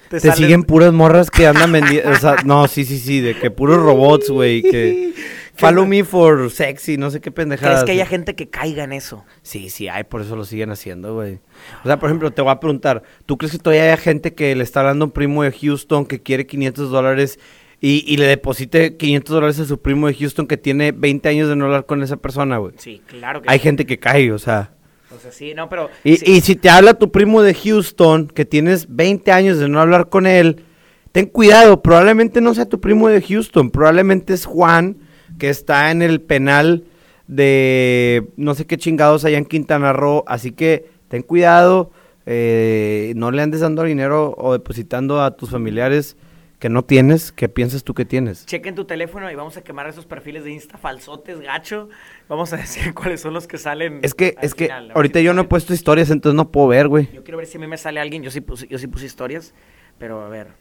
Te 0.08 0.20
siguen 0.32 0.62
puras 0.62 0.92
morras 0.92 1.30
que 1.30 1.46
andan 1.46 1.70
vendiendo. 1.72 2.10
o 2.10 2.16
sea, 2.16 2.36
no, 2.44 2.66
sí, 2.66 2.86
sí, 2.86 2.98
sí, 2.98 3.20
de 3.20 3.36
que 3.38 3.50
puros 3.50 3.76
robots, 3.76 4.30
güey. 4.30 4.62
Que. 4.62 5.12
Follow 5.54 5.86
me 5.86 6.02
for 6.02 6.50
sexy, 6.50 6.96
no 6.96 7.10
sé 7.10 7.20
qué 7.20 7.30
pendejada. 7.30 7.72
¿Crees 7.74 7.84
que 7.84 7.92
haya 7.92 8.06
gente 8.06 8.34
que 8.34 8.48
caiga 8.48 8.84
en 8.84 8.94
eso? 8.94 9.24
Sí, 9.42 9.68
sí, 9.68 9.86
hay, 9.86 10.04
por 10.04 10.22
eso 10.22 10.34
lo 10.34 10.46
siguen 10.46 10.70
haciendo, 10.70 11.14
güey. 11.14 11.40
O 11.84 11.86
sea, 11.86 11.98
por 11.98 12.08
ejemplo, 12.08 12.30
te 12.30 12.40
voy 12.40 12.52
a 12.52 12.58
preguntar, 12.58 13.02
¿tú 13.26 13.36
crees 13.36 13.52
que 13.52 13.58
todavía 13.58 13.92
hay 13.92 13.98
gente 13.98 14.32
que 14.32 14.56
le 14.56 14.64
está 14.64 14.80
hablando 14.80 15.04
a 15.04 15.06
un 15.06 15.12
primo 15.12 15.42
de 15.42 15.52
Houston 15.52 16.06
que 16.06 16.22
quiere 16.22 16.46
500 16.46 16.90
dólares 16.90 17.38
y, 17.84 18.04
y 18.06 18.16
le 18.16 18.26
deposite 18.26 18.96
500 18.96 19.34
dólares 19.34 19.58
a 19.58 19.64
su 19.64 19.80
primo 19.80 20.06
de 20.06 20.14
Houston 20.14 20.46
que 20.46 20.56
tiene 20.56 20.92
20 20.92 21.28
años 21.28 21.48
de 21.48 21.56
no 21.56 21.64
hablar 21.64 21.84
con 21.84 22.00
esa 22.04 22.16
persona, 22.16 22.58
güey? 22.58 22.74
Sí, 22.78 23.02
claro 23.06 23.42
que 23.42 23.50
Hay 23.50 23.58
sí. 23.58 23.64
gente 23.64 23.84
que 23.84 23.98
cae, 23.98 24.30
o 24.30 24.38
sea. 24.38 24.70
O 25.14 25.18
sea, 25.18 25.32
sí, 25.32 25.52
no, 25.52 25.68
pero... 25.68 25.90
Y, 26.04 26.16
sí. 26.16 26.24
y 26.30 26.40
si 26.42 26.54
te 26.54 26.70
habla 26.70 26.94
tu 26.94 27.10
primo 27.10 27.42
de 27.42 27.54
Houston 27.54 28.28
que 28.28 28.44
tienes 28.44 28.86
20 28.94 29.32
años 29.32 29.58
de 29.58 29.68
no 29.68 29.80
hablar 29.80 30.08
con 30.08 30.28
él, 30.28 30.62
ten 31.10 31.26
cuidado, 31.26 31.82
probablemente 31.82 32.40
no 32.40 32.54
sea 32.54 32.68
tu 32.68 32.80
primo 32.80 33.08
de 33.08 33.20
Houston, 33.20 33.70
probablemente 33.72 34.32
es 34.32 34.46
Juan 34.46 34.98
que 35.40 35.50
está 35.50 35.90
en 35.90 36.02
el 36.02 36.20
penal 36.20 36.84
de 37.26 38.28
no 38.36 38.54
sé 38.54 38.64
qué 38.64 38.78
chingados 38.78 39.24
allá 39.24 39.38
en 39.38 39.44
Quintana 39.44 39.92
Roo, 39.92 40.22
así 40.28 40.52
que 40.52 40.88
ten 41.08 41.22
cuidado, 41.22 41.90
eh, 42.26 43.12
no 43.16 43.32
le 43.32 43.42
andes 43.42 43.60
dando 43.60 43.82
dinero 43.82 44.36
o 44.38 44.52
depositando 44.52 45.20
a 45.20 45.36
tus 45.36 45.50
familiares 45.50 46.16
que 46.62 46.68
no 46.68 46.84
tienes, 46.84 47.32
que 47.32 47.48
piensas 47.48 47.82
tú 47.82 47.92
que 47.92 48.04
tienes. 48.04 48.46
Chequen 48.46 48.76
tu 48.76 48.84
teléfono 48.84 49.28
y 49.28 49.34
vamos 49.34 49.56
a 49.56 49.62
quemar 49.62 49.88
esos 49.88 50.06
perfiles 50.06 50.44
de 50.44 50.52
Insta 50.52 50.78
falsotes, 50.78 51.40
gacho. 51.40 51.88
Vamos 52.28 52.52
a 52.52 52.56
decir 52.64 52.94
cuáles 52.94 53.20
son 53.20 53.34
los 53.34 53.48
que 53.48 53.58
salen. 53.58 53.98
Es 54.04 54.14
que, 54.14 54.36
al 54.38 54.44
es 54.44 54.54
que 54.54 54.66
final, 54.66 54.92
ahorita 54.94 55.18
si 55.18 55.24
yo 55.24 55.34
no 55.34 55.40
he 55.40 55.44
puesto 55.46 55.74
historias, 55.74 56.08
entonces 56.10 56.36
no 56.36 56.52
puedo 56.52 56.68
ver, 56.68 56.86
güey. 56.86 57.08
Yo 57.12 57.24
quiero 57.24 57.38
ver 57.38 57.48
si 57.48 57.56
a 57.56 57.60
mí 57.60 57.66
me 57.66 57.76
sale 57.76 57.98
alguien. 57.98 58.22
Yo 58.22 58.30
sí 58.30 58.40
puse, 58.40 58.68
yo 58.68 58.78
sí 58.78 58.86
puse 58.86 59.06
historias, 59.06 59.54
pero 59.98 60.22
a 60.24 60.28
ver. 60.28 60.52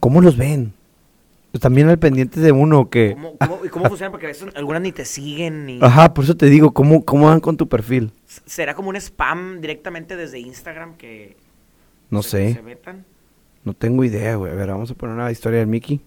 ¿Cómo 0.00 0.20
los 0.20 0.36
ven? 0.36 0.72
También 1.60 1.88
al 1.88 2.00
pendiente 2.00 2.40
de 2.40 2.50
uno 2.50 2.90
que... 2.90 3.12
¿Cómo, 3.12 3.36
cómo, 3.38 3.64
¿Y 3.64 3.68
cómo 3.68 3.84
funciona? 3.86 4.10
Porque 4.10 4.26
a 4.26 4.30
veces 4.30 4.48
algunas 4.56 4.82
ni 4.82 4.90
te 4.90 5.04
siguen 5.04 5.64
ni... 5.64 5.78
Ajá, 5.80 6.12
por 6.12 6.24
eso 6.24 6.36
te 6.36 6.46
digo, 6.46 6.72
¿cómo, 6.74 7.04
cómo 7.04 7.26
van 7.26 7.38
con 7.38 7.56
tu 7.56 7.68
perfil? 7.68 8.10
¿Será 8.26 8.74
como 8.74 8.88
un 8.88 8.96
spam 8.96 9.60
directamente 9.60 10.16
desde 10.16 10.40
Instagram 10.40 10.96
que... 10.96 11.36
No 12.08 12.24
se- 12.24 12.48
sé, 12.48 12.54
Se 12.54 12.62
metan? 12.62 13.04
No 13.64 13.74
tengo 13.74 14.04
idea, 14.04 14.36
güey. 14.36 14.52
A 14.52 14.54
ver, 14.54 14.68
vamos 14.68 14.90
a 14.90 14.94
poner 14.94 15.14
una 15.16 15.30
historia 15.30 15.58
del 15.60 15.68
Mickey. 15.68 16.00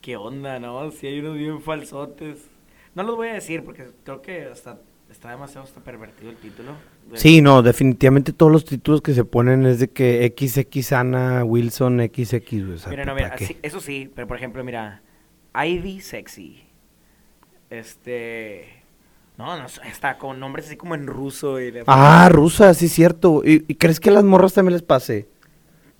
¿Qué 0.00 0.16
onda, 0.16 0.58
no? 0.58 0.90
Si 0.90 1.06
hay 1.06 1.20
unos 1.20 1.36
bien 1.36 1.60
falsotes. 1.60 2.48
No 2.94 3.02
los 3.04 3.16
voy 3.16 3.28
a 3.28 3.34
decir 3.34 3.62
porque 3.64 3.86
creo 4.04 4.20
que 4.20 4.46
hasta 4.46 4.78
está 5.10 5.30
demasiado 5.30 5.64
hasta 5.64 5.80
pervertido 5.80 6.30
el 6.30 6.36
título. 6.36 6.72
De- 7.10 7.18
Sí, 7.18 7.40
no, 7.40 7.62
definitivamente 7.62 8.32
todos 8.32 8.50
los 8.50 8.64
títulos 8.64 9.00
que 9.02 9.14
se 9.14 9.24
ponen 9.24 9.64
es 9.66 9.78
de 9.78 9.88
que 9.90 10.32
XX 10.36 10.92
Ana 10.92 11.44
Wilson 11.44 11.98
XX, 12.00 12.34
o 12.74 12.78
sea, 12.78 12.90
Mira, 12.90 13.04
no, 13.04 13.14
¿para 13.14 13.36
mira, 13.36 13.56
eso 13.62 13.80
sí, 13.80 14.10
pero 14.14 14.26
por 14.26 14.36
ejemplo, 14.36 14.64
mira, 14.64 15.02
Ivy 15.54 16.00
Sexy. 16.00 16.64
Este. 17.70 18.66
No, 19.38 19.56
no, 19.58 19.66
está 19.66 20.18
con 20.18 20.38
nombres 20.40 20.66
así 20.66 20.76
como 20.76 20.94
en 20.94 21.06
ruso. 21.06 21.60
Y 21.60 21.70
de- 21.70 21.84
Ah, 21.86 22.28
rusa, 22.30 22.74
sí, 22.74 22.88
cierto. 22.88 23.42
¿Y, 23.44 23.64
y 23.68 23.74
crees 23.76 23.98
que 24.00 24.10
a 24.10 24.12
las 24.12 24.24
morras 24.24 24.52
también 24.54 24.74
les 24.74 24.82
pase? 24.82 25.28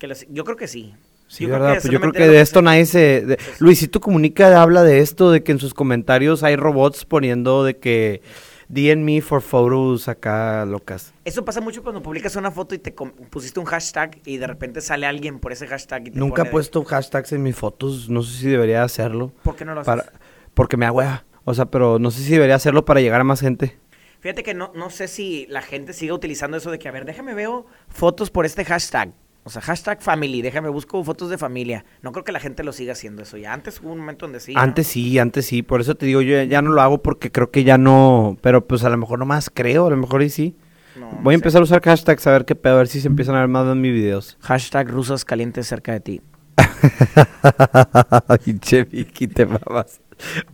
Que 0.03 0.07
los- 0.07 0.25
yo 0.29 0.43
creo 0.43 0.57
que 0.57 0.67
sí. 0.67 0.93
Sí, 1.29 1.43
Yo 1.45 1.49
creo 1.49 1.59
¿verdad? 1.61 1.75
que 1.75 1.81
pues 1.81 1.91
yo 1.93 1.99
creo 2.01 2.11
que 2.11 2.27
de 2.27 2.41
esto 2.41 2.61
nadie 2.61 2.85
se... 2.85 3.21
de- 3.25 3.37
Luisito 3.59 4.01
Comunica 4.01 4.61
habla 4.61 4.83
de 4.83 4.99
esto, 4.99 5.31
de 5.31 5.41
que 5.43 5.53
en 5.53 5.59
sus 5.59 5.73
comentarios 5.73 6.43
hay 6.43 6.57
robots 6.57 7.05
poniendo 7.05 7.63
de 7.63 7.77
que... 7.77 8.21
DM 8.67 9.03
me 9.03 9.21
for 9.21 9.41
photos 9.41 10.07
acá 10.09 10.65
locas. 10.65 11.13
Eso 11.23 11.45
pasa 11.45 11.61
mucho 11.61 11.83
cuando 11.83 12.01
publicas 12.01 12.35
una 12.35 12.51
foto 12.51 12.75
y 12.75 12.79
te 12.79 12.91
pusiste 13.29 13.59
un 13.61 13.65
hashtag 13.65 14.19
y 14.25 14.37
de 14.37 14.47
repente 14.47 14.81
sale 14.81 15.05
alguien 15.05 15.39
por 15.39 15.51
ese 15.53 15.67
hashtag 15.67 16.07
y 16.07 16.11
te 16.11 16.19
Nunca 16.19 16.35
pone 16.37 16.41
he 16.43 16.49
de- 16.49 16.51
puesto 16.51 16.83
hashtags 16.83 17.31
en 17.31 17.43
mis 17.43 17.55
fotos, 17.55 18.09
no 18.09 18.21
sé 18.23 18.37
si 18.41 18.47
debería 18.49 18.83
hacerlo. 18.83 19.31
¿Por 19.43 19.55
qué 19.55 19.63
no 19.63 19.73
lo 19.75 19.81
haces? 19.81 19.87
Para, 19.87 20.11
porque 20.53 20.75
me 20.77 20.85
agüea. 20.85 21.23
O 21.45 21.53
sea, 21.53 21.65
pero 21.65 21.97
no 21.99 22.09
sé 22.11 22.23
si 22.23 22.31
debería 22.31 22.55
hacerlo 22.55 22.83
para 22.83 22.99
llegar 22.99 23.21
a 23.21 23.23
más 23.23 23.39
gente. 23.41 23.77
Fíjate 24.21 24.43
que 24.43 24.53
no, 24.53 24.71
no 24.75 24.89
sé 24.89 25.07
si 25.07 25.45
la 25.49 25.61
gente 25.61 25.93
siga 25.93 26.13
utilizando 26.13 26.57
eso 26.57 26.69
de 26.71 26.79
que, 26.79 26.87
a 26.87 26.91
ver, 26.91 27.05
déjame 27.05 27.33
veo 27.33 27.65
fotos 27.89 28.29
por 28.31 28.45
este 28.45 28.65
hashtag. 28.65 29.11
O 29.45 29.49
sea, 29.49 29.61
hashtag 29.61 30.01
family, 30.01 30.41
déjame 30.41 30.69
busco 30.69 31.03
fotos 31.03 31.29
de 31.29 31.37
familia. 31.37 31.83
No 32.01 32.11
creo 32.13 32.23
que 32.23 32.31
la 32.31 32.39
gente 32.39 32.63
lo 32.63 32.71
siga 32.71 32.93
haciendo 32.93 33.23
eso. 33.23 33.35
Ya 33.37 33.51
antes 33.53 33.81
hubo 33.81 33.91
un 33.91 33.99
momento 33.99 34.25
donde 34.25 34.39
sí. 34.39 34.53
¿no? 34.53 34.61
Antes 34.61 34.87
sí, 34.87 35.19
antes 35.19 35.45
sí. 35.45 35.61
Por 35.63 35.81
eso 35.81 35.95
te 35.95 36.05
digo, 36.05 36.21
yo 36.21 36.41
ya- 36.43 36.61
no 36.61 36.71
lo 36.71 36.81
hago 36.81 37.03
porque 37.03 37.29
creo 37.31 37.51
que 37.51 37.63
ya 37.65 37.77
no. 37.77 38.37
Pero 38.41 38.65
pues 38.67 38.83
a 38.85 38.89
lo 38.89 38.97
mejor 38.97 39.19
no 39.19 39.25
más 39.25 39.49
creo, 39.53 39.87
a 39.87 39.89
lo 39.89 39.97
mejor 39.97 40.23
y 40.23 40.29
sí. 40.29 40.55
No, 40.97 41.11
no 41.11 41.21
Voy 41.23 41.33
a 41.33 41.37
sé. 41.37 41.41
empezar 41.41 41.59
a 41.61 41.63
usar 41.63 41.81
hashtags 41.81 42.25
a 42.27 42.31
ver 42.31 42.45
qué 42.45 42.55
pedo, 42.55 42.75
a 42.75 42.77
ver 42.77 42.87
si 42.87 43.01
se 43.01 43.07
empiezan 43.09 43.35
a 43.35 43.39
ver 43.39 43.47
más 43.49 43.67
en 43.69 43.81
mis 43.81 43.91
videos. 43.91 44.37
Hashtag 44.41 44.89
rusas 44.89 45.25
calientes 45.25 45.67
cerca 45.67 45.91
de 45.91 45.99
ti. 45.99 46.21
Pinche 48.45 48.83
Vicky, 48.83 49.27
te 49.27 49.45
mamas. 49.45 49.99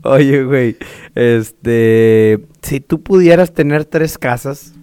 Oye, 0.04 0.44
güey, 0.44 0.78
este, 1.16 2.40
si 2.62 2.80
tú 2.80 3.02
pudieras 3.04 3.54
tener 3.54 3.86
tres 3.86 4.18
casas, 4.18 4.74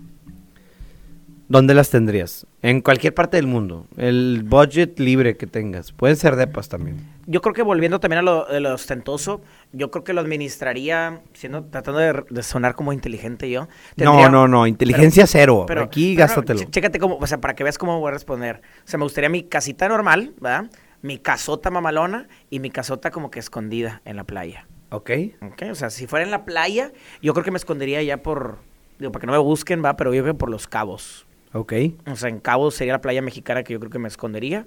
¿Dónde 1.48 1.74
las 1.74 1.90
tendrías? 1.90 2.44
En 2.62 2.80
cualquier 2.80 3.14
parte 3.14 3.36
del 3.36 3.46
mundo. 3.46 3.86
El 3.96 4.42
budget 4.44 4.98
libre 4.98 5.36
que 5.36 5.46
tengas. 5.46 5.92
Pueden 5.92 6.16
ser 6.16 6.34
depas 6.34 6.68
también. 6.68 6.96
Yo 7.26 7.40
creo 7.40 7.54
que 7.54 7.62
volviendo 7.62 8.00
también 8.00 8.18
a 8.18 8.22
lo, 8.22 8.46
de 8.46 8.58
lo 8.58 8.74
ostentoso, 8.74 9.40
yo 9.72 9.90
creo 9.92 10.02
que 10.02 10.12
lo 10.12 10.20
administraría, 10.22 11.20
siendo, 11.34 11.62
tratando 11.64 12.00
de, 12.00 12.24
de 12.30 12.42
sonar 12.42 12.74
como 12.74 12.92
inteligente 12.92 13.48
yo. 13.48 13.62
No, 13.62 13.68
tendría- 13.96 14.28
no, 14.28 14.48
no. 14.48 14.66
Inteligencia 14.66 15.26
cero. 15.28 15.64
pero- 15.68 15.82
Aquí 15.82 16.14
pero 16.16 16.26
gástatelo. 16.26 16.60
ch- 16.60 16.70
Chécate 16.70 16.98
cómo, 16.98 17.16
o 17.20 17.26
sea, 17.28 17.38
para 17.40 17.54
que 17.54 17.62
veas 17.62 17.78
cómo 17.78 18.00
voy 18.00 18.08
a 18.08 18.12
responder. 18.12 18.60
O 18.84 18.88
sea, 18.88 18.98
me 18.98 19.04
gustaría 19.04 19.28
mi 19.30 19.44
casita 19.44 19.86
normal, 19.88 20.34
¿verdad? 20.40 20.68
Mi 21.02 21.18
casota 21.18 21.70
mamalona 21.70 22.26
y 22.50 22.58
mi 22.58 22.70
casota 22.70 23.12
como 23.12 23.30
que 23.30 23.38
escondida 23.38 24.02
en 24.04 24.16
la 24.16 24.24
playa. 24.24 24.66
ok. 24.90 25.10
¿ok? 25.42 25.62
O 25.70 25.74
sea, 25.76 25.90
si 25.90 26.08
fuera 26.08 26.24
en 26.24 26.30
la 26.32 26.44
playa, 26.44 26.90
yo 27.22 27.34
creo 27.34 27.44
que 27.44 27.50
me 27.52 27.58
escondería 27.58 28.02
ya 28.02 28.16
por, 28.22 28.58
digo, 28.98 29.12
para 29.12 29.20
que 29.20 29.26
no 29.26 29.32
me 29.32 29.38
busquen, 29.38 29.84
va, 29.84 29.96
pero 29.96 30.12
yo 30.12 30.22
creo 30.22 30.34
que 30.34 30.38
por 30.38 30.50
los 30.50 30.66
cabos. 30.66 31.25
Ok. 31.56 31.72
O 32.06 32.16
sea, 32.16 32.28
en 32.28 32.38
Cabo 32.38 32.70
sería 32.70 32.92
la 32.92 33.00
playa 33.00 33.22
mexicana 33.22 33.62
que 33.62 33.72
yo 33.72 33.80
creo 33.80 33.90
que 33.90 33.98
me 33.98 34.08
escondería. 34.08 34.66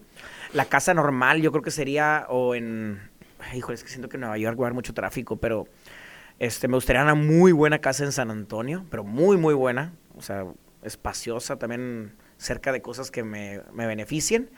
La 0.54 0.66
casa 0.66 0.94
normal 0.96 1.42
yo 1.42 1.52
creo 1.52 1.62
que 1.62 1.72
sería 1.72 2.26
o 2.30 2.56
en... 2.56 3.00
Ay, 3.40 3.60
Híjole, 3.60 3.76
es 3.76 3.84
que 3.84 3.90
siento 3.90 4.10
que 4.10 4.18
en 4.18 4.22
Nueva 4.22 4.38
York 4.38 4.60
va 4.60 4.64
a 4.64 4.68
haber 4.68 4.74
mucho 4.74 4.94
tráfico, 4.94 5.38
pero 5.38 5.68
este, 6.40 6.68
me 6.68 6.76
gustaría 6.76 7.04
una 7.04 7.14
muy 7.16 7.52
buena 7.52 7.80
casa 7.80 8.04
en 8.04 8.12
San 8.12 8.32
Antonio, 8.32 8.86
pero 8.90 9.04
muy, 9.04 9.38
muy 9.38 9.54
buena. 9.54 9.94
O 10.18 10.22
sea, 10.22 10.46
espaciosa 10.84 11.58
también 11.58 12.14
cerca 12.38 12.72
de 12.72 12.82
cosas 12.82 13.12
que 13.12 13.24
me, 13.24 13.62
me 13.72 13.86
beneficien. 13.86 14.50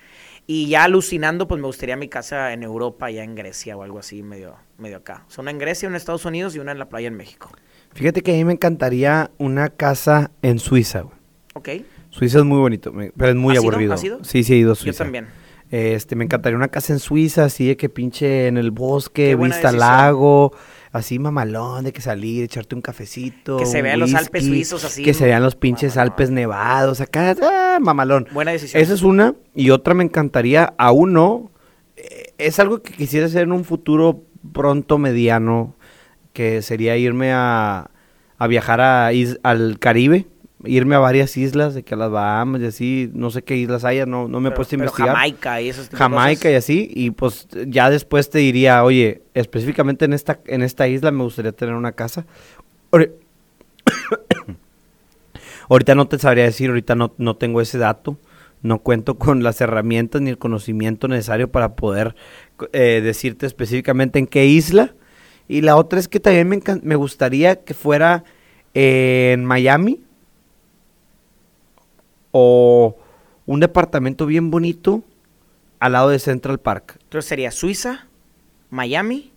Y 0.47 0.69
ya 0.69 0.85
alucinando, 0.85 1.47
pues 1.47 1.59
me 1.59 1.67
gustaría 1.67 1.97
mi 1.97 2.07
casa 2.07 2.53
en 2.53 2.63
Europa, 2.63 3.11
ya 3.11 3.23
en 3.23 3.35
Grecia 3.35 3.75
o 3.75 3.83
algo 3.83 3.99
así, 3.99 4.23
medio, 4.23 4.55
medio 4.77 4.97
acá. 4.97 5.25
O 5.27 5.31
sea, 5.31 5.41
una 5.41 5.51
en 5.51 5.59
Grecia, 5.59 5.87
una 5.87 5.97
en 5.97 5.99
Estados 5.99 6.25
Unidos 6.25 6.55
y 6.55 6.59
una 6.59 6.71
en 6.71 6.79
la 6.79 6.87
playa 6.87 7.09
en 7.09 7.15
México. 7.15 7.51
Fíjate 7.93 8.21
que 8.21 8.31
a 8.31 8.35
mí 8.35 8.45
me 8.45 8.53
encantaría 8.53 9.31
una 9.37 9.69
casa 9.69 10.31
en 10.41 10.59
Suiza. 10.59 11.01
güey. 11.01 11.15
¿Ok? 11.53 11.69
Suiza 12.11 12.37
es 12.39 12.45
muy 12.45 12.59
bonito, 12.59 12.93
pero 13.17 13.29
es 13.31 13.35
muy 13.35 13.55
¿Has 13.57 13.63
ido? 13.63 13.71
aburrido. 13.71 13.93
¿Has 13.95 14.03
ido? 14.03 14.23
Sí, 14.23 14.43
sí 14.43 14.53
he 14.53 14.57
ido 14.57 14.71
a 14.73 14.75
Yo 14.75 14.81
Suiza. 14.83 15.03
también. 15.03 15.27
Este, 15.71 16.15
me 16.17 16.25
encantaría 16.25 16.57
una 16.57 16.67
casa 16.67 16.91
en 16.93 16.99
Suiza, 16.99 17.45
así 17.45 17.65
de 17.67 17.77
que 17.77 17.87
pinche 17.87 18.47
en 18.47 18.57
el 18.57 18.71
bosque, 18.71 19.35
vista 19.37 19.69
al 19.69 19.79
lago, 19.79 20.51
así 20.91 21.17
mamalón, 21.17 21.85
de 21.85 21.93
que 21.93 22.01
salir, 22.01 22.43
echarte 22.43 22.75
un 22.75 22.81
cafecito. 22.81 23.55
Que 23.55 23.65
se 23.65 23.81
vean 23.81 23.99
los 24.01 24.13
Alpes 24.13 24.43
whisky, 24.43 24.55
suizos 24.65 24.83
así, 24.83 25.03
Que 25.03 25.13
se 25.13 25.23
vean 25.25 25.41
los 25.41 25.55
pinches 25.55 25.95
mamalón. 25.95 26.11
Alpes 26.11 26.29
nevados, 26.31 26.99
acá, 26.99 27.35
ah, 27.41 27.77
mamalón. 27.81 28.27
Buena 28.33 28.51
decisión. 28.51 28.83
Esa 28.83 28.93
es 28.93 29.01
una. 29.01 29.33
Y 29.55 29.69
otra 29.69 29.93
me 29.93 30.03
encantaría, 30.03 30.73
aún 30.77 31.13
no. 31.13 31.51
eh, 31.95 32.33
Es 32.37 32.59
algo 32.59 32.81
que 32.81 32.91
quisiera 32.91 33.27
hacer 33.27 33.43
en 33.43 33.53
un 33.53 33.63
futuro 33.63 34.23
pronto 34.51 34.97
mediano, 34.97 35.75
que 36.33 36.61
sería 36.61 36.97
irme 36.97 37.31
a, 37.31 37.91
a 38.37 38.47
viajar 38.47 38.81
a 38.81 39.07
al 39.43 39.79
Caribe, 39.79 40.27
irme 40.65 40.95
a 40.95 40.99
varias 40.99 41.37
islas, 41.37 41.73
de 41.73 41.83
que 41.83 41.93
a 41.93 41.97
las 41.97 42.11
Bahamas 42.11 42.61
y 42.61 42.65
así, 42.65 43.09
no 43.13 43.31
sé 43.31 43.43
qué 43.43 43.55
islas 43.55 43.83
haya, 43.83 44.05
no, 44.05 44.27
no 44.27 44.39
me 44.39 44.49
he 44.49 44.51
puesto 44.51 44.75
a 44.75 44.79
investigar. 44.79 45.15
Jamaica 45.15 45.61
y 45.61 45.71
de 45.71 45.73
Jamaica 45.91 46.51
y 46.51 46.55
así, 46.55 46.89
y 46.93 47.11
pues 47.11 47.47
ya 47.67 47.89
después 47.89 48.29
te 48.29 48.39
diría, 48.39 48.83
oye, 48.83 49.23
específicamente 49.33 50.05
en 50.05 50.13
esta, 50.13 50.39
en 50.45 50.61
esta 50.61 50.87
isla 50.87 51.11
me 51.11 51.23
gustaría 51.23 51.51
tener 51.51 51.75
una 51.75 51.91
casa. 51.93 52.25
Ahorita 55.69 55.95
no 55.95 56.07
te 56.07 56.19
sabría 56.19 56.43
decir, 56.43 56.69
ahorita 56.69 56.95
no, 56.95 57.13
no 57.17 57.37
tengo 57.37 57.61
ese 57.61 57.77
dato, 57.77 58.17
no 58.61 58.79
cuento 58.79 59.17
con 59.17 59.41
las 59.41 59.61
herramientas 59.61 60.21
ni 60.21 60.29
el 60.29 60.37
conocimiento 60.37 61.07
necesario 61.07 61.49
para 61.49 61.75
poder 61.75 62.13
eh, 62.73 62.99
decirte 63.01 63.45
específicamente 63.45 64.19
en 64.19 64.27
qué 64.27 64.45
isla. 64.45 64.93
Y 65.47 65.61
la 65.61 65.77
otra 65.77 65.97
es 65.99 66.09
que 66.09 66.19
también 66.19 66.49
me, 66.49 66.59
me 66.83 66.95
gustaría 66.95 67.63
que 67.63 67.73
fuera 67.73 68.25
en 68.73 69.45
Miami 69.45 70.01
o 72.31 72.97
un 73.45 73.59
departamento 73.59 74.25
bien 74.25 74.51
bonito 74.51 75.03
al 75.79 75.93
lado 75.93 76.09
de 76.09 76.19
Central 76.19 76.59
Park. 76.59 76.97
Entonces 77.03 77.27
sería 77.27 77.51
Suiza, 77.51 78.07
Miami, 78.69 79.31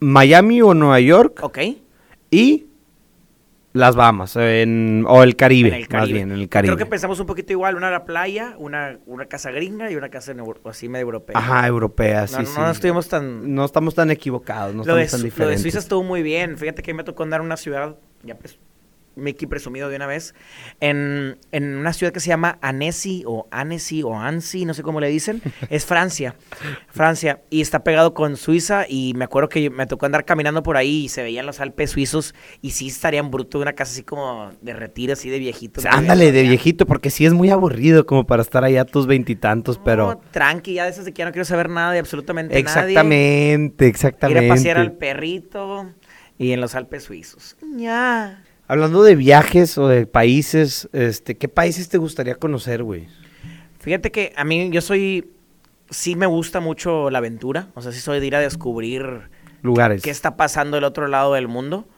Miami 0.00 0.62
o 0.62 0.74
Nueva 0.74 1.00
York 1.00 1.40
ok. 1.42 1.58
y 2.30 2.66
las 3.72 3.94
Bahamas 3.94 4.34
en- 4.36 5.04
o 5.06 5.22
el 5.22 5.36
Caribe, 5.36 5.68
en 5.68 5.74
el 5.74 5.88
más 5.90 6.08
bien, 6.08 6.32
en 6.32 6.38
el 6.40 6.48
Caribe. 6.48 6.74
Creo 6.74 6.84
que 6.84 6.90
pensamos 6.90 7.20
un 7.20 7.26
poquito 7.26 7.52
igual, 7.52 7.76
una 7.76 7.86
en 7.86 7.92
la 7.92 8.04
playa, 8.04 8.54
una, 8.58 8.98
una 9.06 9.26
casa 9.26 9.52
gringa 9.52 9.90
y 9.92 9.96
una 9.96 10.08
casa 10.08 10.32
en 10.32 10.42
así 10.64 10.88
medio 10.88 11.02
europea. 11.04 11.38
Ajá, 11.38 11.66
europea, 11.68 12.26
sí, 12.26 12.36
no, 12.38 12.46
sí. 12.46 12.52
no 12.58 12.70
estuvimos 12.70 13.08
tan... 13.08 13.54
No 13.54 13.64
estamos 13.64 13.94
tan 13.94 14.10
equivocados, 14.10 14.74
no 14.74 14.82
lo, 14.84 14.96
de, 14.96 15.02
estamos 15.02 15.10
tan 15.10 15.30
Su- 15.30 15.38
lo 15.38 15.44
de 15.46 15.50
diferentes. 15.52 15.62
Suiza 15.62 15.78
estuvo 15.78 16.02
muy 16.02 16.22
bien. 16.22 16.58
Fíjate 16.58 16.82
que 16.82 16.94
me 16.94 17.04
tocó 17.04 17.22
andar 17.22 17.40
en 17.40 17.46
una 17.46 17.56
ciudad, 17.56 17.94
ya 18.24 18.34
pues, 18.34 18.58
Mickey 19.20 19.46
presumido 19.46 19.88
de 19.88 19.96
una 19.96 20.06
vez, 20.06 20.34
en, 20.80 21.38
en 21.52 21.76
una 21.76 21.92
ciudad 21.92 22.12
que 22.12 22.20
se 22.20 22.28
llama 22.28 22.58
Annecy 22.62 23.24
o 23.26 23.46
Annecy 23.50 24.02
o 24.02 24.14
Annecy, 24.14 24.64
no 24.64 24.74
sé 24.74 24.82
cómo 24.82 25.00
le 25.00 25.08
dicen. 25.08 25.42
Es 25.70 25.84
Francia, 25.84 26.34
Francia. 26.88 27.42
Y 27.50 27.60
está 27.60 27.84
pegado 27.84 28.12
con 28.14 28.36
Suiza 28.36 28.86
y 28.88 29.14
me 29.14 29.24
acuerdo 29.24 29.48
que 29.48 29.70
me 29.70 29.86
tocó 29.86 30.06
andar 30.06 30.24
caminando 30.24 30.62
por 30.62 30.76
ahí 30.76 31.04
y 31.04 31.08
se 31.08 31.22
veían 31.22 31.46
los 31.46 31.60
Alpes 31.60 31.90
suizos 31.90 32.34
y 32.60 32.70
sí 32.70 32.88
estarían 32.88 33.30
bruto 33.30 33.58
de 33.58 33.62
una 33.62 33.72
casa 33.74 33.92
así 33.92 34.02
como 34.02 34.50
de 34.60 34.72
retiro, 34.72 35.12
así 35.12 35.30
de 35.30 35.38
viejito. 35.38 35.80
O 35.80 35.82
sea, 35.82 35.92
ándale, 35.92 36.32
de 36.32 36.42
viejito, 36.42 36.86
porque 36.86 37.10
sí 37.10 37.26
es 37.26 37.32
muy 37.32 37.50
aburrido 37.50 38.06
como 38.06 38.26
para 38.26 38.42
estar 38.42 38.64
allá 38.64 38.82
a 38.82 38.84
tus 38.84 39.06
veintitantos, 39.06 39.78
pero... 39.84 40.06
No, 40.08 40.20
tranqui, 40.30 40.74
ya 40.74 40.84
de 40.84 40.90
esas 40.90 41.04
de 41.04 41.12
que 41.12 41.18
ya 41.20 41.26
no 41.26 41.32
quiero 41.32 41.44
saber 41.44 41.68
nada 41.68 41.92
de 41.92 41.98
absolutamente 41.98 42.54
nadie. 42.54 42.60
Exactamente, 42.60 43.84
Ir 43.84 43.90
exactamente. 43.90 44.46
a 44.46 44.48
pasear 44.48 44.78
al 44.78 44.92
perrito 44.92 45.90
y 46.38 46.52
en 46.52 46.60
los 46.60 46.74
Alpes 46.74 47.04
suizos. 47.04 47.56
Ya. 47.76 48.42
Hablando 48.70 49.02
de 49.02 49.16
viajes 49.16 49.76
o 49.78 49.88
de 49.88 50.06
países, 50.06 50.88
este, 50.92 51.36
¿qué 51.36 51.48
países 51.48 51.88
te 51.88 51.98
gustaría 51.98 52.36
conocer, 52.36 52.84
güey? 52.84 53.08
Fíjate 53.80 54.12
que 54.12 54.32
a 54.36 54.44
mí 54.44 54.70
yo 54.70 54.80
soy, 54.80 55.28
sí 55.90 56.14
me 56.14 56.26
gusta 56.26 56.60
mucho 56.60 57.10
la 57.10 57.18
aventura, 57.18 57.70
o 57.74 57.82
sea, 57.82 57.90
sí 57.90 57.98
soy 57.98 58.20
de 58.20 58.26
ir 58.28 58.36
a 58.36 58.40
descubrir 58.40 59.28
Lugares. 59.62 60.02
qué 60.02 60.10
está 60.10 60.36
pasando 60.36 60.76
del 60.76 60.84
otro 60.84 61.08
lado 61.08 61.34
del 61.34 61.48
mundo, 61.48 61.88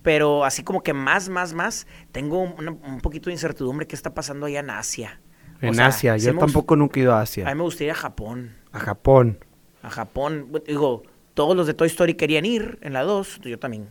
pero 0.00 0.46
así 0.46 0.62
como 0.62 0.82
que 0.82 0.94
más, 0.94 1.28
más, 1.28 1.52
más, 1.52 1.86
tengo 2.12 2.40
un 2.40 3.00
poquito 3.02 3.28
de 3.28 3.32
incertidumbre 3.34 3.86
qué 3.86 3.94
está 3.94 4.14
pasando 4.14 4.46
allá 4.46 4.60
en 4.60 4.70
Asia. 4.70 5.20
O 5.62 5.66
En 5.66 5.74
sea, 5.74 5.88
Asia, 5.88 6.16
yo 6.16 6.34
tampoco 6.38 6.76
nunca 6.76 6.98
he 6.98 7.02
ido 7.02 7.12
a 7.12 7.18
A 7.18 7.22
Asia. 7.22 7.44
mí 7.44 7.54
me 7.56 7.62
gustaría 7.62 7.88
ir 7.88 7.92
a 7.92 7.96
Japón, 8.00 8.54
A 8.72 8.78
Japón. 8.78 9.38
a 9.82 9.90
Japón, 9.90 10.50
digo, 10.66 11.02
todos 11.34 11.54
los 11.54 11.66
de 11.66 11.74
Toy 11.74 11.88
Story 11.88 12.14
querían 12.14 12.46
ir 12.46 12.78
en 12.80 12.94
la 12.94 13.02
2, 13.02 13.40
yo 13.42 13.58
también. 13.58 13.88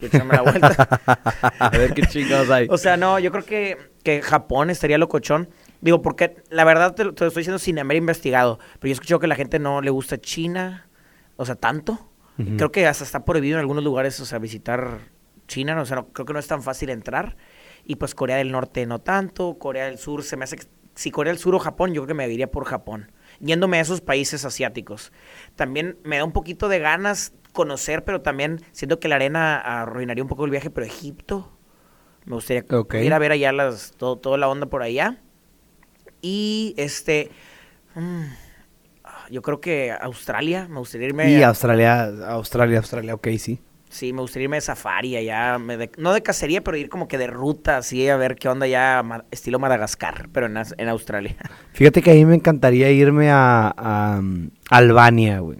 Echarme 0.00 0.34
la 0.34 0.42
vuelta. 0.42 1.00
a 1.58 1.68
ver 1.70 1.92
qué 1.94 2.02
chingados 2.02 2.50
hay. 2.50 2.66
O 2.70 2.78
sea, 2.78 2.96
no, 2.96 3.18
yo 3.18 3.30
creo 3.30 3.44
que, 3.44 3.76
que 4.02 4.22
Japón 4.22 4.70
estaría 4.70 4.98
locochón. 4.98 5.50
Digo, 5.80 6.02
porque 6.02 6.42
la 6.50 6.64
verdad 6.64 6.94
te, 6.94 7.04
lo- 7.04 7.14
te 7.14 7.24
lo 7.24 7.28
estoy 7.28 7.42
diciendo 7.42 7.58
sin 7.58 7.78
haber 7.78 7.96
investigado. 7.96 8.58
Pero 8.78 8.82
yo 8.82 8.88
he 8.88 8.92
escuchado 8.92 9.18
que 9.20 9.26
a 9.26 9.28
la 9.28 9.34
gente 9.36 9.58
no 9.58 9.80
le 9.80 9.90
gusta 9.90 10.18
China. 10.18 10.88
O 11.36 11.44
sea, 11.46 11.54
tanto. 11.54 12.06
Creo 12.56 12.72
que 12.72 12.86
hasta 12.86 13.04
está 13.04 13.26
prohibido 13.26 13.56
en 13.56 13.60
algunos 13.60 13.84
lugares, 13.84 14.18
o 14.20 14.24
sea, 14.24 14.38
visitar 14.38 14.98
China. 15.46 15.78
O 15.80 15.84
sea, 15.84 15.96
no- 15.96 16.08
creo 16.08 16.24
que 16.24 16.32
no 16.32 16.38
es 16.38 16.46
tan 16.46 16.62
fácil 16.62 16.88
entrar. 16.90 17.36
Y 17.84 17.96
pues 17.96 18.14
Corea 18.14 18.36
del 18.36 18.50
Norte 18.52 18.86
no 18.86 18.98
tanto. 19.00 19.58
Corea 19.58 19.84
del 19.86 19.98
Sur 19.98 20.22
se 20.22 20.36
me 20.36 20.44
hace 20.44 20.56
que... 20.56 20.64
Si 20.94 21.10
Corea 21.10 21.32
del 21.32 21.38
Sur 21.40 21.54
o 21.54 21.58
Japón, 21.58 21.90
yo 21.94 22.02
creo 22.02 22.08
que 22.08 22.14
me 22.14 22.28
iría 22.28 22.50
por 22.50 22.64
Japón. 22.64 23.12
Yéndome 23.40 23.78
a 23.78 23.80
esos 23.80 24.00
países 24.00 24.44
asiáticos. 24.44 25.12
También 25.54 25.98
me 26.04 26.16
da 26.18 26.24
un 26.24 26.32
poquito 26.32 26.68
de 26.68 26.78
ganas 26.78 27.32
conocer, 27.52 28.04
pero 28.04 28.20
también 28.20 28.60
siento 28.72 28.98
que 29.00 29.08
la 29.08 29.16
arena 29.16 29.58
arruinaría 29.58 30.22
un 30.22 30.28
poco 30.28 30.44
el 30.44 30.50
viaje, 30.50 30.70
pero 30.70 30.86
Egipto. 30.86 31.50
Me 32.26 32.34
gustaría 32.34 32.64
Ok. 32.70 32.94
ir 32.94 33.12
a 33.14 33.18
ver 33.18 33.32
allá 33.32 33.52
las, 33.52 33.92
todo, 33.96 34.16
toda 34.16 34.36
la 34.38 34.48
onda 34.48 34.66
por 34.66 34.82
allá. 34.82 35.18
Y 36.22 36.74
este. 36.76 37.30
mm, 37.94 38.24
yo 39.30 39.42
creo 39.42 39.60
que 39.60 39.90
Australia, 39.92 40.66
me 40.68 40.78
gustaría 40.78 41.08
irme. 41.08 41.30
Y 41.30 41.42
a- 41.42 41.48
Australia, 41.48 42.04
Australia, 42.28 42.78
Australia, 42.78 43.14
ok, 43.14 43.28
sí. 43.38 43.60
Sí, 43.88 44.12
me 44.12 44.20
gustaría 44.20 44.44
irme 44.44 44.56
de 44.58 44.60
safari 44.60 45.16
allá. 45.16 45.58
me 45.58 45.76
de- 45.76 45.90
no 45.96 46.12
de 46.12 46.22
cacería, 46.22 46.62
pero 46.62 46.76
ir 46.76 46.88
como 46.88 47.08
que 47.08 47.18
de 47.18 47.26
ruta, 47.26 47.78
así, 47.78 48.08
a 48.08 48.16
ver 48.16 48.36
qué 48.36 48.48
onda 48.48 48.66
ya, 48.68 49.02
ma- 49.02 49.24
estilo 49.32 49.58
Madagascar, 49.58 50.28
pero 50.32 50.46
en, 50.46 50.56
en 50.78 50.88
Australia. 50.88 51.36
Fíjate 51.72 52.00
que 52.02 52.12
a 52.12 52.14
mí 52.14 52.24
me 52.24 52.36
encantaría 52.36 52.90
irme 52.92 53.30
a, 53.30 53.68
a, 53.76 54.18
um, 54.20 54.50
Albania, 54.70 55.40
güey. 55.40 55.58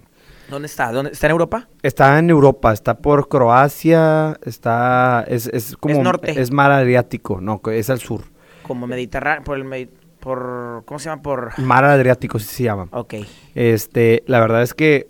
¿Dónde 0.51 0.67
está? 0.67 0.91
¿Dónde, 0.91 1.11
¿Está 1.11 1.27
en 1.27 1.31
Europa? 1.31 1.67
Está 1.81 2.19
en 2.19 2.29
Europa, 2.29 2.73
está 2.73 2.97
por 2.99 3.29
Croacia, 3.29 4.37
está, 4.45 5.23
es, 5.27 5.47
es 5.47 5.75
como, 5.77 6.03
norte. 6.03 6.39
es 6.39 6.51
mar 6.51 6.71
Adriático, 6.71 7.39
no, 7.41 7.61
es 7.71 7.89
al 7.89 7.99
sur. 7.99 8.25
Como 8.61 8.85
Mediterráneo, 8.85 9.43
por 9.45 9.57
el 9.57 9.63
Medi- 9.63 9.89
por, 10.19 10.83
¿cómo 10.85 10.99
se 10.99 11.09
llama? 11.09 11.21
Por, 11.21 11.57
Mar 11.59 11.85
Adriático, 11.85 12.37
sí 12.37 12.45
se 12.45 12.63
llama. 12.63 12.87
ok. 12.91 13.15
Este, 13.55 14.23
la 14.27 14.39
verdad 14.41 14.61
es 14.61 14.73
que 14.73 15.07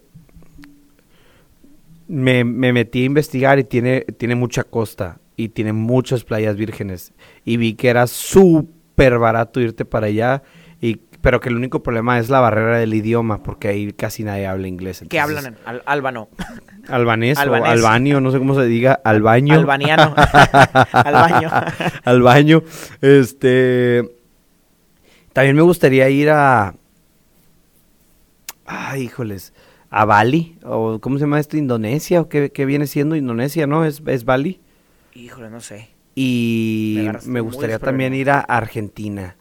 me, 2.07 2.43
me 2.43 2.71
metí 2.71 3.01
a 3.01 3.05
investigar 3.05 3.57
y 3.59 3.63
tiene, 3.63 4.01
tiene 4.17 4.35
mucha 4.35 4.63
costa 4.63 5.19
y 5.35 5.49
tiene 5.49 5.73
muchas 5.73 6.23
playas 6.23 6.55
vírgenes. 6.55 7.13
Y 7.45 7.57
vi 7.57 7.73
que 7.73 7.89
era 7.89 8.05
súper 8.07 9.17
barato 9.17 9.59
irte 9.59 9.85
para 9.85 10.07
allá 10.07 10.43
y 10.79 11.01
pero 11.21 11.39
que 11.39 11.49
el 11.49 11.55
único 11.55 11.83
problema 11.83 12.17
es 12.19 12.29
la 12.29 12.39
barrera 12.39 12.77
del 12.77 12.93
idioma, 12.93 13.43
porque 13.43 13.67
ahí 13.67 13.93
casi 13.93 14.23
nadie 14.23 14.47
habla 14.47 14.67
inglés. 14.67 15.03
¿Qué 15.09 15.17
entonces- 15.17 15.37
hablan? 15.45 15.53
en 15.53 15.59
Al- 15.67 15.83
albano. 15.85 16.29
Albanés, 16.89 17.37
Albanés. 17.37 17.69
o 17.69 17.71
albanio, 17.71 18.21
no 18.21 18.31
sé 18.31 18.39
cómo 18.39 18.55
se 18.55 18.65
diga, 18.65 18.99
albaño. 19.03 19.53
Albaniano. 19.53 20.15
Al 20.91 21.13
baño. 21.13 21.49
al 22.03 22.21
baño. 22.21 22.63
Este. 23.01 24.09
También 25.33 25.55
me 25.55 25.61
gustaría 25.61 26.09
ir 26.09 26.29
a. 26.31 26.73
Ay, 28.65 29.03
híjoles. 29.03 29.53
A 29.89 30.05
Bali. 30.05 30.57
O, 30.63 30.99
¿Cómo 30.99 31.17
se 31.17 31.21
llama 31.25 31.39
esto? 31.39 31.57
¿Indonesia? 31.57 32.21
¿O 32.21 32.29
qué, 32.29 32.51
qué 32.51 32.65
viene 32.65 32.87
siendo 32.87 33.15
Indonesia, 33.15 33.67
no? 33.67 33.85
¿Es, 33.85 34.01
es 34.05 34.25
Bali? 34.25 34.59
Híjole, 35.13 35.49
no 35.49 35.59
sé. 35.61 35.89
Y 36.15 37.07
Me 37.25 37.39
gustaría 37.41 37.79
también 37.79 38.13
ir 38.13 38.29
a 38.31 38.39
Argentina. 38.39 39.35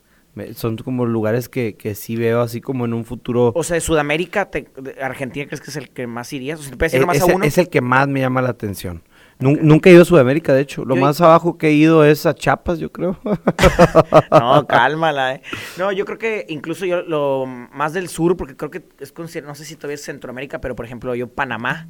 Son 0.55 0.77
como 0.77 1.07
lugares 1.07 1.49
que, 1.49 1.75
que 1.75 1.95
sí 1.95 2.17
veo 2.17 2.41
así 2.41 2.61
como 2.61 2.85
en 2.85 2.95
un 2.95 3.05
futuro. 3.05 3.53
O 3.55 3.65
sea, 3.65 3.75
de 3.75 3.81
Sudamérica, 3.81 4.51
te- 4.51 4.69
Argentina, 5.03 5.47
¿crees 5.47 5.61
que 5.61 5.71
es 5.71 5.77
el 5.77 5.91
que 5.91 6.07
más 6.07 6.33
irías? 6.33 6.61
O 6.61 6.63
sea, 6.63 6.71
¿te 6.71 6.77
puedes 6.77 6.95
ir 6.95 6.99
E- 6.99 7.01
nomás 7.01 7.21
a 7.21 7.27
uno? 7.27 7.45
es 7.45 7.59
el 7.59 7.69
que 7.69 7.81
más 7.81 8.07
me 8.09 8.21
llama 8.21 8.41
la 8.41 8.51
atención. 8.51 9.03
Nun- 9.41 9.59
Nunca 9.63 9.91
he 9.91 9.93
ido 9.93 10.03
a 10.03 10.05
Sudamérica, 10.05 10.53
de 10.53 10.61
hecho. 10.63 10.85
Lo 10.85 10.95
Yo- 10.95 11.01
más 11.01 11.21
abajo 11.21 11.59
que 11.59 11.69
he 11.69 11.73
ido 11.73 12.05
es 12.05 12.27
a 12.27 12.35
Chiapas, 12.35 12.79
yo 12.79 12.93
creo. 12.93 13.19
No, 14.31 14.67
cálmala, 14.69 15.35
eh. 15.35 15.43
No, 15.79 15.93
yo 15.93 16.05
creo 16.05 16.19
que 16.19 16.47
incluso 16.49 16.87
yo 16.87 17.03
lo 17.03 17.47
más 17.47 17.93
del 17.93 18.09
sur, 18.09 18.37
porque 18.37 18.57
creo 18.57 18.71
que 18.71 18.83
es 19.01 19.13
no 19.43 19.55
sé 19.55 19.65
si 19.65 19.77
todavía 19.77 19.97
es 19.97 20.03
Centroamérica, 20.05 20.61
pero 20.61 20.77
por 20.77 20.85
ejemplo, 20.87 21.15
yo 21.15 21.29
Panamá, 21.29 21.89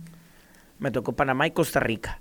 me 0.78 0.90
tocó 0.90 1.12
Panamá 1.12 1.46
y 1.46 1.50
Costa 1.50 1.78
Rica. 1.80 2.20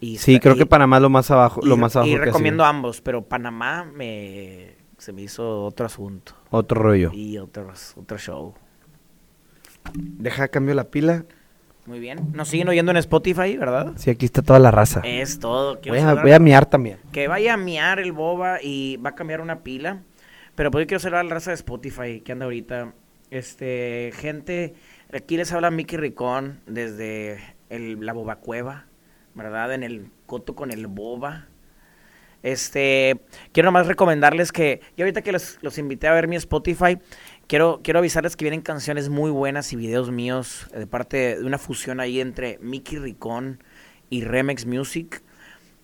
Y 0.00 0.18
Sí, 0.18 0.38
creo 0.38 0.54
y- 0.54 0.58
que 0.58 0.66
Panamá 0.66 0.96
es 0.96 1.02
lo 1.02 1.10
más 1.10 1.30
abajo, 1.30 1.60
y, 1.64 1.68
lo 1.68 1.76
más 1.78 1.96
abajo 1.96 2.10
y 2.10 2.16
recomiendo 2.18 2.64
ambos, 2.64 3.00
pero 3.00 3.22
Panamá 3.24 3.84
me 3.94 4.75
se 4.98 5.12
me 5.12 5.22
hizo 5.22 5.64
otro 5.64 5.86
asunto 5.86 6.34
Otro 6.50 6.80
rollo. 6.82 7.10
y 7.12 7.38
otro, 7.38 7.72
otro 7.96 8.18
show. 8.18 8.54
Deja 9.94 10.48
cambio 10.48 10.74
la 10.74 10.84
pila. 10.84 11.24
Muy 11.86 12.00
bien. 12.00 12.32
Nos 12.32 12.48
siguen 12.48 12.68
oyendo 12.68 12.90
en 12.90 12.96
Spotify, 12.96 13.56
¿verdad? 13.56 13.92
Sí, 13.96 14.10
aquí 14.10 14.26
está 14.26 14.42
toda 14.42 14.58
la 14.58 14.72
raza. 14.72 15.00
Es 15.04 15.38
todo. 15.38 15.78
Voy 15.86 15.98
a, 15.98 16.14
voy 16.14 16.32
a 16.32 16.38
miar 16.40 16.66
también. 16.66 16.98
que 17.12 17.28
vaya 17.28 17.54
a 17.54 17.56
miar 17.56 18.00
el 18.00 18.10
boba 18.12 18.58
y 18.60 18.96
va 18.96 19.10
a 19.10 19.14
cambiar 19.14 19.40
una 19.40 19.60
pila. 19.60 20.02
Pero 20.56 20.70
pues 20.72 20.82
yo 20.82 20.86
quiero 20.88 21.00
saludar 21.00 21.20
a 21.20 21.28
la 21.28 21.34
raza 21.34 21.50
de 21.50 21.54
Spotify 21.56 22.20
que 22.22 22.32
anda 22.32 22.46
ahorita. 22.46 22.92
Este, 23.30 24.10
gente, 24.16 24.74
aquí 25.12 25.36
les 25.36 25.52
habla 25.52 25.70
Mickey 25.70 25.96
Ricón 25.98 26.60
desde 26.66 27.38
el, 27.70 28.04
la 28.04 28.12
Boba 28.12 28.36
Cueva, 28.36 28.86
¿verdad? 29.34 29.72
En 29.74 29.82
el 29.84 30.08
coto 30.26 30.56
con 30.56 30.72
el 30.72 30.86
boba. 30.88 31.46
Este, 32.42 33.20
quiero 33.52 33.68
nomás 33.68 33.86
recomendarles 33.86 34.52
que, 34.52 34.80
y 34.96 35.02
ahorita 35.02 35.22
que 35.22 35.32
los, 35.32 35.58
los 35.62 35.78
invité 35.78 36.06
a 36.08 36.12
ver 36.12 36.28
mi 36.28 36.36
Spotify, 36.36 36.98
quiero, 37.46 37.80
quiero 37.82 37.98
avisarles 37.98 38.36
que 38.36 38.44
vienen 38.44 38.60
canciones 38.60 39.08
muy 39.08 39.30
buenas 39.30 39.72
y 39.72 39.76
videos 39.76 40.10
míos 40.10 40.68
eh, 40.72 40.80
de 40.80 40.86
parte 40.86 41.38
de 41.38 41.44
una 41.44 41.58
fusión 41.58 42.00
ahí 42.00 42.20
entre 42.20 42.58
Mickey 42.58 42.98
Ricón 42.98 43.62
y 44.10 44.22
Remex 44.22 44.66
Music. 44.66 45.22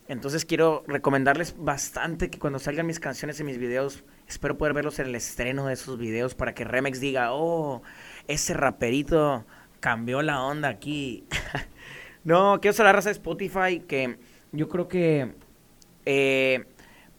Entonces 0.08 0.44
quiero 0.44 0.84
recomendarles 0.86 1.54
bastante 1.56 2.28
que 2.28 2.38
cuando 2.38 2.58
salgan 2.58 2.86
mis 2.86 3.00
canciones 3.00 3.40
y 3.40 3.44
mis 3.44 3.58
videos, 3.58 4.04
espero 4.28 4.58
poder 4.58 4.74
verlos 4.74 4.98
en 4.98 5.06
el 5.06 5.14
estreno 5.14 5.66
de 5.66 5.74
esos 5.74 5.98
videos 5.98 6.34
para 6.34 6.54
que 6.54 6.64
Remex 6.64 7.00
diga, 7.00 7.32
oh, 7.32 7.82
ese 8.28 8.52
raperito 8.54 9.46
cambió 9.80 10.22
la 10.22 10.42
onda 10.42 10.68
aquí. 10.68 11.24
no, 12.24 12.60
quiero 12.60 12.92
raza 12.92 13.08
de 13.08 13.14
Spotify 13.14 13.80
que 13.80 14.18
yo 14.52 14.68
creo 14.68 14.86
que 14.86 15.32
eh, 16.06 16.64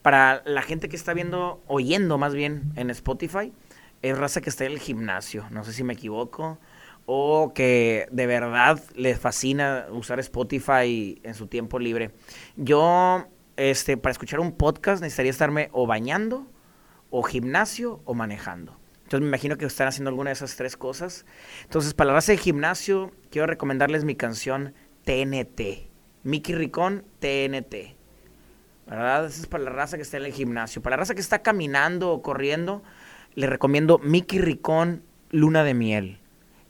para 0.02 0.42
la 0.44 0.62
gente 0.62 0.88
que 0.88 0.96
está 0.96 1.14
viendo, 1.14 1.62
oyendo 1.66 2.18
más 2.18 2.34
bien 2.34 2.72
en 2.76 2.90
Spotify, 2.90 3.52
es 4.02 4.18
raza 4.18 4.40
que 4.40 4.50
está 4.50 4.66
en 4.66 4.72
el 4.72 4.78
gimnasio, 4.78 5.46
no 5.50 5.64
sé 5.64 5.72
si 5.72 5.82
me 5.82 5.94
equivoco, 5.94 6.58
o 7.06 7.52
que 7.54 8.06
de 8.10 8.26
verdad 8.26 8.82
les 8.94 9.18
fascina 9.18 9.86
usar 9.90 10.20
Spotify 10.20 11.20
en 11.22 11.34
su 11.34 11.46
tiempo 11.46 11.78
libre. 11.78 12.10
Yo, 12.56 13.26
este, 13.56 13.96
para 13.96 14.12
escuchar 14.12 14.40
un 14.40 14.52
podcast 14.52 15.02
necesitaría 15.02 15.30
estarme 15.30 15.68
o 15.72 15.86
bañando, 15.86 16.46
o 17.10 17.22
gimnasio, 17.22 18.00
o 18.04 18.14
manejando. 18.14 18.76
Entonces 19.04 19.20
me 19.20 19.28
imagino 19.28 19.56
que 19.56 19.66
están 19.66 19.86
haciendo 19.86 20.08
alguna 20.08 20.30
de 20.30 20.34
esas 20.34 20.56
tres 20.56 20.76
cosas. 20.76 21.26
Entonces, 21.62 21.94
para 21.94 22.08
la 22.08 22.14
raza 22.14 22.32
de 22.32 22.38
gimnasio, 22.38 23.12
quiero 23.30 23.46
recomendarles 23.46 24.04
mi 24.04 24.16
canción 24.16 24.74
TNT. 25.04 25.90
Mickey 26.24 26.54
Ricón, 26.54 27.04
TNT. 27.20 27.96
¿Verdad? 28.86 29.26
Esa 29.26 29.40
es 29.40 29.46
para 29.46 29.64
la 29.64 29.70
raza 29.70 29.96
que 29.96 30.02
está 30.02 30.18
en 30.18 30.24
el 30.24 30.32
gimnasio. 30.32 30.82
Para 30.82 30.96
la 30.96 31.00
raza 31.00 31.14
que 31.14 31.20
está 31.20 31.40
caminando 31.40 32.10
o 32.10 32.22
corriendo, 32.22 32.82
le 33.34 33.46
recomiendo 33.46 33.98
Mickey 33.98 34.38
Ricón, 34.38 35.02
Luna 35.30 35.64
de 35.64 35.74
Miel. 35.74 36.18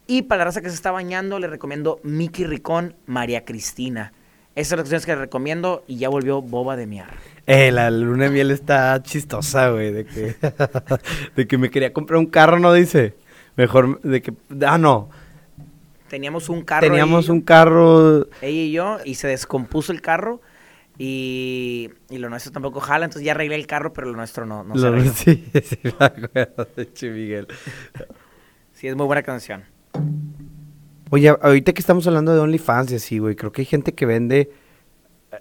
Y 0.07 0.23
para 0.23 0.41
la 0.41 0.45
raza 0.47 0.61
que 0.61 0.69
se 0.69 0.75
está 0.75 0.91
bañando, 0.91 1.39
le 1.39 1.49
recomiendo 1.49 2.01
Mickey 2.03 2.45
Ricón, 2.45 2.95
María 3.07 3.45
Cristina. 3.45 4.13
Esas 4.55 4.69
son 4.69 4.77
las 4.79 4.85
canciones 4.85 5.07
que 5.07 5.13
les 5.13 5.21
recomiendo 5.21 5.83
y 5.89 5.97
ya 5.97 6.09
volvió 6.09 6.41
boba 6.41 6.77
de 6.77 6.87
miar. 6.87 7.09
Eh, 7.47 7.73
la 7.73 7.91
luna 7.91 8.25
de 8.25 8.31
miel 8.31 8.51
está 8.53 9.03
chistosa, 9.03 9.71
güey, 9.71 9.93
de 9.93 10.05
que, 10.05 10.37
de 11.37 11.47
que 11.49 11.59
me 11.59 11.71
quería 11.71 11.93
comprar 11.93 12.19
un 12.19 12.27
carro, 12.27 12.59
¿no? 12.59 12.73
Dice. 12.73 13.15
Mejor, 13.57 14.01
de 14.03 14.23
que, 14.23 14.33
ah, 14.67 14.79
no. 14.79 15.09
Teníamos 16.09 16.49
un 16.49 16.63
carro. 16.63 16.87
Teníamos 16.87 17.25
ella 17.25 17.33
un 17.33 17.41
carro, 17.41 18.27
Ella 18.41 18.63
y 18.63 18.73
yo, 18.73 18.99
y 19.05 19.15
se 19.15 19.29
descompuso 19.29 19.93
el 19.93 20.01
carro. 20.01 20.41
Y, 20.97 21.91
y 22.09 22.19
lo 22.19 22.31
nuestro 22.31 22.53
tampoco 22.53 22.81
jala, 22.81 23.07
entonces 23.07 23.27
ya 23.27 23.33
arreglé 23.33 23.57
el 23.57 23.67
carro, 23.67 23.93
pero 23.93 24.09
lo 24.09 24.17
nuestro 24.17 24.47
no, 24.47 24.63
no 24.63 24.79
se 24.79 24.87
arregló. 24.87 25.13
sí, 25.15 25.45
sí, 25.63 25.79
me 25.83 26.05
acuerdo 26.05 26.69
de 26.77 27.11
Miguel. 27.11 27.49
Sí, 28.73 28.89
es 28.89 28.97
muy 28.97 29.07
buena 29.07 29.23
canción. 29.23 29.63
Oye, 31.11 31.29
ahorita 31.29 31.73
que 31.73 31.79
estamos 31.79 32.09
hablando 32.09 32.35
de 32.35 32.41
OnlyFans 32.41 32.91
y 32.91 32.97
así, 32.97 33.19
güey, 33.19 33.37
creo 33.37 33.53
que 33.53 33.63
hay 33.63 33.67
gente 33.67 33.95
que 33.95 34.05
vende, 34.05 34.51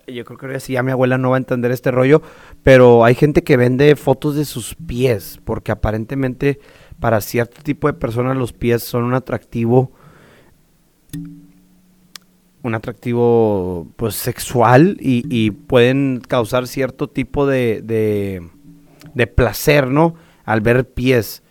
eh, 0.05 0.13
yo 0.13 0.23
creo 0.23 0.37
que 0.37 0.45
ahora 0.45 0.59
sí 0.59 0.73
ya 0.73 0.83
mi 0.83 0.91
abuela 0.91 1.17
no 1.17 1.31
va 1.31 1.37
a 1.37 1.39
entender 1.39 1.71
este 1.71 1.89
rollo, 1.89 2.21
pero 2.61 3.03
hay 3.03 3.15
gente 3.15 3.43
que 3.43 3.57
vende 3.57 3.95
fotos 3.95 4.35
de 4.35 4.45
sus 4.45 4.75
pies, 4.75 5.39
porque 5.43 5.71
aparentemente 5.71 6.59
para 6.99 7.21
cierto 7.21 7.63
tipo 7.63 7.87
de 7.87 7.93
personas 7.93 8.37
los 8.37 8.53
pies 8.53 8.83
son 8.83 9.03
un 9.03 9.15
atractivo, 9.15 9.91
un 12.63 12.75
atractivo 12.75 13.87
pues 13.97 14.15
sexual 14.15 14.97
y, 14.99 15.23
y 15.29 15.51
pueden 15.51 16.21
causar 16.27 16.67
cierto 16.67 17.09
tipo 17.09 17.45
de, 17.45 17.81
de, 17.83 18.41
de 19.13 19.27
placer, 19.27 19.87
¿no? 19.87 20.15
Al 20.45 20.61
ver 20.61 20.89
pies. 20.89 21.43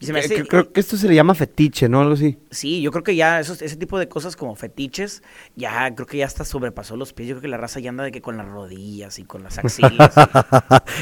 Y 0.00 0.06
se 0.06 0.12
me 0.12 0.20
Eh, 0.20 0.22
hace- 0.24 0.46
Creo 0.46 0.72
que 0.72 0.80
esto 0.80 0.96
se 0.96 1.08
le 1.08 1.14
llama 1.14 1.34
fetiche, 1.34 1.88
¿no? 1.88 2.00
Algo 2.02 2.14
así. 2.14 2.38
Sí, 2.50 2.80
yo 2.82 2.90
creo 2.92 3.02
que 3.04 3.14
ya 3.16 3.40
esos, 3.40 3.62
ese 3.62 3.76
tipo 3.76 3.98
de 3.98 4.08
cosas 4.08 4.36
como 4.36 4.54
fetiches, 4.56 5.22
ya 5.56 5.92
creo 5.94 6.06
que 6.06 6.18
ya 6.18 6.26
hasta 6.26 6.44
sobrepasó 6.44 6.96
los 6.96 7.12
pies. 7.12 7.28
Yo 7.28 7.34
creo 7.34 7.42
que 7.42 7.48
la 7.48 7.56
raza 7.56 7.80
ya 7.80 7.90
anda 7.90 8.04
de 8.04 8.12
que 8.12 8.20
con 8.22 8.36
las 8.36 8.46
rodillas 8.46 9.18
y 9.18 9.24
con 9.24 9.42
las 9.42 9.58
axilas. 9.58 10.12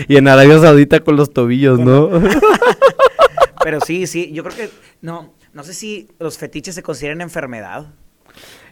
y- 0.08 0.12
y 0.14 0.16
en 0.16 0.28
Arabia 0.28 0.58
Saudita 0.60 1.00
con 1.00 1.16
los 1.16 1.30
tobillos, 1.32 1.78
¿no? 1.78 2.10
Pero 3.64 3.80
sí, 3.80 4.06
sí, 4.06 4.32
yo 4.32 4.42
creo 4.44 4.56
que 4.56 4.70
no, 5.00 5.34
no 5.52 5.62
sé 5.62 5.74
si 5.74 6.08
los 6.18 6.38
fetiches 6.38 6.74
se 6.74 6.82
consideran 6.82 7.20
enfermedad. 7.20 7.94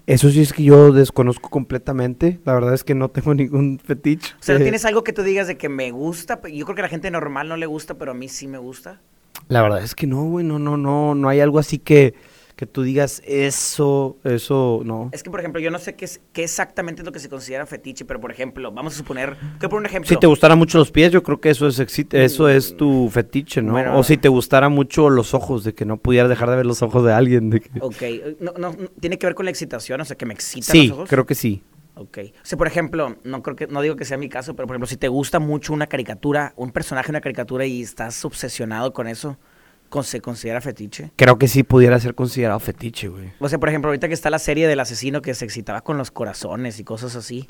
Eso 0.07 0.31
sí 0.31 0.41
es 0.41 0.53
que 0.53 0.63
yo 0.65 0.93
desconozco 0.93 1.51
completamente. 1.51 2.41
La 2.45 2.55
verdad 2.55 2.75
es 2.75 2.85
que 2.85 2.95
no 2.95 3.11
tengo 3.11 3.35
ningún 3.35 3.79
fetiche. 3.79 4.35
O 4.41 4.43
sea, 4.43 4.55
¿no 4.55 4.61
Eh, 4.61 4.65
tienes 4.65 4.85
algo 4.85 5.05
que 5.05 5.13
tú 5.13 5.23
digas 5.23 5.47
de 5.47 5.57
que 5.57 5.69
me 5.69 5.91
gusta? 5.91 6.41
Yo 6.49 6.65
creo 6.65 6.75
que 6.75 6.83
a 6.83 6.85
la 6.85 6.89
gente 6.89 7.11
normal 7.11 7.49
no 7.49 7.57
le 7.57 7.67
gusta, 7.67 7.95
pero 7.95 8.13
a 8.13 8.15
mí 8.15 8.29
sí 8.29 8.47
me 8.47 8.59
gusta. 8.59 9.01
La 9.49 9.63
verdad 9.63 9.83
es 9.83 9.95
que 9.95 10.07
no, 10.07 10.25
güey. 10.25 10.45
No, 10.45 10.59
no, 10.59 10.77
no. 10.77 11.15
No 11.15 11.29
hay 11.29 11.41
algo 11.41 11.59
así 11.59 11.79
que, 11.79 12.15
que 12.61 12.67
tú 12.67 12.83
digas 12.83 13.23
eso, 13.25 14.19
eso, 14.23 14.83
no. 14.85 15.09
Es 15.13 15.23
que, 15.23 15.31
por 15.31 15.41
ejemplo, 15.41 15.63
yo 15.63 15.71
no 15.71 15.79
sé 15.79 15.95
qué, 15.95 16.05
es, 16.05 16.21
qué 16.35 16.45
exactamente 16.45 17.01
es 17.01 17.07
lo 17.07 17.11
que 17.11 17.19
se 17.19 17.31
considera 17.31 17.65
fetiche, 17.65 18.05
pero, 18.05 18.21
por 18.21 18.31
ejemplo, 18.31 18.71
vamos 18.71 18.93
a 18.93 18.97
suponer, 18.99 19.35
que 19.59 19.67
por 19.67 19.79
un 19.79 19.87
ejemplo... 19.87 20.07
Si 20.07 20.19
te 20.19 20.27
gustaran 20.27 20.59
mucho 20.59 20.77
los 20.77 20.91
pies, 20.91 21.11
yo 21.11 21.23
creo 21.23 21.41
que 21.41 21.49
eso 21.49 21.67
es 21.67 21.81
eso 22.13 22.49
es 22.51 22.77
tu 22.77 23.09
fetiche, 23.09 23.63
¿no? 23.63 23.73
Bueno. 23.73 23.99
o 23.99 24.05
si 24.05 24.19
te 24.19 24.29
gustara 24.29 24.69
mucho 24.69 25.09
los 25.09 25.33
ojos, 25.33 25.65
de 25.65 25.73
que 25.73 25.87
no 25.87 25.97
pudieras 25.97 26.29
dejar 26.29 26.51
de 26.51 26.57
ver 26.57 26.67
los 26.67 26.83
ojos 26.83 27.03
de 27.03 27.15
alguien. 27.15 27.49
De 27.49 27.61
que... 27.61 27.71
Ok, 27.81 28.03
no, 28.41 28.53
no, 28.59 28.77
tiene 29.01 29.17
que 29.17 29.27
ver 29.27 29.35
con 29.35 29.47
la 29.47 29.53
excitación, 29.53 30.03
o 30.03 30.05
sea, 30.05 30.19
que 30.19 30.27
me 30.27 30.35
excitan 30.35 30.71
Sí, 30.71 30.89
los 30.89 30.99
ojos. 30.99 31.09
creo 31.09 31.25
que 31.25 31.35
sí. 31.35 31.63
Ok. 31.95 32.19
O 32.43 32.45
sea, 32.45 32.59
por 32.59 32.67
ejemplo, 32.67 33.17
no 33.25 33.43
creo 33.43 33.57
que, 33.57 33.69
no 33.69 33.81
digo 33.81 33.97
que 33.97 34.05
sea 34.05 34.19
mi 34.19 34.29
caso, 34.29 34.55
pero 34.55 34.67
por 34.67 34.75
ejemplo, 34.77 34.87
si 34.87 34.99
te 34.99 35.09
gusta 35.09 35.39
mucho 35.39 35.73
una 35.73 35.87
caricatura, 35.87 36.53
un 36.57 36.73
personaje 36.73 37.11
una 37.11 37.23
caricatura 37.23 37.65
y 37.65 37.81
estás 37.81 38.23
obsesionado 38.27 38.93
con 38.93 39.09
eso, 39.09 39.39
con- 39.91 40.05
¿se 40.05 40.23
considera 40.23 40.63
fetiche? 40.63 41.11
Creo 41.17 41.39
que 41.39 41.49
sí 41.49 41.63
pudiera 41.63 42.01
ser 42.01 42.15
considerado 42.15 42.59
fetiche, 42.61 43.09
güey. 43.09 43.33
O 43.39 43.49
sea, 43.49 43.59
por 43.59 43.69
ejemplo, 43.69 43.91
ahorita 43.91 44.09
que 44.09 44.15
está 44.15 44.31
la 44.31 44.39
serie 44.39 44.67
del 44.67 44.81
asesino 44.81 45.21
que 45.21 45.35
se 45.35 45.45
excitaba 45.45 45.83
con 45.83 45.99
los 45.99 46.11
corazones 46.11 46.81
y 46.81 46.85
cosas 46.85 47.15
así. 47.17 47.47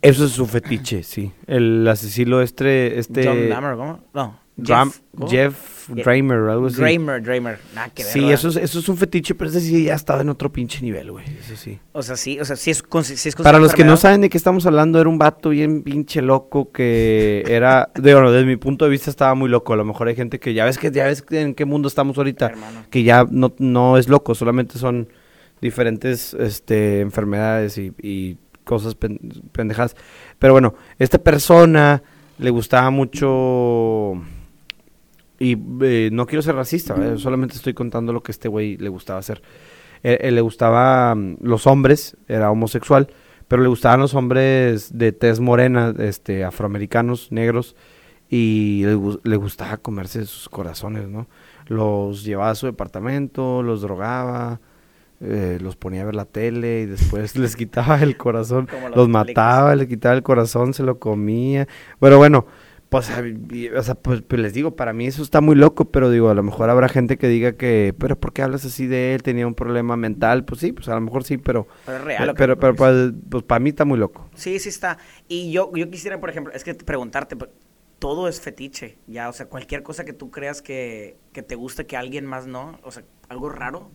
Eso 0.00 0.24
es 0.24 0.32
su 0.32 0.46
fetiche, 0.46 1.02
sí. 1.02 1.32
El 1.46 1.86
asesino 1.86 2.40
este, 2.40 2.98
este... 2.98 3.26
John 3.26 3.76
¿cómo? 3.76 4.00
No. 4.14 4.45
Jeff 4.62 5.00
Yeah. 5.94 6.02
Dramer, 6.04 6.38
algo 6.50 6.66
así. 6.66 6.78
Dramer, 6.78 7.22
Dramer. 7.22 7.58
Nada 7.72 7.90
que 7.90 8.02
ver. 8.02 8.12
Sí, 8.12 8.18
¿verdad? 8.18 8.34
eso 8.34 8.48
es, 8.48 8.56
eso 8.56 8.78
es 8.80 8.88
un 8.88 8.96
fetiche, 8.96 9.36
pero 9.36 9.50
ese 9.50 9.60
sí 9.60 9.84
ya 9.84 9.94
estaba 9.94 10.20
en 10.22 10.28
otro 10.30 10.50
pinche 10.50 10.82
nivel, 10.82 11.12
güey. 11.12 11.24
Eso 11.38 11.54
sí. 11.54 11.78
O 11.92 12.02
sea, 12.02 12.16
sí, 12.16 12.40
o 12.40 12.44
sea, 12.44 12.56
sí 12.56 12.72
es, 12.72 12.82
sí 13.04 13.28
es 13.28 13.36
Para 13.36 13.60
los 13.60 13.72
que 13.72 13.84
no 13.84 13.96
saben 13.96 14.20
de 14.20 14.28
qué 14.28 14.36
estamos 14.36 14.66
hablando, 14.66 15.00
era 15.00 15.08
un 15.08 15.16
vato 15.18 15.50
bien 15.50 15.84
pinche 15.84 16.22
loco 16.22 16.72
que 16.72 17.44
era, 17.46 17.90
de, 17.94 18.14
bueno, 18.14 18.32
desde 18.32 18.46
mi 18.46 18.56
punto 18.56 18.84
de 18.84 18.90
vista 18.90 19.10
estaba 19.10 19.34
muy 19.36 19.48
loco. 19.48 19.74
A 19.74 19.76
lo 19.76 19.84
mejor 19.84 20.08
hay 20.08 20.16
gente 20.16 20.40
que 20.40 20.54
ya 20.54 20.64
ves 20.64 20.76
que 20.76 20.90
ya 20.90 21.04
ves 21.04 21.24
en 21.30 21.54
qué 21.54 21.64
mundo 21.66 21.86
estamos 21.86 22.18
ahorita, 22.18 22.46
Hermano. 22.46 22.82
que 22.90 23.04
ya 23.04 23.24
no, 23.30 23.54
no 23.58 23.96
es 23.96 24.08
loco, 24.08 24.34
solamente 24.34 24.78
son 24.80 25.08
diferentes 25.60 26.34
este, 26.34 27.00
enfermedades 27.00 27.78
y, 27.78 27.92
y 28.02 28.38
cosas 28.64 28.96
pen- 28.96 29.20
pendejadas. 29.52 29.94
Pero 30.40 30.52
bueno, 30.52 30.74
esta 30.98 31.18
persona 31.18 32.02
le 32.38 32.50
gustaba 32.50 32.90
mucho 32.90 34.20
y 35.38 35.56
eh, 35.82 36.10
no 36.12 36.26
quiero 36.26 36.42
ser 36.42 36.54
racista, 36.54 36.94
¿eh? 36.94 37.18
solamente 37.18 37.56
estoy 37.56 37.74
contando 37.74 38.12
lo 38.12 38.22
que 38.22 38.32
este 38.32 38.48
güey 38.48 38.76
le 38.76 38.88
gustaba 38.88 39.18
hacer. 39.18 39.42
Eh, 40.02 40.30
le 40.30 40.40
gustaban 40.40 41.38
los 41.40 41.66
hombres, 41.66 42.16
era 42.28 42.50
homosexual, 42.50 43.08
pero 43.48 43.62
le 43.62 43.68
gustaban 43.68 44.00
los 44.00 44.14
hombres 44.14 44.96
de 44.96 45.12
tez 45.12 45.40
morena, 45.40 45.94
este, 45.98 46.44
afroamericanos, 46.44 47.32
negros, 47.32 47.76
y 48.28 48.82
le, 48.84 48.98
le 49.22 49.36
gustaba 49.36 49.76
comerse 49.76 50.24
sus 50.24 50.48
corazones, 50.48 51.08
¿no? 51.08 51.28
Los 51.66 52.24
llevaba 52.24 52.50
a 52.50 52.54
su 52.54 52.66
departamento, 52.66 53.62
los 53.62 53.82
drogaba, 53.82 54.60
eh, 55.20 55.58
los 55.62 55.76
ponía 55.76 56.02
a 56.02 56.04
ver 56.04 56.14
la 56.14 56.26
tele 56.26 56.82
y 56.82 56.86
después 56.86 57.36
les 57.38 57.56
quitaba 57.56 58.02
el 58.02 58.16
corazón, 58.16 58.68
los 58.94 59.08
mataba, 59.08 59.74
le 59.74 59.88
quitaba 59.88 60.14
el 60.14 60.22
corazón, 60.22 60.74
se 60.74 60.82
lo 60.82 60.98
comía. 60.98 61.66
Pero 61.98 62.18
bueno, 62.18 62.46
pues, 63.00 63.70
o 63.76 63.82
sea, 63.82 63.94
pues, 63.94 64.22
pues 64.22 64.40
les 64.40 64.52
digo, 64.54 64.76
para 64.76 64.92
mí 64.92 65.06
eso 65.06 65.22
está 65.22 65.40
muy 65.40 65.54
loco, 65.56 65.86
pero 65.90 66.10
digo, 66.10 66.28
a 66.28 66.34
lo 66.34 66.42
mejor 66.42 66.70
habrá 66.70 66.88
gente 66.88 67.16
que 67.18 67.28
diga 67.28 67.52
que, 67.52 67.94
pero 67.98 68.18
¿por 68.18 68.32
qué 68.32 68.42
hablas 68.42 68.64
así 68.64 68.86
de 68.86 69.14
él? 69.14 69.22
Tenía 69.22 69.46
un 69.46 69.54
problema 69.54 69.96
mental. 69.96 70.44
Pues 70.44 70.60
sí, 70.60 70.72
pues 70.72 70.88
a 70.88 70.94
lo 70.94 71.00
mejor 71.00 71.24
sí, 71.24 71.38
pero, 71.38 71.66
Pero 71.84 71.98
es 71.98 72.04
real. 72.04 72.26
lo 72.28 72.34
que- 72.34 72.38
pero, 72.38 72.58
pero, 72.58 72.74
pues, 72.74 73.12
pues, 73.30 73.42
para 73.44 73.58
mí 73.60 73.70
está 73.70 73.84
muy 73.84 73.98
loco. 73.98 74.28
Sí, 74.34 74.58
sí 74.58 74.68
está. 74.68 74.98
Y 75.28 75.50
yo, 75.52 75.70
yo 75.74 75.90
quisiera, 75.90 76.20
por 76.20 76.30
ejemplo, 76.30 76.52
es 76.52 76.64
que 76.64 76.74
preguntarte, 76.74 77.36
pues, 77.36 77.50
todo 77.98 78.28
es 78.28 78.40
fetiche, 78.40 78.98
ya, 79.06 79.28
o 79.28 79.32
sea, 79.32 79.46
cualquier 79.46 79.82
cosa 79.82 80.04
que 80.04 80.12
tú 80.12 80.30
creas 80.30 80.60
que, 80.60 81.16
que 81.32 81.42
te 81.42 81.54
guste 81.54 81.86
que 81.86 81.96
alguien 81.96 82.26
más 82.26 82.46
no, 82.46 82.78
o 82.82 82.90
sea, 82.90 83.04
algo 83.30 83.48
raro, 83.48 83.90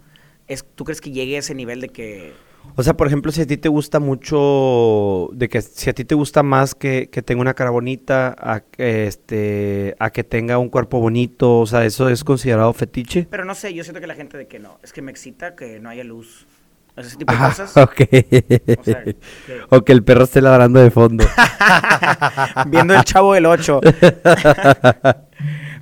es, 0.47 0.65
¿tú 0.75 0.85
crees 0.85 1.01
que 1.01 1.11
llegue 1.11 1.35
a 1.35 1.39
ese 1.39 1.53
nivel 1.53 1.81
de 1.81 1.89
que... 1.89 2.33
O 2.77 2.83
sea, 2.83 2.95
por 2.95 3.05
ejemplo, 3.07 3.31
si 3.33 3.41
a 3.41 3.45
ti 3.47 3.57
te 3.57 3.67
gusta 3.69 3.99
mucho, 3.99 5.29
de 5.33 5.49
que 5.49 5.61
si 5.61 5.89
a 5.89 5.93
ti 5.93 6.05
te 6.05 6.15
gusta 6.15 6.41
más 6.41 6.73
que, 6.73 7.09
que 7.11 7.21
tenga 7.21 7.41
una 7.41 7.53
cara 7.53 7.69
bonita, 7.69 8.33
a, 8.39 8.61
que, 8.61 9.07
este, 9.07 9.95
a 9.99 10.09
que 10.09 10.23
tenga 10.23 10.57
un 10.57 10.69
cuerpo 10.69 10.99
bonito, 10.99 11.59
o 11.59 11.65
sea, 11.65 11.83
¿eso 11.85 12.07
es 12.07 12.23
considerado 12.23 12.71
fetiche? 12.73 13.27
Pero 13.29 13.43
no 13.43 13.55
sé, 13.55 13.73
yo 13.73 13.83
siento 13.83 13.99
que 13.99 14.07
la 14.07 14.15
gente 14.15 14.37
de 14.37 14.47
que 14.47 14.59
no, 14.59 14.79
es 14.83 14.93
que 14.93 15.01
me 15.01 15.11
excita 15.11 15.53
que 15.55 15.79
no 15.81 15.89
haya 15.89 16.05
luz, 16.05 16.47
ese 16.95 17.17
tipo 17.17 17.33
de 17.33 17.39
Ah, 17.41 17.49
cosas. 17.49 17.75
ok. 17.75 18.01
O 18.79 18.83
sea, 18.83 19.03
que- 19.03 19.15
o 19.69 19.81
que 19.83 19.91
el 19.91 20.03
perro 20.03 20.23
esté 20.23 20.41
ladrando 20.41 20.79
de 20.79 20.91
fondo. 20.91 21.25
Viendo 22.67 22.93
el 22.93 23.03
chavo 23.03 23.33
del 23.33 23.45
8. 23.47 23.81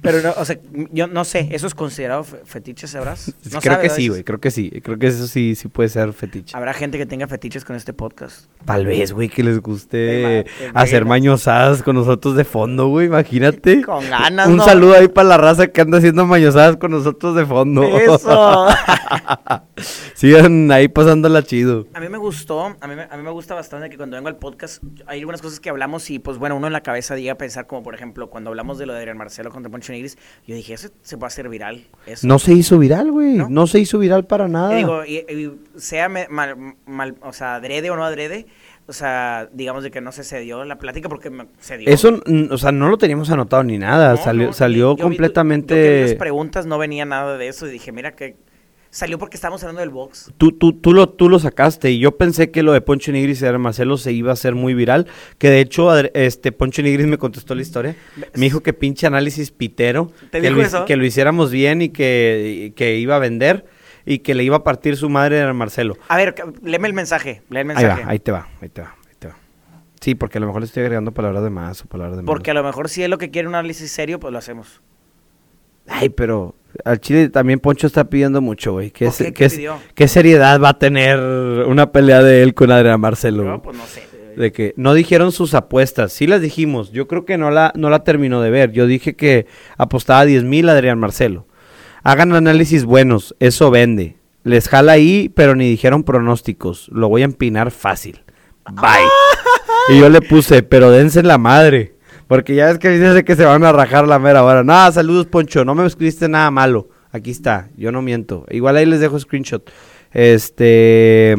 Pero 0.02 0.22
no, 0.22 0.34
o 0.38 0.46
sea, 0.46 0.58
yo 0.92 1.08
no 1.08 1.26
sé, 1.26 1.50
¿eso 1.52 1.68
es 1.68 1.76
considerado 1.76 2.24
fe- 2.24 2.40
fetiche, 2.46 2.88
sabrás? 2.88 3.34
No 3.52 3.60
creo 3.60 3.74
sabe, 3.76 3.88
que 3.88 3.90
sí, 3.94 4.08
güey, 4.08 4.24
creo 4.24 4.40
que 4.40 4.52
sí. 4.52 4.70
Creo 4.84 4.98
que 4.98 5.08
eso 5.08 5.28
sí, 5.28 5.56
sí 5.56 5.68
puede 5.68 5.90
ser 5.90 6.14
fetiche. 6.14 6.56
Habrá 6.56 6.74
gente 6.74 6.98
que 6.98 7.06
tenga 7.06 7.28
fetiches 7.28 7.66
con 7.66 7.76
este 7.76 7.94
podcast. 7.94 8.46
Tal 8.66 8.86
vez, 8.86 9.12
güey, 9.12 9.30
que 9.30 9.44
les 9.44 9.56
Te 9.56 9.60
guste 9.62 10.46
ima- 10.68 10.72
hacer 10.74 11.06
mañosadas 11.06 11.84
con 11.84 11.96
nosotros 11.96 12.36
de 12.36 12.44
fondo, 12.46 12.88
güey, 12.88 13.08
imagínate. 13.08 13.82
Con 13.90 14.08
ganas, 14.10 14.48
Un 14.48 14.58
¿no? 14.58 14.66
saludo 14.66 14.94
ahí 14.96 15.08
para 15.08 15.28
la 15.30 15.38
raza 15.38 15.68
que 15.68 15.82
anda 15.82 15.98
haciendo 15.98 16.26
mañosadas 16.26 16.78
con 16.78 16.92
nosotros 16.92 17.36
de 17.36 17.46
fondo. 17.46 17.84
Eso. 17.84 18.68
Sigan 20.14 20.72
ahí 20.72 20.88
pasándola 20.88 21.44
chido. 21.44 21.88
A 21.94 22.00
mí 22.00 22.10
me 22.10 22.18
gustó, 22.18 22.76
a 22.80 22.88
mí, 22.88 22.96
me- 22.96 23.04
a 23.10 23.18
mí 23.18 23.24
me 23.24 23.32
gusta 23.32 23.56
bastante 23.56 23.90
que 23.90 23.98
cuando 23.98 24.16
vengo 24.18 24.28
al 24.28 24.36
podcast 24.38 24.84
hay 25.08 25.20
algunas 25.20 25.42
cosas 25.42 25.60
que 25.60 25.70
hablamos 25.70 26.10
y 26.10 26.20
pues 26.20 26.38
bueno, 26.38 26.56
uno 26.58 26.68
en 26.68 26.74
la 26.74 26.82
cabeza 26.82 27.16
llega 27.18 27.34
a 27.34 27.38
pensar 27.38 27.68
como 27.68 27.84
por 27.84 27.96
ejemplo 27.96 28.30
cuando 28.30 28.50
hablamos 28.50 28.78
de 28.78 28.86
lo 28.86 28.94
de 28.94 29.00
Adrián 29.00 29.18
Marcelo 29.18 29.50
contra 29.52 29.72
Poncho 29.72 29.89
Nigris, 29.94 30.18
yo 30.48 30.56
dije, 30.56 30.74
eso 30.74 30.90
se 31.02 31.16
va 31.16 31.26
a 31.26 31.28
hacer 31.28 31.50
viral. 31.50 31.86
Eso. 32.06 32.26
No 32.28 32.40
se 32.40 32.54
hizo 32.54 32.78
viral, 32.80 33.12
güey. 33.12 33.34
¿No? 33.34 33.50
¿No? 33.50 33.68
se 33.68 33.80
hizo 33.80 34.00
viral 34.00 34.26
para 34.26 34.48
nada. 34.48 34.74
Y 34.74 34.78
digo, 34.78 35.06
y- 35.06 35.18
y 35.30 35.52
sea 35.80 36.10
me- 36.10 36.28
mal, 36.30 36.76
mal- 36.86 37.16
o 37.22 37.34
sea, 37.34 37.56
adrede 37.56 37.90
o 37.90 37.96
no 37.96 38.04
adrede, 38.04 38.48
o 38.88 38.94
sea, 38.94 39.48
digamos 39.54 39.84
de 39.84 39.92
que 39.92 40.02
no 40.02 40.12
se 40.12 40.24
cedió 40.24 40.66
la 40.66 40.78
plática 40.80 41.10
porque 41.10 41.32
se 41.60 41.78
dio. 41.78 41.90
Eso, 41.90 42.22
mm, 42.26 42.46
o 42.52 42.58
sea, 42.58 42.72
no 42.72 42.90
lo 42.90 42.98
teníamos 42.98 43.30
anotado 43.30 43.64
ni 43.64 43.78
nada. 43.78 44.12
No, 44.12 44.18
salió 44.18 44.48
no, 44.48 44.54
salió 44.54 44.80
yo 44.90 44.96
vi 44.96 45.02
completamente. 45.02 45.76
yo 45.76 45.82
que 45.82 45.96
vi 46.04 46.10
las 46.10 46.16
preguntas 46.16 46.66
no 46.66 46.78
venía 46.78 47.06
nada 47.06 47.38
de 47.38 47.48
eso 47.48 47.68
y 47.68 47.72
dije, 47.72 47.92
mira 47.92 48.14
que 48.16 48.36
salió 48.90 49.18
porque 49.18 49.38
estábamos 49.38 49.62
hablando 49.64 49.82
del 49.82 49.90
box. 49.90 50.32
Tú, 50.38 50.52
tú, 50.52 50.74
tú, 50.74 50.94
lo, 50.94 51.10
tú 51.10 51.30
lo 51.30 51.40
sacaste 51.40 51.92
y 51.92 52.00
yo 52.00 52.18
pensé 52.18 52.52
que 52.52 52.64
lo 52.64 52.74
de 52.74 52.82
Poncho 52.82 53.12
Nigris 53.12 53.42
y 53.42 53.46
Adrián 53.46 53.62
Marcelo 53.62 53.98
se 53.98 54.12
iba 54.12 54.32
a 54.32 54.34
hacer 54.34 54.56
muy 54.56 54.74
viral. 54.74 55.08
Que 55.38 55.50
de 55.50 55.62
hecho, 55.62 55.96
este 55.98 56.52
Poncho 56.52 56.82
Nigris 56.82 57.08
me 57.08 57.18
contestó 57.18 57.56
la 57.56 57.62
historia. 57.62 57.96
Me 58.36 58.46
dijo 58.46 58.62
que 58.62 58.74
pinche 58.74 59.08
análisis 59.08 59.52
pitero. 59.52 60.12
¿Te 60.32 60.42
que, 60.42 60.48
dijo 60.48 60.62
lo, 60.62 60.66
eso? 60.66 60.86
que 60.86 60.96
lo 60.96 61.06
hiciéramos 61.06 61.52
bien 61.52 61.82
y 61.82 61.90
que, 61.90 62.68
y 62.68 62.72
que 62.72 62.98
iba 62.98 63.16
a 63.16 63.20
vender 63.20 63.66
y 64.06 64.20
que 64.20 64.34
le 64.34 64.44
iba 64.44 64.58
a 64.58 64.64
partir 64.64 64.98
su 64.98 65.10
madre 65.10 65.42
a 65.42 65.54
Marcelo. 65.54 65.98
A 66.08 66.18
ver, 66.18 66.36
léeme 66.64 66.88
el 66.88 66.94
mensaje, 66.94 67.44
lee 67.50 67.60
el 67.60 67.66
mensaje. 67.66 68.04
ahí 68.08 68.20
te 68.20 68.32
va, 68.32 68.48
ahí 68.62 68.70
te 68.70 68.82
va, 68.82 68.96
ahí 69.08 69.16
te 69.20 69.28
va. 69.28 69.38
Sí, 70.02 70.16
porque 70.16 70.38
a 70.38 70.42
lo 70.42 70.48
mejor 70.48 70.62
le 70.62 70.66
estoy 70.66 70.82
agregando 70.82 71.12
palabras 71.12 71.44
de 71.44 71.50
más 71.50 71.84
o 71.84 71.86
palabras 71.86 72.16
de 72.18 72.24
menos. 72.24 72.34
Porque 72.34 72.52
a 72.52 72.54
lo 72.54 72.64
mejor 72.64 72.90
si 72.90 73.04
es 73.04 73.10
lo 73.10 73.18
que 73.18 73.30
quiere 73.30 73.48
un 73.48 73.56
análisis 73.56 73.92
serio, 73.92 74.20
pues 74.20 74.32
lo 74.32 74.40
hacemos. 74.40 74.82
Ay, 75.88 76.10
pero 76.10 76.56
al 76.86 77.00
Chile 77.00 77.30
también 77.30 77.60
Poncho 77.60 77.88
está 77.88 78.10
pidiendo 78.10 78.42
mucho, 78.42 78.74
güey. 78.74 78.92
¿Qué, 78.92 80.08
seriedad 80.08 80.62
va 80.62 80.70
a 80.70 80.80
tener 80.80 81.20
una 81.20 81.92
pelea 81.92 82.22
de 82.22 82.44
él 82.44 82.54
con 82.54 82.72
Adrián 82.72 83.00
Marcelo? 83.00 83.44
No, 83.44 83.62
pues 83.62 83.78
no 83.78 83.86
sé. 83.86 84.04
De 84.36 84.52
que 84.52 84.74
no 84.78 84.94
dijeron 84.94 85.32
sus 85.32 85.54
apuestas. 85.54 86.14
Sí 86.14 86.28
las 86.28 86.42
dijimos. 86.42 86.92
Yo 86.92 87.08
creo 87.08 87.26
que 87.26 87.38
no 87.38 87.52
la, 87.52 87.74
no 87.76 87.90
la 87.90 88.04
terminó 88.04 88.42
de 88.42 88.50
ver. 88.50 88.72
Yo 88.72 88.88
dije 88.88 89.16
que 89.16 89.48
apostaba 89.78 90.26
10 90.26 90.44
mil 90.44 90.70
Adrián 90.70 91.00
Marcelo. 91.00 91.46
Hagan 92.04 92.34
análisis 92.34 92.86
buenos. 92.86 93.36
Eso 93.40 93.70
vende. 93.72 94.16
Les 94.44 94.70
jala 94.70 94.94
ahí, 94.94 95.30
pero 95.36 95.56
ni 95.56 95.70
dijeron 95.70 96.04
pronósticos. 96.04 96.88
Lo 96.94 97.10
voy 97.10 97.24
a 97.24 97.26
empinar 97.26 97.72
fácil. 97.72 98.24
Bye. 98.72 99.08
y 99.90 100.00
yo 100.00 100.10
le 100.10 100.22
puse, 100.22 100.64
pero 100.64 100.92
dense 100.92 101.22
la 101.24 101.38
madre. 101.38 101.99
Porque 102.30 102.54
ya 102.54 102.70
es 102.70 102.78
que 102.78 102.90
dice 102.92 103.26
que 103.26 103.36
se 103.36 103.44
van 103.44 103.64
a 103.64 103.72
rajar 103.72 104.08
la 104.08 104.20
mera 104.20 104.44
hora. 104.44 104.64
Nada, 104.64 104.92
saludos, 104.92 105.26
Poncho. 105.26 105.66
No 105.66 105.74
me 105.74 105.84
escribiste 105.88 106.30
nada 106.30 106.52
malo. 106.52 106.88
Aquí 107.12 107.32
está. 107.32 107.70
Yo 107.76 107.92
no 107.92 108.04
miento. 108.04 108.46
Igual 108.52 108.78
ahí 108.78 108.86
les 108.86 109.00
dejo 109.00 109.20
screenshot. 109.20 109.68
Este. 110.12 111.36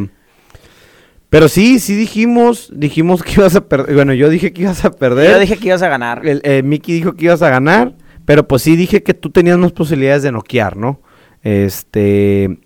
Pero 1.28 1.48
sí, 1.48 1.78
sí 1.78 1.94
dijimos, 1.94 2.72
dijimos 2.74 3.22
que 3.22 3.34
ibas 3.34 3.54
a 3.54 3.68
perder. 3.68 3.94
Bueno, 3.94 4.14
yo 4.14 4.28
dije 4.28 4.52
que 4.52 4.62
ibas 4.62 4.84
a 4.84 4.90
perder. 4.90 5.30
Yo 5.30 5.38
dije 5.38 5.58
que 5.58 5.68
ibas 5.68 5.82
a 5.82 5.88
ganar. 5.88 6.26
El, 6.26 6.40
eh, 6.42 6.64
Mickey 6.64 6.96
dijo 6.96 7.12
que 7.12 7.26
ibas 7.26 7.42
a 7.42 7.50
ganar, 7.50 7.94
pero 8.24 8.48
pues 8.48 8.62
sí 8.62 8.74
dije 8.74 9.04
que 9.04 9.14
tú 9.14 9.30
tenías 9.30 9.58
más 9.58 9.70
posibilidades 9.70 10.24
de 10.24 10.32
noquear, 10.32 10.76
¿no? 10.76 11.02
Este. 11.44 12.58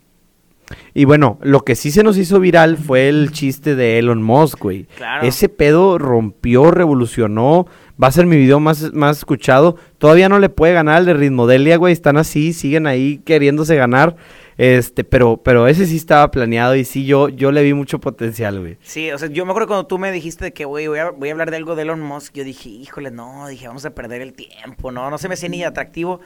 Y 0.95 1.05
bueno, 1.05 1.39
lo 1.43 1.61
que 1.61 1.75
sí 1.75 1.91
se 1.91 2.03
nos 2.03 2.17
hizo 2.17 2.41
viral 2.41 2.77
fue 2.77 3.09
el 3.09 3.33
chiste 3.33 3.75
de 3.75 3.99
Elon 3.99 4.23
Musk, 4.23 4.61
güey. 4.61 4.87
Claro. 4.97 5.27
Ese 5.27 5.49
pedo 5.49 5.99
rompió, 5.99 6.71
revolucionó. 6.71 7.67
Va 8.03 8.09
a 8.09 8.13
ser 8.13 8.27
mi 8.27 8.37
video 8.37 8.61
más, 8.61 8.93
más 8.93 9.19
escuchado. 9.19 9.77
Todavía 9.99 10.29
no 10.29 10.39
le 10.39 10.49
puede 10.49 10.73
ganar 10.73 10.97
al 10.97 11.07
de 11.07 11.15
Ritmodelia, 11.15 11.77
güey. 11.77 11.93
Están 11.93 12.17
así, 12.17 12.53
siguen 12.53 12.87
ahí 12.87 13.21
queriéndose 13.25 13.77
ganar. 13.77 14.17
Este, 14.57 15.03
pero, 15.03 15.39
pero 15.39 15.67
ese 15.67 15.87
sí 15.87 15.97
estaba 15.97 16.31
planeado 16.31 16.77
y 16.77 16.85
sí, 16.85 17.05
yo, 17.05 17.29
yo 17.29 17.51
le 17.51 17.63
vi 17.63 17.75
mucho 17.75 18.01
potencial, 18.01 18.61
güey. 18.61 18.79
Sí, 18.83 19.11
o 19.11 19.19
sea, 19.19 19.29
yo 19.29 19.45
me 19.45 19.51
acuerdo 19.51 19.69
cuando 19.69 19.87
tú 19.87 19.99
me 19.99 20.13
dijiste 20.13 20.45
de 20.45 20.53
que, 20.53 20.65
güey, 20.65 20.87
voy 20.87 21.01
a, 21.01 21.11
voy 21.11 21.29
a 21.29 21.33
hablar 21.33 21.51
de 21.51 21.57
algo 21.57 21.75
de 21.75 21.83
Elon 21.83 22.01
Musk, 22.01 22.35
yo 22.35 22.45
dije, 22.45 22.69
híjole, 22.69 23.11
no, 23.11 23.49
dije, 23.49 23.67
vamos 23.67 23.85
a 23.85 23.95
perder 23.95 24.23
el 24.23 24.33
tiempo, 24.33 24.93
no, 24.93 25.11
no 25.11 25.19
se 25.19 25.29
me 25.29 25.35
hacía 25.35 25.49
ni 25.49 25.65
atractivo, 25.65 26.21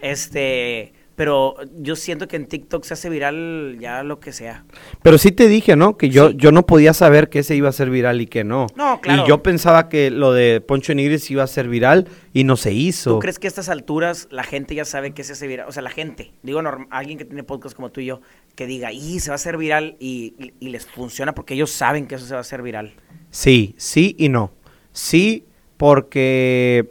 este, 0.00 0.92
pero 1.18 1.56
yo 1.80 1.96
siento 1.96 2.28
que 2.28 2.36
en 2.36 2.46
TikTok 2.46 2.84
se 2.84 2.94
hace 2.94 3.10
viral 3.10 3.76
ya 3.80 4.04
lo 4.04 4.20
que 4.20 4.32
sea. 4.32 4.64
Pero 5.02 5.18
sí 5.18 5.32
te 5.32 5.48
dije, 5.48 5.74
¿no? 5.74 5.98
Que 5.98 6.10
yo, 6.10 6.30
Sí. 6.30 6.36
yo 6.38 6.52
no 6.52 6.64
podía 6.64 6.94
saber 6.94 7.28
que 7.28 7.40
ese 7.40 7.56
iba 7.56 7.68
a 7.68 7.72
ser 7.72 7.90
viral 7.90 8.20
y 8.20 8.26
que 8.26 8.44
no. 8.44 8.68
No, 8.76 9.00
claro. 9.00 9.24
Y 9.24 9.28
yo 9.28 9.42
pensaba 9.42 9.88
que 9.88 10.12
lo 10.12 10.32
de 10.32 10.60
Poncho 10.60 10.94
Nigris 10.94 11.28
iba 11.32 11.42
a 11.42 11.46
ser 11.48 11.68
viral 11.68 12.06
y 12.32 12.44
no 12.44 12.56
se 12.56 12.72
hizo. 12.72 13.14
¿Tú 13.14 13.18
crees 13.18 13.40
que 13.40 13.48
a 13.48 13.50
estas 13.50 13.68
alturas 13.68 14.28
la 14.30 14.44
gente 14.44 14.76
ya 14.76 14.84
sabe 14.84 15.10
que 15.12 15.24
se 15.24 15.32
hace 15.32 15.48
viral? 15.48 15.66
O 15.68 15.72
sea, 15.72 15.82
la 15.82 15.90
gente, 15.90 16.30
digo, 16.44 16.62
alguien 16.90 17.18
que 17.18 17.24
tiene 17.24 17.42
podcast 17.42 17.74
como 17.74 17.90
tú 17.90 18.00
y 18.00 18.06
yo, 18.06 18.20
que 18.54 18.66
diga, 18.66 18.92
y 18.92 19.18
se 19.18 19.30
va 19.30 19.34
a 19.34 19.42
hacer 19.42 19.56
viral 19.56 19.96
y, 19.98 20.34
y- 20.38 20.52
y 20.60 20.68
les 20.68 20.86
funciona 20.86 21.34
porque 21.34 21.54
ellos 21.54 21.72
saben 21.72 22.06
que 22.06 22.14
eso 22.14 22.26
se 22.26 22.34
va 22.34 22.38
a 22.38 22.42
hacer 22.42 22.62
viral. 22.62 22.92
Sí, 23.30 23.74
sí 23.76 24.14
y 24.18 24.28
no. 24.28 24.52
Sí, 24.92 25.44
porque 25.76 26.88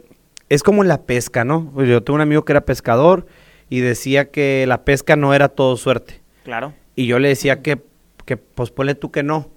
es 0.48 0.62
como 0.62 0.84
la 0.84 1.02
pesca, 1.02 1.44
¿no? 1.44 1.70
Pues 1.74 1.88
Yo 1.88 2.02
tengo 2.02 2.16
un 2.16 2.20
amigo 2.20 2.44
que 2.44 2.52
era 2.52 2.62
pescador 2.64 3.26
y 3.68 3.80
decía 3.80 4.30
que 4.30 4.64
la 4.66 4.84
pesca 4.84 5.16
no 5.16 5.34
era 5.34 5.48
todo 5.48 5.76
suerte. 5.76 6.20
Claro. 6.44 6.74
Y 6.94 7.06
yo 7.06 7.18
le 7.18 7.28
decía 7.28 7.62
que, 7.62 7.82
que 8.24 8.36
pues 8.36 8.70
ponle 8.70 8.94
tú 8.94 9.10
que 9.10 9.22
no. 9.22 9.50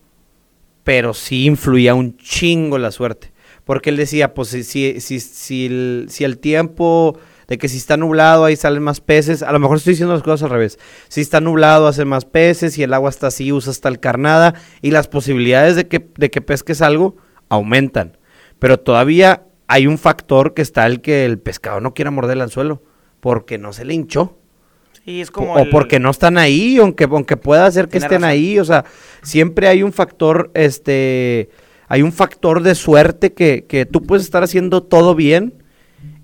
Pero 0.84 1.14
sí 1.14 1.46
influía 1.46 1.94
un 1.94 2.18
chingo 2.18 2.78
la 2.78 2.92
suerte. 2.92 3.32
Porque 3.64 3.90
él 3.92 3.98
decía, 3.98 4.34
pues 4.34 4.50
si, 4.50 4.64
si, 4.64 5.00
si, 5.00 5.20
si 5.20 5.66
el, 5.68 6.08
si 6.10 6.24
el 6.24 6.40
tiempo 6.40 7.18
de 7.48 7.58
que 7.58 7.68
si 7.68 7.78
está 7.78 7.98
nublado 7.98 8.46
ahí 8.46 8.56
salen 8.56 8.82
más 8.82 9.02
peces. 9.02 9.44
A 9.44 9.52
lo 9.52 9.60
mejor 9.60 9.78
estoy 9.78 9.92
diciendo 9.92 10.14
las 10.14 10.24
cosas 10.24 10.44
al 10.44 10.52
revés. 10.52 10.80
Si 11.10 11.22
está 11.22 11.42
nublado 11.42 11.88
hacen 11.88 12.08
más 12.08 12.26
peces, 12.26 12.74
si 12.74 12.84
el 12.84 12.94
agua 12.94 13.10
está 13.10 13.28
así 13.28 13.52
usas 13.52 13.82
tal 13.82 14.00
carnada 14.00 14.56
y 14.82 14.92
las 14.92 15.08
posibilidades 15.08 15.76
de 15.76 15.88
que, 15.88 16.08
de 16.18 16.32
que 16.32 16.42
pesques 16.42 16.82
algo 16.82 17.18
aumentan. 17.50 18.18
Pero 18.58 18.80
todavía 18.80 19.44
hay 19.68 19.86
un 19.86 19.98
factor 19.98 20.54
que 20.54 20.62
está 20.62 20.86
el 20.86 21.02
que 21.02 21.26
el 21.26 21.40
pescado 21.40 21.82
no 21.82 21.94
quiera 21.94 22.10
morder 22.10 22.38
el 22.38 22.42
anzuelo 22.42 22.84
porque 23.22 23.58
no 23.58 23.72
se 23.72 23.86
le 23.86 23.94
hinchó. 23.94 24.38
Sí, 25.06 25.22
es 25.22 25.32
como 25.32 25.54
o 25.54 25.60
el- 25.60 25.70
porque 25.70 26.00
no 26.00 26.10
están 26.12 26.38
ahí, 26.38 26.78
aunque, 26.78 27.06
aunque 27.06 27.38
pueda 27.38 27.72
ser 27.72 27.86
que 27.86 27.92
Tiene 27.94 28.06
estén 28.08 28.22
razón. 28.22 28.30
ahí, 28.30 28.60
o 28.60 28.66
sea, 28.66 28.84
siempre 29.24 29.68
hay 29.70 29.82
un 29.82 29.94
factor, 29.94 30.52
este, 30.54 31.50
hay 31.88 32.02
un 32.02 32.12
factor 32.12 32.62
de 32.62 32.76
suerte 32.76 33.34
que, 33.34 33.66
que 33.68 33.86
tú 33.86 34.04
puedes 34.04 34.24
estar 34.26 34.44
haciendo 34.44 34.84
todo 34.84 35.16
bien 35.16 35.64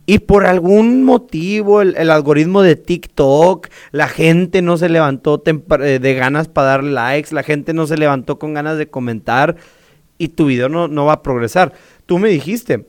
y 0.05 0.19
por 0.19 0.45
algún 0.45 1.03
motivo 1.03 1.81
el, 1.81 1.95
el 1.97 2.11
algoritmo 2.11 2.61
de 2.61 2.75
TikTok, 2.75 3.67
la 3.91 4.07
gente 4.07 4.61
no 4.61 4.77
se 4.77 4.89
levantó 4.89 5.43
eh, 5.45 5.99
de 5.99 6.13
ganas 6.13 6.47
para 6.47 6.67
dar 6.67 6.83
likes, 6.83 7.33
la 7.33 7.43
gente 7.43 7.73
no 7.73 7.87
se 7.87 7.97
levantó 7.97 8.37
con 8.39 8.53
ganas 8.53 8.77
de 8.77 8.87
comentar 8.89 9.55
y 10.19 10.29
tu 10.29 10.45
video 10.45 10.69
no, 10.69 10.87
no 10.87 11.05
va 11.05 11.13
a 11.13 11.21
progresar. 11.23 11.73
Tú 12.05 12.19
me 12.19 12.29
dijiste, 12.29 12.85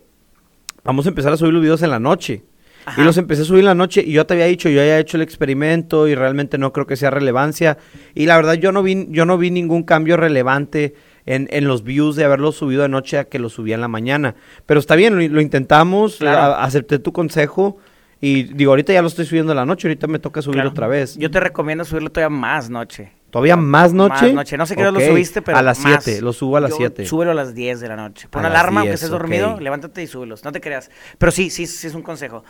vamos 0.84 1.06
a 1.06 1.08
empezar 1.08 1.32
a 1.32 1.36
subir 1.36 1.52
los 1.54 1.62
videos 1.62 1.82
en 1.82 1.90
la 1.90 1.98
noche. 1.98 2.44
Ajá. 2.88 3.00
Y 3.00 3.04
los 3.04 3.16
empecé 3.18 3.42
a 3.42 3.44
subir 3.44 3.60
en 3.60 3.66
la 3.66 3.74
noche 3.74 4.02
y 4.04 4.12
yo 4.12 4.26
te 4.26 4.34
había 4.34 4.46
dicho, 4.46 4.68
yo 4.68 4.80
he 4.80 4.98
hecho 4.98 5.16
el 5.16 5.22
experimento 5.22 6.08
y 6.08 6.14
realmente 6.14 6.58
no 6.58 6.72
creo 6.72 6.86
que 6.86 6.96
sea 6.96 7.10
relevancia. 7.10 7.78
Y 8.14 8.26
la 8.26 8.36
verdad 8.36 8.54
yo 8.54 8.72
no 8.72 8.82
vi, 8.82 9.06
yo 9.10 9.24
no 9.24 9.38
vi 9.38 9.50
ningún 9.50 9.82
cambio 9.82 10.16
relevante 10.16 10.94
en, 11.26 11.48
en 11.50 11.68
los 11.68 11.84
views 11.84 12.16
de 12.16 12.24
haberlo 12.24 12.52
subido 12.52 12.82
de 12.82 12.88
noche 12.88 13.18
a 13.18 13.24
que 13.24 13.38
lo 13.38 13.48
subía 13.50 13.74
en 13.74 13.80
la 13.82 13.88
mañana. 13.88 14.34
Pero 14.66 14.80
está 14.80 14.96
bien, 14.96 15.14
lo, 15.16 15.28
lo 15.34 15.40
intentamos, 15.40 16.16
Claro. 16.16 16.38
a- 16.54 16.64
acepté 16.64 16.98
tu 16.98 17.12
consejo 17.12 17.76
y 18.20 18.44
digo, 18.54 18.72
ahorita 18.72 18.92
ya 18.92 19.02
lo 19.02 19.08
estoy 19.08 19.26
subiendo 19.26 19.52
en 19.52 19.56
la 19.56 19.66
noche, 19.66 19.86
ahorita 19.88 20.06
me 20.08 20.18
toca 20.18 20.42
subirlo 20.42 20.62
Claro. 20.62 20.70
otra 20.70 20.86
vez. 20.88 21.16
Yo 21.18 21.30
te 21.30 21.38
recomiendo 21.38 21.84
subirlo 21.84 22.10
todavía 22.10 22.34
más 22.36 22.68
noche. 22.70 23.12
¿Todavía 23.30 23.56
más 23.56 23.92
noche? 23.92 24.22
Más 24.28 24.32
noche. 24.32 24.56
No 24.56 24.64
sé 24.64 24.74
qué 24.74 24.80
hora 24.80 24.90
Ok, 24.90 25.00
lo 25.00 25.06
subiste, 25.06 25.42
pero 25.42 25.58
A 25.58 25.62
las 25.62 25.80
más. 25.80 26.02
7, 26.02 26.22
lo 26.22 26.32
subo 26.32 26.56
a 26.56 26.60
las 26.60 26.70
Yo 26.70 26.76
7. 26.78 27.04
Súbelo 27.04 27.32
a 27.32 27.34
las 27.34 27.54
10 27.54 27.78
de 27.78 27.88
la 27.88 27.94
noche. 27.96 28.26
Pon 28.30 28.42
A 28.42 28.48
alarma, 28.48 28.80
aunque 28.80 28.92
10, 28.92 28.94
estés 28.94 29.10
dormido, 29.10 29.52
ok. 29.52 29.60
levántate 29.60 30.02
y 30.02 30.06
súbelos. 30.06 30.42
No 30.44 30.50
te 30.50 30.62
creas. 30.62 30.90
Pero 31.18 31.30
sí, 31.30 31.50
sí, 31.50 31.66
sí 31.66 31.86
es 31.88 31.94
un 31.94 32.00
consejo. 32.00 32.42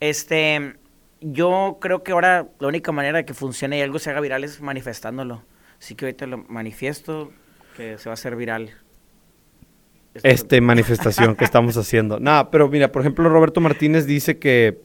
Este, 0.00 0.74
yo 1.20 1.78
creo 1.80 2.02
que 2.02 2.12
ahora 2.12 2.48
la 2.58 2.68
única 2.68 2.92
manera 2.92 3.18
de 3.18 3.24
que 3.24 3.34
funcione 3.34 3.78
y 3.78 3.82
algo 3.82 3.98
se 3.98 4.10
haga 4.10 4.20
viral 4.20 4.44
es 4.44 4.60
manifestándolo. 4.60 5.42
Así 5.78 5.94
que 5.94 6.06
ahorita 6.06 6.26
lo 6.26 6.38
manifiesto 6.48 7.32
que 7.76 7.98
se 7.98 8.08
va 8.08 8.12
a 8.12 8.14
hacer 8.14 8.36
viral. 8.36 8.70
Esto- 10.14 10.28
este 10.28 10.60
manifestación 10.60 11.34
que 11.34 11.44
estamos 11.44 11.76
haciendo. 11.76 12.20
Nada, 12.20 12.50
pero 12.50 12.68
mira, 12.68 12.92
por 12.92 13.02
ejemplo, 13.02 13.28
Roberto 13.28 13.60
Martínez 13.60 14.06
dice 14.06 14.38
que 14.38 14.80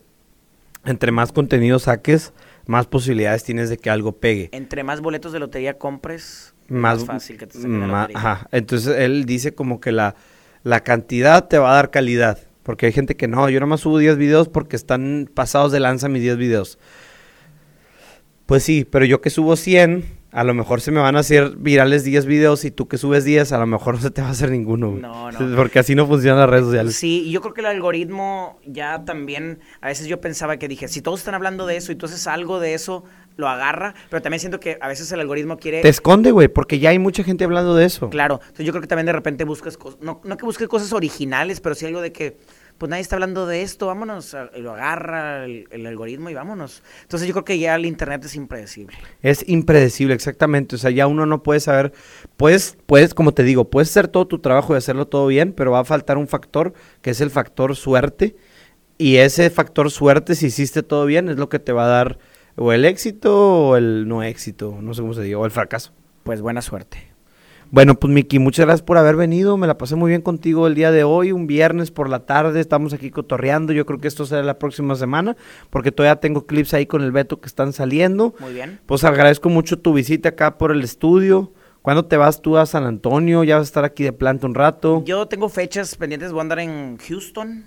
entre 0.86 1.12
más 1.12 1.32
contenido 1.32 1.78
saques, 1.78 2.34
más 2.66 2.88
posibilidades 2.88 3.44
tienes 3.44 3.70
de 3.70 3.78
que 3.78 3.90
algo 3.90 4.14
pegue. 4.14 4.50
Entre 4.54 4.84
más 4.84 5.02
boletos 5.02 5.32
de 5.32 5.40
lotería 5.40 5.78
compres, 5.78 6.56
Más, 6.68 7.00
más 7.00 7.06
fácil 7.06 7.38
que 7.38 7.46
te 7.48 7.58
saquen 7.60 7.92
la 7.92 8.04
ajá. 8.14 8.48
Entonces 8.52 8.96
él 8.98 9.26
dice 9.26 9.54
como 9.54 9.80
que 9.80 9.92
la, 9.92 10.16
la 10.64 10.80
cantidad 10.82 11.48
te 11.48 11.58
va 11.60 11.72
a 11.72 11.76
dar 11.76 11.92
calidad. 11.92 12.40
Porque 12.70 12.86
hay 12.86 12.92
gente 12.92 13.18
que 13.18 13.28
no, 13.28 13.50
yo 13.50 13.60
nomás 13.60 13.80
subo 13.80 13.98
10 13.98 14.18
videos 14.18 14.48
porque 14.48 14.76
están 14.76 15.28
pasados 15.34 15.72
de 15.72 15.80
lanza 15.80 16.08
mis 16.08 16.22
10 16.22 16.38
videos. 16.38 16.78
Pues 18.46 18.62
sí, 18.62 18.86
pero 18.86 19.06
yo 19.06 19.22
que 19.22 19.32
subo 19.32 19.56
100, 19.56 20.06
a 20.32 20.44
lo 20.44 20.54
mejor 20.54 20.80
se 20.80 20.92
me 20.92 21.00
van 21.00 21.16
a 21.16 21.22
hacer 21.22 21.56
virales 21.58 22.04
10 22.04 22.28
videos 22.28 22.66
y 22.66 22.70
tú 22.70 22.88
que 22.88 23.00
subes 23.00 23.26
10, 23.26 23.54
a 23.54 23.58
lo 23.58 23.66
mejor 23.66 23.96
no 23.96 24.02
se 24.02 24.12
te 24.12 24.22
va 24.22 24.28
a 24.28 24.32
hacer 24.34 24.52
ninguno. 24.52 24.92
güey. 24.92 25.02
No, 25.02 25.32
no. 25.32 25.56
Porque 25.56 25.80
así 25.80 25.96
no 25.96 26.06
funcionan 26.06 26.42
las 26.42 26.50
redes 26.52 26.66
sociales. 26.66 26.96
Sí, 26.96 27.24
y 27.26 27.32
yo 27.32 27.42
creo 27.42 27.56
que 27.56 27.62
el 27.62 27.68
algoritmo 27.68 28.60
ya 28.68 29.04
también, 29.04 29.62
a 29.82 29.88
veces 29.88 30.06
yo 30.06 30.22
pensaba 30.22 30.58
que 30.58 30.68
dije, 30.68 30.88
si 30.90 31.02
todos 31.02 31.22
están 31.22 31.34
hablando 31.34 31.66
de 31.66 31.76
eso 31.76 31.92
y 31.92 31.96
tú 31.96 32.06
haces 32.06 32.28
algo 32.28 32.60
de 32.60 32.76
eso, 32.76 33.04
lo 33.40 33.48
agarra, 33.48 33.96
pero 34.10 34.22
también 34.22 34.40
siento 34.40 34.60
que 34.60 34.78
a 34.80 34.88
veces 34.88 35.12
el 35.12 35.22
algoritmo 35.22 35.58
quiere... 35.58 35.82
Te 35.82 35.90
esconde, 35.90 36.32
güey, 36.32 36.50
porque 36.50 36.78
ya 36.78 36.90
hay 36.90 37.00
mucha 37.00 37.24
gente 37.24 37.46
hablando 37.46 37.74
de 37.74 37.86
eso. 37.86 38.10
Claro, 38.10 38.42
entonces 38.42 38.66
yo 38.66 38.74
creo 38.74 38.82
que 38.82 38.88
también 38.88 39.08
de 39.08 39.14
repente 39.14 39.46
buscas 39.46 39.78
cosas, 39.78 40.00
no, 40.02 40.22
no 40.24 40.38
que 40.38 40.46
busques 40.46 40.68
cosas 40.68 40.94
originales, 40.94 41.62
pero 41.62 41.74
sí 41.74 41.86
algo 41.86 42.02
de 42.02 42.12
que, 42.12 42.38
pues 42.80 42.90
nadie 42.90 43.02
está 43.02 43.18
hablando 43.18 43.46
de 43.46 43.62
esto, 43.62 43.88
vámonos, 43.88 44.36
lo 44.58 44.74
agarra 44.74 45.46
el, 45.46 45.68
el 45.70 45.86
algoritmo 45.86 46.30
y 46.30 46.34
vámonos. 46.34 46.82
Entonces 47.04 47.28
yo 47.28 47.34
creo 47.34 47.46
que 47.46 47.60
ya 47.60 47.76
el 47.76 47.86
internet 47.86 48.24
es 48.26 48.36
impredecible. 48.36 48.98
Es 49.22 49.48
impredecible, 49.48 50.16
exactamente. 50.16 50.76
O 50.76 50.80
sea, 50.80 50.90
ya 50.90 51.06
uno 51.06 51.26
no 51.26 51.44
puede 51.44 51.60
saber. 51.60 51.92
Puedes, 52.38 52.78
puedes, 52.86 53.14
como 53.14 53.34
te 53.34 53.44
digo, 53.44 53.70
puedes 53.70 53.90
hacer 53.90 54.08
todo 54.08 54.26
tu 54.26 54.40
trabajo 54.40 54.74
y 54.74 54.78
hacerlo 54.78 55.08
todo 55.08 55.28
bien, 55.28 55.54
pero 55.54 55.72
va 55.72 55.80
a 55.80 55.86
faltar 55.86 56.18
un 56.18 56.28
factor 56.28 56.74
que 57.02 57.12
es 57.12 57.22
el 57.22 57.30
factor 57.30 57.76
suerte. 57.76 58.36
Y 58.98 59.18
ese 59.18 59.50
factor 59.50 59.92
suerte, 59.92 60.36
si 60.36 60.48
hiciste 60.48 60.84
todo 60.84 61.06
bien, 61.06 61.30
es 61.30 61.38
lo 61.38 61.50
que 61.50 61.60
te 61.60 61.72
va 61.72 61.86
a 61.86 61.90
dar 61.90 62.20
o 62.56 62.74
el 62.74 62.86
éxito 62.86 63.70
o 63.70 63.78
el 63.78 64.08
no 64.08 64.24
éxito, 64.24 64.80
no 64.82 64.94
sé 64.94 65.02
cómo 65.02 65.14
se 65.14 65.24
diga, 65.24 65.38
o 65.38 65.46
el 65.46 65.52
fracaso. 65.52 65.94
Pues 66.24 66.42
buena 66.42 66.62
suerte. 66.62 67.09
Bueno, 67.72 67.94
pues 67.96 68.12
Miki, 68.12 68.40
muchas 68.40 68.66
gracias 68.66 68.82
por 68.84 68.98
haber 68.98 69.16
venido. 69.16 69.56
Me 69.56 69.68
la 69.68 69.78
pasé 69.78 69.96
muy 69.96 70.10
bien 70.10 70.22
contigo 70.24 70.66
el 70.66 70.74
día 70.74 70.90
de 70.92 71.04
hoy, 71.04 71.32
un 71.32 71.46
viernes 71.46 71.92
por 71.92 72.10
la 72.10 72.26
tarde. 72.26 72.60
Estamos 72.60 72.94
aquí 72.94 73.12
cotorreando. 73.12 73.74
Yo 73.74 73.86
creo 73.86 74.00
que 74.00 74.08
esto 74.08 74.26
será 74.26 74.42
la 74.42 74.58
próxima 74.58 74.96
semana, 74.96 75.38
porque 75.70 75.92
todavía 75.92 76.20
tengo 76.20 76.48
clips 76.48 76.74
ahí 76.74 76.88
con 76.88 77.04
el 77.04 77.12
Beto 77.12 77.40
que 77.40 77.48
están 77.48 77.72
saliendo. 77.72 78.34
Muy 78.40 78.54
bien. 78.54 78.80
Pues 78.88 79.04
agradezco 79.04 79.50
mucho 79.50 79.78
tu 79.78 79.94
visita 79.94 80.30
acá 80.30 80.58
por 80.58 80.72
el 80.72 80.84
estudio. 80.84 81.54
¿Cuándo 81.84 82.06
te 82.06 82.18
vas 82.18 82.42
tú 82.42 82.58
a 82.58 82.66
San 82.66 82.86
Antonio? 82.86 83.44
¿Ya 83.44 83.58
vas 83.58 83.68
a 83.68 83.70
estar 83.70 83.84
aquí 83.86 84.04
de 84.04 84.14
planta 84.14 84.48
un 84.48 84.56
rato? 84.56 85.04
Yo 85.06 85.28
tengo 85.28 85.48
fechas 85.48 85.96
pendientes, 85.96 86.32
voy 86.32 86.40
a 86.40 86.42
andar 86.42 86.60
en 86.60 86.98
Houston 86.98 87.66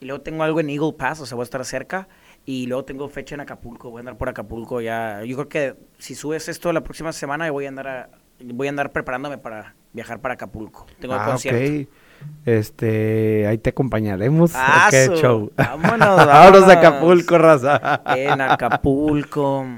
y 0.00 0.06
luego 0.06 0.22
tengo 0.22 0.42
algo 0.44 0.60
en 0.60 0.70
Eagle 0.70 0.94
Pass, 0.98 1.20
o 1.20 1.26
sea, 1.26 1.36
voy 1.36 1.42
a 1.42 1.44
estar 1.44 1.64
cerca. 1.66 2.08
Y 2.46 2.66
luego 2.66 2.84
tengo 2.86 3.06
fecha 3.08 3.34
en 3.34 3.42
Acapulco, 3.42 3.90
voy 3.90 3.98
a 3.98 4.00
andar 4.00 4.16
por 4.16 4.28
Acapulco 4.30 4.80
ya. 4.80 5.22
Yo 5.24 5.36
creo 5.36 5.48
que 5.48 5.74
si 5.98 6.14
subes 6.14 6.48
esto 6.48 6.72
la 6.72 6.82
próxima 6.82 7.12
semana, 7.12 7.48
voy 7.50 7.66
a 7.66 7.68
andar 7.68 7.86
a- 7.86 8.08
voy 8.44 8.66
a 8.66 8.70
andar 8.70 8.92
preparándome 8.92 9.38
para 9.38 9.74
viajar 9.92 10.20
para 10.20 10.34
Acapulco. 10.34 10.86
Tengo 11.00 11.14
el 11.14 11.20
ah, 11.20 11.26
concierto. 11.26 11.82
ok. 11.90 11.96
Este, 12.46 13.46
ahí 13.46 13.58
te 13.58 13.70
acompañaremos. 13.70 14.52
Ah, 14.56 14.88
Qué 14.90 15.08
show. 15.16 15.50
vámonos, 15.56 15.98
Vámonos 16.00 16.26
vámonos. 16.26 16.68
a 16.68 16.72
Acapulco, 16.72 17.38
raza. 17.38 18.02
En 18.16 18.40
Acapulco. 18.40 19.66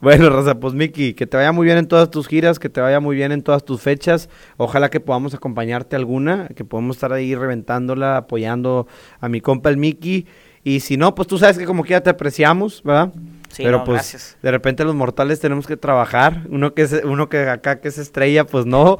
Bueno, 0.00 0.30
Raza, 0.30 0.60
pues 0.60 0.74
Miki, 0.74 1.12
que 1.12 1.26
te 1.26 1.36
vaya 1.36 1.50
muy 1.50 1.64
bien 1.64 1.76
en 1.76 1.88
todas 1.88 2.08
tus 2.08 2.28
giras, 2.28 2.60
que 2.60 2.68
te 2.68 2.80
vaya 2.80 3.00
muy 3.00 3.16
bien 3.16 3.32
en 3.32 3.42
todas 3.42 3.64
tus 3.64 3.80
fechas. 3.80 4.28
Ojalá 4.56 4.90
que 4.90 5.00
podamos 5.00 5.34
acompañarte 5.34 5.96
alguna, 5.96 6.46
que 6.54 6.64
podamos 6.64 6.94
estar 6.94 7.12
ahí 7.12 7.34
reventándola, 7.34 8.16
apoyando 8.18 8.86
a 9.18 9.28
mi 9.28 9.40
compa 9.40 9.70
el 9.70 9.76
Miki. 9.76 10.24
Y 10.62 10.80
si 10.80 10.96
no, 10.96 11.16
pues 11.16 11.26
tú 11.26 11.36
sabes 11.36 11.58
que 11.58 11.64
como 11.64 11.82
quiera 11.82 12.00
te 12.00 12.10
apreciamos, 12.10 12.80
¿verdad? 12.84 13.12
Sí, 13.50 13.62
Pero 13.62 13.78
no, 13.78 13.84
pues 13.84 13.94
gracias. 13.96 14.36
de 14.42 14.50
repente 14.50 14.84
los 14.84 14.94
mortales 14.94 15.40
tenemos 15.40 15.66
que 15.66 15.76
trabajar. 15.76 16.42
Uno 16.50 16.74
que 16.74 16.82
es, 16.82 17.00
uno 17.04 17.28
que 17.28 17.48
acá 17.48 17.80
que 17.80 17.88
es 17.88 17.98
estrella, 17.98 18.44
pues 18.44 18.66
no. 18.66 18.98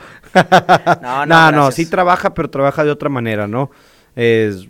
No, 1.02 1.26
no, 1.26 1.26
no, 1.26 1.52
no, 1.52 1.70
sí 1.70 1.86
trabaja, 1.86 2.34
pero 2.34 2.48
trabaja 2.50 2.84
de 2.84 2.90
otra 2.90 3.08
manera, 3.08 3.46
¿no? 3.46 3.70
Es- 4.16 4.68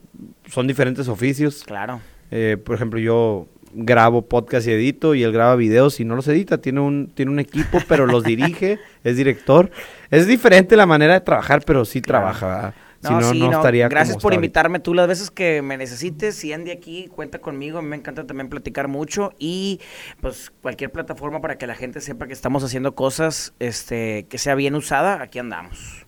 son 0.50 0.66
diferentes 0.66 1.09
oficios. 1.09 1.62
Claro. 1.64 2.00
Eh, 2.30 2.56
por 2.62 2.74
ejemplo, 2.74 2.98
yo 2.98 3.46
grabo 3.72 4.22
podcast 4.22 4.66
y 4.66 4.72
edito 4.72 5.14
y 5.14 5.22
él 5.22 5.30
graba 5.32 5.55
videos 5.55 6.00
y 6.00 6.05
no 6.05 6.16
los 6.16 6.26
edita, 6.28 6.59
tiene 6.59 6.80
un, 6.80 7.12
tiene 7.14 7.30
un 7.30 7.38
equipo, 7.38 7.78
pero 7.86 8.06
los 8.06 8.24
dirige, 8.24 8.78
es 9.05 9.16
director. 9.16 9.70
Es 10.10 10.26
diferente 10.26 10.74
la 10.76 10.86
manera 10.86 11.14
de 11.14 11.20
trabajar, 11.20 11.62
pero 11.66 11.84
sí 11.84 12.00
Claro. 12.00 12.24
trabaja. 12.24 12.46
¿verdad? 12.46 12.74
Si 13.03 13.12
No, 13.12 13.23
sí, 13.23 13.39
no 13.39 13.51
no. 13.51 13.57
estaría 13.59 13.89
Gracias 13.89 14.16
como 14.16 14.23
por 14.23 14.35
invitarme 14.35 14.81
tú 14.81 14.93
las 14.93 15.07
veces 15.07 15.31
que 15.31 15.62
me 15.62 15.77
necesites. 15.77 16.35
Si 16.35 16.53
Andy 16.53 16.70
aquí 16.73 17.09
cuenta 17.09 17.39
conmigo, 17.39 17.79
a 17.79 17.83
mí 17.83 17.89
me 17.89 17.97
encanta 17.97 18.27
también 18.27 18.49
platicar 18.49 18.89
mucho 18.89 19.33
y 19.39 19.81
pues 20.20 20.53
cualquier 20.62 20.91
plataforma 20.91 21.41
para 21.41 21.59
que 21.59 21.66
la 21.66 21.75
gente 21.75 22.01
sepa 22.01 22.27
que 22.27 22.33
estamos 22.33 22.65
haciendo 22.65 22.95
cosas 22.95 23.55
este 23.61 24.27
que 24.29 24.39
sea 24.39 24.55
bien 24.57 24.75
usada, 24.75 25.23
aquí 25.23 25.39
andamos. 25.39 26.07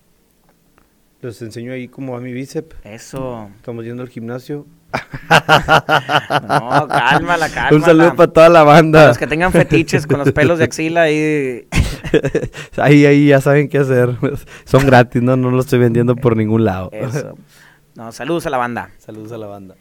Les 1.23 1.41
enseño 1.43 1.73
ahí 1.73 1.87
cómo 1.87 2.15
va 2.15 2.21
mi 2.21 2.33
bíceps. 2.33 2.75
Eso. 2.83 3.51
Estamos 3.57 3.85
yendo 3.85 4.03
al 4.03 4.09
gimnasio. 4.09 4.67
No, 6.49 6.89
cálmala, 6.89 7.49
cálmala. 7.49 7.69
Un 7.73 7.83
saludo 7.83 8.17
para 8.17 8.33
toda 8.33 8.49
la 8.49 8.65
Para 8.65 8.73
banda. 8.77 9.09
los 9.09 9.19
que 9.19 9.27
tengan 9.27 9.53
fetiches 9.53 10.07
con 10.07 10.19
los 10.19 10.33
pelos 10.33 10.59
de 10.59 10.65
axila 10.65 11.03
ahí. 11.03 11.69
ahí, 12.77 13.07
ahí 13.07 13.27
ya 13.29 13.41
saben 13.41 13.69
qué 13.69 13.79
hacer. 13.79 14.17
Son 14.65 14.85
gratis, 14.87 15.23
no, 15.23 15.37
no 15.37 15.51
lo 15.51 15.61
estoy 15.61 15.79
vendiendo 15.79 16.17
por 16.17 16.37
ningún 16.37 16.65
lado. 16.65 16.91
Eso. 16.93 17.35
No, 17.95 18.13
saludos 18.13 18.47
a 18.47 18.51
la 18.51 18.59
banda. 18.59 18.91
Saludos 18.99 19.33
a 19.33 19.39
la 19.39 19.47
banda. 19.47 19.75